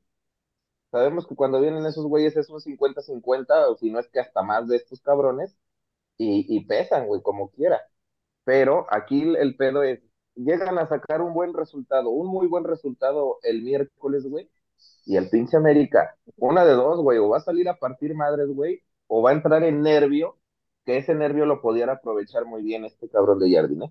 Sabemos 0.92 1.28
que 1.28 1.36
cuando 1.36 1.62
vienen 1.62 1.86
esos 1.86 2.06
güeyes 2.06 2.36
es 2.38 2.50
un 2.50 2.62
50-50, 2.62 3.70
o 3.70 3.78
si 3.78 3.92
no 3.92 4.00
es 4.00 4.08
que 4.10 4.20
hasta 4.20 4.42
más 4.44 4.68
de 4.68 4.78
estos 4.78 5.02
cabrones, 5.02 5.56
y, 6.18 6.66
pesan, 6.66 7.08
güey, 7.08 7.22
como 7.22 7.50
quiera. 7.52 7.82
Pero 8.46 8.88
aquí 8.92 9.24
el, 9.38 9.56
pedo 9.58 9.84
es, 9.84 10.02
llegan 10.36 10.80
a 10.80 10.88
sacar 10.88 11.22
un 11.22 11.34
buen 11.34 11.54
resultado, 11.54 12.10
un 12.12 12.28
muy 12.28 12.48
buen 12.48 12.64
resultado 12.66 13.40
el 13.44 13.64
miércoles, 13.64 14.26
güey, 14.28 14.50
y 15.06 15.18
el 15.18 15.30
pinche 15.30 15.58
América, 15.58 16.18
una 16.38 16.66
de 16.66 16.74
dos, 16.74 17.02
güey, 17.02 17.20
o 17.20 17.30
va 17.30 17.38
a 17.40 17.42
salir 17.42 17.70
a 17.70 17.78
partir 17.78 18.16
madres, 18.16 18.50
güey, 18.50 18.84
o 19.08 19.22
va 19.22 19.32
a 19.32 19.34
entrar 19.34 19.64
en 19.64 19.82
nervio, 19.82 20.38
que 20.86 20.98
ese 20.98 21.16
nervio 21.16 21.46
lo 21.46 21.62
pudiera 21.62 21.94
aprovechar 21.94 22.46
muy 22.46 22.64
bien 22.64 22.86
este 22.86 23.10
cabrón 23.10 23.40
de 23.40 23.52
Jardín. 23.54 23.84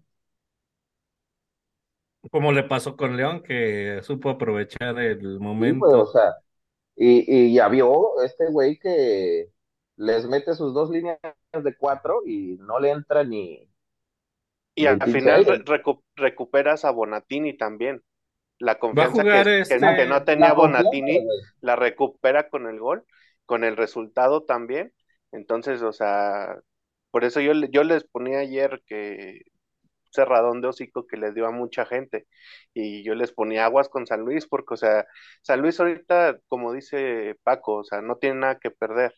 Como 2.30 2.52
le 2.52 2.62
pasó 2.64 2.96
con 2.96 3.16
León, 3.16 3.42
que 3.42 4.00
supo 4.02 4.30
aprovechar 4.30 4.98
el 5.00 5.40
Sí, 5.60 5.72
güey, 5.78 5.92
o 5.94 6.06
momento. 6.06 6.06
sea, 6.06 6.34
y, 6.96 7.48
y 7.50 7.54
ya 7.54 7.68
vio 7.68 8.22
este 8.22 8.46
güey 8.50 8.78
que 8.78 9.52
les 9.96 10.26
mete 10.28 10.54
sus 10.54 10.74
dos 10.74 10.90
líneas 10.90 11.18
de 11.52 11.76
cuatro 11.78 12.22
y 12.26 12.56
no 12.60 12.80
le 12.80 12.90
entra 12.92 13.24
ni, 13.24 13.68
Y 14.74 14.86
ni 14.86 14.98
al 15.00 15.08
final 15.08 15.44
aire. 15.44 15.44
re- 15.44 15.64
recu- 15.64 16.02
recuperas 16.16 16.84
a 16.84 16.90
Bonatini 16.92 17.56
también. 17.56 18.02
La 18.58 18.78
confianza 18.78 19.28
que, 19.30 19.46
que- 19.68 19.80
este, 19.80 19.94
que 19.94 20.06
no 20.06 20.24
tenía 20.24 20.52
La 20.52 20.54
Bonatini, 20.54 21.28
la 21.60 21.76
recupera 21.76 22.48
con 22.50 22.68
el 22.68 22.80
gol, 22.80 23.04
con 23.46 23.64
el 23.64 23.76
resultado 23.76 24.44
también. 24.44 24.94
Entonces, 25.32 25.82
o 25.82 25.92
sea, 25.92 26.56
por 27.10 27.24
eso 27.24 27.40
yo, 27.40 27.54
le- 27.54 27.70
yo 27.70 27.84
les 27.84 28.04
ponía 28.04 28.40
ayer 28.40 28.82
que 28.86 29.42
cerradón 30.10 30.60
de 30.60 30.68
hocico 30.68 31.06
que 31.06 31.16
les 31.16 31.34
dio 31.34 31.46
a 31.46 31.50
mucha 31.52 31.86
gente. 31.86 32.26
Y 32.74 33.04
yo 33.04 33.14
les 33.14 33.32
ponía 33.32 33.64
aguas 33.66 33.88
con 33.88 34.06
San 34.06 34.20
Luis, 34.22 34.46
porque, 34.46 34.74
o 34.74 34.76
sea, 34.76 35.06
San 35.42 35.60
Luis 35.62 35.78
ahorita, 35.80 36.38
como 36.48 36.72
dice 36.72 37.36
Paco, 37.44 37.76
o 37.76 37.84
sea, 37.84 38.00
no 38.02 38.16
tiene 38.16 38.40
nada 38.40 38.58
que 38.58 38.70
perder. 38.70 39.14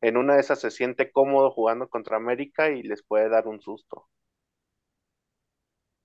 En 0.00 0.16
una 0.16 0.34
de 0.36 0.40
esas 0.40 0.60
se 0.60 0.70
siente 0.70 1.12
cómodo 1.12 1.50
jugando 1.52 1.88
contra 1.88 2.16
América 2.16 2.70
y 2.70 2.82
les 2.82 3.04
puede 3.04 3.28
dar 3.28 3.46
un 3.48 3.60
susto. 3.60 4.08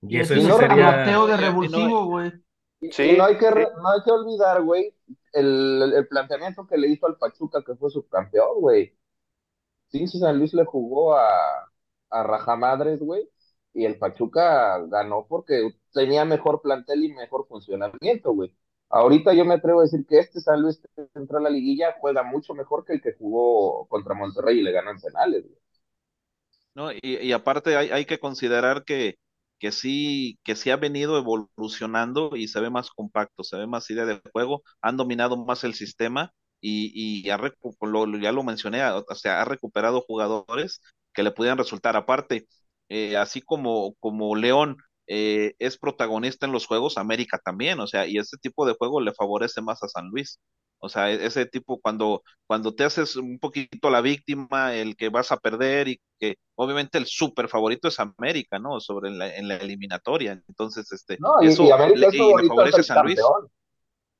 y 0.08 0.24
sí 0.24 0.40
no, 0.42 0.58
un 0.58 0.58
sería, 0.58 0.76
Mateo 0.80 1.26
de 1.26 1.36
revulsivo, 1.36 2.06
güey. 2.06 2.32
y 2.80 2.88
Sí, 2.90 3.12
no 3.14 3.24
hay 3.24 3.38
que, 3.38 3.50
sí. 3.54 3.60
re- 3.60 3.68
no 3.82 3.88
hay 3.90 4.02
que 4.04 4.10
olvidar, 4.10 4.62
güey, 4.62 4.94
el, 5.32 5.92
el 5.96 6.08
planteamiento 6.08 6.66
que 6.66 6.76
le 6.78 6.88
hizo 6.88 7.06
al 7.06 7.16
Pachuca, 7.18 7.62
que 7.64 7.74
fue 7.76 7.90
subcampeón, 7.90 8.60
güey. 8.60 8.96
Pinche 9.90 10.18
San 10.18 10.38
Luis 10.38 10.54
le 10.54 10.64
jugó 10.64 11.16
a, 11.16 11.70
a 12.10 12.22
Rajamadres, 12.24 13.00
güey, 13.00 13.28
y 13.74 13.84
el 13.86 13.98
Pachuca 13.98 14.78
ganó 14.88 15.26
porque 15.28 15.74
tenía 15.92 16.24
mejor 16.24 16.60
plantel 16.62 17.04
y 17.04 17.12
mejor 17.12 17.46
funcionamiento, 17.48 18.32
güey. 18.32 18.54
Ahorita 18.90 19.32
yo 19.34 19.44
me 19.46 19.54
atrevo 19.54 19.80
a 19.80 19.84
decir 19.84 20.06
que 20.06 20.18
este 20.18 20.40
San 20.40 20.60
Luis 20.62 20.80
que 20.94 21.08
la 21.40 21.48
liguilla 21.50 21.96
juega 22.00 22.22
mucho 22.22 22.54
mejor 22.54 22.84
que 22.84 22.94
el 22.94 23.02
que 23.02 23.14
jugó 23.14 23.86
contra 23.88 24.14
Monterrey 24.14 24.58
y 24.60 24.62
le 24.62 24.72
ganó 24.72 24.90
en 24.90 25.00
penales, 25.00 25.44
güey. 25.44 25.58
¿no? 26.74 26.90
Y, 26.92 27.32
aparte 27.32 27.76
hay, 27.76 28.04
que 28.06 28.18
considerar 28.18 28.84
que, 28.84 29.16
que 29.58 29.72
sí, 29.72 30.38
que 30.44 30.56
sí 30.56 30.70
ha 30.70 30.76
venido 30.76 31.18
evolucionando 31.18 32.36
y 32.36 32.48
se 32.48 32.60
ve 32.60 32.70
más 32.70 32.90
compacto, 32.90 33.44
se 33.44 33.56
ve 33.56 33.66
más 33.66 33.88
idea 33.90 34.06
de 34.06 34.20
juego, 34.32 34.62
han 34.80 34.96
dominado 34.96 35.36
más 35.36 35.64
el 35.64 35.74
sistema 35.74 36.32
y, 36.60 37.22
y 37.26 37.30
ha 37.30 37.36
lo- 37.80 38.18
ya 38.18 38.32
lo 38.32 38.42
mencioné, 38.44 38.82
o 38.84 39.04
sea, 39.14 39.42
ha 39.42 39.44
recuperado 39.44 40.00
jugadores 40.02 40.80
que 41.12 41.22
le 41.22 41.30
pudieran 41.32 41.58
resultar. 41.58 41.96
Aparte, 41.96 42.46
eh, 42.92 43.16
así 43.16 43.40
como, 43.42 43.94
como 44.00 44.36
León 44.36 44.76
eh, 45.06 45.54
es 45.58 45.78
protagonista 45.78 46.46
en 46.46 46.52
los 46.52 46.66
juegos, 46.66 46.98
América 46.98 47.40
también, 47.44 47.80
o 47.80 47.86
sea, 47.86 48.06
y 48.06 48.18
ese 48.18 48.36
tipo 48.38 48.66
de 48.66 48.74
juego 48.74 49.00
le 49.00 49.14
favorece 49.14 49.62
más 49.62 49.82
a 49.82 49.88
San 49.88 50.08
Luis. 50.10 50.40
O 50.78 50.88
sea, 50.88 51.10
e- 51.12 51.24
ese 51.26 51.46
tipo 51.46 51.80
cuando, 51.80 52.22
cuando 52.46 52.74
te 52.74 52.84
haces 52.84 53.16
un 53.16 53.38
poquito 53.38 53.90
la 53.90 54.00
víctima, 54.00 54.74
el 54.74 54.96
que 54.96 55.08
vas 55.10 55.30
a 55.32 55.36
perder 55.38 55.88
y 55.88 56.00
que 56.18 56.36
obviamente 56.56 56.98
el 56.98 57.06
súper 57.06 57.48
favorito 57.48 57.88
es 57.88 57.98
América, 58.00 58.58
¿no? 58.58 58.80
Sobre 58.80 59.10
la, 59.10 59.34
en 59.36 59.48
la 59.48 59.56
eliminatoria. 59.56 60.32
Entonces, 60.48 60.90
este, 60.92 61.18
No, 61.18 61.30
y, 61.42 61.48
eso 61.48 61.68
y 61.94 61.96
le, 61.98 62.08
es 62.08 62.16
y 62.16 62.34
le 62.34 62.44
favorito 62.44 62.62
a 62.62 62.66
favorece 62.66 62.82
a 62.82 62.84
San 62.84 63.00
Luis. 63.02 63.32
campeón. 63.32 63.48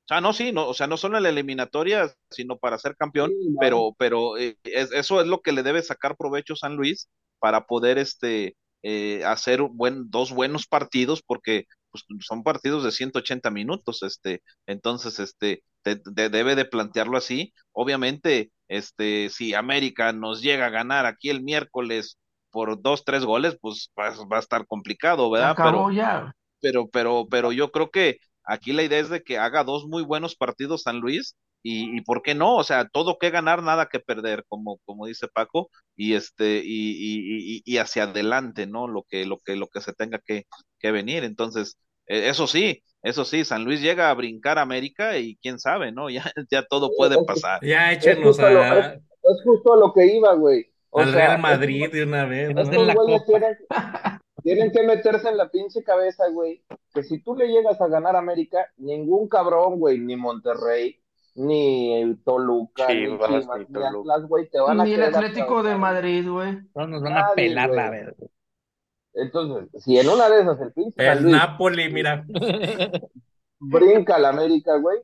Sea, 0.06 0.20
no, 0.20 0.32
sí, 0.32 0.52
no, 0.52 0.68
o 0.68 0.74
sea, 0.74 0.86
no 0.86 0.96
solo 0.96 1.16
en 1.16 1.22
la 1.22 1.28
eliminatoria, 1.30 2.12
sino 2.30 2.58
para 2.58 2.78
ser 2.78 2.96
campeón, 2.96 3.34
Sí, 3.34 3.48
no. 3.50 3.58
pero, 3.58 3.94
pero 3.98 4.36
eh, 4.38 4.56
es- 4.64 4.92
eso 4.92 5.20
es 5.20 5.26
lo 5.28 5.40
que 5.42 5.52
le 5.52 5.62
debe 5.62 5.82
sacar 5.82 6.16
provecho 6.16 6.56
San 6.56 6.76
Luis 6.76 7.08
para 7.38 7.66
poder 7.66 7.98
este 7.98 8.56
eh, 8.82 9.24
hacer 9.24 9.62
buen, 9.62 10.10
dos 10.10 10.32
buenos 10.32 10.66
partidos, 10.66 11.22
porque 11.22 11.66
pues, 11.90 12.04
son 12.26 12.42
partidos 12.42 12.84
de 12.84 12.92
180 12.92 13.50
minutos, 13.50 14.02
este, 14.02 14.42
entonces, 14.66 15.18
este, 15.20 15.62
te- 15.82 15.96
te 15.96 16.28
debe 16.30 16.54
de 16.56 16.64
plantearlo 16.64 17.16
así. 17.18 17.52
Obviamente, 17.72 18.50
este, 18.68 19.28
si 19.30 19.54
América 19.54 20.12
nos 20.12 20.42
llega 20.42 20.66
a 20.66 20.70
ganar 20.70 21.06
aquí 21.06 21.30
el 21.30 21.42
miércoles 21.42 22.18
por 22.50 22.80
dos, 22.82 23.04
tres 23.04 23.24
goles, 23.24 23.56
pues 23.60 23.90
va, 23.98 24.10
va 24.26 24.36
a 24.38 24.40
estar 24.40 24.66
complicado, 24.66 25.30
¿verdad? 25.30 25.58
Pero, 25.62 25.88
ya. 25.90 26.32
pero, 26.60 26.88
pero, 26.88 27.26
pero 27.30 27.52
yo 27.52 27.70
creo 27.72 27.90
que 27.90 28.18
aquí 28.44 28.72
la 28.72 28.82
idea 28.82 28.98
es 29.00 29.08
de 29.10 29.22
que 29.22 29.38
haga 29.38 29.64
dos 29.64 29.86
muy 29.86 30.02
buenos 30.02 30.36
partidos 30.36 30.82
San 30.82 31.00
Luis 31.00 31.36
y, 31.62 31.96
y 31.96 32.00
por 32.02 32.22
qué 32.22 32.34
no, 32.34 32.56
o 32.56 32.64
sea, 32.64 32.88
todo 32.88 33.18
que 33.18 33.30
ganar, 33.30 33.62
nada 33.62 33.86
que 33.86 34.00
perder, 34.00 34.44
como, 34.48 34.78
como 34.84 35.06
dice 35.06 35.28
Paco, 35.28 35.70
y 35.96 36.14
este, 36.14 36.62
y, 36.64 36.90
y, 36.92 37.56
y, 37.56 37.62
y 37.64 37.78
hacia 37.78 38.04
adelante, 38.04 38.66
¿no? 38.66 38.88
Lo 38.88 39.04
que, 39.08 39.24
lo 39.26 39.38
que, 39.38 39.56
lo 39.56 39.68
que 39.68 39.80
se 39.80 39.92
tenga 39.92 40.18
que, 40.18 40.46
que 40.78 40.90
venir. 40.90 41.24
Entonces, 41.24 41.78
eh, 42.06 42.28
eso 42.28 42.46
sí, 42.46 42.82
eso 43.02 43.24
sí, 43.24 43.44
San 43.44 43.64
Luis 43.64 43.80
llega 43.80 44.10
a 44.10 44.14
brincar 44.14 44.58
a 44.58 44.62
América 44.62 45.18
y 45.18 45.36
quién 45.36 45.58
sabe, 45.58 45.92
¿no? 45.92 46.08
Ya, 46.10 46.30
ya 46.50 46.64
todo 46.66 46.90
puede 46.96 47.22
pasar. 47.24 47.60
ya 47.64 47.92
échenos 47.92 48.38
a 48.40 48.50
lo, 48.50 48.62
es, 48.62 48.86
es 48.96 49.42
justo 49.44 49.74
a 49.74 49.76
lo 49.76 49.92
que 49.92 50.06
iba, 50.06 50.34
güey. 50.34 50.66
O 50.90 51.00
al 51.00 51.10
sea, 51.10 51.26
Real 51.28 51.40
Madrid 51.40 51.90
de 51.90 52.02
una 52.02 52.26
vez, 52.26 52.54
¿no? 52.54 52.62
estos 52.62 52.94
güeyes 52.94 53.24
tienen, 53.24 53.56
tienen 54.42 54.70
que 54.70 54.82
meterse 54.82 55.28
en 55.28 55.38
la 55.38 55.48
pinche 55.50 55.82
cabeza, 55.82 56.28
güey, 56.28 56.62
que 56.92 57.02
si 57.02 57.22
tú 57.22 57.34
le 57.34 57.48
llegas 57.48 57.80
a 57.80 57.88
ganar 57.88 58.14
a 58.14 58.18
América, 58.18 58.70
ningún 58.76 59.26
cabrón, 59.26 59.78
güey, 59.78 59.98
ni 59.98 60.16
Monterrey, 60.16 61.01
ni 61.34 62.16
Toluca, 62.24 62.88
ni 62.88 63.06
Chivas, 63.06 63.46
Toluca. 63.46 63.88
Atlas, 63.88 64.28
güey, 64.28 64.48
te 64.48 64.60
van 64.60 64.80
a 64.80 64.84
Ni 64.84 64.94
el 64.94 65.02
Atlético 65.02 65.62
de. 65.62 65.76
Madrid, 65.76 66.28
güey. 66.28 66.58
No 66.74 66.86
nos 66.86 67.02
van 67.02 67.18
a 67.18 67.32
pelar 67.34 67.70
la 67.70 67.90
verga. 67.90 68.26
Entonces, 69.14 69.82
si 69.82 69.98
en 69.98 70.08
una 70.08 70.28
de 70.28 70.40
esas 70.40 70.60
el 70.60 70.72
pinche 70.72 71.06
El 71.06 71.22
Luis 71.22 71.36
Napoli, 71.36 71.92
mira. 71.92 72.24
brinca 73.62 74.16
al 74.16 74.24
América, 74.24 74.76
güey, 74.76 74.98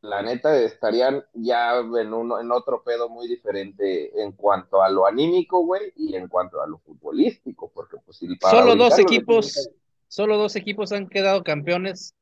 la 0.00 0.22
neta 0.22 0.56
estarían 0.58 1.24
ya 1.34 1.78
en 1.78 2.12
uno, 2.14 2.40
en 2.40 2.50
otro 2.52 2.82
pedo 2.82 3.08
muy 3.08 3.28
diferente 3.28 4.22
en 4.22 4.32
cuanto 4.32 4.82
a 4.82 4.88
lo 4.88 5.06
anímico, 5.06 5.64
güey, 5.64 5.92
y 5.96 6.14
en 6.14 6.28
cuanto 6.28 6.62
a 6.62 6.66
lo 6.66 6.78
futbolístico, 6.78 7.70
porque 7.74 7.98
pues 8.04 8.16
si 8.16 8.34
para 8.36 8.58
Solo 8.58 8.76
dos 8.76 8.98
equipos, 8.98 9.70
solo 10.06 10.38
dos 10.38 10.56
equipos 10.56 10.92
han 10.92 11.08
quedado 11.08 11.42
campeones 11.42 12.14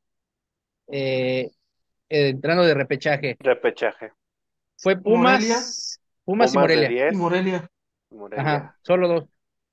eh, 0.87 1.51
entrando 2.09 2.63
de 2.63 2.73
repechaje. 2.73 3.37
Repechaje. 3.39 4.11
Fue 4.77 4.95
Pumas, 4.97 5.41
Morelia. 5.41 5.57
Pumas 6.25 6.55
y 6.55 6.57
Pumas 6.57 6.73
de 6.73 6.81
Morelia. 6.81 6.87
10, 6.87 7.13
Y 7.13 7.15
Morelia. 7.15 7.69
Morelia. 8.11 8.41
Ajá, 8.41 8.77
solo 8.83 9.07
dos. 9.07 9.25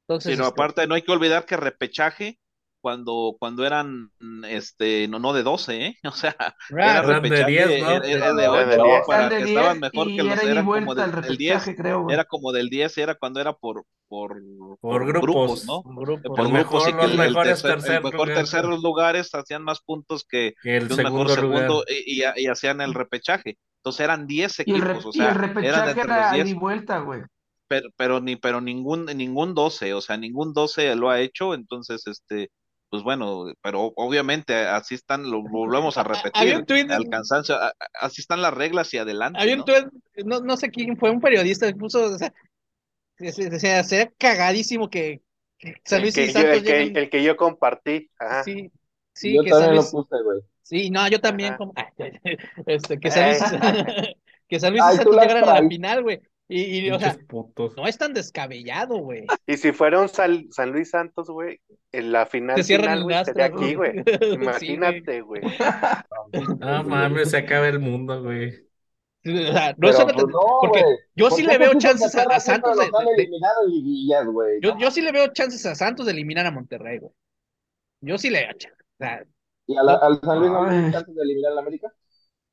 Entonces, 0.07 0.33
Sino 0.33 0.43
este, 0.43 0.53
aparte, 0.53 0.87
no 0.87 0.95
hay 0.95 1.03
que 1.03 1.13
olvidar 1.13 1.47
que 1.47 1.57
repechaje, 1.57 2.39
cuando, 2.85 3.35
cuando 3.39 3.65
eran, 3.67 4.11
este, 4.47 5.09
no, 5.09 5.19
no 5.19 5.33
de 5.33 5.43
12, 5.43 5.87
¿eh? 5.87 5.95
O 6.05 6.13
sea, 6.13 6.37
ah, 6.39 6.55
era 6.71 6.99
Eran 7.01 7.07
de 7.07 7.13
repechaje, 7.15 7.51
10, 7.51 7.83
¿no? 7.83 7.91
era, 7.91 8.07
era 8.07 8.35
de 8.35 8.45
Eran 8.45 8.55
8, 8.55 8.67
de 8.69 8.77
10. 8.77 9.03
para 9.07 9.19
Eran 9.27 9.31
de 9.31 9.37
que 9.39 9.45
10 9.45 9.57
estaban 9.57 9.81
mejor 9.81 10.11
y 10.11 10.17
que 10.17 10.23
los, 10.23 10.33
era 10.45 10.61
y 10.61 10.65
como 10.65 10.95
del, 10.95 11.11
del 11.23 11.37
10, 11.39 11.55
repechaje, 11.55 11.77
creo, 11.77 12.11
era 12.11 12.25
como 12.27 12.53
del 12.53 12.69
10, 12.69 12.99
era 12.99 13.15
cuando 13.15 13.41
era 13.41 13.53
por, 13.55 13.85
por, 14.07 14.37
Por 14.81 15.07
grupos. 15.07 15.65
¿no? 15.67 15.81
un 15.81 15.97
grupo. 15.97 16.35
Por 16.35 16.49
grupos 16.53 16.89
y 16.89 16.93
mejor- 16.93 17.01
que 17.01 17.07
los 17.07 17.15
el, 17.15 17.21
el 17.21 17.27
mejores 17.29 17.63
tercer, 17.63 17.71
el 17.71 17.77
tercer 17.83 18.03
mejor 18.05 18.29
lugar. 18.29 18.35
terceros 18.37 18.83
lugares 18.83 19.35
hacían 19.35 19.63
más 19.65 19.81
puntos 19.81 20.25
que, 20.29 20.53
Que 20.63 20.77
el 20.77 20.87
que 20.89 20.95
un 20.95 21.03
mejor 21.03 21.29
segundo 21.31 21.43
lugar. 21.43 21.59
segundo 21.69 21.85
y, 21.89 22.23
y- 22.23 22.45
y 22.45 22.47
hacían 22.47 22.81
el 22.83 22.95
repechaje. 22.95 23.57
Entonces 23.79 24.01
eran 24.05 24.27
10 24.27 24.63
Y 24.67 24.75
el, 24.75 24.81
re- 24.83 24.93
equipos, 24.93 25.07
o 25.07 25.19
y 25.19 25.21
el 25.21 25.25
sea, 25.25 25.31
eran 25.31 25.41
repechaje 25.41 25.91
entre 25.91 26.03
era 26.05 26.17
los 26.29 26.35
ida 26.37 26.45
10 26.45 26.49
y 26.51 26.55
vuelta, 26.55 26.99
güey. 27.01 27.23
pero, 27.67 27.89
pero 27.97 28.21
ni 28.21 28.37
pero 28.37 28.61
ningún 28.61 29.07
ningún 29.07 29.55
12, 29.55 29.95
o 29.95 30.01
sea, 30.01 30.17
ningún 30.17 30.53
12 30.53 30.95
lo 30.97 31.11
ha 31.11 31.21
hecho, 31.21 31.55
entonces 31.55 32.07
este 32.07 32.51
pues 32.95 33.03
bueno, 33.03 33.47
pero 33.61 33.93
obviamente 33.97 34.55
así 34.55 34.95
están, 34.95 35.29
lo 35.29 35.43
volvemos 35.43 35.99
a 35.99 36.05
repetir, 36.05 36.55
un 36.59 36.65
tuit- 36.65 36.93
al 36.93 37.09
cansancio, 37.09 37.57
así 38.01 38.21
están 38.21 38.41
las 38.41 38.55
reglas 38.55 38.95
y 38.95 38.99
adelante, 38.99 39.41
Había 39.41 39.57
¿no? 39.57 39.65
un 39.65 39.67
tuit, 39.67 40.25
no, 40.25 40.39
no 40.39 40.57
sé 40.57 40.71
quién 40.71 40.97
fue, 40.97 41.11
un 41.11 41.21
periodista 41.21 41.67
que 41.67 41.75
puso, 41.75 42.05
o 42.05 42.17
sea, 42.17 42.33
que 43.17 43.33
sería 43.33 44.13
cagadísimo 44.17 44.89
que, 44.89 45.23
que 45.59 45.75
San 45.85 45.97
El 45.99 46.03
Luis 46.03 46.15
que, 46.15 46.23
y 46.23 46.27
yo, 46.29 46.33
Santos 46.35 46.57
el, 46.59 46.63
que, 46.65 46.71
lleguen- 46.71 46.97
el 46.99 47.11
que 47.11 47.23
yo 47.25 47.37
compartí. 47.37 48.11
Ajá. 48.17 48.45
sí, 48.45 48.71
sí, 49.13 49.35
Yo 49.35 49.43
que 49.43 49.51
San 49.51 49.59
también 49.59 49.75
Luis, 49.83 49.93
lo 49.93 50.03
puse, 50.03 50.23
güey. 50.23 50.41
sí, 50.63 50.91
no, 50.91 51.09
yo 51.09 51.21
también, 51.21 51.57
como- 51.57 51.75
este, 52.67 53.01
que 53.01 53.11
San 53.11 53.31
Luis, 53.31 53.43
que 54.49 54.61
San 54.61 54.71
Luis 54.73 54.85
y 54.85 54.89
Ay, 54.89 54.97
tú 54.99 55.03
Santos 55.03 55.21
llegaran 55.21 55.49
a 55.49 55.61
la 55.63 55.69
final, 55.69 56.03
güey, 56.05 56.21
y, 56.47 56.79
y, 56.87 56.91
o 56.93 57.01
sea, 57.01 57.17
no 57.77 57.87
es 57.89 57.97
tan 57.99 58.13
descabellado, 58.13 58.99
güey, 58.99 59.25
Y 59.47 59.57
si 59.57 59.73
fuera 59.73 59.99
un 59.99 60.09
San, 60.11 60.47
San 60.53 60.71
Luis 60.73 60.91
Santos, 60.91 61.29
güey, 61.29 61.59
en 61.99 62.13
la 62.13 62.27
final, 62.27 62.63
te 62.63 62.65
cierran 62.65 62.93
final, 62.93 63.07
el 63.09 63.25
sería 63.25 63.47
aquí, 63.47 63.75
güey. 63.77 64.05
Imagínate, 64.31 65.21
güey. 65.23 65.43
No 66.59 66.83
mames, 66.85 67.31
se 67.31 67.39
acaba 67.39 67.69
el 67.69 67.79
mundo, 67.81 68.23
güey. 68.23 68.67
O 69.27 69.53
sea, 69.53 69.75
no 69.79 69.91
Pero, 69.91 70.07
pues, 70.13 70.27
no, 70.27 70.41
porque 70.59 70.81
güey. 70.83 70.99
yo 71.15 71.27
¿Por 71.29 71.39
sí 71.39 71.43
le 71.43 71.59
veo 71.59 71.75
chances 71.75 72.15
a, 72.15 72.23
a 72.25 72.41
Santos 72.41 72.79
de, 72.79 72.95
yo, 74.61 74.77
yo 74.79 74.91
sí 74.91 75.01
le 75.03 75.13
veo 75.13 75.29
chances 75.33 75.65
a 75.67 75.75
Santos 75.75 76.07
de 76.07 76.13
eliminar 76.13 76.47
a 76.47 76.51
Monterrey, 76.51 76.99
güey. 76.99 77.13
Yo 78.03 78.19
sí 78.19 78.31
le 78.31 78.41
veo 78.43 78.53
chances. 78.59 78.87
O 79.01 79.05
sea, 79.05 79.25
¿Y 79.67 79.77
a 79.77 79.83
la- 79.83 79.97
al 79.97 80.21
San 80.23 80.39
Luis 80.39 80.51
no 80.53 80.65
le 80.65 80.73
dio 80.73 80.85
chances 80.91 81.15
de 81.15 81.23
eliminar 81.23 81.53
al 81.53 81.59
América? 81.59 81.93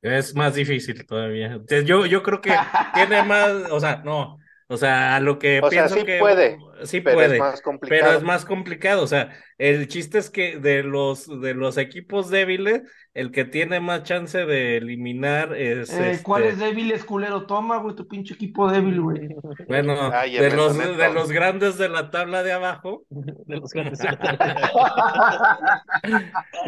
Es 0.00 0.34
más 0.34 0.54
difícil 0.54 1.06
todavía. 1.06 1.46
Entonces, 1.46 1.84
Yo, 1.86 2.06
yo 2.06 2.22
creo 2.22 2.40
que 2.40 2.66
tiene 2.92 3.22
más, 3.22 3.50
o 3.70 3.78
sea, 3.80 3.96
no, 4.04 4.38
o 4.72 4.76
sea, 4.78 5.16
a 5.16 5.20
lo 5.20 5.38
que 5.38 5.60
O 5.62 5.68
sea, 5.68 5.84
pienso 5.84 5.96
sí 5.96 6.04
que 6.06 6.18
puede, 6.18 6.56
sí 6.84 7.02
pero 7.02 7.16
puede, 7.16 7.34
es 7.34 7.40
más 7.40 7.62
pero 7.80 8.12
es 8.12 8.22
más 8.22 8.46
complicado. 8.46 9.02
O 9.02 9.06
sea, 9.06 9.28
el 9.58 9.86
chiste 9.86 10.16
es 10.16 10.30
que 10.30 10.58
de 10.58 10.82
los 10.82 11.28
de 11.42 11.52
los 11.52 11.76
equipos 11.76 12.30
débiles, 12.30 12.80
el 13.12 13.32
que 13.32 13.44
tiene 13.44 13.80
más 13.80 14.04
chance 14.04 14.46
de 14.46 14.78
eliminar 14.78 15.54
es 15.54 15.92
Eh, 15.92 16.20
¿Cuál 16.22 16.44
este, 16.44 16.54
es 16.54 16.58
débil, 16.60 16.90
es 16.90 17.04
culero? 17.04 17.44
Toma, 17.44 17.76
güey, 17.78 17.94
tu 17.94 18.08
pinche 18.08 18.32
equipo 18.32 18.70
débil, 18.70 19.02
güey. 19.02 19.28
bueno, 19.68 20.10
Ay, 20.10 20.38
de 20.38 20.50
los 20.50 20.78
de 20.78 21.12
los 21.12 21.30
grandes 21.30 21.76
de 21.76 21.90
la 21.90 22.10
tabla 22.10 22.42
de 22.42 22.52
abajo. 22.52 23.04
de 23.10 23.56
los 23.56 23.70
grandes. 23.72 24.00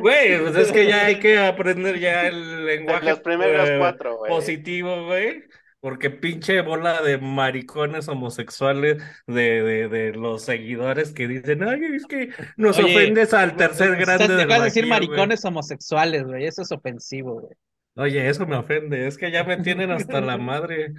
Güey, 0.01 0.39
pues 0.41 0.57
es 0.57 0.73
que 0.73 0.87
ya 0.87 1.07
hay 1.07 1.19
que 1.19 1.39
aprender 1.39 1.99
ya 1.99 2.27
el 2.27 2.67
lenguaje 2.67 3.11
Los 3.11 3.21
primeros 3.21 3.69
eh, 3.69 3.77
cuatro, 3.79 4.19
güey. 4.19 4.31
positivo, 4.31 5.07
güey. 5.07 5.45
Porque 5.85 6.09
pinche 6.09 6.63
bola 6.63 7.03
de 7.03 7.19
maricones 7.19 8.09
homosexuales 8.09 9.03
de, 9.27 9.63
de, 9.63 9.89
de 9.91 10.13
los 10.13 10.43
seguidores 10.43 11.13
que 11.13 11.29
dicen, 11.29 11.63
ay, 11.63 11.85
es 11.95 12.07
que 12.07 12.31
nos 12.57 12.79
Oye, 12.79 12.95
ofendes 12.97 13.35
al 13.35 13.55
tercer 13.55 13.95
grande 13.97 14.27
Te 14.27 14.33
de 14.33 14.43
acabas 14.45 14.61
de 14.61 14.65
decir 14.65 14.85
aquí, 14.85 14.89
güey". 14.97 15.01
maricones 15.01 15.45
homosexuales, 15.45 16.25
güey. 16.25 16.47
Eso 16.47 16.63
es 16.63 16.73
ofensivo, 16.73 17.35
güey. 17.43 17.55
Oye, 17.97 18.29
eso 18.29 18.45
me 18.47 18.57
ofende, 18.57 19.07
es 19.07 19.17
que 19.17 19.31
ya 19.31 19.45
me 19.45 19.57
tienen 19.59 19.91
hasta 19.93 20.21
la 20.21 20.37
madre. 20.51 20.93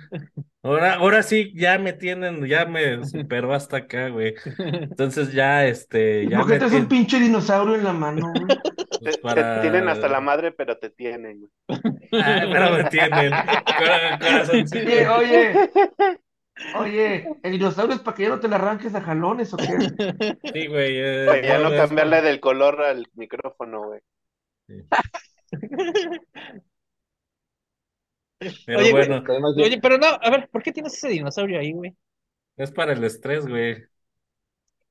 Ahora, 0.64 0.94
ahora 0.96 1.24
sí, 1.24 1.52
ya 1.54 1.78
me 1.78 1.92
tienen, 1.94 2.46
ya 2.46 2.66
me 2.66 3.06
superó 3.06 3.54
hasta 3.54 3.78
acá, 3.78 4.08
güey. 4.10 4.34
Entonces 4.58 5.34
ya, 5.34 5.66
este, 5.66 6.28
ya 6.28 6.40
¿Por 6.40 6.48
qué 6.52 6.58
traes 6.58 6.74
un 6.74 6.88
pinche 6.88 7.20
dinosaurio 7.20 7.76
en 7.76 7.84
la 7.84 7.94
mano, 7.94 8.32
güey? 8.32 8.58
Te, 9.04 9.18
pues, 9.22 9.36
te 9.36 9.44
tienen 9.62 9.90
hasta 9.90 10.08
la 10.08 10.22
madre, 10.22 10.52
pero 10.54 10.78
te 10.78 10.90
tienen, 10.90 11.42
güey. 11.42 11.52
Ay, 12.14 12.50
pero 12.52 12.72
me 12.72 12.84
tienen. 12.86 13.34
Oye, 14.54 15.08
oye, 15.10 15.70
oye, 16.80 17.28
el 17.44 17.52
dinosaurio 17.52 17.96
es 17.96 18.02
para 18.02 18.16
que 18.16 18.24
ya 18.24 18.30
no 18.30 18.40
te 18.40 18.48
la 18.48 18.56
arranques 18.56 18.96
a 18.96 19.02
jalones, 19.02 19.54
¿o 19.54 19.58
qué? 19.58 19.66
Sí, 20.54 20.68
güey. 20.68 20.96
eh, 20.98 21.26
Para 21.28 21.42
ya 21.42 21.60
no 21.60 21.72
cambiarle 21.76 22.22
del 22.22 22.40
color 22.40 22.82
al 22.82 23.06
micrófono, 23.16 23.88
güey. 23.88 24.00
Pero 28.66 28.80
Oye, 28.80 28.92
bueno, 28.92 29.24
Oye, 29.58 29.80
pero 29.82 29.98
no, 29.98 30.08
a 30.08 30.30
ver, 30.30 30.50
¿por 30.50 30.62
qué 30.64 30.72
tienes 30.72 30.94
ese 30.96 31.10
dinosaurio 31.10 31.60
ahí, 31.60 31.72
güey? 31.74 31.96
es 32.58 32.72
para 32.72 32.94
el 32.94 33.04
estrés, 33.04 33.48
güey. 33.48 33.86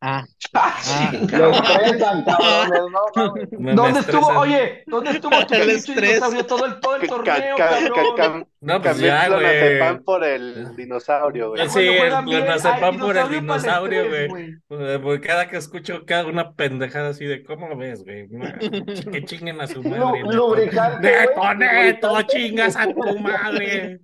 Ah, 0.07 0.23
Ah, 0.53 0.75
Ah. 0.85 1.11
estresan, 1.13 2.25
cabrones, 2.27 2.91
no 2.93 3.75
¿Dónde 3.75 4.01
estuvo? 4.01 4.27
Oye, 4.39 4.85
¿dónde 4.87 5.11
estuvo 5.13 5.47
tu 5.47 5.55
El 5.55 5.61
pinche 5.63 5.75
estrés. 5.77 6.11
dinosaurio 6.15 6.47
todo 6.47 6.67
el, 6.67 6.81
todo 6.81 6.97
el 6.97 7.09
torneo, 7.09 7.57
ca- 7.57 7.69
ca- 7.71 8.03
cabrón? 8.17 8.47
No, 8.61 8.81
pues 8.83 8.99
ya, 8.99 9.29
güey. 9.29 10.03
por 10.05 10.23
el 10.25 10.77
dinosaurio, 10.77 11.51
güey. 11.51 11.69
Sí, 11.71 11.89
clonazepam 12.27 12.99
por 12.99 13.17
el 13.17 13.29
dinosaurio 13.31 14.09
güey. 14.29 14.55
Pues, 14.69 14.99
porque 14.99 15.27
cada 15.27 15.49
que 15.49 15.57
escucho 15.57 16.05
cada 16.07 16.27
una 16.27 16.53
pendejada 16.53 17.09
así 17.11 17.25
de, 17.25 17.43
¿cómo 17.43 17.75
ves, 17.77 18.05
güey? 18.05 18.29
Que 19.11 19.25
chinguen 19.25 19.61
a 19.61 19.67
su 19.67 19.83
madre. 19.83 20.23
neto. 20.23 20.33
lubricante, 20.33 21.09
lubricante. 21.09 22.27
chingas 22.27 22.77
a 22.77 22.87
tu 22.87 23.19
madre. 23.21 24.01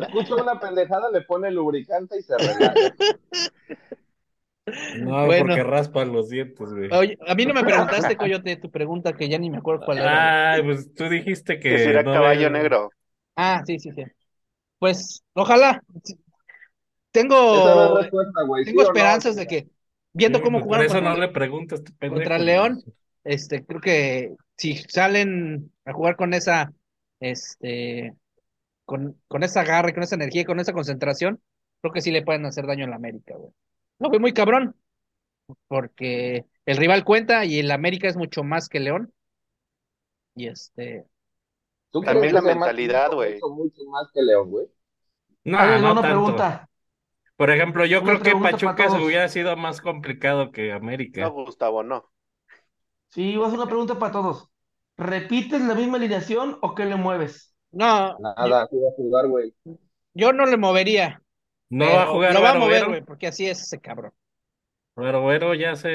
Escucha 0.00 0.34
una 0.36 0.58
pendejada, 0.60 1.10
le 1.10 1.20
pone 1.22 1.50
lubricante 1.50 2.16
y 2.18 2.22
se 2.22 2.36
relaja. 2.38 2.72
No, 4.98 5.22
Bueno. 5.26 5.46
porque 5.46 5.62
raspa 5.62 6.04
los 6.04 6.28
dientes, 6.28 6.68
güey. 6.70 6.90
oye, 6.92 7.18
a 7.26 7.34
mí 7.34 7.46
no 7.46 7.54
me 7.54 7.62
preguntaste, 7.64 8.16
Coyote, 8.16 8.56
tu 8.56 8.70
pregunta, 8.70 9.12
que 9.14 9.28
ya 9.28 9.38
ni 9.38 9.50
me 9.50 9.58
acuerdo 9.58 9.84
cuál 9.84 9.98
era. 9.98 10.52
Ay, 10.54 10.62
pues 10.62 10.92
tú 10.94 11.08
dijiste 11.08 11.58
que 11.58 11.70
Que 11.70 12.02
no 12.02 12.12
caballo 12.12 12.50
negro. 12.50 12.90
Ah, 13.36 13.62
sí, 13.66 13.78
sí, 13.78 13.90
sí. 13.92 14.04
Pues, 14.78 15.22
ojalá. 15.34 15.82
Tengo, 17.10 17.98
es 17.98 18.04
respuesta, 18.04 18.42
güey. 18.46 18.64
tengo 18.64 18.82
¿sí 18.82 18.88
o 18.88 18.92
no? 18.92 18.98
esperanzas 18.98 19.36
de 19.36 19.46
que, 19.46 19.68
viendo 20.12 20.38
Sí, 20.38 20.44
cómo 20.44 20.58
pues, 20.58 20.64
jugaron 20.64 20.86
Por 20.86 20.96
eso 20.96 21.04
contra, 21.04 21.14
no 21.14 21.20
le 21.20 21.28
preguntas, 21.28 21.82
tu 21.84 21.92
pendejo. 21.96 22.14
contra 22.14 22.38
León, 22.38 22.82
este, 23.24 23.64
creo 23.64 23.80
que 23.80 24.34
si 24.56 24.76
salen 24.76 25.72
a 25.84 25.92
jugar 25.92 26.16
con 26.16 26.34
esa, 26.34 26.72
este, 27.20 28.14
con, 28.84 29.20
con 29.28 29.42
esa 29.42 29.64
garra, 29.64 29.90
y 29.90 29.94
con 29.94 30.02
esa 30.02 30.16
energía, 30.16 30.42
y 30.42 30.44
con 30.44 30.60
esa 30.60 30.72
concentración, 30.72 31.40
creo 31.80 31.92
que 31.92 32.00
sí 32.02 32.10
le 32.10 32.22
pueden 32.22 32.44
hacer 32.46 32.66
daño 32.66 32.84
a 32.84 32.88
la 32.88 32.96
América, 32.96 33.34
güey. 33.36 33.52
No, 33.98 34.08
fue 34.10 34.18
muy 34.18 34.32
cabrón, 34.32 34.76
porque 35.66 36.46
el 36.66 36.76
rival 36.76 37.04
cuenta 37.04 37.44
y 37.44 37.58
el 37.58 37.70
América 37.70 38.08
es 38.08 38.16
mucho 38.16 38.44
más 38.44 38.68
que 38.68 38.80
León. 38.80 39.12
Y 40.34 40.46
este, 40.46 41.06
¿Tú 41.90 42.02
También 42.02 42.34
la 42.34 42.42
mentalidad, 42.42 43.06
mucho, 43.06 43.16
güey. 43.16 43.40
Mucho, 43.50 43.84
más 43.90 44.08
que 44.12 44.22
León, 44.22 44.50
güey. 44.50 44.66
No, 45.44 45.58
ver, 45.58 45.80
no 45.80 45.94
tanto. 45.94 46.02
pregunta. 46.02 46.68
Por 47.36 47.50
ejemplo, 47.50 47.86
yo 47.86 48.02
Una 48.02 48.18
creo 48.18 48.40
que 48.40 48.42
Pachuca 48.42 48.90
se 48.90 48.98
hubiera 48.98 49.28
sido 49.28 49.56
más 49.56 49.80
complicado 49.80 50.50
que 50.50 50.72
América. 50.72 51.22
No, 51.22 51.32
Gustavo, 51.32 51.82
no. 51.82 52.04
Sí, 53.10 53.36
voy 53.36 53.44
a 53.44 53.46
hacer 53.46 53.58
una 53.58 53.68
pregunta 53.68 53.98
para 53.98 54.12
todos. 54.12 54.48
¿Repites 54.96 55.62
la 55.62 55.74
misma 55.74 55.96
alineación 55.96 56.58
o 56.60 56.74
qué 56.74 56.84
le 56.84 56.96
mueves? 56.96 57.54
no, 57.70 58.18
Nada, 58.18 58.62
a 58.62 58.66
jugar, 58.96 59.28
güey. 59.28 59.54
yo 60.14 60.32
no 60.32 60.46
le 60.46 60.56
movería. 60.56 61.22
No 61.70 61.84
pero 61.84 61.96
va 61.96 62.02
a 62.02 62.06
jugar 62.06 62.34
Lo 62.34 62.42
va 62.42 62.50
a 62.50 62.54
mover, 62.54 62.86
güey, 62.88 63.02
porque 63.02 63.26
así 63.28 63.46
es 63.48 63.62
ese 63.62 63.80
cabrón. 63.80 64.12
Pero 64.94 65.24
Vero 65.26 65.54
ya 65.54 65.76
se 65.76 65.88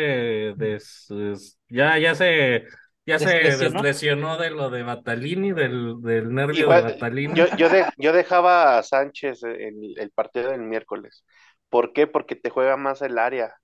des, 0.56 1.08
es- 1.12 1.60
ya, 1.70 1.98
ya 2.00 2.16
se 2.16 2.66
Ya 3.06 3.20
¿Les 3.20 3.30
se 3.30 3.44
lesionó? 3.44 3.82
lesionó 3.82 4.38
de 4.38 4.50
lo 4.52 4.70
de 4.70 4.84
Batalini, 4.84 5.52
del, 5.52 6.02
del 6.02 6.34
nervio 6.34 6.60
Igual, 6.62 6.86
de 6.86 6.94
Batalini. 6.94 7.34
yo, 7.36 7.46
yo, 7.58 7.70
de- 7.70 7.86
yo 7.98 8.14
dejaba 8.14 8.78
a 8.78 8.84
Sánchez 8.84 9.44
en 9.44 9.76
el 9.98 10.12
partido 10.12 10.52
del 10.52 10.62
miércoles. 10.62 11.26
¿Por 11.70 11.92
qué? 11.94 12.08
Porque 12.08 12.36
te 12.36 12.50
juega 12.50 12.78
más 12.78 13.02
el 13.02 13.18
área. 13.18 13.56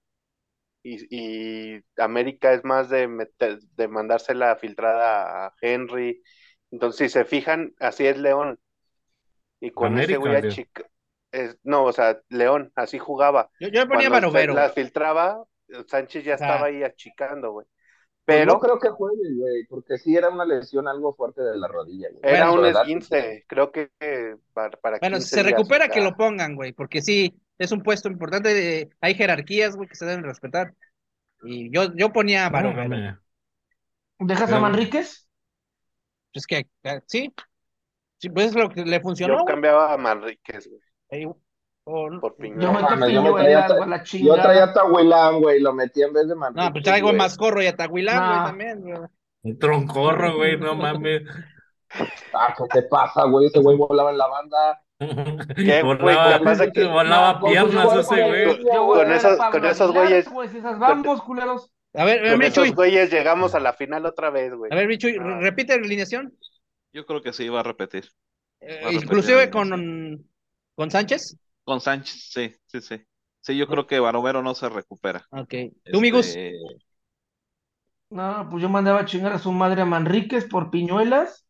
Y, 0.84 1.07
y 1.77 1.81
América 1.98 2.53
es 2.53 2.64
más 2.65 2.90
de, 2.90 3.07
meter- 3.07 3.60
de 3.76 3.88
mandársela 3.88 4.56
filtrada 4.57 5.48
a 5.48 5.53
Henry. 5.61 6.22
Entonces, 6.72 7.11
si 7.11 7.19
se 7.19 7.26
fijan, 7.26 7.73
así 7.80 8.07
es 8.07 8.18
León. 8.18 8.60
Y 9.61 9.72
con 9.72 9.98
ese 9.98 10.18
América, 10.18 10.18
güey 10.18 10.36
León. 10.41 10.45
achica- 10.45 10.86
es- 11.31 11.57
no, 11.64 11.85
o 11.85 11.91
sea, 11.93 12.19
León, 12.30 12.72
así 12.76 12.97
jugaba. 12.99 13.49
Yo, 13.60 13.69
yo 13.69 13.88
ponía 13.88 14.10
Cuando 14.10 14.27
Barovero. 14.31 14.53
la 14.56 14.69
filtraba, 14.69 15.43
Sánchez 15.88 16.23
ya 16.23 16.35
O 16.35 16.38
sea, 16.38 16.47
estaba 16.47 16.68
ahí 16.68 16.84
achicando, 16.84 17.51
güey. 17.51 17.65
Pues 18.26 18.39
Pero 18.39 18.53
no 18.53 18.60
creo 18.60 18.80
que 18.80 18.89
juegue, 18.89 19.35
güey, 19.35 19.65
porque 19.68 19.97
sí 19.97 20.15
era 20.15 20.30
una 20.30 20.45
lesión 20.45 20.88
algo 20.88 21.15
fuerte 21.15 21.41
de 21.41 21.57
la 21.57 21.68
rodilla, 21.68 22.10
güey. 22.11 22.22
era 22.23 22.51
Bueno, 22.51 22.61
un 22.61 22.65
esguince, 22.68 23.43
creo 23.47 23.72
que 23.72 23.89
eh, 23.99 24.35
para, 24.53 24.77
para 24.77 24.99
Bueno, 24.99 25.18
15 25.18 25.30
si 25.30 25.35
se 25.35 25.43
recupera, 25.43 25.89
que 25.89 26.01
lo 26.01 26.15
pongan, 26.15 26.56
güey, 26.56 26.73
porque 26.73 27.01
sí, 27.01 27.39
es 27.57 27.72
un 27.72 27.81
puesto 27.81 28.07
importante. 28.10 28.81
eh, 28.81 28.89
hay 29.01 29.15
jerarquías, 29.15 29.76
güey, 29.76 29.88
que 29.89 29.95
se 29.95 30.06
deben 30.06 30.23
respetar. 30.23 30.73
Y 31.43 31.72
yo, 31.72 31.93
yo 31.95 32.11
ponía 32.14 32.45
a 32.45 32.49
Barovero. 32.49 33.18
¿Dejas 34.19 34.51
a 34.51 34.60
Manríquez? 34.60 35.27
Pues 36.34 36.45
que, 36.45 36.68
eh, 36.84 37.01
sí, 37.07 37.34
sí, 38.19 38.30
pues 38.30 38.47
es 38.47 38.56
lo 38.56 38.69
que 38.69 38.84
le 38.85 38.99
funcionó, 39.01 39.39
Yo 39.39 39.45
cambiaba 39.45 39.93
a 39.93 39.97
Manríquez, 39.97 40.68
güey, 40.69 40.81
Eh, 41.11 41.27
por 41.84 42.36
Yo 42.60 42.69
a 42.69 42.72
mames, 42.72 43.11
yo 43.11 43.34
traía- 43.34 43.68
la 43.88 44.03
Yo 44.03 44.36
traía 44.36 44.64
a 44.65 44.73
Tahuilán, 44.73 45.41
güey, 45.41 45.60
lo 45.60 45.73
metí 45.73 46.03
en 46.03 46.14
vez 46.14 46.27
de 46.27 46.36
Manrique. 46.36 46.64
no, 46.65 46.72
pues 46.72 46.84
traigo 46.84 47.10
a. 47.10 47.14
Mascorro 47.14 47.64
y 47.64 47.68
a 47.68 47.76
Tahuilán, 47.76 48.18
güey, 48.27 48.38
No. 48.40 48.45
también. 48.45 48.81
güey. 48.81 49.10
Un 49.41 49.57
troncorro, 49.60 50.36
güey, 50.36 50.57
no 50.60 50.76
mames. 50.76 51.23
Ah, 52.34 52.53
¿qué 52.56 52.64
te 52.81 52.88
pasa, 52.88 53.23
güey? 53.26 53.48
Ese 53.48 53.60
güey 53.60 53.76
volaba 53.77 54.11
en 54.11 54.18
la 54.19 54.27
banda. 54.27 54.81
¿Qué, 55.56 55.81
güey? 55.81 55.98
Volaba, 55.98 56.31
Lo 56.34 56.38
que 56.40 56.44
pasa 56.44 56.64
es 56.65 56.73
que- 56.73 56.86
volaba 56.86 57.34
No, 57.34 57.40
pues, 57.40 57.53
piernas 57.53 57.95
ese 57.95 58.23
güey. 58.27 58.64
Con 58.64 59.11
esos- 59.11 59.38
con 59.52 59.65
esos 59.65 59.91
güeyes- 59.91 60.31
pues, 60.31 60.53
esas 60.53 60.77
vamos, 60.77 61.22
culeros. 61.23 61.72
A 61.95 62.03
ver, 62.06 62.19
a 62.27 62.30
Con 62.31 62.40
ver, 62.40 62.49
esos 62.49 62.72
güeyes 62.76 63.11
llegamos 63.11 63.56
a 63.56 63.60
la 63.60 63.73
final 63.73 64.06
otra 64.06 64.30
vez, 64.30 64.53
güey. 64.53 64.72
A 64.72 64.76
ver, 64.76 64.88
Bichuy, 64.88 65.18
Ah. 65.19 65.40
repite 65.41 65.76
la 65.76 65.84
alineación. 65.86 66.34
Yo 66.94 67.06
creo 67.07 67.22
que 67.23 67.34
sí 67.34 67.45
iba 67.45 67.61
a 67.61 67.64
repetir. 67.64 68.06
Eh, 68.61 68.68
Va 68.68 68.73
a 68.73 68.77
repetir 68.91 69.03
inclusive 69.03 69.49
con, 69.49 70.28
con 70.80 70.89
Sánchez. 70.89 71.35
Con 71.65 71.81
Sánchez, 71.81 72.30
sí, 72.31 72.56
sí, 72.68 72.80
sí. 72.80 73.01
Sí, 73.41 73.57
yo 73.57 73.68
creo 73.68 73.85
que 73.85 73.99
Barovero 73.99 74.41
no 74.41 74.56
se 74.56 74.69
recupera. 74.69 75.26
Ok. 75.31 75.53
¿Tú? 75.91 75.99
Este, 76.01 76.53
No, 78.10 78.47
pues 78.49 78.61
yo 78.61 78.69
mandaba 78.69 79.01
a 79.01 79.06
chingar 79.06 79.34
a 79.34 79.39
su 79.39 79.51
madre 79.51 79.81
a 79.81 79.85
Manríquez 79.85 80.45
por 80.45 80.72
Piñuelas 80.72 81.45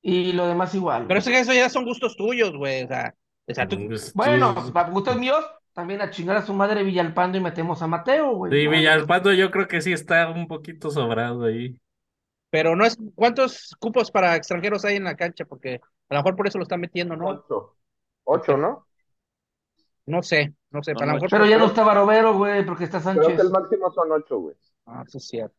y 0.00 0.32
lo 0.32 0.46
demás 0.46 0.74
igual. 0.74 1.06
Pero 1.06 1.20
eso, 1.20 1.28
eso 1.28 1.52
ya 1.52 1.68
son 1.68 1.84
gustos 1.84 2.16
tuyos, 2.16 2.56
güey. 2.56 2.84
O 2.84 2.88
sea, 2.88 3.14
o 3.46 3.54
sea, 3.54 3.68
tú, 3.68 3.86
Pues, 3.86 4.14
Bueno, 4.14 4.54
sí, 4.64 4.72
para 4.72 4.88
gustos 4.88 5.18
míos, 5.18 5.44
también 5.74 6.00
a 6.00 6.08
chingar 6.08 6.38
a 6.38 6.46
su 6.46 6.54
madre 6.54 6.84
Villalpando 6.84 7.36
y 7.36 7.42
metemos 7.42 7.82
a 7.82 7.86
Mateo, 7.86 8.34
güey. 8.34 8.50
Sí. 8.50 8.66
Villalpando 8.66 9.30
yo 9.34 9.50
creo 9.50 9.68
que 9.68 9.82
sí 9.82 9.92
está 9.92 10.30
un 10.30 10.48
poquito 10.48 10.90
sobrado 10.90 11.44
ahí. 11.44 11.76
pero 12.48 12.76
no 12.76 12.86
es. 12.86 12.96
¿Cuántos 13.14 13.76
cupos 13.78 14.10
para 14.10 14.36
extranjeros 14.36 14.86
hay 14.86 14.96
en 14.96 15.04
la 15.04 15.16
cancha? 15.16 15.44
Porque 15.44 15.80
a 16.08 16.14
lo 16.14 16.20
mejor 16.20 16.34
por 16.34 16.46
eso 16.46 16.56
lo 16.56 16.62
están 16.62 16.80
metiendo, 16.80 17.14
¿no? 17.14 17.26
Ocho. 17.28 17.76
Ocho, 18.24 18.56
¿no? 18.58 18.86
No 20.06 20.22
sé, 20.22 20.54
no 20.70 20.82
sé. 20.82 20.94
No, 20.94 21.02
Para 21.02 21.08
lo 21.08 21.12
no, 21.12 21.20
mejor. 21.20 21.30
Pero 21.30 21.46
ya 21.46 21.58
no 21.58 21.66
está 21.66 21.82
Barovero, 21.84 22.34
güey, 22.38 22.64
porque 22.64 22.84
está 22.84 23.00
Creo 23.12 23.34
Sánchez. 23.34 23.34
que 23.34 23.40
el 23.40 23.50
máximo 23.50 23.90
son 23.92 24.12
ocho, 24.12 24.38
güey. 24.40 24.56
Ah, 24.86 25.04
sí, 25.08 25.18
es 25.18 25.26
cierto. 25.28 25.56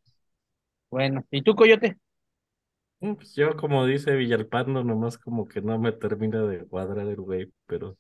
Bueno, 0.91 1.25
¿y 1.31 1.43
tú, 1.43 1.55
Coyote? 1.55 1.97
Mm, 2.99 3.15
Pues 3.15 3.33
yo, 3.35 3.55
como 3.57 3.85
dice 3.85 4.15
Villalpando, 4.15 4.83
nomás 4.83 5.17
como 5.17 5.47
que 5.47 5.61
no 5.61 5.77
me 5.79 5.91
termina 5.91 6.41
de 6.43 6.65
cuadrar 6.67 7.07
el 7.07 7.17
güey, 7.21 7.51
pero. 7.67 7.97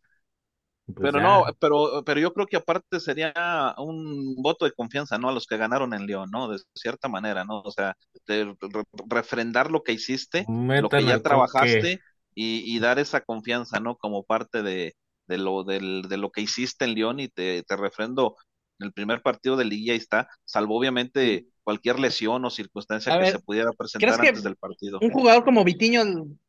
pues 0.95 1.11
Pero 1.11 1.19
ya. 1.19 1.21
no, 1.21 1.45
pero, 1.59 2.03
pero 2.05 2.19
yo 2.19 2.33
creo 2.33 2.47
que 2.47 2.57
aparte 2.57 2.99
sería 2.99 3.31
un 3.77 4.35
voto 4.41 4.65
de 4.65 4.71
confianza, 4.71 5.17
¿no? 5.19 5.29
A 5.29 5.33
los 5.33 5.45
que 5.45 5.57
ganaron 5.57 5.93
en 5.93 6.07
León, 6.07 6.29
¿no? 6.31 6.47
De 6.49 6.57
cierta 6.73 7.07
manera, 7.07 7.43
¿no? 7.45 7.61
O 7.61 7.71
sea, 7.71 7.95
de 8.27 8.45
re- 8.59 8.83
refrendar 9.07 9.69
lo 9.71 9.83
que 9.83 9.91
hiciste, 9.93 10.49
lo 10.77 10.91
que 10.93 11.05
ya 11.05 11.19
trabajaste. 11.19 12.03
Y, 12.35 12.63
y 12.75 12.79
dar 12.79 12.99
esa 12.99 13.21
confianza, 13.21 13.79
¿no? 13.79 13.95
Como 13.97 14.23
parte 14.23 14.61
de, 14.61 14.93
de 15.27 15.37
lo, 15.37 15.63
del, 15.63 16.03
de 16.09 16.17
lo 16.17 16.29
que 16.31 16.41
hiciste 16.41 16.85
en 16.85 16.93
León 16.93 17.19
y 17.19 17.29
te, 17.29 17.63
te 17.63 17.75
refrendo 17.77 18.35
en 18.79 18.87
el 18.87 18.93
primer 18.93 19.21
partido 19.21 19.55
de 19.55 19.65
Liguilla 19.65 19.93
ahí 19.93 19.97
está, 19.99 20.27
salvo 20.43 20.77
obviamente 20.77 21.45
cualquier 21.63 21.97
lesión 21.97 22.43
o 22.45 22.49
circunstancia 22.49 23.13
A 23.13 23.17
que 23.17 23.23
ver, 23.23 23.31
se 23.31 23.39
pudiera 23.39 23.71
presentar 23.71 24.09
¿crees 24.09 24.21
que 24.21 24.27
antes 24.27 24.43
del 24.43 24.57
partido. 24.57 24.99
Un 25.01 25.11
jugador 25.11 25.43
como 25.45 25.63
Vitiño 25.63 26.03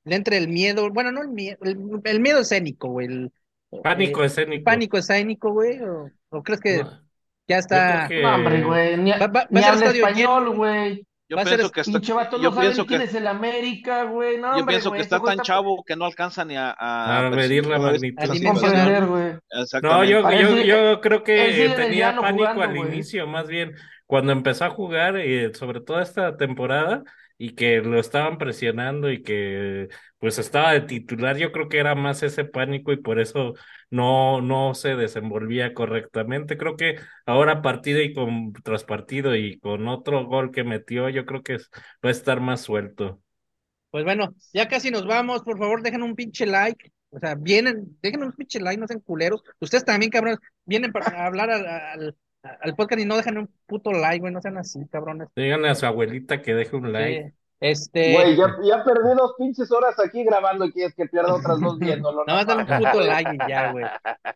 le 0.05 0.17
entre 0.17 0.37
el 0.37 0.49
miedo. 0.49 0.91
Bueno, 0.91 1.13
no 1.13 1.23
el 1.23 1.29
miedo. 1.29 1.57
El, 1.63 1.79
el 2.05 2.21
miedo 2.21 2.41
escénico, 2.41 2.89
güey. 2.89 3.07
El, 3.07 3.33
Pánico 3.83 4.23
eh, 4.23 4.27
escénico. 4.27 4.65
pánico 4.65 4.99
escénico, 4.99 5.53
güey. 5.53 5.81
¿O, 5.81 6.11
o 6.31 6.43
crees 6.43 6.61
que 6.61 6.83
No, 6.85 7.01
ya 7.49 7.59
está. 7.59 8.09
que- 8.09 8.23
No, 8.23 8.35
hombre, 8.35 8.63
güey, 8.63 8.97
ni, 8.99 9.11
Va- 9.13 9.47
ni 9.51 9.63
habla 9.63 9.91
español, 9.91 10.55
güey. 10.55 11.07
Yo 11.29 11.37
pienso 11.37 11.73
que 11.73 11.81
está, 11.81 12.01
yo 12.41 12.55
pienso 12.55 12.87
que 12.87 12.97
es 12.97 13.15
el 13.15 13.27
América, 13.27 14.05
güey. 14.05 14.39
No, 14.39 14.53
Yo 14.53 14.61
hombre, 14.61 14.75
pienso 14.75 14.91
güey, 14.91 15.01
que 15.01 15.07
ese 15.07 15.17
está 15.17 15.27
tan 15.27 15.39
chavo 15.41 15.83
que 15.85 15.97
no 15.97 16.05
alcanza 16.05 16.45
ni 16.45 16.57
a, 16.57 16.71
a 16.71 17.27
A 17.27 17.31
medir 17.31 17.67
la 17.67 17.79
magnitud. 17.79 18.23
No, 19.83 20.05
yo, 20.05 21.01
creo 21.01 21.25
que 21.25 21.73
tenía 21.77 22.15
pánico 22.15 22.45
jugando, 22.45 22.63
al 22.63 22.77
inicio, 22.77 23.27
más 23.27 23.49
bien 23.49 23.75
cuando 24.07 24.33
empezó 24.33 24.65
a 24.65 24.71
jugar, 24.71 25.17
eh, 25.17 25.53
sobre 25.55 25.81
todo 25.81 26.01
esta 26.01 26.37
temporada, 26.37 27.03
y 27.39 27.55
que 27.55 27.81
lo 27.81 27.99
estaban 27.99 28.39
presionando 28.39 29.11
y 29.11 29.23
que 29.23 29.89
pues 30.19 30.39
estaba 30.39 30.73
de 30.73 30.81
titular, 30.83 31.37
yo 31.37 31.53
creo 31.53 31.69
que 31.69 31.79
era 31.79 31.95
más 31.95 32.23
ese 32.23 32.45
pánico 32.45 32.93
y 32.93 32.97
por 32.97 33.21
eso 33.21 33.55
no, 33.91 34.41
no 34.41 34.75
se 34.75 34.97
desenvolvía 34.97 35.75
correctamente. 35.75 36.57
Creo 36.57 36.77
que 36.77 36.99
ahora 37.27 37.63
partido 37.63 38.01
y 38.03 38.15
con 38.15 38.53
tras 38.65 38.85
partido 38.85 39.37
y 39.37 39.59
con 39.59 39.89
otro 39.89 40.25
gol 40.27 40.51
que 40.53 40.65
metió, 40.65 41.09
yo 41.09 41.27
creo 41.27 41.43
que 41.43 41.57
va 41.59 42.09
a 42.09 42.11
estar 42.11 42.41
más 42.41 42.63
suelto. 42.63 43.21
Pues 43.91 44.05
bueno, 44.05 44.35
ya 44.53 44.69
casi 44.69 44.91
nos 44.91 45.07
vamos. 45.07 45.43
Por 45.43 45.59
favor, 45.59 45.83
dejen 45.83 46.03
un 46.03 46.15
pinche 46.15 46.47
like. 46.47 46.91
O 47.11 47.19
sea, 47.19 47.35
vienen, 47.35 47.97
dejen 48.03 48.23
un 48.25 48.33
pinche 48.33 48.61
like, 48.61 48.79
no 48.79 48.87
sean 48.87 49.01
culeros. 49.01 49.43
Ustedes 49.61 49.85
también, 49.85 50.11
cabrones, 50.11 50.39
vienen 50.65 50.93
para 50.93 51.07
hablar 51.27 51.51
al, 51.51 51.67
al, 51.67 52.17
al 52.43 52.75
podcast 52.77 53.01
y 53.01 53.05
no 53.07 53.17
dejan 53.17 53.39
un 53.39 53.51
puto 53.67 53.93
like, 53.93 54.19
güey. 54.21 54.33
No 54.33 54.41
sean 54.43 54.59
así, 54.59 54.81
cabrones. 54.91 55.29
Díganle 55.37 55.69
a 55.69 55.75
su 55.75 55.87
abuelita 55.87 56.43
que 56.43 56.55
deje 56.55 56.77
un 56.77 56.93
like. 56.93 57.27
Sí. 57.29 57.33
Este. 57.61 58.13
Güey, 58.13 58.37
ya, 58.37 58.55
ya 58.63 58.85
perdí 58.85 59.15
dos 59.17 59.35
pinches 59.39 59.71
horas 59.73 59.95
aquí 59.99 60.25
grabando 60.25 60.65
y 60.67 60.73
quieres 60.73 60.95
que 60.95 61.07
pierda 61.07 61.35
otras 61.35 61.61
dos 61.61 61.79
viéndolo. 61.79 62.25
Nada 62.27 62.41
más 62.41 62.47
dale 62.47 62.63
un 62.63 62.85
puto 62.91 63.01
like 63.01 63.31
y 63.35 63.49
ya, 63.49 63.73
güey. 63.73 63.85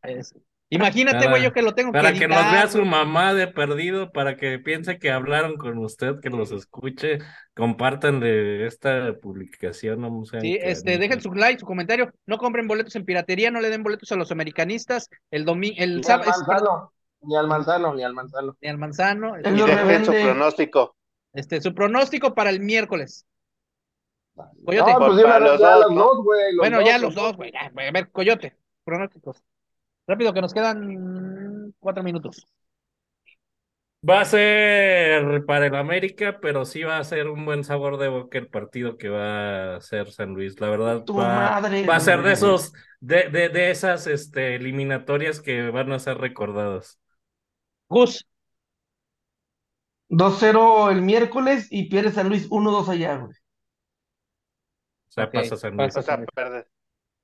Es- 0.03 0.35
Imagínate, 0.73 1.19
Para- 1.19 1.31
güey, 1.31 1.43
yo 1.43 1.53
que 1.53 1.63
lo 1.63 1.75
tengo 1.75 1.91
Para 1.91 2.13
que 2.13 2.21
que 2.21 2.29
nos 2.29 2.53
vea 2.53 2.69
su 2.69 2.85
mamá 2.85 3.35
de 3.35 3.49
perdido, 3.49 4.13
para 4.13 4.37
que 4.37 4.61
piense 4.61 5.01
que 5.01 5.11
hablaron 5.11 5.57
con 5.57 5.77
usted, 5.79 6.21
que 6.21 6.31
los 6.31 6.53
escuche, 6.53 7.19
compartan 7.55 8.21
de 8.21 8.67
esta 8.67 9.15
publicación, 9.21 10.01
no 10.01 10.23
Sí, 10.41 10.59
este, 10.63 10.97
dejen 10.97 11.21
su 11.21 11.33
like, 11.35 11.59
su 11.59 11.67
comentario. 11.67 12.13
No 12.25 12.39
compren 12.39 12.69
boletos 12.69 12.95
en 12.95 13.05
piratería, 13.05 13.51
no 13.51 13.61
le 13.61 13.69
den 13.69 13.83
boletos 13.83 14.13
a 14.13 14.17
los 14.17 14.31
americanistas. 14.31 15.09
El 15.33 15.45
domingo, 15.45 15.75
el 15.79 15.91
Ni 15.91 15.97
al 15.97 16.05
sábado, 16.05 16.31
manzano, 16.47 16.93
ni 17.23 17.37
al 17.37 17.47
manzano, 17.49 17.95
ni 17.95 18.05
al 18.05 18.15
manzano. 18.15 18.57
ni 18.61 18.69
al 18.69 18.79
manzano. 18.79 19.41
Y 19.41 19.57
lo 19.57 19.67
dejen 19.67 20.05
su 20.05 20.13
pronóstico. 20.13 20.95
Este, 21.33 21.61
su 21.61 21.75
pronóstico 21.75 22.35
para 22.35 22.51
el 22.51 22.61
miércoles. 22.61 23.27
Coyote. 24.65 24.93
No, 24.93 24.99
pues 24.99 25.17
de 25.17 25.25
una 25.25 25.33
Para 25.35 25.39
vez 25.39 25.53
los 25.53 25.61
ya 25.61 25.77
dos, 25.77 25.87
los 25.87 25.95
¿no? 25.95 26.05
dos, 26.05 26.25
güey. 26.25 26.57
bueno, 26.59 26.81
ya 26.83 26.99
los 26.99 27.15
dos, 27.15 27.37
güey. 27.37 27.53
A 27.57 27.71
ver, 27.93 28.11
Coyote, 28.11 28.57
pronósticos. 28.85 29.43
Rápido, 30.07 30.33
que 30.35 30.41
nos 30.43 30.55
quedan 30.55 31.75
cuatro 31.81 32.03
minutos. 32.03 32.47
Va 34.09 34.21
a 34.23 34.25
ser 34.25 35.45
para 35.45 35.67
el 35.67 35.75
América, 35.75 36.39
pero 36.41 36.65
sí 36.65 36.83
va 36.85 36.97
a 36.99 37.05
ser 37.05 37.29
un 37.29 37.45
buen 37.45 37.65
sabor 37.65 37.99
de 37.99 38.09
boca 38.09 38.39
el 38.39 38.49
partido 38.49 38.97
que 38.97 39.11
va 39.11 39.75
a 39.75 39.77
hacer 39.77 40.11
San 40.11 40.31
Luis. 40.33 40.59
La 40.59 40.71
verdad, 40.71 41.05
Tu 41.05 41.15
va, 41.15 41.27
madre, 41.29 41.83
va 41.89 41.97
a 41.97 42.01
ser 42.01 42.23
de 42.23 42.33
esos, 42.33 42.73
de, 43.01 43.29
de, 43.29 43.51
de 43.51 43.71
esas 43.71 44.07
este, 44.07 44.55
eliminatorias 44.57 45.41
que 45.43 45.69
van 45.71 45.93
a 45.93 45.99
ser 45.99 46.17
recordadas. 46.17 46.99
Gus, 47.91 48.25
2-0 50.11 50.91
el 50.91 51.03
miércoles 51.03 51.69
y 51.71 51.89
pierde 51.89 52.13
San 52.13 52.29
Luis 52.29 52.49
1-2 52.51 52.89
allá, 52.91 53.17
güey. 53.19 53.33
O 55.09 55.13
sea, 55.13 55.27
Ok, 55.27 55.33
pasa 55.33 55.57
San 55.57 55.77
Luis. 55.77 55.95
pasa. 55.95 56.01
O 56.01 56.03
sea, 56.03 56.19
perder. 56.35 56.69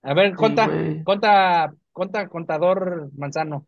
a 0.03 0.15
ver, 0.15 0.37
Sí, 0.37 0.37
conta, 0.37 0.67
güey. 0.67 1.05
conta, 1.05 1.75
conta, 1.93 2.29
contador 2.29 3.11
Manzano. 3.17 3.67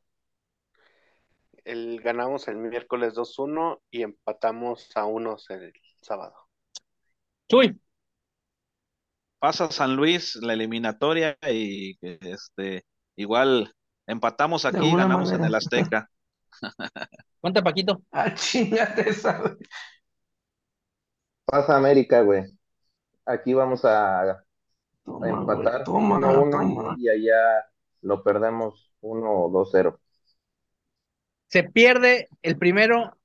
El, 1.65 2.01
ganamos 2.01 2.49
el 2.49 2.57
miércoles 2.57 3.15
2-1 3.15 3.81
y 3.93 4.03
empatamos 4.03 4.91
a 4.97 5.05
unos 5.07 5.49
el 5.51 5.73
sábado. 6.03 6.35
Chuy, 7.49 7.79
Pasa 9.41 9.71
San 9.71 9.95
Luis 9.97 10.35
la 10.37 10.53
eliminatoria 10.55 11.39
y 11.49 11.97
este 12.03 12.85
igual 13.17 13.73
empatamos 14.07 14.65
aquí, 14.65 14.77
alguna 14.79 15.03
ganamos 15.03 15.31
en 15.33 15.43
manera. 15.43 15.49
el 15.49 15.55
Azteca. 15.55 16.11
Conta 17.41 17.63
Paquito. 17.63 18.03
Ah, 18.11 18.35
chingate 18.35 19.11
esa, 19.11 19.39
güey. 19.39 19.57
pasa 21.45 21.77
América, 21.77 22.23
güey. 22.23 22.45
Aquí 23.27 23.55
vamos 23.55 23.85
a, 23.85 24.23
a 24.23 24.45
Toma, 25.05 25.29
empatar 25.29 25.85
toma, 25.85 26.19
1-1 26.19 26.51
toma. 26.51 26.95
y 26.99 27.09
allá 27.09 27.67
lo 28.03 28.23
perdemos 28.23 28.93
1-2-0. 29.01 29.99
Se 31.49 31.65
pierde 31.65 32.29
el 32.43 32.59
primero 32.59 33.17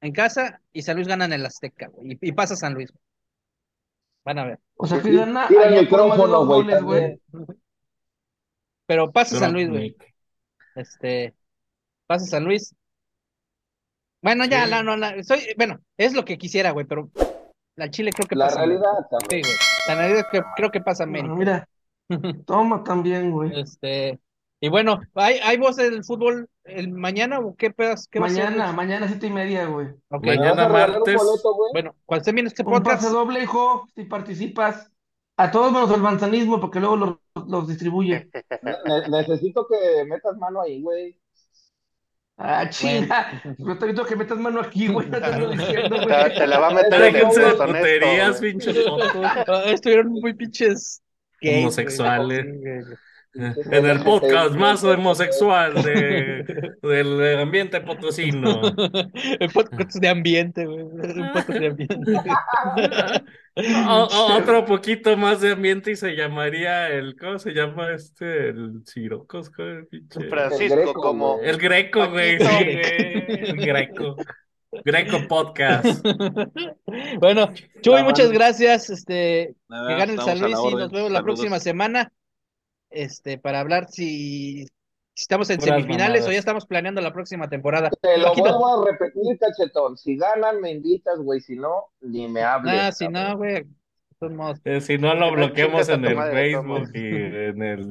en 0.00 0.12
casa 0.12 0.60
y 0.72 0.82
San 0.82 0.96
Luis 0.96 1.08
gana 1.08 1.24
en 1.24 1.32
el 1.32 1.46
Azteca, 1.46 1.88
güey. 1.88 2.12
Y, 2.20 2.28
y 2.28 2.32
pasa 2.32 2.56
San 2.56 2.74
Luis. 2.74 2.92
Van 4.24 4.38
a 4.38 4.44
ver. 4.44 4.58
O 4.76 4.86
sea, 4.86 4.98
que 5.02 5.10
Sí, 5.10 5.16
gana 5.16 5.48
tira 5.48 5.68
el 5.68 5.80
micrófono, 5.82 6.46
güey. 6.46 7.20
Pero 8.86 9.10
pasa 9.12 9.38
San 9.38 9.52
Luis, 9.52 9.68
güey. 9.68 9.96
Este, 10.74 11.34
pasa 12.06 12.26
San 12.26 12.44
Luis. 12.44 12.74
Bueno, 14.22 14.44
ya, 14.44 14.64
Sí. 14.64 14.70
la, 14.70 14.82
no, 14.82 14.96
la, 14.96 15.22
soy, 15.24 15.40
bueno, 15.56 15.80
es 15.96 16.14
lo 16.14 16.24
que 16.24 16.38
quisiera, 16.38 16.70
güey, 16.70 16.86
pero 16.86 17.10
la 17.76 17.90
Chile 17.90 18.10
creo 18.14 18.28
que 18.28 18.36
La 18.36 18.46
pasa. 18.46 18.58
realidad, 18.60 18.82
Sí, 19.00 19.06
cabrón. 19.10 19.28
güey. 19.30 19.42
La 19.88 19.94
realidad 19.96 20.26
que 20.30 20.42
creo 20.56 20.70
que 20.70 20.80
pasa 20.80 21.04
América. 21.04 21.34
mira, 21.34 21.68
toma 22.46 22.84
también, 22.84 23.32
güey. 23.32 23.58
Este, 23.60 24.20
y 24.60 24.68
bueno, 24.68 25.00
¿hay, 25.14 25.38
hay 25.42 25.56
voz 25.56 25.74
del 25.76 26.04
fútbol 26.04 26.48
el 26.64 26.90
mañana 26.90 27.40
o 27.40 27.56
qué 27.56 27.70
pedas? 27.72 28.06
¿Qué 28.08 28.20
va 28.20 28.26
a 28.26 28.28
Mañana, 28.28 28.72
mañana 28.72 29.08
siete 29.08 29.26
y 29.26 29.30
media, 29.30 29.66
güey. 29.66 29.88
Ok. 30.10 30.22
¿Me 30.22 30.36
vas 30.36 30.38
Mañana 30.38 30.66
un 30.66 30.72
martes. 30.72 31.16
boleto, 31.16 31.54
güey? 31.54 31.70
Bueno, 31.72 31.96
cuando 32.06 32.24
se 32.24 32.32
viene 32.32 32.48
este 32.48 32.62
Un 32.62 32.72
podcast, 32.74 33.02
pase 33.02 33.12
doble, 33.12 33.42
hijo, 33.42 33.88
si 33.96 34.04
participas. 34.04 34.88
A 35.38 35.50
todos 35.50 35.72
menos 35.72 35.90
el 35.90 36.00
manzanismo, 36.02 36.60
porque 36.60 36.78
luego 36.78 36.94
los, 36.94 37.16
los 37.48 37.66
distribuye. 37.66 38.30
Ne- 38.62 39.08
necesito 39.08 39.66
que 39.66 40.04
metas 40.04 40.36
mano 40.36 40.60
ahí, 40.60 40.80
güey. 40.80 41.18
Ah, 42.44 42.68
chinga. 42.68 43.40
Yo 43.58 43.78
te 43.78 43.86
invito 43.86 44.02
a 44.02 44.06
que 44.06 44.16
metas 44.16 44.38
mano 44.38 44.60
aquí, 44.60 44.88
güey. 44.88 45.08
No 45.08 45.18
te 45.18 45.24
ando 45.24 45.50
diciendo, 45.52 45.96
güey. 45.96 46.34
te 46.34 46.46
la 46.46 46.58
va 46.58 46.68
a 46.68 46.74
meter 46.74 46.94
en 46.94 47.04
el 47.04 47.12
Déjense 47.12 47.40
de 47.40 47.52
puterías, 47.54 48.40
pinches 48.40 48.76
fotos. 48.84 49.66
estuvieron 49.66 50.08
muy 50.08 50.34
pinches. 50.34 51.02
Homosexuales. 51.44 52.46
En 53.34 53.86
el 53.86 54.02
podcast 54.02 54.54
más 54.54 54.84
homosexual 54.84 55.74
de, 55.82 56.44
del 56.82 57.38
ambiente 57.38 57.80
potosino. 57.80 58.60
El 59.40 59.48
podcast 59.50 59.96
de 59.96 60.08
ambiente, 60.08 60.66
güey. 60.66 60.84
Podcast 61.32 61.48
de 61.48 61.66
ambiente. 61.66 61.96
O- 63.54 64.08
o- 64.10 64.36
otro 64.38 64.64
poquito 64.64 65.14
más 65.18 65.42
de 65.42 65.52
ambiente 65.52 65.90
y 65.90 65.96
se 65.96 66.16
llamaría 66.16 66.88
el, 66.88 67.14
¿cómo 67.16 67.38
se 67.38 67.50
llama 67.52 67.92
este? 67.92 68.48
El 68.48 68.82
¿cómo 69.26 69.44
el 69.58 69.86
pinche? 69.88 70.20
Francisco, 70.30 70.74
Greco, 70.76 70.92
como. 70.94 71.38
El 71.42 71.58
Greco, 71.58 72.08
güey, 72.08 72.38
sí, 72.38 72.44
Paquito. 72.44 72.64
güey, 72.64 73.50
el 73.50 73.56
Greco. 73.66 74.16
Greco 74.86 75.18
Podcast. 75.28 76.02
Bueno, 77.20 77.52
Chuy, 77.82 78.02
muchas 78.04 78.32
gracias. 78.32 78.88
Este, 78.88 79.54
Nada, 79.68 79.86
que 79.88 79.94
gane 79.96 80.12
el 80.14 80.18
estamos 80.18 80.38
San 80.40 80.50
Luis 80.50 80.58
y 80.72 80.74
nos 80.74 80.90
vemos 80.90 81.10
la 81.10 81.18
Saludos. 81.18 81.22
próxima 81.22 81.60
semana. 81.60 82.10
Este, 82.92 83.38
para 83.38 83.60
hablar 83.60 83.88
si, 83.88 84.64
si 85.14 85.22
estamos 85.22 85.48
en 85.50 85.58
Puras 85.58 85.76
semifinales 85.76 86.26
o 86.26 86.32
ya 86.32 86.38
estamos 86.38 86.66
planeando 86.66 87.00
la 87.00 87.12
próxima 87.12 87.48
temporada. 87.48 87.90
Te 88.00 88.18
lo 88.18 88.28
Paquito. 88.28 88.58
vuelvo 88.58 88.82
a 88.82 88.90
repetir, 88.90 89.38
cachetón. 89.38 89.96
Si 89.96 90.16
ganan, 90.16 90.60
me 90.60 90.70
invitas, 90.70 91.18
güey. 91.18 91.40
Si 91.40 91.56
no, 91.56 91.86
ni 92.00 92.28
me 92.28 92.42
hables. 92.42 92.74
Ah, 92.74 92.92
si 92.92 93.08
no, 93.08 93.36
güey. 93.36 93.66
Eh, 94.64 94.80
si 94.80 94.98
no 94.98 95.14
lo 95.14 95.26
a 95.26 95.94
en 95.94 96.04
el. 96.04 96.16
Facebook 96.16 96.90
y 96.94 96.98
en 97.00 97.62
el... 97.62 97.88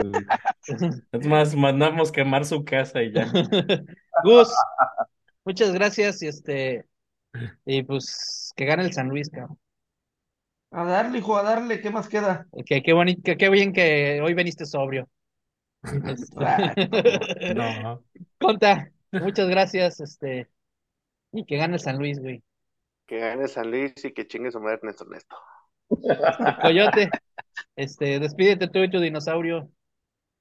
Es 1.11 1.27
más, 1.27 1.55
mandamos 1.55 2.11
quemar 2.11 2.45
su 2.45 2.63
casa 2.63 3.01
y 3.03 3.11
ya. 3.11 3.29
Gus, 4.23 4.49
muchas 5.43 5.73
gracias 5.73 6.21
y 6.21 6.27
este, 6.27 6.85
y 7.65 7.83
pues 7.83 8.53
que 8.55 8.65
gane 8.65 8.83
el 8.83 8.93
San 8.93 9.09
Luis, 9.09 9.29
cabrón. 9.29 9.57
A 10.71 10.85
darle, 10.85 11.19
hijo, 11.19 11.37
a 11.37 11.43
darle. 11.43 11.81
¿Qué 11.81 11.89
más 11.89 12.07
queda? 12.07 12.47
Que, 12.65 12.81
qué 12.81 12.93
bonito, 12.93 13.21
que, 13.23 13.37
qué 13.37 13.49
bien 13.49 13.73
que 13.73 14.21
hoy 14.21 14.33
veniste 14.33 14.65
sobrio. 14.65 15.07
No. 17.55 18.03
Conta, 18.39 18.91
muchas 19.11 19.49
gracias, 19.49 19.99
este, 19.99 20.47
y 21.31 21.45
que 21.45 21.57
gane 21.57 21.79
San 21.79 21.97
Luis, 21.97 22.19
güey. 22.19 22.43
Que 23.05 23.19
gane 23.19 23.47
San 23.47 23.71
Luis 23.71 23.93
y 24.03 24.13
que 24.13 24.27
chingue 24.27 24.51
su 24.51 24.59
madre 24.59 24.77
Ernesto 24.77 25.03
Ernesto. 25.05 25.35
Coyote, 26.61 27.09
este, 27.75 28.19
despídete 28.19 28.67
tú 28.67 28.79
y 28.79 28.89
tu 28.89 28.99
dinosaurio. 28.99 29.69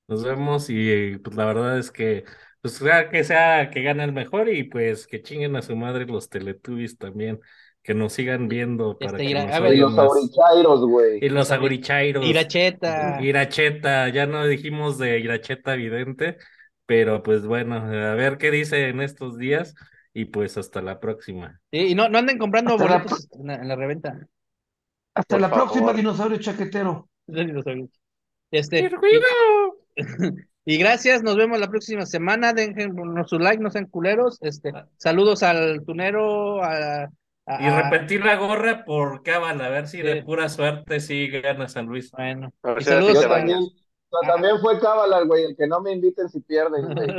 Nos 0.09 0.25
vemos 0.25 0.69
y 0.69 1.19
pues 1.19 1.37
la 1.37 1.45
verdad 1.47 1.79
es 1.79 1.91
que 1.91 2.25
pues 2.61 2.75
sea 2.75 3.09
que 3.09 3.25
sea 3.25 3.71
que 3.71 3.83
gane 3.83 4.05
el 4.05 4.13
mejor 4.13 4.49
y 4.49 4.65
pues 4.65 5.07
que 5.07 5.23
chinguen 5.23 5.57
a 5.57 5.63
su 5.63 5.77
madre 5.77 6.05
los 6.07 6.29
Teletubbies 6.29 6.99
también, 6.99 7.41
que 7.83 7.95
nos 7.95 8.13
sigan 8.13 8.49
viendo 8.49 8.99
para 8.99 9.13
Este, 9.13 9.25
que 9.25 9.31
Ira- 9.31 9.47
nos 9.47 9.55
a 9.55 9.61
ver, 9.61 9.75
Y 9.75 9.77
los 9.79 9.93
más. 9.93 10.07
güey. 10.81 11.19
Y 11.25 11.29
los 11.29 11.51
agurichairos. 11.51 12.25
Iracheta. 12.27 13.19
Iracheta, 13.23 14.09
ya 14.11 14.27
no 14.27 14.47
dijimos 14.47 14.99
de 14.99 15.19
Iracheta 15.19 15.75
evidente, 15.75 16.37
pero 16.87 17.23
pues 17.23 17.47
bueno, 17.47 17.77
a 17.77 18.15
ver 18.15 18.37
qué 18.39 18.51
dice 18.51 18.89
en 18.89 19.01
estos 19.01 19.39
días 19.39 19.75
y 20.13 20.27
pues 20.27 20.59
hasta 20.59 20.83
la 20.83 21.01
próxima. 21.01 21.61
Sí, 21.73 21.89
y 21.89 21.95
no, 21.95 22.09
no 22.09 22.19
anden 22.19 22.37
comprando 22.39 22.73
Hasta 22.75 22.85
la 22.85 22.97
boletos 22.99 23.29
en 23.33 23.47
la, 23.47 23.55
en 23.55 23.69
la 23.69 23.77
reventa. 23.77 24.27
Hasta 25.15 25.35
Por 25.37 25.41
la 25.41 25.49
favor. 25.49 25.65
próxima, 25.65 25.93
dinosaurio 25.93 26.39
chaquetero. 26.39 27.09
Este, 28.53 28.89
¡Ruido! 28.89 29.25
y 30.65 30.77
gracias, 30.77 31.23
nos 31.23 31.37
vemos 31.37 31.61
la 31.61 31.69
próxima 31.69 32.05
semana. 32.05 32.53
Dejen 32.53 32.95
su 33.27 33.39
like, 33.39 33.63
no 33.63 33.71
sean 33.71 33.87
culeros. 33.87 34.39
Este, 34.43 34.73
saludos 34.97 35.45
al 35.45 35.85
tunero, 35.85 36.63
a- 36.65 37.09
Y 37.57 37.69
repetir 37.71 38.25
la 38.25 38.37
gorra 38.37 38.85
por 38.85 39.23
cábala, 39.23 39.67
a 39.67 39.69
ver 39.71 39.87
si 39.89 40.03
de 40.03 40.17
pura 40.17 40.49
suerte 40.49 41.01
sí 41.01 41.29
gana 41.29 41.69
San 41.69 41.87
Luis. 41.87 42.11
Bueno, 42.13 42.53
A 42.63 42.73
ver 42.73 42.83
y 42.83 42.85
si 42.85 42.93
saludos 42.93 43.29
también, 43.29 43.69
también 44.27 44.59
fue 44.61 44.81
cábala, 44.81 45.23
güey. 45.25 45.45
El 45.45 45.57
que 45.57 45.67
no 45.67 45.81
me 45.81 45.93
inviten 45.93 46.29
si 46.29 46.41
pierden, 46.41 46.89
güey. 46.95 47.15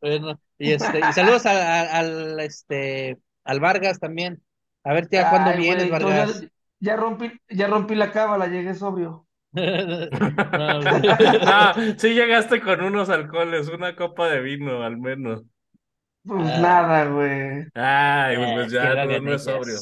bueno, 0.00 0.40
y 0.58 0.72
este, 0.72 1.00
y 1.06 1.12
saludos 1.12 1.46
a- 1.46 1.80
a- 1.82 1.98
al 1.98 2.40
este 2.40 3.18
al 3.44 3.60
Vargas 3.60 3.98
también. 4.00 4.42
A 4.84 4.92
ver, 4.94 5.08
tía, 5.08 5.28
¿cuándo 5.28 5.52
Ay, 5.52 5.54
vienes, 5.54 5.88
güey, 5.88 5.90
entonces 5.90 6.40
Vargas? 6.40 6.46
ya, 6.80 6.92
ya 6.92 6.96
rompí, 6.96 7.30
ya 7.48 7.66
rompí 7.68 7.94
la 7.94 8.10
cábala, 8.12 8.46
llegué 8.48 8.74
sobrio. 8.74 9.26
No, 10.52 10.80
Ah, 11.46 11.74
sí 11.98 12.14
llegaste 12.14 12.60
con 12.60 12.82
unos 12.82 13.08
alcoholes, 13.10 13.68
una 13.68 13.96
copa 13.96 14.28
de 14.28 14.40
vino 14.40 14.82
al 14.82 14.96
menos. 14.98 15.42
Pues 16.26 16.50
Ah. 16.52 16.58
nada, 16.60 17.04
güey. 17.06 17.66
Ay, 17.74 18.36
Eh, 18.36 18.50
pues 18.54 18.72
ya 18.72 18.94
no, 18.94 19.10
es 19.10 19.22
ellas. 19.22 19.44
sobrio. 19.44 19.76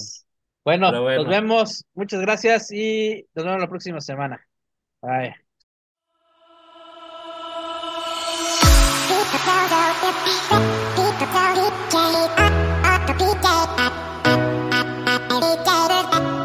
Bueno, 0.65 0.93
nos 0.93 1.27
vemos. 1.29 1.85
Muchas 1.95 2.21
gracias 2.21 2.71
y 2.71 3.27
nos 3.35 3.45
vemos 3.45 3.61
la 3.61 3.69
próxima 3.69 4.01
semana. 4.01 4.41
Bye. 5.03 5.35